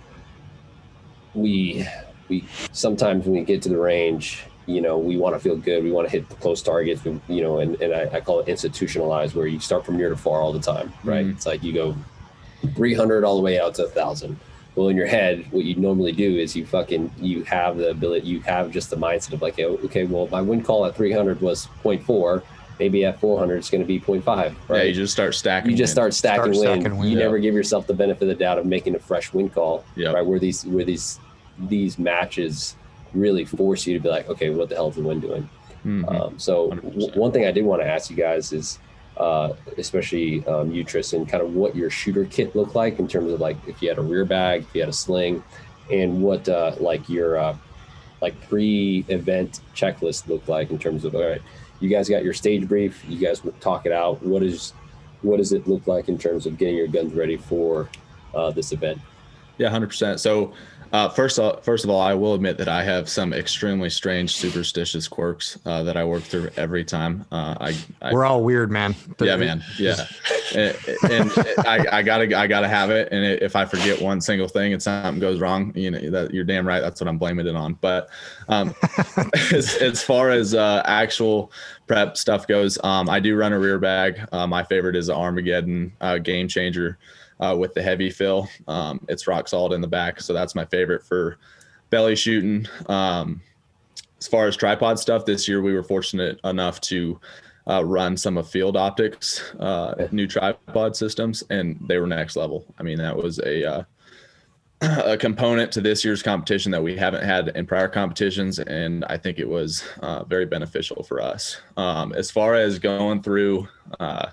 we 1.35 1.87
we 2.29 2.45
sometimes 2.73 3.25
when 3.25 3.35
we 3.35 3.45
get 3.45 3.62
to 3.62 3.69
the 3.69 3.79
range 3.79 4.45
you 4.67 4.81
know, 4.81 4.99
we 4.99 5.17
want 5.17 5.35
to 5.35 5.41
feel 5.41 5.57
good. 5.57 5.83
We 5.85 5.93
want 5.93 6.09
to 6.09 6.12
hit 6.12 6.29
the 6.29 6.35
close 6.37 6.61
targets, 6.61 7.05
you 7.05 7.43
know, 7.43 7.61
and, 7.61 7.81
and 7.81 7.95
I, 7.95 8.17
I, 8.17 8.21
call 8.21 8.41
it 8.41 8.49
institutionalized 8.49 9.35
where 9.35 9.47
you 9.47 9.61
start 9.61 9.87
from 9.87 9.97
near 9.97 10.11
to 10.11 10.17
far 10.17 10.41
all 10.41 10.53
the 10.53 10.61
time, 10.61 10.93
right? 11.05 11.25
Mm-hmm. 11.25 11.37
It's 11.37 11.47
like 11.47 11.62
you 11.62 11.73
go 11.73 11.97
300 12.75 13.25
all 13.25 13.37
the 13.37 13.43
way 13.43 13.61
out 13.61 13.75
to 13.77 13.85
a 13.85 13.89
thousand. 13.89 14.39
Well, 14.75 14.89
in 14.89 14.97
your 14.97 15.07
head, 15.07 15.47
what 15.53 15.64
you 15.64 15.77
normally 15.77 16.12
do 16.12 16.37
is 16.37 16.55
you 16.55 16.67
fucking, 16.67 17.11
you 17.19 17.45
have 17.45 17.79
the 17.79 17.91
ability, 17.91 18.27
you 18.27 18.41
have 18.41 18.71
just 18.71 18.91
the 18.91 18.97
mindset 18.97 19.33
of 19.33 19.41
like, 19.41 19.59
okay, 19.59 20.05
well, 20.05 20.27
my 20.27 20.43
wind 20.43 20.67
call 20.67 20.85
at 20.85 20.95
300 20.97 21.41
was 21.41 21.69
0.4. 21.83 22.43
Maybe 22.79 23.07
at 23.07 23.19
400, 23.19 23.57
it's 23.57 23.71
going 23.71 23.81
to 23.81 23.87
be 23.87 23.99
0.5, 23.99 24.27
right? 24.27 24.55
Yeah, 24.69 24.83
you 24.83 24.93
just 24.93 25.14
start 25.14 25.35
stacking. 25.35 25.71
You 25.71 25.79
just 25.79 25.93
start 25.93 26.12
stacking, 26.12 26.53
start 26.53 26.57
wind. 26.57 26.83
stacking 26.83 26.99
wind. 26.99 27.11
You 27.11 27.17
yeah. 27.17 27.25
never 27.25 27.39
give 27.39 27.55
yourself 27.55 27.87
the 27.87 27.95
benefit 27.95 28.25
of 28.25 28.29
the 28.29 28.35
doubt 28.35 28.59
of 28.59 28.67
making 28.67 28.95
a 28.95 28.99
fresh 28.99 29.33
wind 29.33 29.55
call, 29.55 29.83
yep. 29.95 30.14
right? 30.14 30.27
Where 30.27 30.39
these, 30.39 30.67
where 30.67 30.85
these, 30.85 31.19
these 31.59 31.99
matches, 31.99 32.77
really 33.17 33.45
force 33.45 33.87
you 33.87 33.95
to 33.95 34.01
be 34.01 34.09
like, 34.09 34.29
okay, 34.29 34.51
what 34.51 34.69
the 34.69 34.75
hell 34.75 34.89
is 34.89 34.97
the 34.97 35.03
wind 35.03 35.23
doing? 35.23 35.49
Mm-hmm. 35.85 36.09
Um, 36.09 36.39
so 36.39 36.71
w- 36.71 37.12
one 37.12 37.33
thing 37.33 37.47
I 37.47 37.53
did 37.53 37.64
want 37.64 37.83
to 37.83 37.89
ask 37.89 38.11
you 38.11 38.17
guys 38.17 38.53
is, 38.53 38.79
uh, 39.17 39.55
especially 39.79 40.47
um, 40.47 40.71
you, 40.71 40.85
Tristan, 40.85 41.25
kind 41.27 41.43
of 41.43 41.55
what 41.55 41.75
your 41.75 41.91
shooter 41.91 42.25
kit 42.27 42.55
looked 42.55 42.75
like 42.75 42.99
in 42.99 43.09
terms 43.09 43.33
of 43.33 43.41
like 43.41 43.57
if 43.67 43.81
you 43.81 43.89
had 43.89 43.99
a 43.99 44.03
rear 44.03 44.25
bag, 44.25 44.62
if 44.62 44.75
you 44.75 44.81
had 44.83 44.91
a 44.91 44.93
sling, 44.93 45.43
and 45.91 46.23
what 46.23 46.49
uh, 46.49 46.75
like 46.81 47.09
your 47.09 47.39
uh, 47.39 47.57
like 48.21 48.39
pre-event 48.49 49.61
checklist 49.75 50.27
looked 50.27 50.49
like 50.49 50.71
in 50.71 50.79
terms 50.79 51.05
of 51.05 51.14
all 51.14 51.27
right, 51.27 51.43
you 51.81 51.89
guys 51.89 52.09
got 52.09 52.25
your 52.25 52.35
stage 52.35 52.69
brief, 52.69 53.05
you 53.09 53.19
guys 53.19 53.41
talk 53.61 53.87
it 53.87 53.93
out. 53.93 54.23
What 54.23 54.43
is 54.43 54.73
what 55.23 55.39
does 55.39 55.53
it 55.53 55.67
look 55.67 55.87
like 55.87 56.09
in 56.09 56.19
terms 56.19 56.47
of 56.47 56.59
getting 56.59 56.77
your 56.77 56.89
guns 56.89 57.14
ready 57.14 57.37
for 57.37 57.89
uh, 58.35 58.51
this 58.51 58.73
event? 58.73 59.01
Yeah, 59.59 59.71
hundred 59.71 59.89
percent. 59.89 60.21
So 60.21 60.53
uh, 60.93 61.09
first, 61.09 61.39
first 61.62 61.84
of 61.84 61.91
all, 61.91 62.01
I 62.01 62.14
will 62.14 62.34
admit 62.34 62.59
that 62.59 62.68
I 62.68 62.82
have 62.84 63.09
some 63.09 63.32
extremely 63.32 63.91
strange, 63.91 64.34
superstitious 64.34 65.09
quirks 65.09 65.59
uh, 65.66 65.82
that 65.82 65.97
I 65.97 66.05
work 66.05 66.22
through 66.22 66.51
every 66.57 66.84
time. 66.84 67.24
Uh, 67.32 67.57
I, 67.61 67.76
I, 68.03 68.12
we're 68.12 68.24
all 68.24 68.43
weird, 68.43 68.70
man. 68.70 68.95
Yeah, 69.20 69.37
man. 69.37 69.64
Yeah, 69.78 70.07
and, 70.55 70.76
and 71.11 71.32
I, 71.66 71.87
I, 71.93 72.03
gotta, 72.03 72.39
I 72.39 72.47
gotta 72.47 72.68
have 72.68 72.91
it. 72.91 73.09
And 73.12 73.24
if 73.24 73.57
I 73.57 73.64
forget 73.64 74.01
one 74.01 74.20
single 74.20 74.49
thing 74.49 74.72
and 74.72 74.82
something 74.82 75.20
goes 75.20 75.41
wrong, 75.41 75.72
you 75.74 75.91
know, 75.91 76.11
that 76.11 76.32
you're 76.32 76.45
damn 76.45 76.66
right. 76.66 76.80
That's 76.80 77.01
what 77.01 77.09
I'm 77.09 77.18
blaming 77.18 77.47
it 77.47 77.57
on. 77.57 77.74
But 77.74 78.09
um, 78.49 78.74
as, 79.53 79.76
as 79.76 80.03
far 80.03 80.30
as 80.30 80.55
uh, 80.55 80.82
actual 80.84 81.53
prep 81.87 82.16
stuff 82.16 82.47
goes, 82.47 82.78
um, 82.84 83.09
I 83.09 83.20
do 83.20 83.37
run 83.37 83.53
a 83.53 83.59
rear 83.59 83.78
bag. 83.78 84.20
Uh, 84.32 84.47
my 84.47 84.62
favorite 84.62 84.97
is 84.97 85.07
the 85.07 85.14
Armageddon 85.14 85.93
uh, 86.01 86.18
Game 86.18 86.49
Changer 86.49 86.99
uh, 87.41 87.57
with 87.59 87.74
the 87.74 87.82
heavy 87.82 88.11
fill. 88.11 88.49
Um, 88.68 89.01
it's 89.09 89.26
rock 89.26 89.49
solid 89.49 89.72
in 89.72 89.80
the 89.80 89.89
back, 89.89 90.20
so 90.20 90.32
that's 90.32 90.55
my 90.55 90.64
favorite 90.64 91.05
for 91.05 91.39
belly 91.91 92.16
shooting. 92.16 92.66
Um, 92.87 93.41
as 94.18 94.26
far 94.26 94.47
as 94.47 94.57
tripod 94.57 94.99
stuff, 94.99 95.24
this 95.24 95.47
year 95.47 95.62
we 95.62 95.74
were 95.74 95.82
fortunate 95.82 96.41
enough 96.45 96.80
to 96.82 97.20
uh, 97.68 97.84
run 97.84 98.16
some 98.16 98.37
of 98.39 98.49
Field 98.49 98.76
Optics 98.76 99.53
uh, 99.59 100.09
new 100.12 100.26
tripod 100.26 100.97
systems, 100.97 101.43
and 101.51 101.78
they 101.87 101.99
were 101.99 102.07
next 102.07 102.37
level. 102.37 102.64
I 102.78 102.82
mean, 102.82 102.99
that 102.99 103.16
was 103.16 103.39
a 103.41 103.64
uh, 103.64 103.82
a 104.80 105.16
component 105.16 105.72
to 105.72 105.80
this 105.80 106.05
year's 106.05 106.22
competition 106.22 106.70
that 106.72 106.82
we 106.82 106.97
haven't 106.97 107.24
had 107.24 107.49
in 107.49 107.66
prior 107.66 107.89
competitions, 107.89 108.59
and 108.59 109.05
I 109.07 109.16
think 109.16 109.39
it 109.39 109.49
was 109.49 109.84
uh, 110.01 110.24
very 110.24 110.47
beneficial 110.47 111.03
for 111.03 111.20
us. 111.20 111.61
Um, 111.76 112.12
as 112.12 112.30
far 112.30 112.55
as 112.55 112.78
going 112.78 113.22
through 113.22 113.68
uh, 114.01 114.28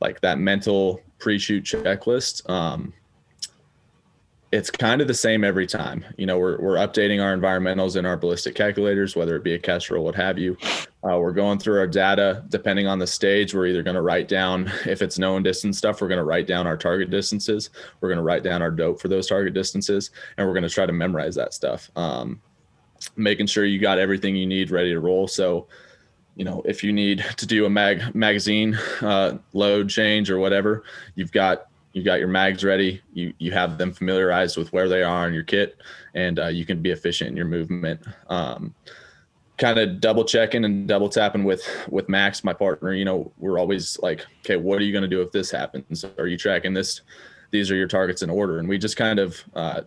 like 0.00 0.20
that 0.20 0.38
mental 0.38 1.00
pre-shoot 1.18 1.64
checklist. 1.64 2.48
Um, 2.48 2.92
it's 4.50 4.70
kind 4.70 5.02
of 5.02 5.08
the 5.08 5.14
same 5.14 5.44
every 5.44 5.66
time. 5.66 6.04
You 6.16 6.24
know, 6.24 6.38
we're, 6.38 6.58
we're 6.58 6.76
updating 6.76 7.22
our 7.22 7.36
environmentals 7.36 7.96
in 7.96 8.06
our 8.06 8.16
ballistic 8.16 8.54
calculators, 8.54 9.14
whether 9.14 9.36
it 9.36 9.44
be 9.44 9.54
a 9.54 9.58
Kestrel, 9.58 10.02
what 10.02 10.14
have 10.14 10.38
you. 10.38 10.56
Uh, 11.04 11.18
we're 11.18 11.32
going 11.32 11.58
through 11.58 11.78
our 11.78 11.86
data. 11.86 12.44
Depending 12.48 12.86
on 12.86 12.98
the 12.98 13.06
stage, 13.06 13.54
we're 13.54 13.66
either 13.66 13.82
going 13.82 13.94
to 13.94 14.02
write 14.02 14.26
down, 14.26 14.72
if 14.86 15.02
it's 15.02 15.18
known 15.18 15.42
distance 15.42 15.76
stuff, 15.76 16.00
we're 16.00 16.08
going 16.08 16.18
to 16.18 16.24
write 16.24 16.46
down 16.46 16.66
our 16.66 16.78
target 16.78 17.10
distances. 17.10 17.70
We're 18.00 18.08
going 18.08 18.18
to 18.18 18.22
write 18.22 18.42
down 18.42 18.62
our 18.62 18.70
dope 18.70 19.00
for 19.00 19.08
those 19.08 19.26
target 19.26 19.52
distances, 19.52 20.10
and 20.36 20.46
we're 20.46 20.54
going 20.54 20.62
to 20.62 20.70
try 20.70 20.86
to 20.86 20.92
memorize 20.92 21.34
that 21.34 21.52
stuff. 21.52 21.90
Um, 21.94 22.40
making 23.16 23.46
sure 23.46 23.66
you 23.66 23.78
got 23.78 23.98
everything 23.98 24.34
you 24.34 24.46
need 24.46 24.70
ready 24.70 24.92
to 24.92 25.00
roll. 25.00 25.28
So, 25.28 25.66
you 26.38 26.44
know, 26.44 26.62
if 26.64 26.84
you 26.84 26.92
need 26.92 27.24
to 27.36 27.46
do 27.46 27.66
a 27.66 27.70
mag 27.70 28.14
magazine 28.14 28.78
uh, 29.02 29.36
load 29.52 29.90
change 29.90 30.30
or 30.30 30.38
whatever, 30.38 30.84
you've 31.16 31.32
got 31.32 31.66
you 31.92 32.04
got 32.04 32.20
your 32.20 32.28
mags 32.28 32.62
ready. 32.62 33.02
You 33.12 33.34
you 33.38 33.50
have 33.50 33.76
them 33.76 33.92
familiarized 33.92 34.56
with 34.56 34.72
where 34.72 34.88
they 34.88 35.02
are 35.02 35.26
in 35.26 35.34
your 35.34 35.42
kit, 35.42 35.78
and 36.14 36.38
uh, 36.38 36.46
you 36.46 36.64
can 36.64 36.80
be 36.80 36.92
efficient 36.92 37.30
in 37.30 37.36
your 37.36 37.46
movement. 37.46 38.00
Um, 38.28 38.72
kind 39.56 39.80
of 39.80 40.00
double 40.00 40.24
checking 40.24 40.64
and 40.64 40.86
double 40.86 41.08
tapping 41.08 41.42
with 41.42 41.68
with 41.90 42.08
Max, 42.08 42.44
my 42.44 42.52
partner. 42.52 42.94
You 42.94 43.04
know, 43.04 43.32
we're 43.38 43.58
always 43.58 43.98
like, 43.98 44.24
okay, 44.44 44.56
what 44.56 44.78
are 44.78 44.84
you 44.84 44.92
going 44.92 45.02
to 45.02 45.08
do 45.08 45.20
if 45.22 45.32
this 45.32 45.50
happens? 45.50 46.04
Are 46.18 46.28
you 46.28 46.38
tracking 46.38 46.72
this? 46.72 47.00
These 47.50 47.68
are 47.72 47.76
your 47.76 47.88
targets 47.88 48.22
in 48.22 48.30
order, 48.30 48.60
and 48.60 48.68
we 48.68 48.78
just 48.78 48.96
kind 48.96 49.18
of 49.18 49.42
uh, 49.56 49.80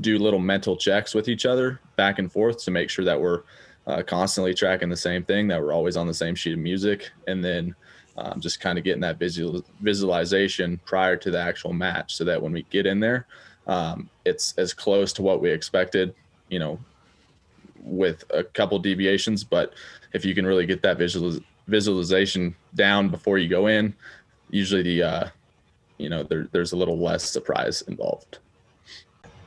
do 0.00 0.18
little 0.18 0.40
mental 0.40 0.78
checks 0.78 1.14
with 1.14 1.28
each 1.28 1.44
other 1.44 1.78
back 1.96 2.18
and 2.18 2.32
forth 2.32 2.64
to 2.64 2.70
make 2.70 2.88
sure 2.88 3.04
that 3.04 3.20
we're 3.20 3.42
uh, 3.86 4.02
constantly 4.02 4.54
tracking 4.54 4.88
the 4.88 4.96
same 4.96 5.24
thing, 5.24 5.48
that 5.48 5.60
we're 5.60 5.72
always 5.72 5.96
on 5.96 6.06
the 6.06 6.14
same 6.14 6.34
sheet 6.34 6.54
of 6.54 6.58
music, 6.58 7.10
and 7.26 7.44
then 7.44 7.74
um, 8.16 8.40
just 8.40 8.60
kind 8.60 8.78
of 8.78 8.84
getting 8.84 9.00
that 9.00 9.18
visual 9.18 9.64
visualization 9.80 10.80
prior 10.84 11.16
to 11.16 11.30
the 11.30 11.40
actual 11.40 11.72
match, 11.72 12.14
so 12.14 12.24
that 12.24 12.40
when 12.40 12.52
we 12.52 12.62
get 12.70 12.86
in 12.86 13.00
there, 13.00 13.26
um, 13.66 14.08
it's 14.24 14.54
as 14.56 14.72
close 14.72 15.12
to 15.14 15.22
what 15.22 15.40
we 15.40 15.50
expected. 15.50 16.14
You 16.48 16.58
know, 16.58 16.78
with 17.82 18.24
a 18.30 18.44
couple 18.44 18.78
deviations, 18.78 19.44
but 19.44 19.74
if 20.12 20.24
you 20.24 20.34
can 20.34 20.46
really 20.46 20.66
get 20.66 20.82
that 20.82 20.98
visual 20.98 21.38
visualization 21.66 22.54
down 22.74 23.08
before 23.08 23.38
you 23.38 23.48
go 23.48 23.66
in, 23.66 23.94
usually 24.50 24.82
the 24.82 25.02
uh, 25.02 25.28
you 25.98 26.08
know 26.08 26.22
there, 26.22 26.48
there's 26.52 26.72
a 26.72 26.76
little 26.76 26.98
less 26.98 27.24
surprise 27.24 27.82
involved. 27.82 28.38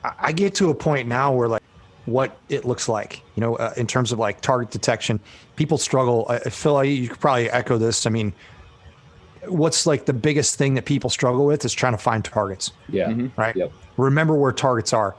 I 0.04 0.32
get 0.32 0.54
to 0.56 0.70
a 0.70 0.76
point 0.76 1.08
now 1.08 1.34
where 1.34 1.48
like 1.48 1.64
what 2.08 2.36
it 2.50 2.66
looks 2.66 2.90
like, 2.90 3.22
you 3.36 3.42
know, 3.42 3.56
uh, 3.58 3.74
in 3.78 3.86
terms 3.86 4.12
of 4.12 4.18
like 4.18 4.42
target 4.42 4.72
detection, 4.72 5.20
people 5.56 5.78
struggle. 5.78 6.26
I 6.28 6.50
feel 6.50 6.74
like 6.74 6.90
you 6.90 7.10
could 7.10 7.20
probably 7.20 7.50
echo 7.52 7.78
this. 7.78 8.08
I 8.08 8.10
mean, 8.10 8.34
what's 9.46 9.86
like 9.86 10.06
the 10.06 10.14
biggest 10.14 10.56
thing 10.56 10.74
that 10.74 10.86
people 10.86 11.10
struggle 11.10 11.46
with 11.46 11.64
is 11.64 11.74
trying 11.74 11.94
to 11.94 12.00
find 12.00 12.26
targets. 12.26 12.72
Yeah. 12.90 13.10
Mm-hmm. 13.10 13.40
Right. 13.40 13.56
Yep. 13.56 13.72
Remember 13.98 14.34
where 14.36 14.52
targets 14.52 14.94
are 14.94 15.16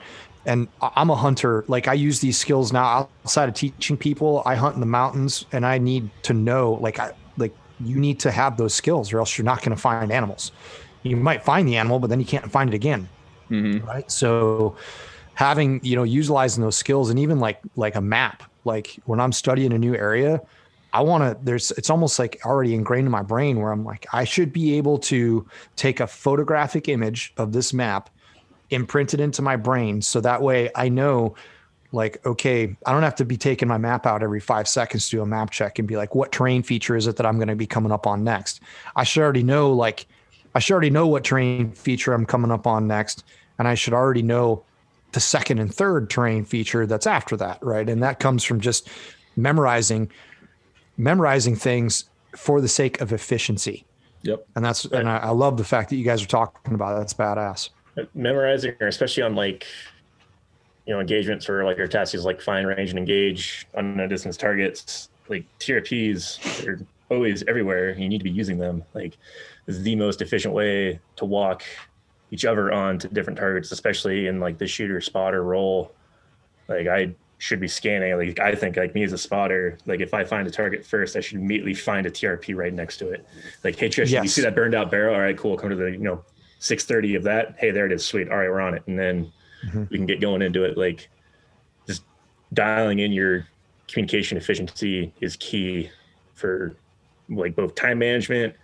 and 0.49 0.66
I'm 0.80 1.11
a 1.11 1.14
hunter. 1.14 1.64
Like 1.68 1.89
I 1.89 1.93
use 1.93 2.20
these 2.20 2.39
skills 2.39 2.72
now 2.72 3.11
outside 3.24 3.49
of 3.49 3.55
teaching 3.55 3.97
people. 3.97 4.43
I 4.47 4.55
hunt 4.55 4.74
in 4.74 4.80
the 4.80 4.86
mountains, 4.86 5.45
and 5.53 5.64
I 5.64 5.78
need 5.78 6.11
to 6.22 6.32
know, 6.32 6.72
like, 6.80 6.99
I 6.99 7.12
like 7.36 7.55
you 7.80 7.97
need 7.97 8.18
to 8.20 8.30
have 8.30 8.57
those 8.57 8.74
skills, 8.74 9.12
or 9.12 9.18
else 9.18 9.36
you're 9.36 9.45
not 9.45 9.59
going 9.59 9.76
to 9.76 9.80
find 9.80 10.11
animals. 10.11 10.53
You 11.03 11.16
might 11.16 11.45
find 11.45 11.68
the 11.68 11.76
animal, 11.76 11.99
but 11.99 12.09
then 12.09 12.18
you 12.18 12.26
can't 12.26 12.51
find 12.51 12.70
it 12.70 12.74
again. 12.74 13.09
Mm-hmm. 13.51 13.86
Right. 13.86 14.11
So 14.11 14.76
having 15.39 15.78
you 15.84 15.95
know 15.95 16.03
utilizing 16.03 16.64
those 16.64 16.76
skills, 16.76 17.11
and 17.11 17.18
even 17.20 17.39
like 17.39 17.61
like 17.76 17.95
a 17.95 18.01
map, 18.01 18.43
like 18.64 18.97
when 19.05 19.20
I'm 19.20 19.30
studying 19.30 19.72
a 19.72 19.78
new 19.78 19.95
area. 19.95 20.43
I 20.91 21.03
want 21.03 21.22
to, 21.22 21.39
there's, 21.45 21.70
it's 21.72 21.91
almost 21.91 22.18
like 22.18 22.41
already 22.47 22.72
ingrained 22.74 23.05
in 23.05 23.11
my 23.12 23.22
brain 23.22 23.61
where 23.61 23.72
I'm 23.72 23.84
like, 23.84 24.07
I 24.14 24.24
should 24.24 24.55
be 24.55 24.78
able 24.78 24.97
to 25.01 25.47
take 25.76 26.01
a 26.01 26.07
photographic 26.07 26.89
image 26.89 27.34
of 27.36 27.53
this 27.53 27.74
map 27.74 28.09
imprinted 28.70 29.20
into 29.20 29.43
my 29.43 29.55
brain 29.55 30.01
so 30.01 30.18
that 30.22 30.41
way 30.41 30.70
I 30.74 30.89
know 30.89 31.36
like 31.93 32.24
okay 32.26 32.76
i 32.84 32.93
don't 32.93 33.03
have 33.03 33.14
to 33.14 33.24
be 33.24 33.36
taking 33.36 33.66
my 33.66 33.78
map 33.78 34.05
out 34.05 34.22
every 34.22 34.41
five 34.41 34.68
seconds 34.68 35.09
to 35.09 35.16
do 35.16 35.22
a 35.22 35.26
map 35.26 35.51
check 35.51 35.78
and 35.78 35.89
be 35.89 35.97
like 35.97 36.14
what 36.14 36.30
terrain 36.30 36.62
feature 36.62 36.97
is 36.97 37.07
it 37.07 37.16
that 37.16 37.24
i'm 37.24 37.36
going 37.36 37.49
to 37.49 37.57
be 37.57 37.66
coming 37.66 37.91
up 37.91 38.07
on 38.07 38.22
next 38.22 38.61
i 38.95 39.05
should 39.05 39.22
already 39.22 39.43
know 39.43 39.72
like 39.72 40.07
i 40.55 40.59
should 40.59 40.74
already 40.74 40.91
know 40.91 41.07
what 41.07 41.24
terrain 41.24 41.72
feature 41.72 42.12
i'm 42.12 42.26
coming 42.26 42.51
up 42.51 42.66
on 42.66 42.86
next 42.86 43.24
and 43.59 43.66
i 43.66 43.74
should 43.74 43.95
already 43.95 44.22
know 44.22 44.62
the 45.12 45.20
second 45.20 45.59
and 45.59 45.74
third 45.74 46.11
terrain 46.11 46.44
feature 46.44 46.86
that's 46.86 47.06
after 47.06 47.36
that 47.36 47.59
right 47.62 47.88
and 47.88 48.02
that 48.02 48.20
comes 48.20 48.44
from 48.44 48.61
just 48.61 48.88
memorizing 49.36 50.11
memorizing 50.96 51.56
things 51.56 52.04
for 52.36 52.61
the 52.61 52.68
sake 52.68 53.00
of 53.00 53.12
efficiency 53.12 53.84
yep 54.22 54.46
and 54.54 54.64
that's 54.64 54.84
and 54.86 55.09
I, 55.09 55.18
I 55.18 55.30
love 55.30 55.56
the 55.56 55.64
fact 55.64 55.90
that 55.90 55.96
you 55.96 56.04
guys 56.04 56.22
are 56.22 56.26
talking 56.26 56.74
about 56.74 56.96
it. 56.96 56.98
that's 56.98 57.14
badass 57.14 57.70
memorizing, 58.14 58.74
or 58.80 58.88
especially 58.88 59.22
on 59.22 59.34
like 59.34 59.66
you 60.86 60.94
know 60.94 61.00
engagements 61.00 61.46
for 61.46 61.64
like 61.64 61.76
your 61.76 61.86
tasks 61.86 62.14
is 62.14 62.24
like 62.24 62.40
find, 62.40 62.66
range, 62.66 62.90
and 62.90 62.98
engage 62.98 63.66
on 63.74 63.96
no 63.96 64.06
distance 64.06 64.36
targets. 64.36 65.11
Like 65.28 65.44
TRPs 65.59 66.66
are 66.66 66.80
always 67.11 67.42
everywhere. 67.46 67.92
You 67.92 68.09
need 68.09 68.18
to 68.18 68.24
be 68.24 68.30
using 68.30 68.59
them. 68.59 68.84
Like 68.94 69.16
this 69.66 69.76
is 69.76 69.82
the 69.82 69.96
most 69.96 70.22
efficient 70.22 70.54
way 70.54 71.00
to 71.16 71.24
walk 71.24 71.64
each 72.31 72.45
other 72.45 72.72
on 72.72 72.99
to 72.99 73.09
different 73.09 73.39
targets, 73.39 73.72
especially 73.72 74.26
in 74.26 74.41
like 74.41 74.59
the 74.59 74.66
shooter 74.66 75.01
spotter 75.01 75.43
role. 75.43 75.93
Like 76.68 76.87
I 76.87 77.14
should 77.39 77.61
be 77.61 77.68
scanning. 77.68 78.16
Like 78.16 78.39
I 78.41 78.55
think 78.55 78.76
like 78.76 78.95
me 78.95 79.03
as 79.05 79.12
a 79.12 79.18
spotter, 79.18 79.79
like 79.87 80.01
if 80.01 80.12
I 80.12 80.24
find 80.24 80.47
a 80.47 80.51
target 80.51 80.85
first, 80.85 81.16
I 81.16 81.20
should 81.20 81.39
immediately 81.39 81.74
find 81.74 82.07
a 82.07 82.11
TRP 82.11 82.55
right 82.55 82.72
next 82.72 82.99
to 82.99 83.11
it. 83.11 83.26
Like, 83.64 83.76
hey 83.76 83.89
Trish, 83.89 84.11
yes. 84.11 84.22
you 84.22 84.29
see 84.29 84.43
that 84.43 84.55
burned 84.55 84.74
out 84.74 84.91
barrel? 84.91 85.14
All 85.14 85.20
right, 85.20 85.37
cool. 85.37 85.57
Come 85.57 85.70
to 85.70 85.76
the, 85.76 85.91
you 85.91 85.99
know, 85.99 86.22
6.30 86.61 87.16
of 87.16 87.22
that 87.22 87.55
hey 87.59 87.70
there 87.70 87.87
it 87.87 87.93
is 87.93 88.05
sweet 88.05 88.29
all 88.29 88.39
right 88.39 88.51
we're 88.51 88.61
on 88.61 88.74
it 88.74 88.83
and 88.87 88.99
then 88.99 89.33
mm-hmm. 89.64 89.85
we 89.91 89.97
can 89.97 90.07
get 90.07 90.20
going 90.20 90.43
into 90.43 90.64
it 90.64 90.76
like 90.76 91.09
just 91.87 92.03
dialing 92.53 92.99
in 92.99 93.12
your 93.12 93.47
communication 93.87 94.37
efficiency 94.37 95.12
is 95.20 95.37
key 95.37 95.91
for 96.35 96.74
like 97.29 97.55
both 97.55 97.74
time 97.74 97.99
management 97.99 98.55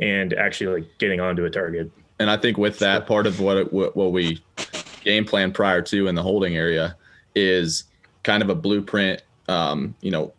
and 0.00 0.34
actually 0.34 0.80
like 0.80 0.98
getting 0.98 1.20
onto 1.20 1.44
a 1.44 1.50
target 1.50 1.90
and 2.18 2.30
i 2.30 2.36
think 2.36 2.56
with 2.56 2.78
that 2.78 3.06
part 3.06 3.26
of 3.26 3.40
what 3.40 3.72
what, 3.72 3.96
what 3.96 4.12
we 4.12 4.42
game 5.02 5.24
plan 5.24 5.52
prior 5.52 5.82
to 5.82 6.06
in 6.08 6.14
the 6.14 6.22
holding 6.22 6.56
area 6.56 6.96
is 7.34 7.84
kind 8.22 8.42
of 8.42 8.48
a 8.48 8.54
blueprint 8.54 9.22
um, 9.48 9.94
you 10.00 10.10
know 10.10 10.32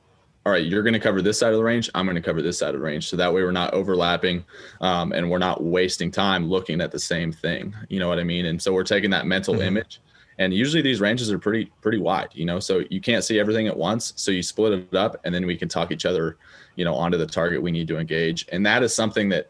all 0.45 0.51
right, 0.51 0.63
you're 0.63 0.83
going 0.83 0.93
to 0.93 0.99
cover 0.99 1.23
this 1.23 1.39
side 1.39 1.53
of 1.53 1.57
the 1.57 1.63
range. 1.63 1.89
I'm 1.95 2.05
going 2.05 2.13
to 2.13 2.21
cover 2.21 2.39
this 2.39 2.59
side 2.59 2.75
of 2.75 2.79
the 2.79 2.85
range. 2.85 3.07
So 3.07 3.17
that 3.17 3.33
way 3.33 3.41
we're 3.41 3.51
not 3.51 3.73
overlapping 3.73 4.45
um, 4.79 5.11
and 5.11 5.27
we're 5.27 5.39
not 5.39 5.63
wasting 5.63 6.11
time 6.11 6.47
looking 6.47 6.81
at 6.81 6.91
the 6.91 6.99
same 6.99 7.31
thing. 7.31 7.75
You 7.89 7.97
know 7.97 8.07
what 8.07 8.19
I 8.19 8.23
mean? 8.23 8.45
And 8.45 8.61
so 8.61 8.71
we're 8.71 8.83
taking 8.83 9.09
that 9.09 9.25
mental 9.25 9.55
mm-hmm. 9.55 9.63
image 9.63 10.01
and 10.37 10.53
usually 10.53 10.81
these 10.81 10.99
ranges 10.99 11.31
are 11.31 11.39
pretty, 11.39 11.71
pretty 11.81 11.97
wide, 11.97 12.29
you 12.33 12.45
know, 12.45 12.59
so 12.59 12.83
you 12.89 12.99
can't 12.99 13.23
see 13.23 13.39
everything 13.39 13.67
at 13.67 13.77
once. 13.77 14.13
So 14.17 14.31
you 14.31 14.43
split 14.43 14.73
it 14.73 14.95
up 14.95 15.19
and 15.23 15.33
then 15.33 15.45
we 15.45 15.55
can 15.55 15.69
talk 15.69 15.91
each 15.91 16.05
other, 16.05 16.37
you 16.75 16.83
know, 16.83 16.93
onto 16.93 17.17
the 17.17 17.25
target 17.25 17.61
we 17.61 17.71
need 17.71 17.87
to 17.87 17.97
engage. 17.97 18.45
And 18.51 18.65
that 18.65 18.83
is 18.83 18.93
something 18.93 19.29
that 19.29 19.49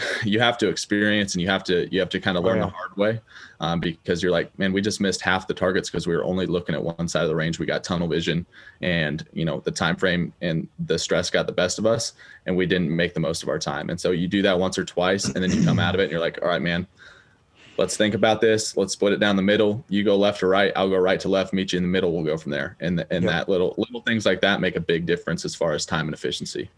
you 0.24 0.40
have 0.40 0.58
to 0.58 0.68
experience 0.68 1.34
and 1.34 1.42
you 1.42 1.48
have 1.48 1.64
to 1.64 1.92
you 1.92 2.00
have 2.00 2.08
to 2.08 2.20
kind 2.20 2.36
of 2.36 2.44
learn 2.44 2.58
oh, 2.58 2.60
yeah. 2.60 2.66
the 2.66 2.72
hard 2.72 2.96
way 2.96 3.20
um, 3.60 3.80
because 3.80 4.22
you're 4.22 4.32
like 4.32 4.56
man 4.58 4.72
we 4.72 4.80
just 4.80 5.00
missed 5.00 5.20
half 5.20 5.46
the 5.46 5.54
targets 5.54 5.90
because 5.90 6.06
we 6.06 6.16
were 6.16 6.24
only 6.24 6.46
looking 6.46 6.74
at 6.74 6.82
one 6.82 7.08
side 7.08 7.22
of 7.22 7.28
the 7.28 7.36
range. 7.36 7.58
We 7.58 7.66
got 7.66 7.84
tunnel 7.84 8.08
vision 8.08 8.46
and 8.80 9.26
you 9.32 9.44
know 9.44 9.60
the 9.60 9.70
time 9.70 9.96
frame 9.96 10.32
and 10.40 10.68
the 10.86 10.98
stress 10.98 11.30
got 11.30 11.46
the 11.46 11.52
best 11.52 11.78
of 11.78 11.86
us 11.86 12.14
and 12.46 12.56
we 12.56 12.66
didn't 12.66 12.94
make 12.94 13.14
the 13.14 13.20
most 13.20 13.42
of 13.42 13.48
our 13.48 13.58
time. 13.58 13.90
And 13.90 14.00
so 14.00 14.10
you 14.10 14.28
do 14.28 14.42
that 14.42 14.58
once 14.58 14.78
or 14.78 14.84
twice 14.84 15.26
and 15.26 15.36
then 15.36 15.52
you 15.52 15.64
come 15.64 15.78
out 15.78 15.94
of 15.94 16.00
it 16.00 16.04
and 16.04 16.12
you're 16.12 16.20
like 16.20 16.40
all 16.42 16.48
right 16.48 16.62
man 16.62 16.86
let's 17.78 17.96
think 17.96 18.14
about 18.14 18.40
this. 18.40 18.76
Let's 18.76 18.92
split 18.92 19.12
it 19.12 19.20
down 19.20 19.34
the 19.34 19.42
middle. 19.42 19.84
You 19.88 20.04
go 20.04 20.16
left 20.16 20.42
or 20.42 20.48
right. 20.48 20.72
I'll 20.76 20.90
go 20.90 20.98
right 20.98 21.18
to 21.20 21.28
left. 21.28 21.52
Meet 21.52 21.72
you 21.72 21.78
in 21.78 21.82
the 21.82 21.88
middle. 21.88 22.12
We'll 22.12 22.24
go 22.24 22.36
from 22.36 22.52
there. 22.52 22.76
And 22.80 23.04
and 23.10 23.26
that 23.28 23.48
little 23.48 23.74
little 23.78 24.02
things 24.02 24.26
like 24.26 24.40
that 24.42 24.60
make 24.60 24.76
a 24.76 24.80
big 24.80 25.06
difference 25.06 25.44
as 25.44 25.54
far 25.54 25.72
as 25.72 25.86
time 25.86 26.06
and 26.06 26.14
efficiency 26.14 26.70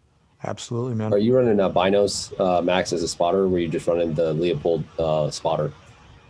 Absolutely, 0.45 0.95
man. 0.95 1.13
Are 1.13 1.19
you 1.19 1.35
running 1.35 1.59
uh, 1.59 1.71
binos, 1.71 2.39
uh, 2.39 2.61
Max, 2.61 2.93
as 2.93 3.03
a 3.03 3.09
spotter, 3.09 3.39
or 3.39 3.49
were 3.49 3.59
you 3.59 3.69
just 3.69 3.87
running 3.87 4.15
the 4.15 4.35
Leupold 4.35 4.85
uh, 4.99 5.31
spotter? 5.31 5.73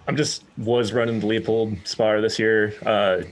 I'm 0.06 0.16
just 0.16 0.44
was 0.58 0.92
running 0.92 1.20
the 1.20 1.26
Leupold 1.26 1.86
spotter 1.86 2.20
this 2.20 2.38
year. 2.38 2.74
Uh, 2.84 3.22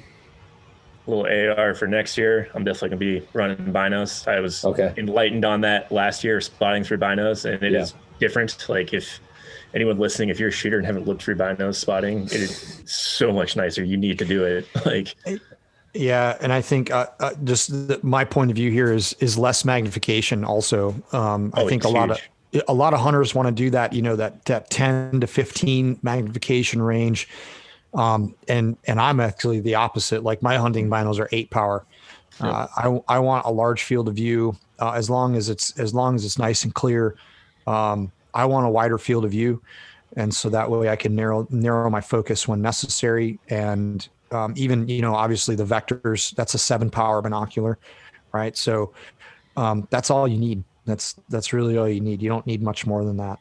little 1.07 1.27
AR 1.27 1.75
for 1.75 1.87
next 1.87 2.17
year. 2.17 2.49
I'm 2.55 2.65
definitely 2.65 2.91
gonna 2.91 3.21
be 3.21 3.29
running 3.33 3.73
binos. 3.73 4.27
I 4.27 4.41
was 4.41 4.65
okay. 4.65 4.95
enlightened 4.97 5.45
on 5.45 5.61
that 5.63 5.91
last 5.93 6.25
year, 6.25 6.41
spotting 6.41 6.85
through 6.85 6.99
binos, 6.99 7.45
and 7.45 7.63
it 7.63 7.73
yeah. 7.73 7.81
is 7.81 7.95
different. 8.19 8.69
Like 8.69 8.93
if 8.93 9.21
anyone 9.75 9.99
listening, 9.99 10.29
if 10.29 10.39
you're 10.39 10.49
a 10.49 10.53
shooter 10.53 10.79
and 10.79 10.87
haven't 10.87 11.07
looked 11.07 11.23
through 11.23 11.37
binos 11.37 11.77
spotting, 11.77 12.25
it 12.25 12.35
is 12.35 12.83
so 12.87 13.33
much 13.33 13.57
nicer. 13.57 13.85
You 13.85 13.97
need 13.97 14.19
to 14.19 14.25
do 14.25 14.45
it. 14.45 14.67
Like 14.87 15.15
yeah, 15.95 16.39
and 16.41 16.53
I 16.53 16.63
think 16.63 16.91
uh, 16.91 17.07
uh, 17.21 17.35
just 17.45 17.89
the, 17.89 18.01
my 18.03 18.25
point 18.25 18.51
of 18.51 18.57
view 18.57 18.71
here 18.71 18.93
is 18.93 19.15
is 19.21 19.37
less 19.37 19.65
magnification. 19.65 20.45
Also, 20.45 20.95
um, 21.13 21.53
I 21.55 21.63
oh, 21.63 21.69
think 21.69 21.85
a 21.85 21.89
huge. 21.89 21.95
lot 21.95 22.11
of 22.11 22.21
a 22.69 22.73
lot 22.73 22.95
of 22.95 23.01
hunters 23.01 23.35
want 23.35 23.49
to 23.49 23.53
do 23.53 23.71
that. 23.71 23.93
You 23.93 24.03
know 24.03 24.17
that 24.17 24.45
that 24.47 24.71
ten 24.71 25.21
to 25.21 25.27
fifteen 25.27 25.99
magnification 26.03 26.81
range, 26.81 27.29
um, 27.93 28.35
and 28.49 28.77
and 28.87 29.01
I'm 29.01 29.21
actually 29.21 29.61
the 29.61 29.75
opposite. 29.75 30.23
Like 30.23 30.43
my 30.43 30.57
hunting 30.57 30.89
binos 30.89 31.19
are 31.19 31.29
eight 31.31 31.51
power. 31.51 31.85
Uh, 32.41 32.67
I 32.77 33.17
I 33.17 33.19
want 33.19 33.45
a 33.45 33.51
large 33.51 33.83
field 33.83 34.09
of 34.09 34.15
view 34.15 34.57
uh, 34.79 34.93
as 34.93 35.11
long 35.11 35.37
as 35.37 35.51
it's 35.51 35.79
as 35.79 35.93
long 35.93 36.15
as 36.15 36.25
it's 36.25 36.39
nice 36.39 36.65
and 36.65 36.75
clear. 36.75 37.17
Um, 37.67 38.11
I 38.35 38.47
want 38.47 38.67
a 38.67 38.71
wider 38.71 38.97
field 38.97 39.27
of 39.27 39.31
view, 39.31 39.63
and 40.17 40.35
so 40.35 40.49
that 40.49 40.71
way 40.71 40.89
I 40.89 40.97
can 40.97 41.15
narrow 41.15 41.47
narrow 41.51 41.91
my 41.91 42.01
focus 42.01 42.49
when 42.49 42.63
necessary 42.63 43.39
and 43.51 44.09
um, 44.33 44.55
even 44.57 44.89
you 44.89 45.03
know 45.03 45.15
obviously 45.15 45.55
the 45.55 45.65
vectors 45.65 46.35
that's 46.35 46.55
a 46.55 46.59
seven 46.59 46.91
power 46.91 47.23
binocular 47.23 47.79
right? 48.33 48.57
So 48.57 48.93
um, 49.57 49.87
that's 49.91 50.11
all 50.11 50.27
you 50.27 50.39
need. 50.39 50.65
That's 50.85 51.15
that's 51.29 51.53
really 51.53 51.79
all 51.79 51.89
you 51.89 52.01
need. 52.01 52.23
You 52.23 52.29
don't 52.29 52.47
need 52.47 52.63
much 52.63 52.87
more 52.87 53.05
than 53.05 53.17
that. 53.19 53.39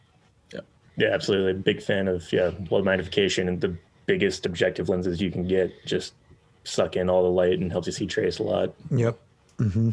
Yeah 0.53 0.59
yeah 0.97 1.09
absolutely. 1.09 1.53
Big 1.53 1.81
fan 1.81 2.07
of 2.07 2.31
yeah 2.31 2.51
low 2.69 2.83
magnification 2.83 3.47
and 3.47 3.59
the 3.59 3.75
biggest 4.05 4.45
objective 4.45 4.89
lenses 4.89 5.21
you 5.21 5.31
can 5.31 5.47
get. 5.47 5.73
Just 5.85 6.13
suck 6.63 6.95
in 6.95 7.09
all 7.09 7.23
the 7.23 7.29
light 7.29 7.59
and 7.59 7.71
helps 7.71 7.87
you 7.87 7.93
see 7.93 8.05
trace 8.05 8.39
a 8.39 8.43
lot. 8.43 8.73
Yep. 8.91 9.17
Mm-hmm. 9.57 9.91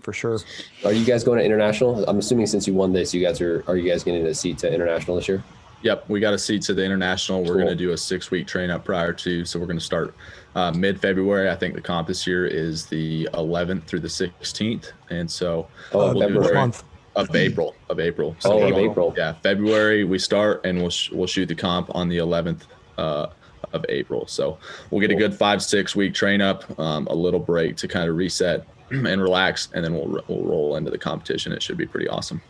for 0.00 0.12
sure. 0.12 0.40
Are 0.84 0.92
you 0.92 1.04
guys 1.04 1.22
going 1.22 1.38
to 1.38 1.44
international? 1.44 2.04
I'm 2.08 2.18
assuming 2.18 2.46
since 2.46 2.66
you 2.66 2.74
won 2.74 2.92
this 2.92 3.14
you 3.14 3.22
guys 3.22 3.40
are 3.40 3.64
are 3.66 3.76
you 3.76 3.88
guys 3.90 4.04
getting 4.04 4.26
a 4.26 4.34
seat 4.34 4.58
to 4.58 4.72
international 4.72 5.16
this 5.16 5.28
year 5.28 5.42
Yep, 5.84 6.08
we 6.08 6.18
got 6.18 6.32
a 6.32 6.38
seat 6.38 6.62
to 6.62 6.72
the 6.74 6.82
international. 6.82 7.40
We're 7.42 7.48
Cool. 7.48 7.54
going 7.56 7.66
to 7.68 7.74
do 7.76 7.92
a 7.92 7.96
six 7.96 8.30
week 8.30 8.46
train 8.46 8.70
up 8.70 8.86
prior 8.86 9.12
to, 9.12 9.44
so 9.44 9.60
we're 9.60 9.66
going 9.66 9.78
to 9.78 9.84
start 9.84 10.14
uh, 10.54 10.72
mid 10.72 10.98
February. 10.98 11.50
I 11.50 11.54
think 11.56 11.74
the 11.74 11.80
comp 11.82 12.08
this 12.08 12.26
year 12.26 12.46
is 12.46 12.86
the 12.86 13.28
11th 13.34 13.84
through 13.84 14.00
the 14.00 14.08
16th, 14.08 14.92
and 15.10 15.30
so 15.30 15.68
Oh, 15.92 16.14
we'll 16.14 16.22
February. 16.22 16.52
it 16.52 16.54
month. 16.54 16.84
of 17.16 17.36
April 17.36 17.76
of 17.90 18.00
April. 18.00 18.34
Oh, 18.46 18.56
we're 18.56 18.72
of 18.72 18.78
April. 18.78 19.14
Yeah, 19.16 19.34
February 19.42 20.04
we 20.04 20.18
start, 20.18 20.64
and 20.64 20.78
we'll 20.80 20.88
sh- 20.90 21.10
we'll 21.12 21.26
shoot 21.26 21.46
the 21.46 21.54
comp 21.54 21.94
on 21.94 22.08
the 22.08 22.16
11th 22.16 22.62
uh, 22.96 23.26
of 23.74 23.84
April. 23.90 24.26
So 24.26 24.56
we'll 24.90 25.02
get 25.02 25.10
a 25.10 25.14
good 25.14 25.34
five 25.34 25.62
six 25.62 25.94
week 25.94 26.14
train 26.14 26.40
up, 26.40 26.78
um, 26.80 27.06
a 27.08 27.14
little 27.14 27.40
break 27.40 27.76
to 27.76 27.88
kind 27.88 28.08
of 28.08 28.16
reset 28.16 28.66
and 28.90 29.20
relax, 29.22 29.68
and 29.74 29.84
then 29.84 29.92
we'll 29.92 30.22
we'll 30.28 30.44
roll 30.44 30.76
into 30.76 30.90
the 30.90 30.96
competition. 30.98 31.52
It 31.52 31.62
should 31.62 31.76
be 31.76 31.86
pretty 31.86 32.08
awesome. 32.08 32.40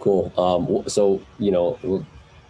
Cool. 0.00 0.30
Um, 0.36 0.86
so 0.86 1.22
you 1.38 1.50
know, 1.50 1.78
we'll- 1.82 2.04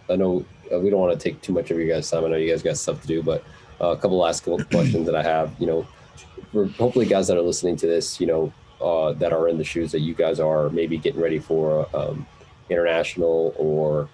I 0.09 0.15
know 0.15 0.45
uh, 0.71 0.79
we 0.79 0.89
don't 0.89 0.99
want 0.99 1.19
to 1.19 1.23
take 1.23 1.41
too 1.41 1.53
much 1.53 1.71
of 1.71 1.77
your 1.77 1.87
guys' 1.87 2.09
time. 2.09 2.25
I 2.25 2.29
know 2.29 2.35
you 2.35 2.49
guys 2.49 2.63
got 2.63 2.77
stuff 2.77 3.01
to 3.01 3.07
do, 3.07 3.21
but 3.21 3.43
uh, 3.81 3.89
a 3.89 3.97
couple 3.97 4.17
last 4.17 4.41
couple 4.41 4.63
questions 4.65 5.05
that 5.05 5.15
I 5.15 5.23
have. 5.23 5.53
You 5.59 5.67
know, 5.67 5.87
for 6.51 6.67
hopefully 6.67 7.05
guys 7.05 7.27
that 7.27 7.37
are 7.37 7.41
listening 7.41 7.75
to 7.77 7.87
this, 7.87 8.19
you 8.19 8.27
know, 8.27 8.53
uh, 8.81 9.13
that 9.13 9.33
are 9.33 9.47
in 9.47 9.57
the 9.57 9.63
shoes 9.63 9.91
that 9.91 10.01
you 10.01 10.13
guys 10.13 10.39
are, 10.39 10.69
maybe 10.69 10.97
getting 10.97 11.21
ready 11.21 11.39
for 11.39 11.87
um, 11.95 12.25
international 12.69 13.53
or 13.57 14.09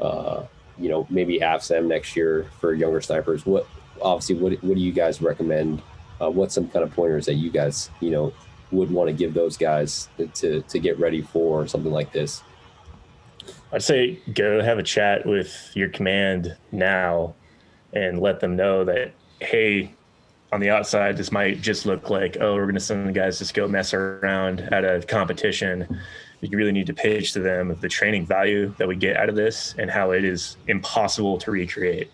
uh, 0.00 0.44
you 0.78 0.88
know 0.88 1.06
maybe 1.10 1.40
AFSAM 1.40 1.86
next 1.86 2.16
year 2.16 2.46
for 2.60 2.74
younger 2.74 3.00
snipers. 3.00 3.46
What 3.46 3.66
obviously 4.02 4.36
what 4.36 4.62
what 4.62 4.74
do 4.74 4.80
you 4.80 4.92
guys 4.92 5.22
recommend? 5.22 5.82
Uh, 6.20 6.30
what's 6.30 6.54
some 6.54 6.68
kind 6.68 6.82
of 6.82 6.92
pointers 6.92 7.26
that 7.26 7.34
you 7.34 7.50
guys 7.50 7.90
you 8.00 8.10
know 8.10 8.32
would 8.70 8.90
want 8.90 9.08
to 9.08 9.12
give 9.12 9.34
those 9.34 9.56
guys 9.56 10.08
to 10.34 10.62
to 10.62 10.78
get 10.78 10.98
ready 10.98 11.22
for 11.22 11.66
something 11.66 11.92
like 11.92 12.12
this? 12.12 12.42
I'd 13.72 13.82
say 13.82 14.18
go 14.34 14.62
have 14.62 14.78
a 14.78 14.82
chat 14.82 15.26
with 15.26 15.70
your 15.74 15.88
command 15.88 16.56
now 16.72 17.34
and 17.92 18.20
let 18.20 18.40
them 18.40 18.56
know 18.56 18.84
that, 18.84 19.12
hey, 19.40 19.92
on 20.52 20.60
the 20.60 20.70
outside, 20.70 21.16
this 21.16 21.32
might 21.32 21.60
just 21.60 21.86
look 21.86 22.08
like, 22.08 22.36
oh, 22.40 22.54
we're 22.54 22.62
going 22.62 22.74
to 22.74 22.80
send 22.80 23.08
the 23.08 23.12
guys 23.12 23.38
just 23.38 23.54
go 23.54 23.66
mess 23.66 23.92
around 23.92 24.60
at 24.60 24.84
a 24.84 25.02
competition. 25.02 26.00
You 26.40 26.56
really 26.56 26.72
need 26.72 26.86
to 26.86 26.94
pitch 26.94 27.32
to 27.32 27.40
them 27.40 27.76
the 27.80 27.88
training 27.88 28.26
value 28.26 28.72
that 28.78 28.86
we 28.86 28.96
get 28.96 29.16
out 29.16 29.28
of 29.28 29.34
this 29.34 29.74
and 29.78 29.90
how 29.90 30.12
it 30.12 30.24
is 30.24 30.56
impossible 30.68 31.38
to 31.38 31.50
recreate 31.50 32.10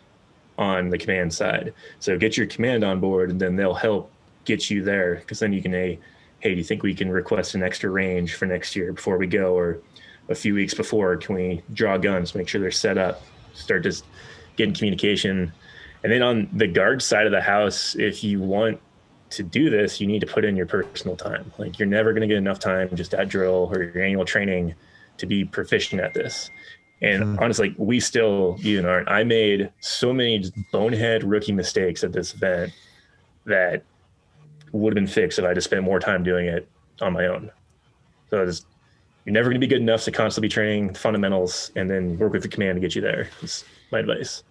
on 0.59 0.91
the 0.91 0.99
command 0.99 1.33
side. 1.35 1.75
So 1.99 2.17
get 2.17 2.37
your 2.37 2.47
command 2.47 2.85
on 2.85 3.01
board 3.01 3.31
and 3.31 3.41
then 3.41 3.57
they'll 3.57 3.75
help 3.75 4.11
get 4.45 4.71
you 4.71 4.83
there 4.83 5.17
because 5.17 5.39
then 5.39 5.53
you 5.53 5.61
can, 5.61 5.73
hey, 5.73 5.99
hey, 6.41 6.51
do 6.51 6.57
you 6.57 6.65
think 6.65 6.83
we 6.83 6.95
can 6.95 7.11
request 7.11 7.55
an 7.55 7.63
extra 7.63 7.91
range 7.91 8.35
for 8.35 8.47
next 8.47 8.75
year 8.75 8.93
before 8.93 9.17
we 9.17 9.27
go? 9.27 9.55
Or 9.55 9.79
a 10.29 10.35
few 10.35 10.55
weeks 10.55 10.75
before 10.75 11.17
can 11.17 11.35
we 11.35 11.63
draw 11.73 11.97
guns 11.97 12.35
make 12.35 12.49
sure 12.49 12.61
they're 12.61 12.71
set 12.71 12.97
up 12.99 13.23
start 13.55 13.83
just 13.83 14.05
getting 14.57 14.75
communication. 14.75 15.53
And 16.05 16.13
then 16.13 16.23
on 16.23 16.49
the 16.53 16.67
guard 16.67 17.03
side 17.03 17.27
of 17.27 17.33
the 17.33 17.41
house 17.41 17.95
if 17.97 18.23
you 18.25 18.41
want 18.41 18.81
to 19.31 19.43
do 19.43 19.71
this 19.71 20.01
you 20.01 20.07
need 20.07 20.21
to 20.21 20.27
put 20.27 20.45
in 20.45 20.57
your 20.57 20.67
personal 20.67 21.17
time. 21.17 21.53
Like 21.59 21.79
you're 21.79 21.89
never 21.89 22.13
going 22.13 22.23
to 22.23 22.27
get 22.29 22.37
enough 22.37 22.59
time 22.59 22.89
just 22.95 23.15
at 23.15 23.29
drill 23.29 23.71
or 23.73 23.83
your 23.83 24.03
annual 24.03 24.25
training 24.25 24.75
to 25.19 25.27
be 25.27 25.45
proficient 25.45 26.01
at 26.01 26.15
this. 26.15 26.51
And 27.01 27.23
Mhm. 27.23 27.41
honestly 27.41 27.75
we 27.79 27.99
still 28.01 28.59
even 28.63 28.87
aren't 28.87 29.09
i 29.09 29.25
made 29.25 29.71
so 29.81 30.13
many 30.13 30.45
bonehead 30.71 31.25
rookie 31.25 31.53
mistakes 31.53 32.05
at 32.05 32.13
this 32.13 32.35
event 32.35 32.73
that 33.47 33.83
would 34.73 34.91
have 34.91 34.95
been 34.95 35.07
fixed 35.07 35.39
if 35.39 35.45
i 35.45 35.53
just 35.53 35.67
spent 35.67 35.83
more 35.83 35.99
time 36.01 36.23
doing 36.23 36.47
it 36.47 36.69
on 37.01 37.13
my 37.13 37.27
own. 37.27 37.51
So 38.31 38.43
it's 38.43 38.65
you're 39.25 39.33
never 39.33 39.49
going 39.49 39.61
to 39.61 39.67
be 39.67 39.69
good 39.69 39.81
enough 39.81 40.05
to 40.05 40.11
constantly 40.11 40.49
be 40.49 40.53
training 40.53 40.95
fundamentals 40.95 41.71
and 41.77 41.89
then 41.89 42.19
work 42.19 42.33
with 42.33 42.43
the 42.43 42.49
command 42.49 42.77
to 42.77 42.81
get 42.81 42.95
you 42.95 43.03
there. 43.03 43.29
That's 43.41 43.65
my 43.91 44.01
advice. 44.01 44.43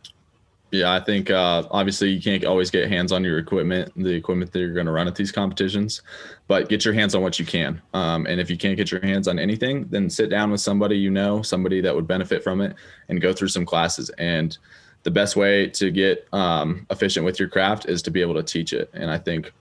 Yeah, 0.71 0.93
I 0.93 1.01
think 1.01 1.29
uh, 1.29 1.63
obviously 1.69 2.11
you 2.11 2.21
can't 2.21 2.45
always 2.45 2.71
get 2.71 2.87
hands 2.89 3.11
on 3.11 3.25
your 3.25 3.37
equipment, 3.37 3.91
the 3.97 4.13
equipment 4.13 4.53
that 4.53 4.59
you're 4.59 4.73
going 4.73 4.85
to 4.85 4.93
run 4.93 5.05
at 5.05 5.15
these 5.15 5.31
competitions, 5.31 6.01
but 6.47 6.69
get 6.69 6.85
your 6.85 6.93
hands 6.93 7.13
on 7.13 7.21
what 7.21 7.37
you 7.37 7.45
can. 7.45 7.81
Um, 7.93 8.25
and 8.25 8.39
if 8.39 8.49
you 8.49 8.57
can't 8.57 8.77
get 8.77 8.89
your 8.89 9.01
hands 9.01 9.27
on 9.27 9.37
anything, 9.37 9.85
then 9.89 10.09
sit 10.09 10.29
down 10.29 10.49
with 10.49 10.61
somebody 10.61 10.97
you 10.97 11.11
know, 11.11 11.41
somebody 11.41 11.81
that 11.81 11.93
would 11.93 12.07
benefit 12.07 12.41
from 12.41 12.61
it, 12.61 12.75
and 13.09 13.19
go 13.19 13.33
through 13.33 13.49
some 13.49 13.65
classes. 13.65 14.09
And 14.11 14.57
the 15.03 15.11
best 15.11 15.35
way 15.35 15.67
to 15.71 15.91
get 15.91 16.25
um, 16.31 16.87
efficient 16.89 17.25
with 17.25 17.37
your 17.37 17.49
craft 17.49 17.87
is 17.87 18.01
to 18.03 18.11
be 18.11 18.21
able 18.21 18.35
to 18.35 18.43
teach 18.43 18.71
it. 18.71 18.89
And 18.93 19.11
I 19.11 19.17
think 19.17 19.51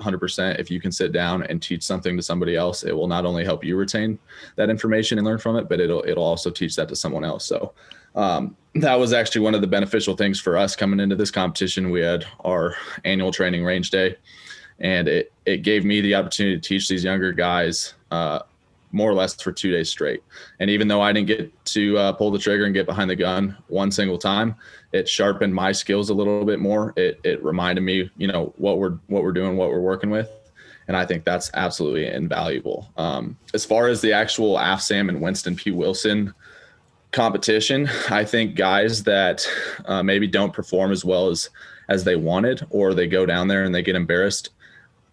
100% 0.00 0.58
if 0.58 0.70
you 0.70 0.80
can 0.80 0.92
sit 0.92 1.12
down 1.12 1.42
and 1.44 1.60
teach 1.60 1.82
something 1.82 2.16
to 2.16 2.22
somebody 2.22 2.56
else, 2.56 2.84
it 2.84 2.92
will 2.92 3.06
not 3.06 3.24
only 3.26 3.44
help 3.44 3.64
you 3.64 3.76
retain 3.76 4.18
that 4.56 4.70
information 4.70 5.18
and 5.18 5.26
learn 5.26 5.38
from 5.38 5.56
it, 5.56 5.68
but 5.68 5.80
it'll 5.80 6.04
it'll 6.06 6.24
also 6.24 6.50
teach 6.50 6.76
that 6.76 6.88
to 6.88 6.96
someone 6.96 7.24
else. 7.24 7.44
So 7.44 7.72
um, 8.14 8.56
that 8.74 8.94
was 8.94 9.12
actually 9.12 9.42
one 9.42 9.54
of 9.54 9.60
the 9.60 9.66
beneficial 9.66 10.16
things 10.16 10.40
for 10.40 10.56
us 10.56 10.76
coming 10.76 11.00
into 11.00 11.16
this 11.16 11.30
competition. 11.30 11.90
We 11.90 12.00
had 12.00 12.24
our 12.44 12.74
annual 13.04 13.32
training 13.32 13.64
range 13.64 13.90
day, 13.90 14.16
and 14.78 15.08
it 15.08 15.32
it 15.46 15.58
gave 15.58 15.84
me 15.84 16.00
the 16.00 16.14
opportunity 16.14 16.56
to 16.56 16.68
teach 16.68 16.88
these 16.88 17.04
younger 17.04 17.32
guys 17.32 17.94
uh, 18.10 18.40
more 18.92 19.10
or 19.10 19.14
less 19.14 19.40
for 19.40 19.52
two 19.52 19.70
days 19.70 19.88
straight. 19.88 20.22
And 20.58 20.70
even 20.70 20.88
though 20.88 21.00
I 21.00 21.12
didn't 21.12 21.28
get 21.28 21.64
to 21.66 21.98
uh, 21.98 22.12
pull 22.12 22.30
the 22.30 22.38
trigger 22.38 22.64
and 22.64 22.74
get 22.74 22.86
behind 22.86 23.10
the 23.10 23.16
gun 23.16 23.56
one 23.68 23.90
single 23.90 24.18
time, 24.18 24.54
it 24.92 25.08
sharpened 25.08 25.54
my 25.54 25.72
skills 25.72 26.10
a 26.10 26.14
little 26.14 26.44
bit 26.44 26.58
more. 26.58 26.92
It 26.96 27.20
it 27.22 27.42
reminded 27.44 27.82
me, 27.82 28.10
you 28.16 28.26
know, 28.26 28.52
what 28.56 28.78
we're 28.78 28.98
what 29.06 29.22
we're 29.22 29.32
doing, 29.32 29.56
what 29.56 29.70
we're 29.70 29.80
working 29.80 30.10
with. 30.10 30.28
And 30.88 30.96
I 30.96 31.06
think 31.06 31.24
that's 31.24 31.50
absolutely 31.54 32.06
invaluable. 32.06 32.90
Um, 32.96 33.36
as 33.54 33.64
far 33.64 33.86
as 33.86 34.00
the 34.00 34.12
actual 34.12 34.56
AFSAM 34.56 35.08
and 35.08 35.20
Winston 35.20 35.54
P. 35.54 35.70
Wilson 35.70 36.34
competition, 37.12 37.88
I 38.10 38.24
think 38.24 38.56
guys 38.56 39.04
that 39.04 39.46
uh, 39.84 40.02
maybe 40.02 40.26
don't 40.26 40.52
perform 40.52 40.90
as 40.90 41.04
well 41.04 41.28
as 41.28 41.50
as 41.88 42.04
they 42.04 42.16
wanted, 42.16 42.66
or 42.70 42.94
they 42.94 43.06
go 43.06 43.26
down 43.26 43.48
there 43.48 43.64
and 43.64 43.74
they 43.74 43.82
get 43.82 43.96
embarrassed. 43.96 44.50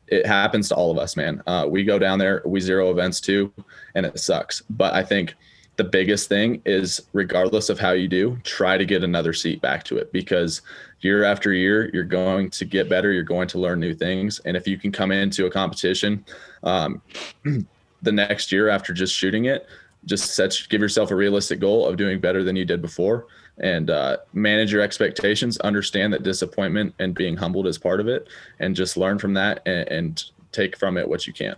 It 0.08 0.26
happens 0.26 0.70
to 0.70 0.76
all 0.76 0.91
of 0.91 0.97
us, 0.97 1.16
man. 1.16 1.41
Uh, 1.47 1.66
we 1.70 1.84
go 1.84 1.99
down 1.99 2.20
there, 2.20 2.41
we 2.45 2.60
zero 2.60 2.91
events 2.91 3.20
too, 3.20 3.51
and 3.95 4.05
it 4.05 4.18
sucks. 4.20 4.62
But 4.70 4.93
I 4.93 5.03
think 5.03 5.36
the 5.76 5.84
biggest 5.84 6.28
thing 6.28 6.62
is, 6.66 7.01
regardless 7.14 7.70
of 7.70 7.80
how 7.80 7.91
you 7.91 8.08
do, 8.08 8.38
try 8.43 8.78
to 8.78 8.86
get 8.86 9.03
another 9.03 9.34
seat 9.34 9.62
back 9.62 9.84
to 9.86 9.97
it 9.97 10.12
because 10.12 10.62
year 11.01 11.24
after 11.24 11.53
year, 11.53 11.91
you're 11.93 12.03
going 12.03 12.49
to 12.51 12.66
get 12.66 12.89
better. 12.89 13.12
You're 13.12 13.24
going 13.24 13.47
to 13.49 13.60
learn 13.60 13.80
new 13.80 13.93
things, 13.93 14.39
and 14.45 14.58
if 14.58 14.68
you 14.68 14.78
can 14.78 14.91
come 14.91 15.12
into 15.12 15.45
a 15.45 15.51
competition 15.51 16.26
um, 16.64 17.01
the 18.01 18.12
next 18.12 18.51
year 18.51 18.70
after 18.70 18.93
just 18.93 19.14
shooting 19.14 19.45
it, 19.45 19.68
just 20.05 20.36
set 20.36 20.58
give 20.70 20.82
yourself 20.82 21.12
a 21.12 21.16
realistic 21.16 21.60
goal 21.60 21.86
of 21.86 21.97
doing 21.97 22.20
better 22.20 22.43
than 22.43 22.55
you 22.55 22.66
did 22.66 22.82
before 22.82 23.28
and 23.60 23.89
uh, 23.89 24.18
manage 24.34 24.72
your 24.72 24.82
expectations 24.82 25.58
understand 25.60 26.14
that 26.14 26.24
disappointment 26.24 26.93
and 26.99 27.16
being 27.16 27.36
humbled 27.36 27.68
is 27.68 27.78
part 27.78 27.99
of 27.99 28.08
it 28.08 28.28
and 28.60 28.76
just 28.76 28.97
learn 28.97 29.18
from 29.18 29.34
that 29.34 29.62
and, 29.66 29.88
and 29.89 30.24
take 30.51 30.78
from 30.78 30.97
it 30.97 31.08
what 31.08 31.26
you 31.28 31.34
can. 31.34 31.55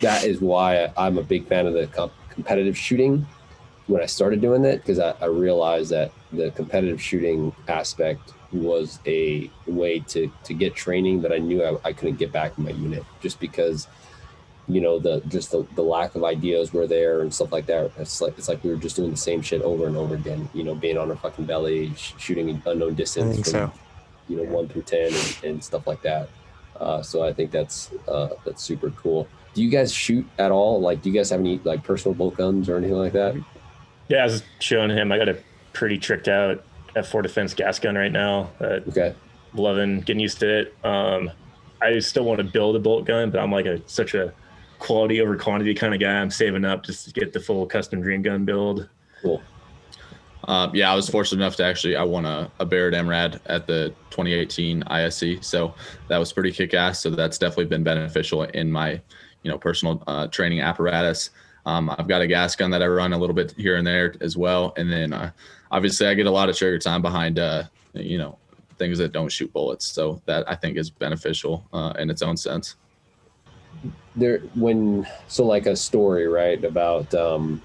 That 0.00 0.24
is 0.24 0.40
why 0.40 0.92
I'm 0.96 1.18
a 1.18 1.22
big 1.22 1.46
fan 1.46 1.66
of 1.66 1.74
the 1.74 1.86
comp- 1.86 2.12
competitive 2.30 2.76
shooting 2.76 3.26
when 3.86 4.02
I 4.02 4.06
started 4.06 4.40
doing 4.40 4.62
that 4.62 4.78
because 4.78 4.98
I, 4.98 5.14
I 5.20 5.26
realized 5.26 5.90
that 5.90 6.12
the 6.32 6.50
competitive 6.50 7.00
shooting 7.00 7.54
aspect 7.68 8.32
was 8.52 8.98
a 9.06 9.50
way 9.66 10.00
to 10.00 10.30
to 10.44 10.54
get 10.54 10.74
training 10.74 11.22
that 11.22 11.32
I 11.32 11.38
knew 11.38 11.64
I, 11.64 11.76
I 11.84 11.92
couldn't 11.92 12.16
get 12.16 12.32
back 12.32 12.58
in 12.58 12.64
my 12.64 12.70
unit 12.70 13.04
just 13.20 13.40
because 13.40 13.86
you 14.68 14.80
know 14.80 14.98
the 14.98 15.20
just 15.28 15.50
the, 15.50 15.66
the 15.74 15.82
lack 15.82 16.14
of 16.14 16.24
ideas 16.24 16.72
were 16.72 16.86
there 16.86 17.20
and 17.20 17.34
stuff 17.34 17.50
like 17.52 17.66
that 17.66 17.90
it's 17.98 18.20
like 18.20 18.36
it's 18.38 18.48
like 18.48 18.62
we 18.62 18.70
were 18.70 18.76
just 18.76 18.96
doing 18.96 19.10
the 19.10 19.16
same 19.16 19.42
shit 19.42 19.60
over 19.62 19.86
and 19.86 19.96
over 19.96 20.14
again 20.14 20.48
you 20.54 20.62
know 20.62 20.74
being 20.74 20.96
on 20.96 21.10
our 21.10 21.16
fucking 21.16 21.44
belly 21.44 21.92
sh- 21.96 22.14
shooting 22.18 22.48
an 22.48 22.62
unknown 22.66 22.94
distance 22.94 23.34
think 23.34 23.46
from, 23.46 23.52
so. 23.52 23.72
you 24.28 24.36
know 24.36 24.44
one 24.44 24.68
through 24.68 24.82
ten 24.82 25.12
and, 25.12 25.38
and 25.44 25.64
stuff 25.64 25.86
like 25.86 26.00
that 26.02 26.28
uh, 26.80 27.02
so 27.02 27.22
I 27.22 27.32
think 27.32 27.50
that's 27.50 27.90
uh, 28.08 28.30
that's 28.44 28.62
super 28.62 28.90
cool 28.90 29.26
do 29.54 29.62
you 29.62 29.68
guys 29.68 29.92
shoot 29.92 30.26
at 30.38 30.50
all 30.50 30.80
like 30.80 31.02
do 31.02 31.10
you 31.10 31.14
guys 31.14 31.30
have 31.30 31.40
any 31.40 31.60
like 31.64 31.82
personal 31.82 32.14
bolt 32.14 32.36
guns 32.36 32.68
or 32.68 32.76
anything 32.76 32.96
like 32.96 33.12
that 33.12 33.36
Yeah, 34.08 34.18
I 34.18 34.24
was 34.24 34.42
showing 34.60 34.90
him. 34.90 35.10
I 35.12 35.18
got 35.18 35.28
a 35.28 35.38
pretty 35.72 35.98
tricked 35.98 36.28
out 36.28 36.64
F4 36.94 37.22
Defense 37.22 37.54
gas 37.54 37.78
gun 37.78 37.96
right 37.96 38.12
now. 38.12 38.50
That 38.58 38.86
okay 38.88 39.14
loving 39.54 40.00
getting 40.00 40.20
used 40.20 40.40
to 40.40 40.60
it. 40.60 40.74
Um, 40.84 41.30
I 41.80 41.98
still 41.98 42.24
want 42.24 42.38
to 42.38 42.44
build 42.44 42.76
a 42.76 42.78
bolt 42.78 43.04
gun, 43.04 43.30
but 43.30 43.40
I'm 43.40 43.50
like 43.50 43.66
a 43.66 43.80
such 43.88 44.14
a 44.14 44.32
quality 44.82 45.20
over 45.20 45.36
quantity 45.36 45.74
kind 45.74 45.94
of 45.94 46.00
guy. 46.00 46.20
I'm 46.20 46.30
saving 46.30 46.64
up 46.64 46.84
just 46.84 47.06
to 47.06 47.12
get 47.12 47.32
the 47.32 47.38
full 47.38 47.64
custom 47.66 48.02
dream 48.02 48.20
gun 48.20 48.44
build. 48.44 48.88
cool. 49.22 49.40
Um, 50.48 50.74
yeah 50.74 50.90
i 50.90 50.96
was 50.96 51.08
fortunate 51.08 51.40
enough 51.40 51.54
to 51.54 51.64
actually 51.64 51.94
i 51.94 52.02
won 52.02 52.24
a, 52.24 52.50
a 52.58 52.66
barrett 52.66 52.94
mrad 52.94 53.38
at 53.46 53.68
the 53.68 53.94
2018 54.10 54.82
isc 54.90 55.40
so 55.40 55.72
that 56.08 56.18
was 56.18 56.32
pretty 56.32 56.50
kick-ass. 56.50 56.98
So 56.98 57.10
that's 57.10 57.38
definitely 57.38 57.66
been 57.66 57.84
beneficial 57.84 58.42
in 58.42 58.72
my 58.72 59.00
you 59.44 59.50
know 59.52 59.56
personal 59.56 60.02
uh, 60.08 60.26
training 60.26 60.60
apparatus. 60.60 61.30
Um, 61.64 61.94
i've 61.96 62.08
got 62.08 62.22
a 62.22 62.26
gas 62.26 62.56
gun 62.56 62.72
that 62.72 62.82
i 62.82 62.88
run 62.88 63.12
a 63.12 63.18
little 63.18 63.36
bit 63.36 63.54
here 63.56 63.76
and 63.76 63.86
there 63.86 64.16
as 64.20 64.36
well. 64.36 64.74
And 64.76 64.90
then 64.90 65.12
uh, 65.12 65.30
obviously 65.70 66.08
i 66.08 66.14
get 66.14 66.26
a 66.26 66.30
lot 66.30 66.48
of 66.48 66.56
trigger 66.56 66.80
time 66.80 67.02
behind 67.02 67.38
uh, 67.38 67.62
you 67.94 68.18
know 68.18 68.36
things 68.78 68.98
that 68.98 69.12
don't 69.12 69.30
shoot 69.30 69.52
bullets. 69.52 69.86
So 69.86 70.20
that 70.26 70.42
i 70.50 70.56
think 70.56 70.76
is 70.76 70.90
beneficial 70.90 71.64
uh, 71.72 71.92
in 72.00 72.10
its 72.10 72.20
own 72.20 72.36
sense 72.36 72.74
there 74.16 74.40
when 74.54 75.06
so 75.28 75.44
like 75.44 75.66
a 75.66 75.74
story 75.74 76.28
right 76.28 76.62
about 76.64 77.14
um 77.14 77.62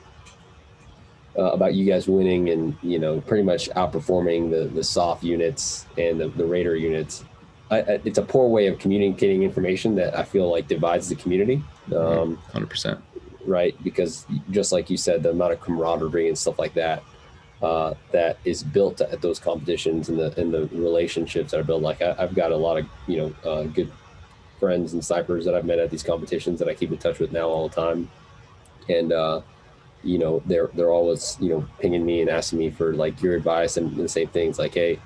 uh, 1.38 1.52
about 1.52 1.74
you 1.74 1.86
guys 1.86 2.08
winning 2.08 2.50
and 2.50 2.76
you 2.82 2.98
know 3.00 3.22
pretty 3.22 3.44
much 3.44 3.70
outperforming 3.72 4.50
the 4.50 4.66
the 4.74 4.84
soft 4.84 5.24
units 5.24 5.86
and 5.98 6.20
the, 6.20 6.30
the 6.30 6.46
Raider 6.46 6.76
units. 6.76 7.24
I, 7.70 7.80
I, 7.80 8.00
it's 8.06 8.18
a 8.18 8.24
poor 8.24 8.48
way 8.48 8.68
of 8.68 8.80
communicating 8.80 9.44
information 9.44 9.96
that 9.96 10.18
I 10.18 10.24
feel 10.24 10.50
like 10.50 10.68
divides 10.68 11.10
the 11.10 11.16
community. 11.16 11.62
Um, 11.94 12.38
Hundred 12.54 12.70
percent. 12.70 13.00
right? 13.46 13.76
Because 13.84 14.26
just 14.52 14.72
like 14.72 14.90
you 14.90 14.98
said, 14.98 15.22
the 15.22 15.32
amount 15.32 15.52
of 15.52 15.62
camaraderie 15.62 16.30
and 16.30 16.38
stuff 16.38 16.58
like 16.58 16.74
that 16.76 17.04
uh, 17.62 17.94
that 18.12 18.38
is 18.46 18.64
built 18.64 19.02
at 19.02 19.22
those 19.22 19.40
competitions 19.40 20.10
and 20.10 20.18
the 20.18 20.40
and 20.40 20.54
the 20.54 20.68
relationships 20.68 21.52
that 21.52 21.60
are 21.60 21.64
built. 21.64 21.82
Like 21.82 22.02
I, 22.02 22.14
have 22.14 22.36
got 22.36 22.52
a 22.52 22.58
lot 22.58 22.78
of 22.78 22.88
you 23.08 23.18
know 23.18 23.50
uh, 23.50 23.64
good 23.64 23.92
friends 24.60 24.94
and 24.94 25.04
snipers 25.04 25.46
that 25.46 25.56
I've 25.56 25.66
met 25.66 25.80
at 25.80 25.90
these 25.90 26.04
competitions 26.04 26.60
that 26.60 26.68
I 26.68 26.74
keep 26.74 26.92
in 26.92 26.98
touch 26.98 27.20
with 27.20 27.32
now 27.32 27.48
all 27.48 27.68
the 27.70 27.76
time, 27.76 28.10
and 28.90 29.12
uh, 29.12 29.42
you 30.04 30.18
know 30.18 30.42
they're 30.46 30.70
they're 30.74 30.92
always 30.92 31.38
you 31.40 31.50
know 31.50 31.68
pinging 31.80 32.06
me 32.06 32.22
and 32.22 32.30
asking 32.30 32.60
me 32.60 32.70
for 32.70 32.94
like 32.94 33.22
your 33.22 33.36
advice 33.36 33.78
and 33.78 33.96
the 33.96 34.10
same 34.10 34.28
things 34.28 34.60
like 34.60 34.74
hey. 34.74 35.00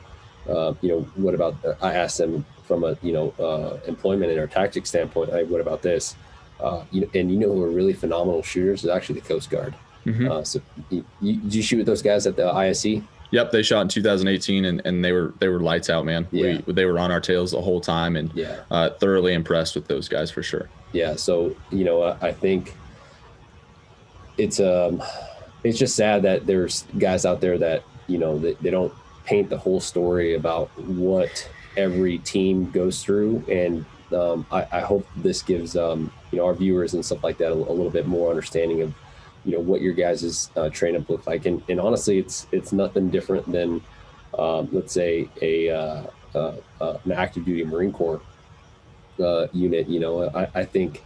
Uh, 0.50 0.74
you 0.82 0.90
know, 0.90 1.02
what 1.18 1.36
about? 1.36 1.56
I 1.84 1.94
asked 1.94 2.18
them 2.18 2.44
from 2.64 2.84
a 2.84 2.98
you 3.04 3.14
know 3.14 3.30
uh, 3.40 3.78
employment 3.88 4.32
and 4.32 4.40
or 4.40 4.48
tactic 4.48 4.88
standpoint. 4.88 5.30
Hey, 5.30 5.44
what 5.44 5.62
about 5.62 5.84
this? 5.84 6.16
Uh, 6.60 6.84
you 6.90 7.02
know, 7.02 7.08
and 7.14 7.32
you 7.32 7.38
know 7.38 7.54
who 7.54 7.62
are 7.62 7.70
really 7.70 7.94
phenomenal 7.94 8.42
shooters 8.42 8.84
is 8.84 8.90
actually 8.90 9.20
the 9.20 9.28
Coast 9.28 9.52
Guard. 9.52 9.76
Mhm. 10.06 10.32
Uh, 10.32 10.44
so, 10.44 10.60
you, 10.90 11.06
you, 11.22 11.40
you 11.48 11.62
shoot 11.62 11.78
with 11.78 11.86
those 11.86 12.02
guys 12.02 12.26
at 12.26 12.36
the 12.36 12.44
ISC? 12.44 13.04
Yep, 13.32 13.52
they 13.52 13.64
shot 13.64 13.82
in 13.82 13.88
2018, 13.88 14.66
and, 14.66 14.82
and 14.86 15.04
they 15.04 15.12
were 15.14 15.34
they 15.40 15.48
were 15.48 15.60
lights 15.62 15.90
out, 15.90 16.06
man. 16.06 16.28
Yeah. 16.32 16.62
We, 16.66 16.74
they 16.74 16.86
were 16.86 17.00
on 17.00 17.12
our 17.12 17.22
tails 17.22 17.52
the 17.52 17.62
whole 17.62 17.80
time, 17.82 18.16
and 18.16 18.32
Yeah, 18.36 18.62
uh, 18.70 18.90
thoroughly 18.92 19.34
impressed 19.34 19.76
with 19.76 19.88
those 19.88 20.10
guys 20.10 20.30
for 20.30 20.44
sure. 20.44 20.70
yeah. 20.92 21.16
So 21.16 21.56
you 21.72 21.84
know, 21.86 22.04
I, 22.04 22.28
I 22.28 22.32
think 22.34 22.76
it's 24.38 24.60
um, 24.60 25.02
it's 25.64 25.78
just 25.78 25.96
sad 25.96 26.24
that 26.24 26.46
there's 26.46 26.84
guys 26.98 27.26
out 27.26 27.42
there 27.42 27.58
that 27.58 27.84
you 28.08 28.18
know 28.18 28.38
they, 28.38 28.54
they 28.56 28.70
don't 28.70 28.94
paint 29.26 29.50
the 29.50 29.58
whole 29.58 29.80
story 29.80 30.34
about 30.36 30.68
what 30.80 31.50
every 31.78 32.18
team 32.20 32.70
goes 32.72 33.04
through, 33.04 33.44
and 33.50 33.86
um, 34.14 34.46
I, 34.52 34.68
I 34.72 34.80
hope 34.82 35.08
this 35.16 35.42
gives 35.42 35.78
um, 35.78 36.12
you 36.32 36.38
know 36.40 36.46
our 36.46 36.54
viewers 36.54 36.94
and 36.94 37.06
stuff 37.06 37.24
like 37.24 37.38
that 37.38 37.52
a, 37.52 37.54
a 37.54 37.56
little 37.56 37.90
bit 37.92 38.08
more 38.08 38.30
understanding 38.30 38.82
of 38.82 38.94
you 39.46 39.54
know 39.54 39.60
what 39.60 39.82
your 39.82 39.94
guys' 39.94 40.50
uh, 40.56 40.70
train 40.70 40.96
up 40.96 41.10
look 41.10 41.26
like, 41.28 41.46
and, 41.46 41.62
and 41.70 41.80
honestly, 41.80 42.20
it's 42.20 42.48
it's 42.52 42.72
nothing 42.72 43.10
different 43.10 43.52
than 43.52 43.82
um, 44.38 44.70
let's 44.72 44.94
say 44.94 45.30
a 45.42 45.70
uh, 45.70 46.04
uh, 46.36 46.56
uh, 46.80 46.98
an 47.04 47.12
active 47.12 47.46
duty 47.46 47.64
Marine 47.64 47.92
Corps 47.92 48.22
uh, 49.20 49.48
unit. 49.54 49.88
You 49.88 50.00
know, 50.00 50.30
I, 50.30 50.48
I 50.54 50.66
think 50.66 51.04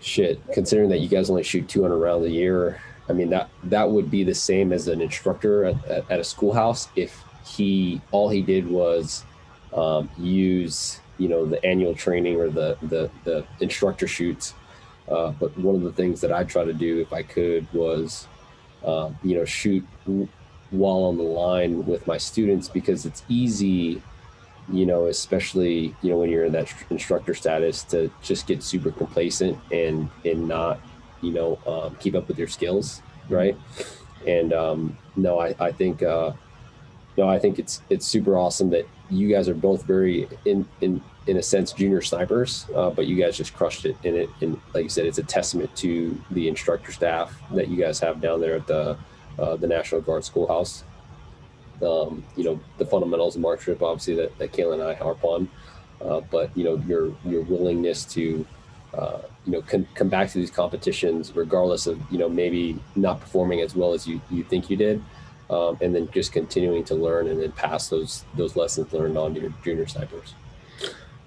shit. 0.00 0.40
Considering 0.52 0.90
that 0.90 0.98
you 0.98 1.08
guys 1.08 1.30
only 1.30 1.42
shoot 1.42 1.68
200 1.68 1.96
rounds 1.96 2.26
a 2.26 2.30
year, 2.30 2.80
I 3.08 3.12
mean 3.12 3.30
that 3.30 3.48
that 3.64 3.88
would 3.88 4.10
be 4.10 4.24
the 4.24 4.34
same 4.34 4.72
as 4.72 4.88
an 4.88 5.00
instructor 5.00 5.64
at, 5.64 5.84
at, 5.86 6.10
at 6.10 6.20
a 6.20 6.24
schoolhouse 6.24 6.88
if 6.96 7.22
he 7.46 8.00
all 8.10 8.28
he 8.28 8.42
did 8.42 8.66
was 8.66 9.24
um, 9.74 10.10
use 10.18 11.00
you 11.18 11.28
know 11.28 11.46
the 11.46 11.64
annual 11.64 11.94
training 11.94 12.36
or 12.36 12.48
the 12.48 12.76
the, 12.82 13.10
the 13.24 13.46
instructor 13.60 14.06
shoots. 14.06 14.54
Uh, 15.08 15.30
but 15.32 15.56
one 15.58 15.74
of 15.74 15.82
the 15.82 15.92
things 15.92 16.20
that 16.22 16.32
I 16.32 16.44
try 16.44 16.64
to 16.64 16.72
do, 16.72 17.00
if 17.00 17.12
I 17.12 17.22
could, 17.22 17.70
was 17.72 18.26
um, 18.84 19.18
you 19.22 19.36
know 19.36 19.44
shoot 19.44 19.84
w- 20.06 20.28
while 20.70 21.04
on 21.04 21.16
the 21.16 21.22
line 21.22 21.86
with 21.86 22.06
my 22.06 22.18
students 22.18 22.68
because 22.68 23.06
it's 23.06 23.22
easy 23.28 24.02
you 24.72 24.86
know 24.86 25.06
especially 25.06 25.94
you 26.02 26.10
know 26.10 26.16
when 26.16 26.30
you're 26.30 26.44
in 26.44 26.52
that 26.52 26.66
tr- 26.66 26.84
instructor 26.90 27.34
status 27.34 27.82
to 27.82 28.10
just 28.22 28.46
get 28.46 28.62
super 28.62 28.90
complacent 28.90 29.58
and 29.70 30.08
and 30.24 30.48
not 30.48 30.80
you 31.20 31.32
know 31.32 31.58
um, 31.66 31.94
keep 31.96 32.14
up 32.14 32.28
with 32.28 32.38
your 32.38 32.48
skills 32.48 33.02
right? 33.28 33.56
And 34.26 34.52
um, 34.52 34.98
no 35.16 35.38
i 35.40 35.54
i 35.60 35.70
think 35.70 36.02
uh 36.02 36.32
no 37.16 37.28
i 37.28 37.38
think 37.38 37.58
it's 37.58 37.82
it's 37.90 38.06
super 38.06 38.36
awesome 38.36 38.70
that 38.70 38.88
you 39.10 39.28
guys 39.28 39.48
are 39.48 39.54
both 39.54 39.84
very 39.84 40.28
in 40.44 40.66
in 40.80 41.02
in 41.26 41.38
a 41.38 41.42
sense 41.42 41.72
junior 41.72 42.02
snipers 42.02 42.66
uh, 42.74 42.90
but 42.90 43.06
you 43.06 43.16
guys 43.16 43.36
just 43.36 43.54
crushed 43.54 43.86
it 43.86 43.96
in 44.04 44.14
it. 44.14 44.28
And 44.40 44.60
like 44.74 44.84
you 44.84 44.88
said 44.88 45.06
it's 45.06 45.18
a 45.18 45.22
testament 45.22 45.74
to 45.76 46.20
the 46.30 46.48
instructor 46.48 46.92
staff 46.92 47.34
that 47.52 47.68
you 47.68 47.76
guys 47.76 47.98
have 48.00 48.20
down 48.20 48.40
there 48.40 48.56
at 48.56 48.66
the 48.66 48.96
uh, 49.38 49.56
the 49.56 49.66
national 49.66 50.00
guard 50.00 50.24
schoolhouse. 50.24 50.84
Um, 51.82 52.24
you 52.36 52.44
know 52.44 52.60
the 52.78 52.86
fundamentals 52.86 53.34
of 53.34 53.42
marksmanship 53.42 53.82
obviously 53.82 54.14
that, 54.14 54.38
that 54.38 54.52
Caylen 54.52 54.74
and 54.74 54.82
I 54.84 54.94
harp 54.94 55.24
on 55.24 55.48
uh, 56.00 56.20
but 56.20 56.56
you 56.56 56.64
know 56.64 56.76
your 56.86 57.12
your 57.24 57.42
willingness 57.42 58.04
to 58.14 58.46
uh, 58.96 59.22
you 59.44 59.52
know 59.52 59.62
con- 59.62 59.88
come 59.94 60.08
back 60.08 60.30
to 60.30 60.38
these 60.38 60.50
competitions 60.50 61.34
regardless 61.34 61.86
of 61.86 62.00
you 62.12 62.18
know 62.18 62.28
maybe 62.28 62.78
not 62.94 63.20
performing 63.20 63.60
as 63.60 63.74
well 63.74 63.92
as 63.92 64.06
you 64.06 64.20
you 64.30 64.44
think 64.44 64.70
you 64.70 64.76
did 64.76 65.02
um, 65.50 65.76
and 65.80 65.94
then 65.94 66.08
just 66.12 66.32
continuing 66.32 66.84
to 66.84 66.94
learn 66.94 67.26
and 67.26 67.40
then 67.40 67.50
pass 67.52 67.88
those 67.88 68.24
those 68.36 68.54
lessons 68.56 68.92
learned 68.92 69.18
on 69.18 69.34
to 69.34 69.40
your 69.40 69.52
junior 69.64 69.86
snipers 69.86 70.34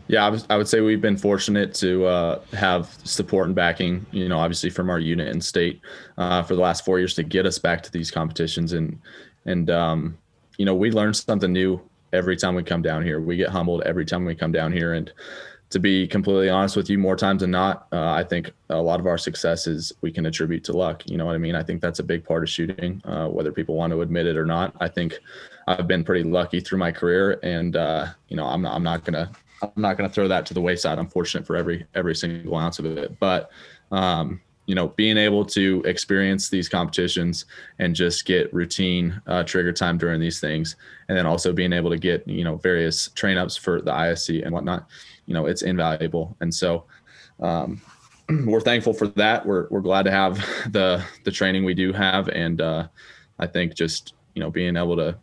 Yeah, 0.08 0.26
I, 0.26 0.30
was, 0.30 0.46
I 0.50 0.56
would 0.56 0.68
say 0.68 0.80
we've 0.80 1.02
been 1.02 1.18
fortunate 1.18 1.74
to 1.76 2.06
uh, 2.06 2.42
have 2.54 2.98
support 3.04 3.48
and 3.48 3.56
backing, 3.56 4.06
you 4.12 4.30
know, 4.30 4.40
obviously 4.40 4.70
from 4.70 4.90
our 4.90 5.00
unit 5.00 5.28
and 5.28 5.44
state 5.44 5.82
uh, 6.18 6.44
for 6.44 6.56
the 6.56 6.62
last 6.62 6.86
four 6.86 6.98
years 6.98 7.14
to 7.16 7.24
get 7.24 7.46
us 7.46 7.60
back 7.60 7.84
to 7.84 7.92
these 7.92 8.10
competitions. 8.10 8.72
And, 8.72 9.00
and 9.46 9.70
um, 9.70 10.18
you 10.58 10.66
know, 10.66 10.76
we 10.76 10.92
learn 10.92 11.14
something 11.14 11.52
new 11.52 11.82
every 12.14 12.38
time 12.38 12.56
we 12.56 12.64
come 12.64 12.82
down 12.82 13.04
here. 13.04 13.20
We 13.20 13.36
get 13.36 13.50
humbled 13.50 13.82
every 13.84 14.06
time 14.06 14.24
we 14.24 14.34
come 14.34 14.54
down 14.54 14.72
here. 14.72 14.94
And 14.94 15.12
to 15.72 15.80
be 15.80 16.08
completely 16.08 16.50
honest 16.50 16.78
with 16.78 16.90
you, 16.90 16.98
more 16.98 17.18
times 17.18 17.42
than 17.42 17.52
not, 17.52 17.88
uh, 17.92 18.12
I 18.12 18.24
think 18.24 18.52
a 18.70 18.82
lot 18.82 19.02
of 19.02 19.08
our 19.08 19.18
successes 19.18 19.92
we 20.00 20.12
can 20.12 20.26
attribute 20.26 20.64
to 20.66 20.74
luck. 20.74 21.04
You 21.06 21.18
know 21.18 21.26
what 21.26 21.36
I 21.36 21.40
mean? 21.40 21.56
I 21.56 21.64
think 21.64 21.82
that's 21.82 22.00
a 22.00 22.04
big 22.04 22.24
part 22.24 22.44
of 22.44 22.50
shooting, 22.50 23.02
uh, 23.04 23.28
whether 23.28 23.52
people 23.52 23.76
want 23.76 23.92
to 23.92 24.02
admit 24.02 24.28
it 24.28 24.38
or 24.38 24.46
not. 24.46 24.74
I 24.80 24.88
think 24.88 25.20
I've 25.68 25.88
been 25.88 26.06
pretty 26.06 26.24
lucky 26.24 26.62
through 26.62 26.78
my 26.78 26.94
career, 26.94 27.40
and 27.44 27.76
uh, 27.76 28.08
you 28.30 28.38
know, 28.38 28.46
I'm 28.46 28.62
not, 28.62 28.74
I'm 28.74 28.84
not 28.84 29.04
gonna 29.04 29.30
I'm 29.62 29.72
not 29.76 29.98
going 29.98 30.10
to 30.10 30.14
throw 30.14 30.28
that 30.28 30.46
to 30.48 30.54
the 30.54 30.62
wayside. 30.62 31.00
I'm 31.00 31.08
fortunate 31.08 31.46
for 31.46 31.56
every 31.56 31.86
every 31.96 32.16
single 32.16 32.56
ounce 32.56 32.80
of 32.80 32.86
it, 32.86 33.20
but 33.20 33.50
um, 33.92 34.42
you 34.68 34.76
know, 34.76 34.90
being 34.90 35.18
able 35.18 35.46
to 35.46 35.82
experience 35.86 36.50
these 36.50 36.68
competitions 36.68 37.46
and 37.80 37.96
just 37.96 38.26
get 38.26 38.54
routine 38.54 39.20
uh, 39.26 39.44
trigger 39.44 39.72
time 39.72 39.98
during 39.98 40.20
these 40.20 40.40
things, 40.40 40.76
and 41.08 41.18
then 41.18 41.26
also 41.26 41.54
being 41.54 41.74
able 41.74 41.90
to 41.90 41.98
get 41.98 42.28
you 42.28 42.44
know 42.44 42.58
various 42.58 43.08
train 43.10 43.38
ups 43.38 43.56
for 43.56 43.82
the 43.82 43.92
ISC 43.92 44.44
and 44.44 44.54
whatnot, 44.54 44.88
you 45.26 45.34
know, 45.34 45.46
it's 45.46 45.62
invaluable. 45.62 46.36
And 46.42 46.54
so, 46.54 46.84
um, 47.40 47.82
we're 48.46 48.62
thankful 48.62 48.94
for 48.94 49.08
that. 49.08 49.46
We're 49.46 49.68
we're 49.70 49.82
glad 49.82 50.04
to 50.04 50.12
have 50.12 50.36
the 50.72 51.04
the 51.24 51.32
training 51.32 51.64
we 51.64 51.74
do 51.74 51.94
have, 51.94 52.28
and 52.30 52.60
uh, 52.62 52.88
I 53.40 53.48
think 53.48 53.74
just 53.74 54.14
you 54.36 54.42
know 54.42 54.52
being 54.52 54.76
able 54.76 54.98
to 54.98 55.18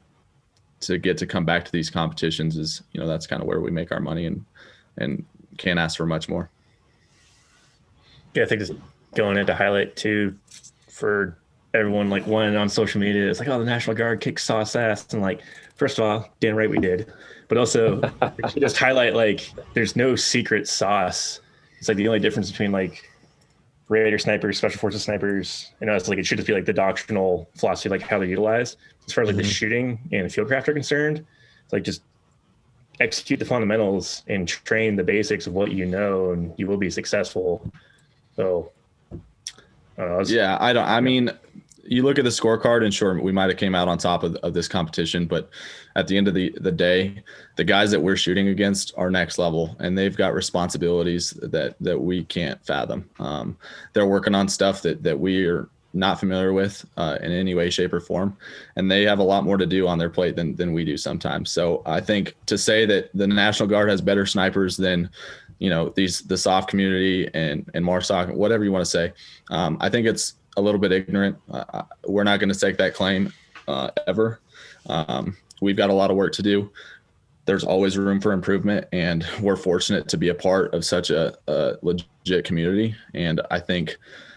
to 0.86 0.98
get 0.98 1.18
to 1.18 1.26
come 1.26 1.44
back 1.44 1.64
to 1.64 1.72
these 1.72 1.90
competitions 1.90 2.56
is 2.56 2.82
you 2.92 3.00
know 3.00 3.06
that's 3.06 3.26
kind 3.26 3.42
of 3.42 3.48
where 3.48 3.60
we 3.60 3.70
make 3.70 3.92
our 3.92 4.00
money 4.00 4.26
and 4.26 4.44
and 4.98 5.24
can't 5.58 5.78
ask 5.78 5.96
for 5.96 6.06
much 6.06 6.28
more 6.28 6.50
Yeah, 8.34 8.44
I 8.44 8.46
think 8.46 8.60
just 8.60 8.72
going 9.14 9.36
into 9.36 9.54
highlight 9.54 9.96
too 9.96 10.36
for 10.88 11.38
everyone 11.74 12.08
like 12.08 12.26
one 12.26 12.56
on 12.56 12.68
social 12.68 13.00
media. 13.00 13.28
It's 13.28 13.40
like, 13.40 13.48
oh, 13.48 13.58
the 13.58 13.64
National 13.64 13.96
Guard 13.96 14.20
kicks 14.20 14.44
sauce 14.44 14.76
ass, 14.76 15.12
and 15.12 15.20
like, 15.20 15.42
first 15.74 15.98
of 15.98 16.04
all, 16.04 16.28
damn 16.40 16.54
right 16.54 16.70
we 16.70 16.78
did, 16.78 17.12
but 17.48 17.58
also 17.58 18.00
just 18.56 18.76
highlight 18.76 19.14
like 19.14 19.52
there's 19.74 19.96
no 19.96 20.16
secret 20.16 20.68
sauce. 20.68 21.40
It's 21.78 21.88
like 21.88 21.96
the 21.96 22.06
only 22.08 22.20
difference 22.20 22.50
between 22.50 22.72
like 22.72 23.10
Raider 23.88 24.18
snipers, 24.18 24.58
special 24.58 24.78
forces 24.78 25.02
snipers. 25.02 25.72
You 25.80 25.86
know, 25.86 25.94
it's 25.94 26.08
like 26.08 26.18
it 26.18 26.26
should 26.26 26.38
just 26.38 26.46
be 26.46 26.54
like 26.54 26.64
the 26.64 26.72
doctrinal 26.72 27.48
philosophy, 27.56 27.88
like 27.88 28.02
how 28.02 28.18
they're 28.18 28.28
utilized. 28.28 28.78
As 29.06 29.12
far 29.12 29.22
as 29.22 29.28
like 29.28 29.36
the 29.36 29.42
mm-hmm. 29.42 29.50
shooting 29.50 29.98
and 30.12 30.28
fieldcraft 30.28 30.68
are 30.68 30.72
concerned, 30.72 31.24
it's 31.64 31.72
like 31.72 31.82
just 31.82 32.02
execute 33.00 33.38
the 33.38 33.44
fundamentals 33.44 34.22
and 34.28 34.48
train 34.48 34.96
the 34.96 35.04
basics 35.04 35.46
of 35.46 35.52
what 35.52 35.72
you 35.72 35.84
know, 35.84 36.30
and 36.30 36.54
you 36.56 36.66
will 36.66 36.76
be 36.78 36.90
successful. 36.90 37.70
So, 38.36 38.72
I 39.98 40.04
know, 40.04 40.22
yeah 40.26 40.58
i 40.60 40.72
don't 40.72 40.86
i 40.86 41.00
mean 41.00 41.30
you 41.86 42.02
look 42.02 42.18
at 42.18 42.24
the 42.24 42.30
scorecard 42.30 42.84
and 42.84 42.92
sure 42.92 43.20
we 43.20 43.32
might 43.32 43.50
have 43.50 43.58
came 43.58 43.74
out 43.74 43.88
on 43.88 43.98
top 43.98 44.22
of, 44.22 44.36
of 44.36 44.54
this 44.54 44.68
competition 44.68 45.26
but 45.26 45.50
at 45.96 46.06
the 46.08 46.16
end 46.16 46.28
of 46.28 46.34
the, 46.34 46.52
the 46.60 46.72
day 46.72 47.22
the 47.56 47.64
guys 47.64 47.90
that 47.90 48.00
we're 48.00 48.16
shooting 48.16 48.48
against 48.48 48.92
are 48.96 49.10
next 49.10 49.38
level 49.38 49.76
and 49.80 49.96
they've 49.96 50.16
got 50.16 50.34
responsibilities 50.34 51.30
that 51.42 51.76
that 51.80 51.98
we 51.98 52.24
can't 52.24 52.64
fathom. 52.64 53.08
Um, 53.18 53.56
they're 53.92 54.06
working 54.06 54.34
on 54.34 54.48
stuff 54.48 54.82
that 54.82 55.02
that 55.02 55.18
we 55.18 55.46
are 55.46 55.68
not 55.96 56.18
familiar 56.18 56.52
with 56.52 56.84
uh, 56.96 57.18
in 57.20 57.30
any 57.30 57.54
way 57.54 57.70
shape 57.70 57.92
or 57.92 58.00
form 58.00 58.36
and 58.74 58.90
they 58.90 59.02
have 59.02 59.20
a 59.20 59.22
lot 59.22 59.44
more 59.44 59.56
to 59.56 59.66
do 59.66 59.86
on 59.86 59.96
their 59.96 60.10
plate 60.10 60.34
than, 60.34 60.56
than 60.56 60.72
we 60.72 60.84
do 60.84 60.96
sometimes. 60.96 61.50
So 61.50 61.82
i 61.86 62.00
think 62.00 62.34
to 62.46 62.58
say 62.58 62.84
that 62.86 63.10
the 63.14 63.26
national 63.26 63.68
guard 63.68 63.88
has 63.88 64.00
better 64.00 64.26
snipers 64.26 64.76
than 64.76 65.10
you 65.60 65.70
know 65.70 65.90
these 65.90 66.22
the 66.22 66.36
soft 66.36 66.68
community 66.68 67.30
and 67.32 67.70
and 67.74 67.84
marsoc 67.84 68.34
whatever 68.34 68.64
you 68.64 68.72
want 68.72 68.84
to 68.84 68.90
say 68.90 69.12
um, 69.50 69.78
i 69.80 69.88
think 69.88 70.04
it's 70.04 70.34
a 70.56 70.62
little 70.62 70.80
bit 70.80 70.92
ignorant. 70.92 71.36
Uh, 71.50 71.82
we're 72.06 72.24
not 72.24 72.40
going 72.40 72.52
to 72.52 72.58
take 72.58 72.76
that 72.78 72.94
claim 72.94 73.32
uh, 73.68 73.90
ever. 74.06 74.40
Um, 74.86 75.36
we've 75.60 75.76
got 75.76 75.90
a 75.90 75.94
lot 75.94 76.10
of 76.10 76.16
work 76.16 76.32
to 76.34 76.42
do. 76.42 76.70
There's 77.46 77.64
always 77.64 77.98
room 77.98 78.20
for 78.20 78.32
improvement 78.32 78.86
and 78.92 79.26
we're 79.40 79.56
fortunate 79.56 80.08
to 80.08 80.16
be 80.16 80.28
a 80.30 80.34
part 80.34 80.72
of 80.72 80.84
such 80.84 81.10
a, 81.10 81.36
a 81.46 81.76
legit 81.82 82.44
community. 82.44 82.94
And 83.12 83.40
i 83.50 83.60
think 83.60 83.96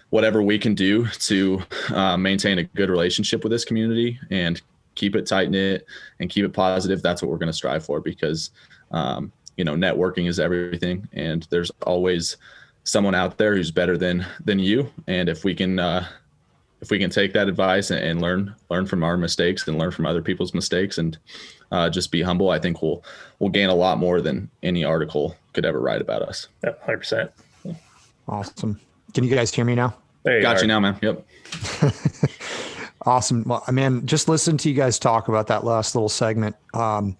whatever 0.09 0.41
we 0.41 0.57
can 0.57 0.73
do 0.73 1.05
to 1.07 1.61
uh, 1.89 2.17
maintain 2.17 2.59
a 2.59 2.63
good 2.63 2.89
relationship 2.89 3.43
with 3.43 3.51
this 3.51 3.65
community 3.65 4.19
and 4.29 4.61
keep 4.95 5.15
it 5.15 5.25
tight 5.25 5.49
knit 5.49 5.85
and 6.19 6.29
keep 6.29 6.45
it 6.45 6.53
positive, 6.53 7.01
that's 7.01 7.21
what 7.21 7.29
we're 7.29 7.37
going 7.37 7.47
to 7.47 7.53
strive 7.53 7.85
for 7.85 7.99
because, 7.99 8.51
um, 8.91 9.31
you 9.57 9.63
know, 9.63 9.75
networking 9.75 10.27
is 10.27 10.39
everything, 10.39 11.07
and 11.13 11.47
there's 11.49 11.71
always 11.85 12.37
someone 12.87 13.13
out 13.13 13.37
there 13.37 13.55
who's 13.55 13.69
better 13.69 13.97
than 13.97 14.25
than 14.43 14.59
you. 14.59 14.89
And 15.07 15.29
if 15.29 15.43
we 15.43 15.53
can, 15.53 15.77
uh, 15.77 16.07
if 16.81 16.89
we 16.89 16.97
can 16.97 17.09
take 17.09 17.33
that 17.33 17.47
advice 17.49 17.91
and, 17.91 17.99
and, 17.99 18.21
learn 18.21 18.55
learn 18.69 18.85
from 18.85 19.03
our 19.03 19.17
mistakes 19.17 19.67
and 19.67 19.77
learn 19.77 19.91
from 19.91 20.05
other 20.05 20.21
people's 20.21 20.53
mistakes 20.53 20.97
and 20.97 21.17
uh, 21.71 21.89
just 21.89 22.11
be 22.11 22.21
humble, 22.21 22.49
I 22.49 22.59
think 22.59 22.81
we'll 22.81 23.03
we'll 23.39 23.49
gain 23.49 23.69
a 23.69 23.75
lot 23.75 23.97
more 23.97 24.21
than 24.21 24.49
any 24.63 24.83
article 24.85 25.35
could 25.53 25.65
ever 25.65 25.81
write 25.81 26.01
about 26.01 26.21
us. 26.21 26.47
Yep, 26.63 26.81
hundred 26.81 26.97
percent. 26.97 27.31
Awesome. 28.27 28.79
Can 29.13 29.23
you 29.23 29.33
guys 29.33 29.53
hear 29.53 29.65
me 29.65 29.75
now? 29.75 29.95
There 30.23 30.37
you 30.37 30.41
Got 30.41 30.57
are. 30.57 30.61
you 30.61 30.67
now, 30.67 30.79
man. 30.79 30.97
Yep. 31.01 31.25
awesome. 33.07 33.43
Well, 33.45 33.63
I 33.67 33.71
mean, 33.71 34.05
just 34.05 34.27
listen 34.27 34.57
to 34.57 34.69
you 34.69 34.75
guys 34.75 34.99
talk 34.99 35.27
about 35.27 35.47
that 35.47 35.63
last 35.63 35.95
little 35.95 36.09
segment. 36.09 36.55
Um, 36.73 37.17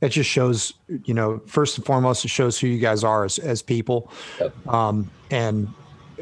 it 0.00 0.10
just 0.10 0.30
shows, 0.30 0.74
you 1.04 1.14
know, 1.14 1.40
first 1.46 1.76
and 1.76 1.86
foremost, 1.86 2.24
it 2.24 2.28
shows 2.28 2.58
who 2.58 2.66
you 2.66 2.78
guys 2.78 3.02
are 3.02 3.24
as, 3.24 3.38
as 3.38 3.62
people, 3.62 4.12
yep. 4.38 4.54
um, 4.68 5.10
and 5.30 5.68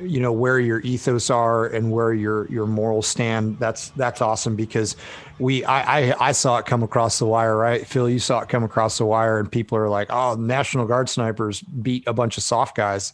you 0.00 0.20
know 0.20 0.30
where 0.30 0.60
your 0.60 0.80
ethos 0.82 1.28
are 1.28 1.66
and 1.66 1.90
where 1.90 2.14
your 2.14 2.46
your 2.48 2.66
morals 2.66 3.08
stand. 3.08 3.58
That's 3.58 3.88
that's 3.90 4.20
awesome 4.20 4.54
because 4.54 4.96
we 5.40 5.64
I, 5.64 6.10
I 6.10 6.28
I 6.28 6.32
saw 6.32 6.58
it 6.58 6.66
come 6.66 6.84
across 6.84 7.18
the 7.18 7.26
wire, 7.26 7.56
right? 7.56 7.84
Phil, 7.84 8.08
you 8.08 8.20
saw 8.20 8.40
it 8.40 8.48
come 8.48 8.62
across 8.62 8.98
the 8.98 9.06
wire, 9.06 9.40
and 9.40 9.50
people 9.50 9.76
are 9.76 9.88
like, 9.88 10.06
"Oh, 10.10 10.36
National 10.36 10.86
Guard 10.86 11.08
snipers 11.08 11.60
beat 11.60 12.06
a 12.06 12.12
bunch 12.12 12.36
of 12.36 12.44
soft 12.44 12.76
guys," 12.76 13.12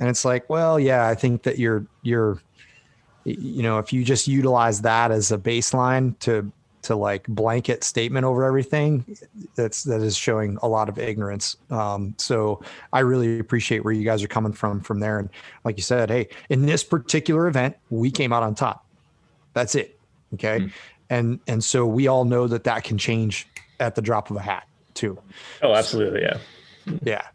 and 0.00 0.08
it's 0.08 0.24
like, 0.24 0.48
well, 0.48 0.78
yeah, 0.78 1.06
I 1.08 1.14
think 1.14 1.42
that 1.44 1.58
you're 1.58 1.86
you're 2.02 2.40
you 3.24 3.62
know 3.62 3.78
if 3.78 3.92
you 3.92 4.04
just 4.04 4.28
utilize 4.28 4.80
that 4.82 5.10
as 5.10 5.32
a 5.32 5.38
baseline 5.38 6.18
to 6.20 6.50
to 6.82 6.94
like 6.94 7.26
blanket 7.26 7.82
statement 7.84 8.24
over 8.24 8.44
everything 8.44 9.04
that's 9.54 9.84
that 9.84 10.00
is 10.00 10.16
showing 10.16 10.58
a 10.62 10.68
lot 10.68 10.88
of 10.88 10.98
ignorance. 10.98 11.56
Um, 11.70 12.14
so 12.18 12.62
i 12.92 13.00
really 13.00 13.38
appreciate 13.38 13.84
where 13.84 13.92
you 13.92 14.04
guys 14.04 14.22
are 14.22 14.28
coming 14.28 14.52
from 14.52 14.80
from 14.80 15.00
there. 15.00 15.18
And 15.18 15.28
like 15.64 15.76
you 15.76 15.82
said 15.82 16.08
hey 16.08 16.28
in 16.48 16.66
this 16.66 16.84
particular 16.84 17.46
event 17.48 17.76
we 17.90 18.10
came 18.10 18.32
out 18.32 18.42
on 18.42 18.54
top. 18.54 18.86
That's 19.54 19.74
it. 19.74 19.98
Okay? 20.34 20.60
Mm-hmm. 20.60 20.68
and 21.10 21.40
and 21.46 21.64
so 21.64 21.86
we 21.86 22.06
all 22.06 22.24
know 22.24 22.46
that 22.46 22.64
that 22.64 22.84
can 22.84 22.96
change 22.96 23.48
at 23.80 23.94
the 23.94 24.02
drop 24.02 24.30
of 24.30 24.36
a 24.36 24.42
hat 24.42 24.66
too. 24.94 25.18
Oh 25.62 25.74
absolutely. 25.74 26.22
Yeah. 26.22 26.38
Yeah. 27.02 27.26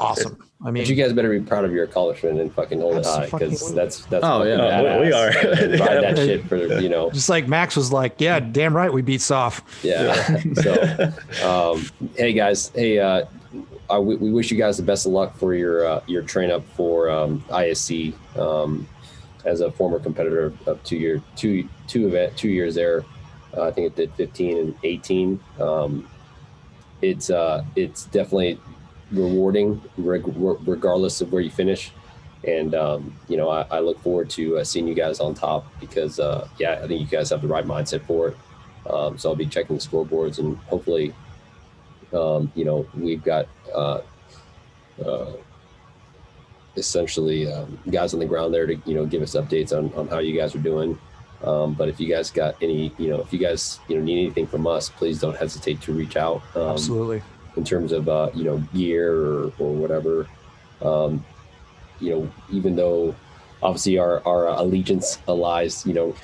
Awesome. 0.00 0.45
I 0.64 0.70
mean, 0.70 0.84
but 0.84 0.88
you 0.88 0.96
guys 0.96 1.12
better 1.12 1.30
be 1.30 1.40
proud 1.40 1.64
of 1.64 1.72
your 1.72 1.84
accomplishment 1.84 2.40
and 2.40 2.52
fucking 2.52 2.80
hold 2.80 2.96
it 2.96 3.04
high 3.04 3.26
because 3.26 3.74
that's 3.74 4.06
that's 4.06 4.24
oh 4.24 4.42
yeah, 4.42 4.80
oh, 4.80 5.00
we 5.00 5.12
are 5.12 5.26
ride 5.28 6.02
that 6.02 6.16
shit 6.16 6.44
for 6.46 6.56
you 6.80 6.88
know. 6.88 7.10
Just 7.10 7.28
like 7.28 7.46
Max 7.46 7.76
was 7.76 7.92
like, 7.92 8.20
yeah, 8.20 8.40
damn 8.40 8.74
right, 8.74 8.92
we 8.92 9.02
beat 9.02 9.20
Soft. 9.20 9.84
Yeah. 9.84 10.14
so, 10.54 11.12
um, 11.44 11.86
hey 12.16 12.32
guys, 12.32 12.70
hey, 12.74 12.98
uh, 12.98 13.26
I, 13.90 13.98
we, 13.98 14.16
we 14.16 14.32
wish 14.32 14.50
you 14.50 14.56
guys 14.56 14.78
the 14.78 14.82
best 14.82 15.04
of 15.04 15.12
luck 15.12 15.36
for 15.36 15.54
your 15.54 15.86
uh, 15.86 16.00
your 16.06 16.22
train 16.22 16.50
up 16.50 16.64
for 16.70 17.10
um, 17.10 17.44
ISC. 17.50 18.14
Um, 18.38 18.88
as 19.44 19.60
a 19.60 19.70
former 19.70 20.00
competitor 20.00 20.52
of 20.66 20.82
two 20.82 20.96
year 20.96 21.22
two 21.36 21.68
two 21.86 22.08
event 22.08 22.36
two 22.36 22.48
years 22.48 22.74
there, 22.74 23.04
uh, 23.56 23.62
I 23.62 23.70
think 23.70 23.86
it 23.86 23.96
did 23.96 24.12
15 24.14 24.58
and 24.58 24.74
18. 24.82 25.40
Um, 25.60 26.08
it's 27.00 27.30
uh, 27.30 27.64
it's 27.76 28.06
definitely 28.06 28.58
rewarding 29.12 29.80
regardless 29.96 31.20
of 31.20 31.32
where 31.32 31.42
you 31.42 31.50
finish. 31.50 31.92
And 32.44 32.74
um, 32.74 33.14
you 33.28 33.36
know, 33.36 33.48
I, 33.48 33.62
I, 33.70 33.80
look 33.80 33.98
forward 34.00 34.30
to 34.30 34.58
uh, 34.58 34.64
seeing 34.64 34.86
you 34.86 34.94
guys 34.94 35.20
on 35.20 35.34
top 35.34 35.66
because 35.80 36.20
uh, 36.20 36.46
yeah, 36.58 36.80
I 36.82 36.86
think 36.86 37.00
you 37.00 37.06
guys 37.06 37.30
have 37.30 37.42
the 37.42 37.48
right 37.48 37.64
mindset 37.64 38.04
for 38.06 38.28
it. 38.28 38.36
Um, 38.88 39.18
so 39.18 39.30
I'll 39.30 39.36
be 39.36 39.46
checking 39.46 39.76
the 39.76 39.82
scoreboards 39.82 40.38
and 40.38 40.56
hopefully, 40.58 41.12
um, 42.12 42.52
you 42.54 42.64
know, 42.64 42.86
we've 42.94 43.24
got 43.24 43.48
uh, 43.74 44.00
uh 45.04 45.32
essentially 46.76 47.50
um, 47.50 47.78
guys 47.90 48.12
on 48.12 48.20
the 48.20 48.26
ground 48.26 48.52
there 48.52 48.66
to 48.66 48.76
you 48.84 48.94
know 48.94 49.06
give 49.06 49.22
us 49.22 49.34
updates 49.34 49.76
on, 49.76 49.92
on 49.94 50.06
how 50.08 50.18
you 50.18 50.38
guys 50.38 50.54
are 50.54 50.60
doing. 50.60 50.98
Um, 51.42 51.74
but 51.74 51.88
if 51.88 51.98
you 52.00 52.08
guys 52.08 52.30
got 52.30 52.54
any, 52.62 52.92
you 52.98 53.08
know, 53.08 53.20
if 53.20 53.32
you 53.32 53.38
guys 53.38 53.80
you 53.88 53.96
know 53.96 54.02
need 54.02 54.20
anything 54.20 54.46
from 54.46 54.66
us, 54.66 54.88
please 54.88 55.20
don't 55.20 55.36
hesitate 55.36 55.80
to 55.82 55.92
reach 55.92 56.16
out. 56.16 56.42
Um, 56.54 56.70
Absolutely 56.70 57.22
in 57.56 57.64
terms 57.64 57.92
of 57.92 58.08
uh, 58.08 58.30
you 58.34 58.44
know 58.44 58.58
gear 58.74 59.12
or, 59.12 59.52
or 59.58 59.72
whatever. 59.72 60.26
Um, 60.82 61.24
you 62.00 62.10
know, 62.10 62.30
even 62.50 62.76
though 62.76 63.14
obviously 63.62 63.98
our 63.98 64.22
our 64.26 64.48
allegiance 64.48 65.18
lies, 65.26 65.86
you 65.86 65.94
know, 65.94 66.14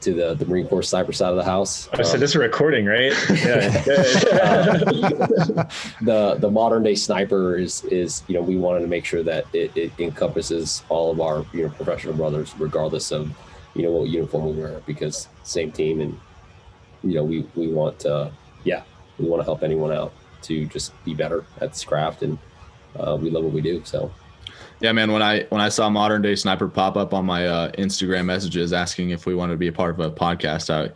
to 0.00 0.12
the 0.12 0.34
the 0.34 0.46
Marine 0.46 0.66
Corps 0.66 0.82
sniper 0.82 1.12
side 1.12 1.30
of 1.30 1.36
the 1.36 1.44
house. 1.44 1.88
I 1.92 2.02
said 2.02 2.14
um, 2.14 2.20
this 2.20 2.30
is 2.30 2.36
recording, 2.36 2.86
right? 2.86 3.12
Yeah. 3.30 3.82
uh, 4.32 4.78
the 6.02 6.36
the 6.38 6.50
modern 6.50 6.82
day 6.82 6.94
sniper 6.94 7.56
is 7.56 7.84
is 7.84 8.22
you 8.26 8.34
know 8.34 8.42
we 8.42 8.56
wanted 8.56 8.80
to 8.80 8.86
make 8.86 9.04
sure 9.04 9.22
that 9.22 9.46
it, 9.52 9.76
it 9.76 9.92
encompasses 9.98 10.82
all 10.88 11.10
of 11.10 11.20
our 11.20 11.44
you 11.52 11.64
know 11.64 11.70
professional 11.70 12.14
brothers, 12.14 12.54
regardless 12.58 13.12
of 13.12 13.30
you 13.74 13.82
know 13.82 13.92
what 13.92 14.08
uniform 14.08 14.56
we 14.56 14.62
wear, 14.62 14.80
because 14.86 15.28
same 15.42 15.72
team 15.72 16.00
and 16.00 16.18
you 17.02 17.14
know 17.14 17.24
we 17.24 17.46
we 17.54 17.68
want 17.68 17.98
to 18.00 18.30
yeah 18.64 18.82
we 19.18 19.26
want 19.26 19.40
to 19.40 19.44
help 19.44 19.62
anyone 19.62 19.92
out 19.92 20.12
to 20.42 20.66
just 20.66 20.92
be 21.04 21.14
better 21.14 21.44
at 21.60 21.72
this 21.72 21.84
craft, 21.84 22.22
and 22.22 22.38
uh, 22.98 23.16
we 23.20 23.30
love 23.30 23.44
what 23.44 23.52
we 23.52 23.60
do. 23.60 23.82
So. 23.84 24.12
Yeah, 24.80 24.92
man. 24.92 25.12
When 25.12 25.22
I 25.22 25.44
when 25.50 25.60
I 25.60 25.68
saw 25.68 25.90
modern 25.90 26.22
day 26.22 26.34
sniper 26.34 26.66
pop 26.66 26.96
up 26.96 27.12
on 27.12 27.26
my 27.26 27.46
uh, 27.46 27.70
Instagram 27.72 28.24
messages 28.24 28.72
asking 28.72 29.10
if 29.10 29.26
we 29.26 29.34
wanted 29.34 29.52
to 29.52 29.58
be 29.58 29.68
a 29.68 29.72
part 29.72 29.98
of 29.98 30.00
a 30.00 30.10
podcast, 30.10 30.70
I 30.70 30.90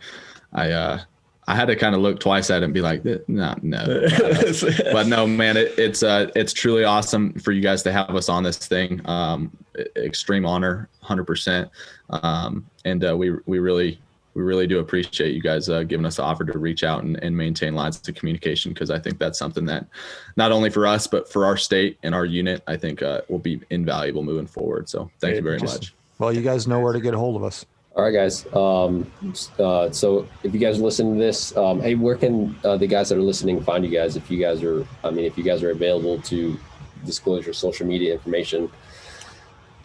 I 0.59 0.71
uh, 0.71 0.99
I 1.47 1.55
had 1.55 1.65
to 1.65 1.75
kind 1.75 1.93
of 1.93 2.01
look 2.01 2.19
twice 2.19 2.49
at 2.49 2.63
it 2.63 2.65
and 2.65 2.73
be 2.73 2.81
like, 2.81 3.05
no, 3.27 3.55
no. 3.61 3.85
but 4.91 5.05
no, 5.05 5.27
man, 5.27 5.57
it, 5.57 5.77
it's 5.77 6.01
uh, 6.01 6.31
it's 6.35 6.53
truly 6.53 6.83
awesome 6.83 7.33
for 7.33 7.51
you 7.51 7.61
guys 7.61 7.83
to 7.83 7.91
have 7.91 8.09
us 8.09 8.29
on 8.29 8.41
this 8.41 8.57
thing. 8.57 9.01
Um, 9.05 9.55
extreme 9.95 10.45
honor, 10.45 10.89
hundred 11.01 11.25
percent. 11.25 11.69
Um, 12.09 12.67
and 12.83 13.05
uh, 13.05 13.15
we 13.15 13.35
we 13.45 13.59
really 13.59 13.99
we 14.35 14.43
really 14.43 14.67
do 14.67 14.79
appreciate 14.79 15.33
you 15.33 15.41
guys 15.41 15.69
uh, 15.69 15.83
giving 15.83 16.05
us 16.05 16.17
the 16.17 16.23
offer 16.23 16.43
to 16.43 16.59
reach 16.59 16.83
out 16.83 17.03
and, 17.03 17.17
and 17.23 17.35
maintain 17.35 17.73
lines 17.73 18.07
of 18.07 18.15
communication 18.15 18.73
because 18.73 18.91
I 18.91 18.99
think 18.99 19.17
that's 19.17 19.39
something 19.39 19.65
that 19.65 19.87
not 20.35 20.51
only 20.51 20.69
for 20.69 20.85
us 20.85 21.07
but 21.07 21.31
for 21.31 21.45
our 21.45 21.57
state 21.57 21.97
and 22.03 22.13
our 22.13 22.25
unit 22.25 22.61
I 22.67 22.77
think 22.77 23.01
uh, 23.01 23.21
will 23.29 23.39
be 23.39 23.61
invaluable 23.69 24.23
moving 24.23 24.45
forward. 24.45 24.89
So 24.89 25.09
thank 25.19 25.35
you 25.35 25.41
very 25.41 25.59
Just, 25.59 25.81
much. 25.81 25.95
Well, 26.19 26.31
you 26.31 26.41
guys 26.41 26.67
know 26.67 26.79
where 26.79 26.93
to 26.93 26.99
get 26.99 27.13
a 27.13 27.17
hold 27.17 27.35
of 27.35 27.43
us. 27.43 27.65
All 27.95 28.03
right, 28.03 28.11
guys. 28.11 28.45
Um, 28.53 29.09
uh, 29.57 29.89
so 29.89 30.27
if 30.43 30.53
you 30.53 30.59
guys 30.59 30.79
are 30.79 30.83
listening 30.83 31.13
to 31.13 31.19
this, 31.19 31.55
um, 31.55 31.81
hey, 31.81 31.95
where 31.95 32.17
can 32.17 32.53
uh, 32.65 32.75
the 32.75 32.87
guys 32.87 33.07
that 33.07 33.17
are 33.17 33.21
listening 33.21 33.61
find 33.61 33.85
you 33.85 33.91
guys? 33.91 34.17
If 34.17 34.29
you 34.29 34.37
guys 34.37 34.61
are, 34.63 34.85
I 35.01 35.11
mean, 35.11 35.23
if 35.23 35.37
you 35.37 35.45
guys 35.45 35.63
are 35.63 35.71
available 35.71 36.21
to 36.23 36.59
disclose 37.05 37.45
your 37.45 37.53
social 37.53 37.87
media 37.87 38.11
information, 38.11 38.69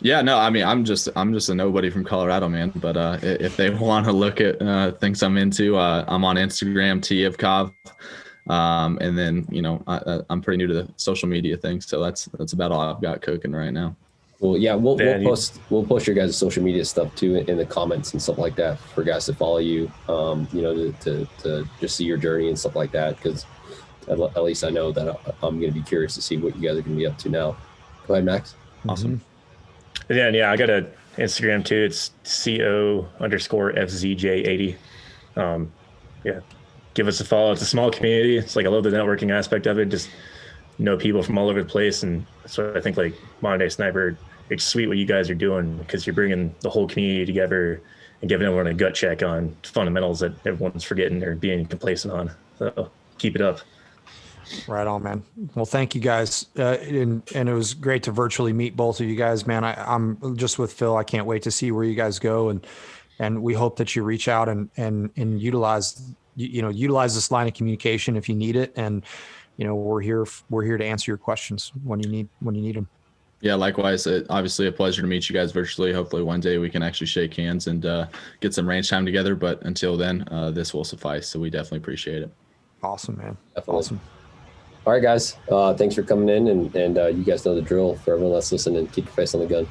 yeah, 0.00 0.22
no, 0.22 0.38
I 0.38 0.50
mean, 0.50 0.64
I'm 0.64 0.84
just 0.84 1.08
I'm 1.16 1.32
just 1.32 1.48
a 1.48 1.54
nobody 1.54 1.90
from 1.90 2.04
Colorado, 2.04 2.48
man. 2.48 2.72
But 2.76 2.96
uh, 2.96 3.18
if 3.22 3.56
they 3.56 3.70
want 3.88 4.06
to 4.06 4.12
look 4.12 4.40
at 4.40 4.60
uh, 4.60 4.92
things 4.92 5.22
I'm 5.22 5.36
into, 5.36 5.76
uh, 5.76 6.04
I'm 6.08 6.24
on 6.24 6.36
Instagram, 6.36 7.02
T 7.02 7.22
Tyevkov, 7.22 7.72
um, 8.48 8.98
and 9.00 9.16
then 9.16 9.46
you 9.50 9.62
know 9.62 9.82
I, 9.86 10.20
am 10.30 10.40
pretty 10.40 10.58
new 10.58 10.66
to 10.66 10.74
the 10.74 10.88
social 10.96 11.28
media 11.28 11.56
thing, 11.56 11.80
so 11.80 12.00
that's 12.00 12.26
that's 12.38 12.52
about 12.52 12.72
all 12.72 12.80
I've 12.80 13.02
got 13.02 13.22
cooking 13.22 13.52
right 13.52 13.72
now. 13.72 13.94
Well, 14.40 14.56
yeah, 14.56 14.74
we'll, 14.74 14.96
we'll 14.96 15.22
post 15.22 15.60
we'll 15.68 15.84
post 15.84 16.06
your 16.06 16.16
guys' 16.16 16.34
social 16.34 16.62
media 16.62 16.84
stuff 16.86 17.14
too 17.14 17.36
in 17.36 17.58
the 17.58 17.66
comments 17.66 18.14
and 18.14 18.22
stuff 18.22 18.38
like 18.38 18.56
that 18.56 18.78
for 18.78 19.04
guys 19.04 19.26
to 19.26 19.34
follow 19.34 19.58
you. 19.58 19.92
Um, 20.08 20.48
you 20.50 20.62
know, 20.62 20.74
to, 20.74 20.92
to, 20.92 21.28
to 21.42 21.68
just 21.78 21.96
see 21.96 22.04
your 22.04 22.16
journey 22.16 22.48
and 22.48 22.58
stuff 22.58 22.74
like 22.74 22.90
that 22.92 23.16
because 23.16 23.44
at, 24.08 24.18
at, 24.18 24.42
least 24.42 24.64
I 24.64 24.70
know 24.70 24.92
that 24.92 25.20
I'm 25.42 25.60
going 25.60 25.72
to 25.72 25.78
be 25.78 25.82
curious 25.82 26.14
to 26.14 26.22
see 26.22 26.38
what 26.38 26.56
you 26.56 26.62
guys 26.62 26.78
are 26.78 26.82
going 26.82 26.96
to 26.96 26.98
be 26.98 27.06
up 27.06 27.18
to 27.18 27.28
now. 27.28 27.54
Go 28.06 28.14
ahead, 28.14 28.24
Max. 28.24 28.54
Awesome. 28.88 29.20
Mm-hmm. 30.10 30.18
Yeah, 30.18 30.28
yeah, 30.30 30.50
I 30.50 30.56
got 30.56 30.70
a 30.70 30.86
Instagram 31.16 31.64
too. 31.64 31.76
It's 31.76 32.10
co 32.44 33.08
underscore 33.20 33.72
fzj80. 33.72 34.76
Um, 35.36 35.72
yeah, 36.24 36.40
give 36.94 37.08
us 37.08 37.20
a 37.20 37.24
follow. 37.24 37.52
It's 37.52 37.62
a 37.62 37.66
small 37.66 37.90
community. 37.90 38.36
It's 38.36 38.56
like 38.56 38.66
I 38.66 38.68
love 38.68 38.84
the 38.84 38.90
networking 38.90 39.30
aspect 39.32 39.66
of 39.66 39.78
it. 39.78 39.86
Just 39.86 40.10
know 40.78 40.96
people 40.96 41.22
from 41.22 41.38
all 41.38 41.48
over 41.48 41.62
the 41.62 41.68
place, 41.68 42.02
and 42.02 42.26
so 42.46 42.74
I 42.74 42.80
think 42.80 42.96
like 42.96 43.14
modern 43.40 43.60
day 43.60 43.68
sniper. 43.68 44.16
It's 44.50 44.64
sweet 44.64 44.88
what 44.88 44.96
you 44.96 45.06
guys 45.06 45.30
are 45.30 45.34
doing 45.34 45.76
because 45.78 46.06
you're 46.06 46.14
bringing 46.14 46.52
the 46.60 46.70
whole 46.70 46.88
community 46.88 47.24
together 47.24 47.80
and 48.20 48.28
giving 48.28 48.46
everyone 48.46 48.66
a 48.66 48.74
gut 48.74 48.94
check 48.94 49.22
on 49.22 49.56
fundamentals 49.62 50.18
that 50.20 50.32
everyone's 50.44 50.82
forgetting 50.82 51.22
or 51.22 51.36
being 51.36 51.66
complacent 51.66 52.12
on. 52.12 52.32
So 52.58 52.90
keep 53.18 53.36
it 53.36 53.42
up. 53.42 53.60
Right 54.66 54.86
on, 54.86 55.02
man. 55.02 55.22
Well, 55.54 55.64
thank 55.64 55.94
you 55.94 56.00
guys, 56.00 56.46
uh, 56.58 56.78
and 56.80 57.22
and 57.34 57.48
it 57.48 57.54
was 57.54 57.74
great 57.74 58.02
to 58.04 58.12
virtually 58.12 58.52
meet 58.52 58.76
both 58.76 59.00
of 59.00 59.06
you 59.06 59.16
guys, 59.16 59.46
man. 59.46 59.64
I, 59.64 59.74
I'm 59.74 60.36
just 60.36 60.58
with 60.58 60.72
Phil. 60.72 60.96
I 60.96 61.04
can't 61.04 61.26
wait 61.26 61.42
to 61.42 61.50
see 61.50 61.70
where 61.72 61.84
you 61.84 61.94
guys 61.94 62.18
go, 62.18 62.48
and 62.48 62.66
and 63.18 63.42
we 63.42 63.54
hope 63.54 63.76
that 63.76 63.94
you 63.94 64.02
reach 64.02 64.28
out 64.28 64.48
and 64.48 64.68
and 64.76 65.10
and 65.16 65.40
utilize 65.40 66.02
you, 66.36 66.48
you 66.48 66.62
know 66.62 66.68
utilize 66.68 67.14
this 67.14 67.30
line 67.30 67.46
of 67.46 67.54
communication 67.54 68.16
if 68.16 68.28
you 68.28 68.34
need 68.34 68.56
it, 68.56 68.72
and 68.76 69.04
you 69.56 69.64
know 69.64 69.74
we're 69.74 70.00
here 70.00 70.26
we're 70.48 70.64
here 70.64 70.78
to 70.78 70.84
answer 70.84 71.10
your 71.10 71.18
questions 71.18 71.72
when 71.84 72.00
you 72.00 72.08
need 72.08 72.28
when 72.40 72.54
you 72.54 72.62
need 72.62 72.76
them. 72.76 72.88
Yeah, 73.42 73.54
likewise. 73.54 74.06
It, 74.06 74.26
obviously, 74.28 74.66
a 74.66 74.72
pleasure 74.72 75.00
to 75.00 75.08
meet 75.08 75.28
you 75.28 75.34
guys 75.34 75.50
virtually. 75.50 75.92
Hopefully, 75.92 76.22
one 76.22 76.40
day 76.40 76.58
we 76.58 76.68
can 76.68 76.82
actually 76.82 77.06
shake 77.06 77.34
hands 77.34 77.68
and 77.68 77.86
uh, 77.86 78.06
get 78.40 78.52
some 78.52 78.68
range 78.68 78.90
time 78.90 79.06
together. 79.06 79.34
But 79.34 79.62
until 79.62 79.96
then, 79.96 80.26
uh, 80.30 80.50
this 80.50 80.74
will 80.74 80.84
suffice. 80.84 81.28
So 81.28 81.40
we 81.40 81.48
definitely 81.48 81.78
appreciate 81.78 82.22
it. 82.22 82.30
Awesome, 82.82 83.16
man. 83.16 83.36
Definitely. 83.54 83.78
Awesome. 83.78 84.00
All 84.86 84.94
right, 84.94 85.02
guys. 85.02 85.36
Uh, 85.50 85.74
thanks 85.74 85.94
for 85.94 86.02
coming 86.02 86.28
in, 86.28 86.48
and 86.48 86.74
and 86.74 86.98
uh, 86.98 87.06
you 87.08 87.22
guys 87.22 87.44
know 87.44 87.54
the 87.54 87.62
drill. 87.62 87.96
For 87.96 88.14
everyone 88.14 88.32
that's 88.32 88.50
listening, 88.50 88.86
keep 88.88 89.04
your 89.04 89.14
face 89.14 89.34
on 89.34 89.40
the 89.40 89.46
gun. 89.46 89.68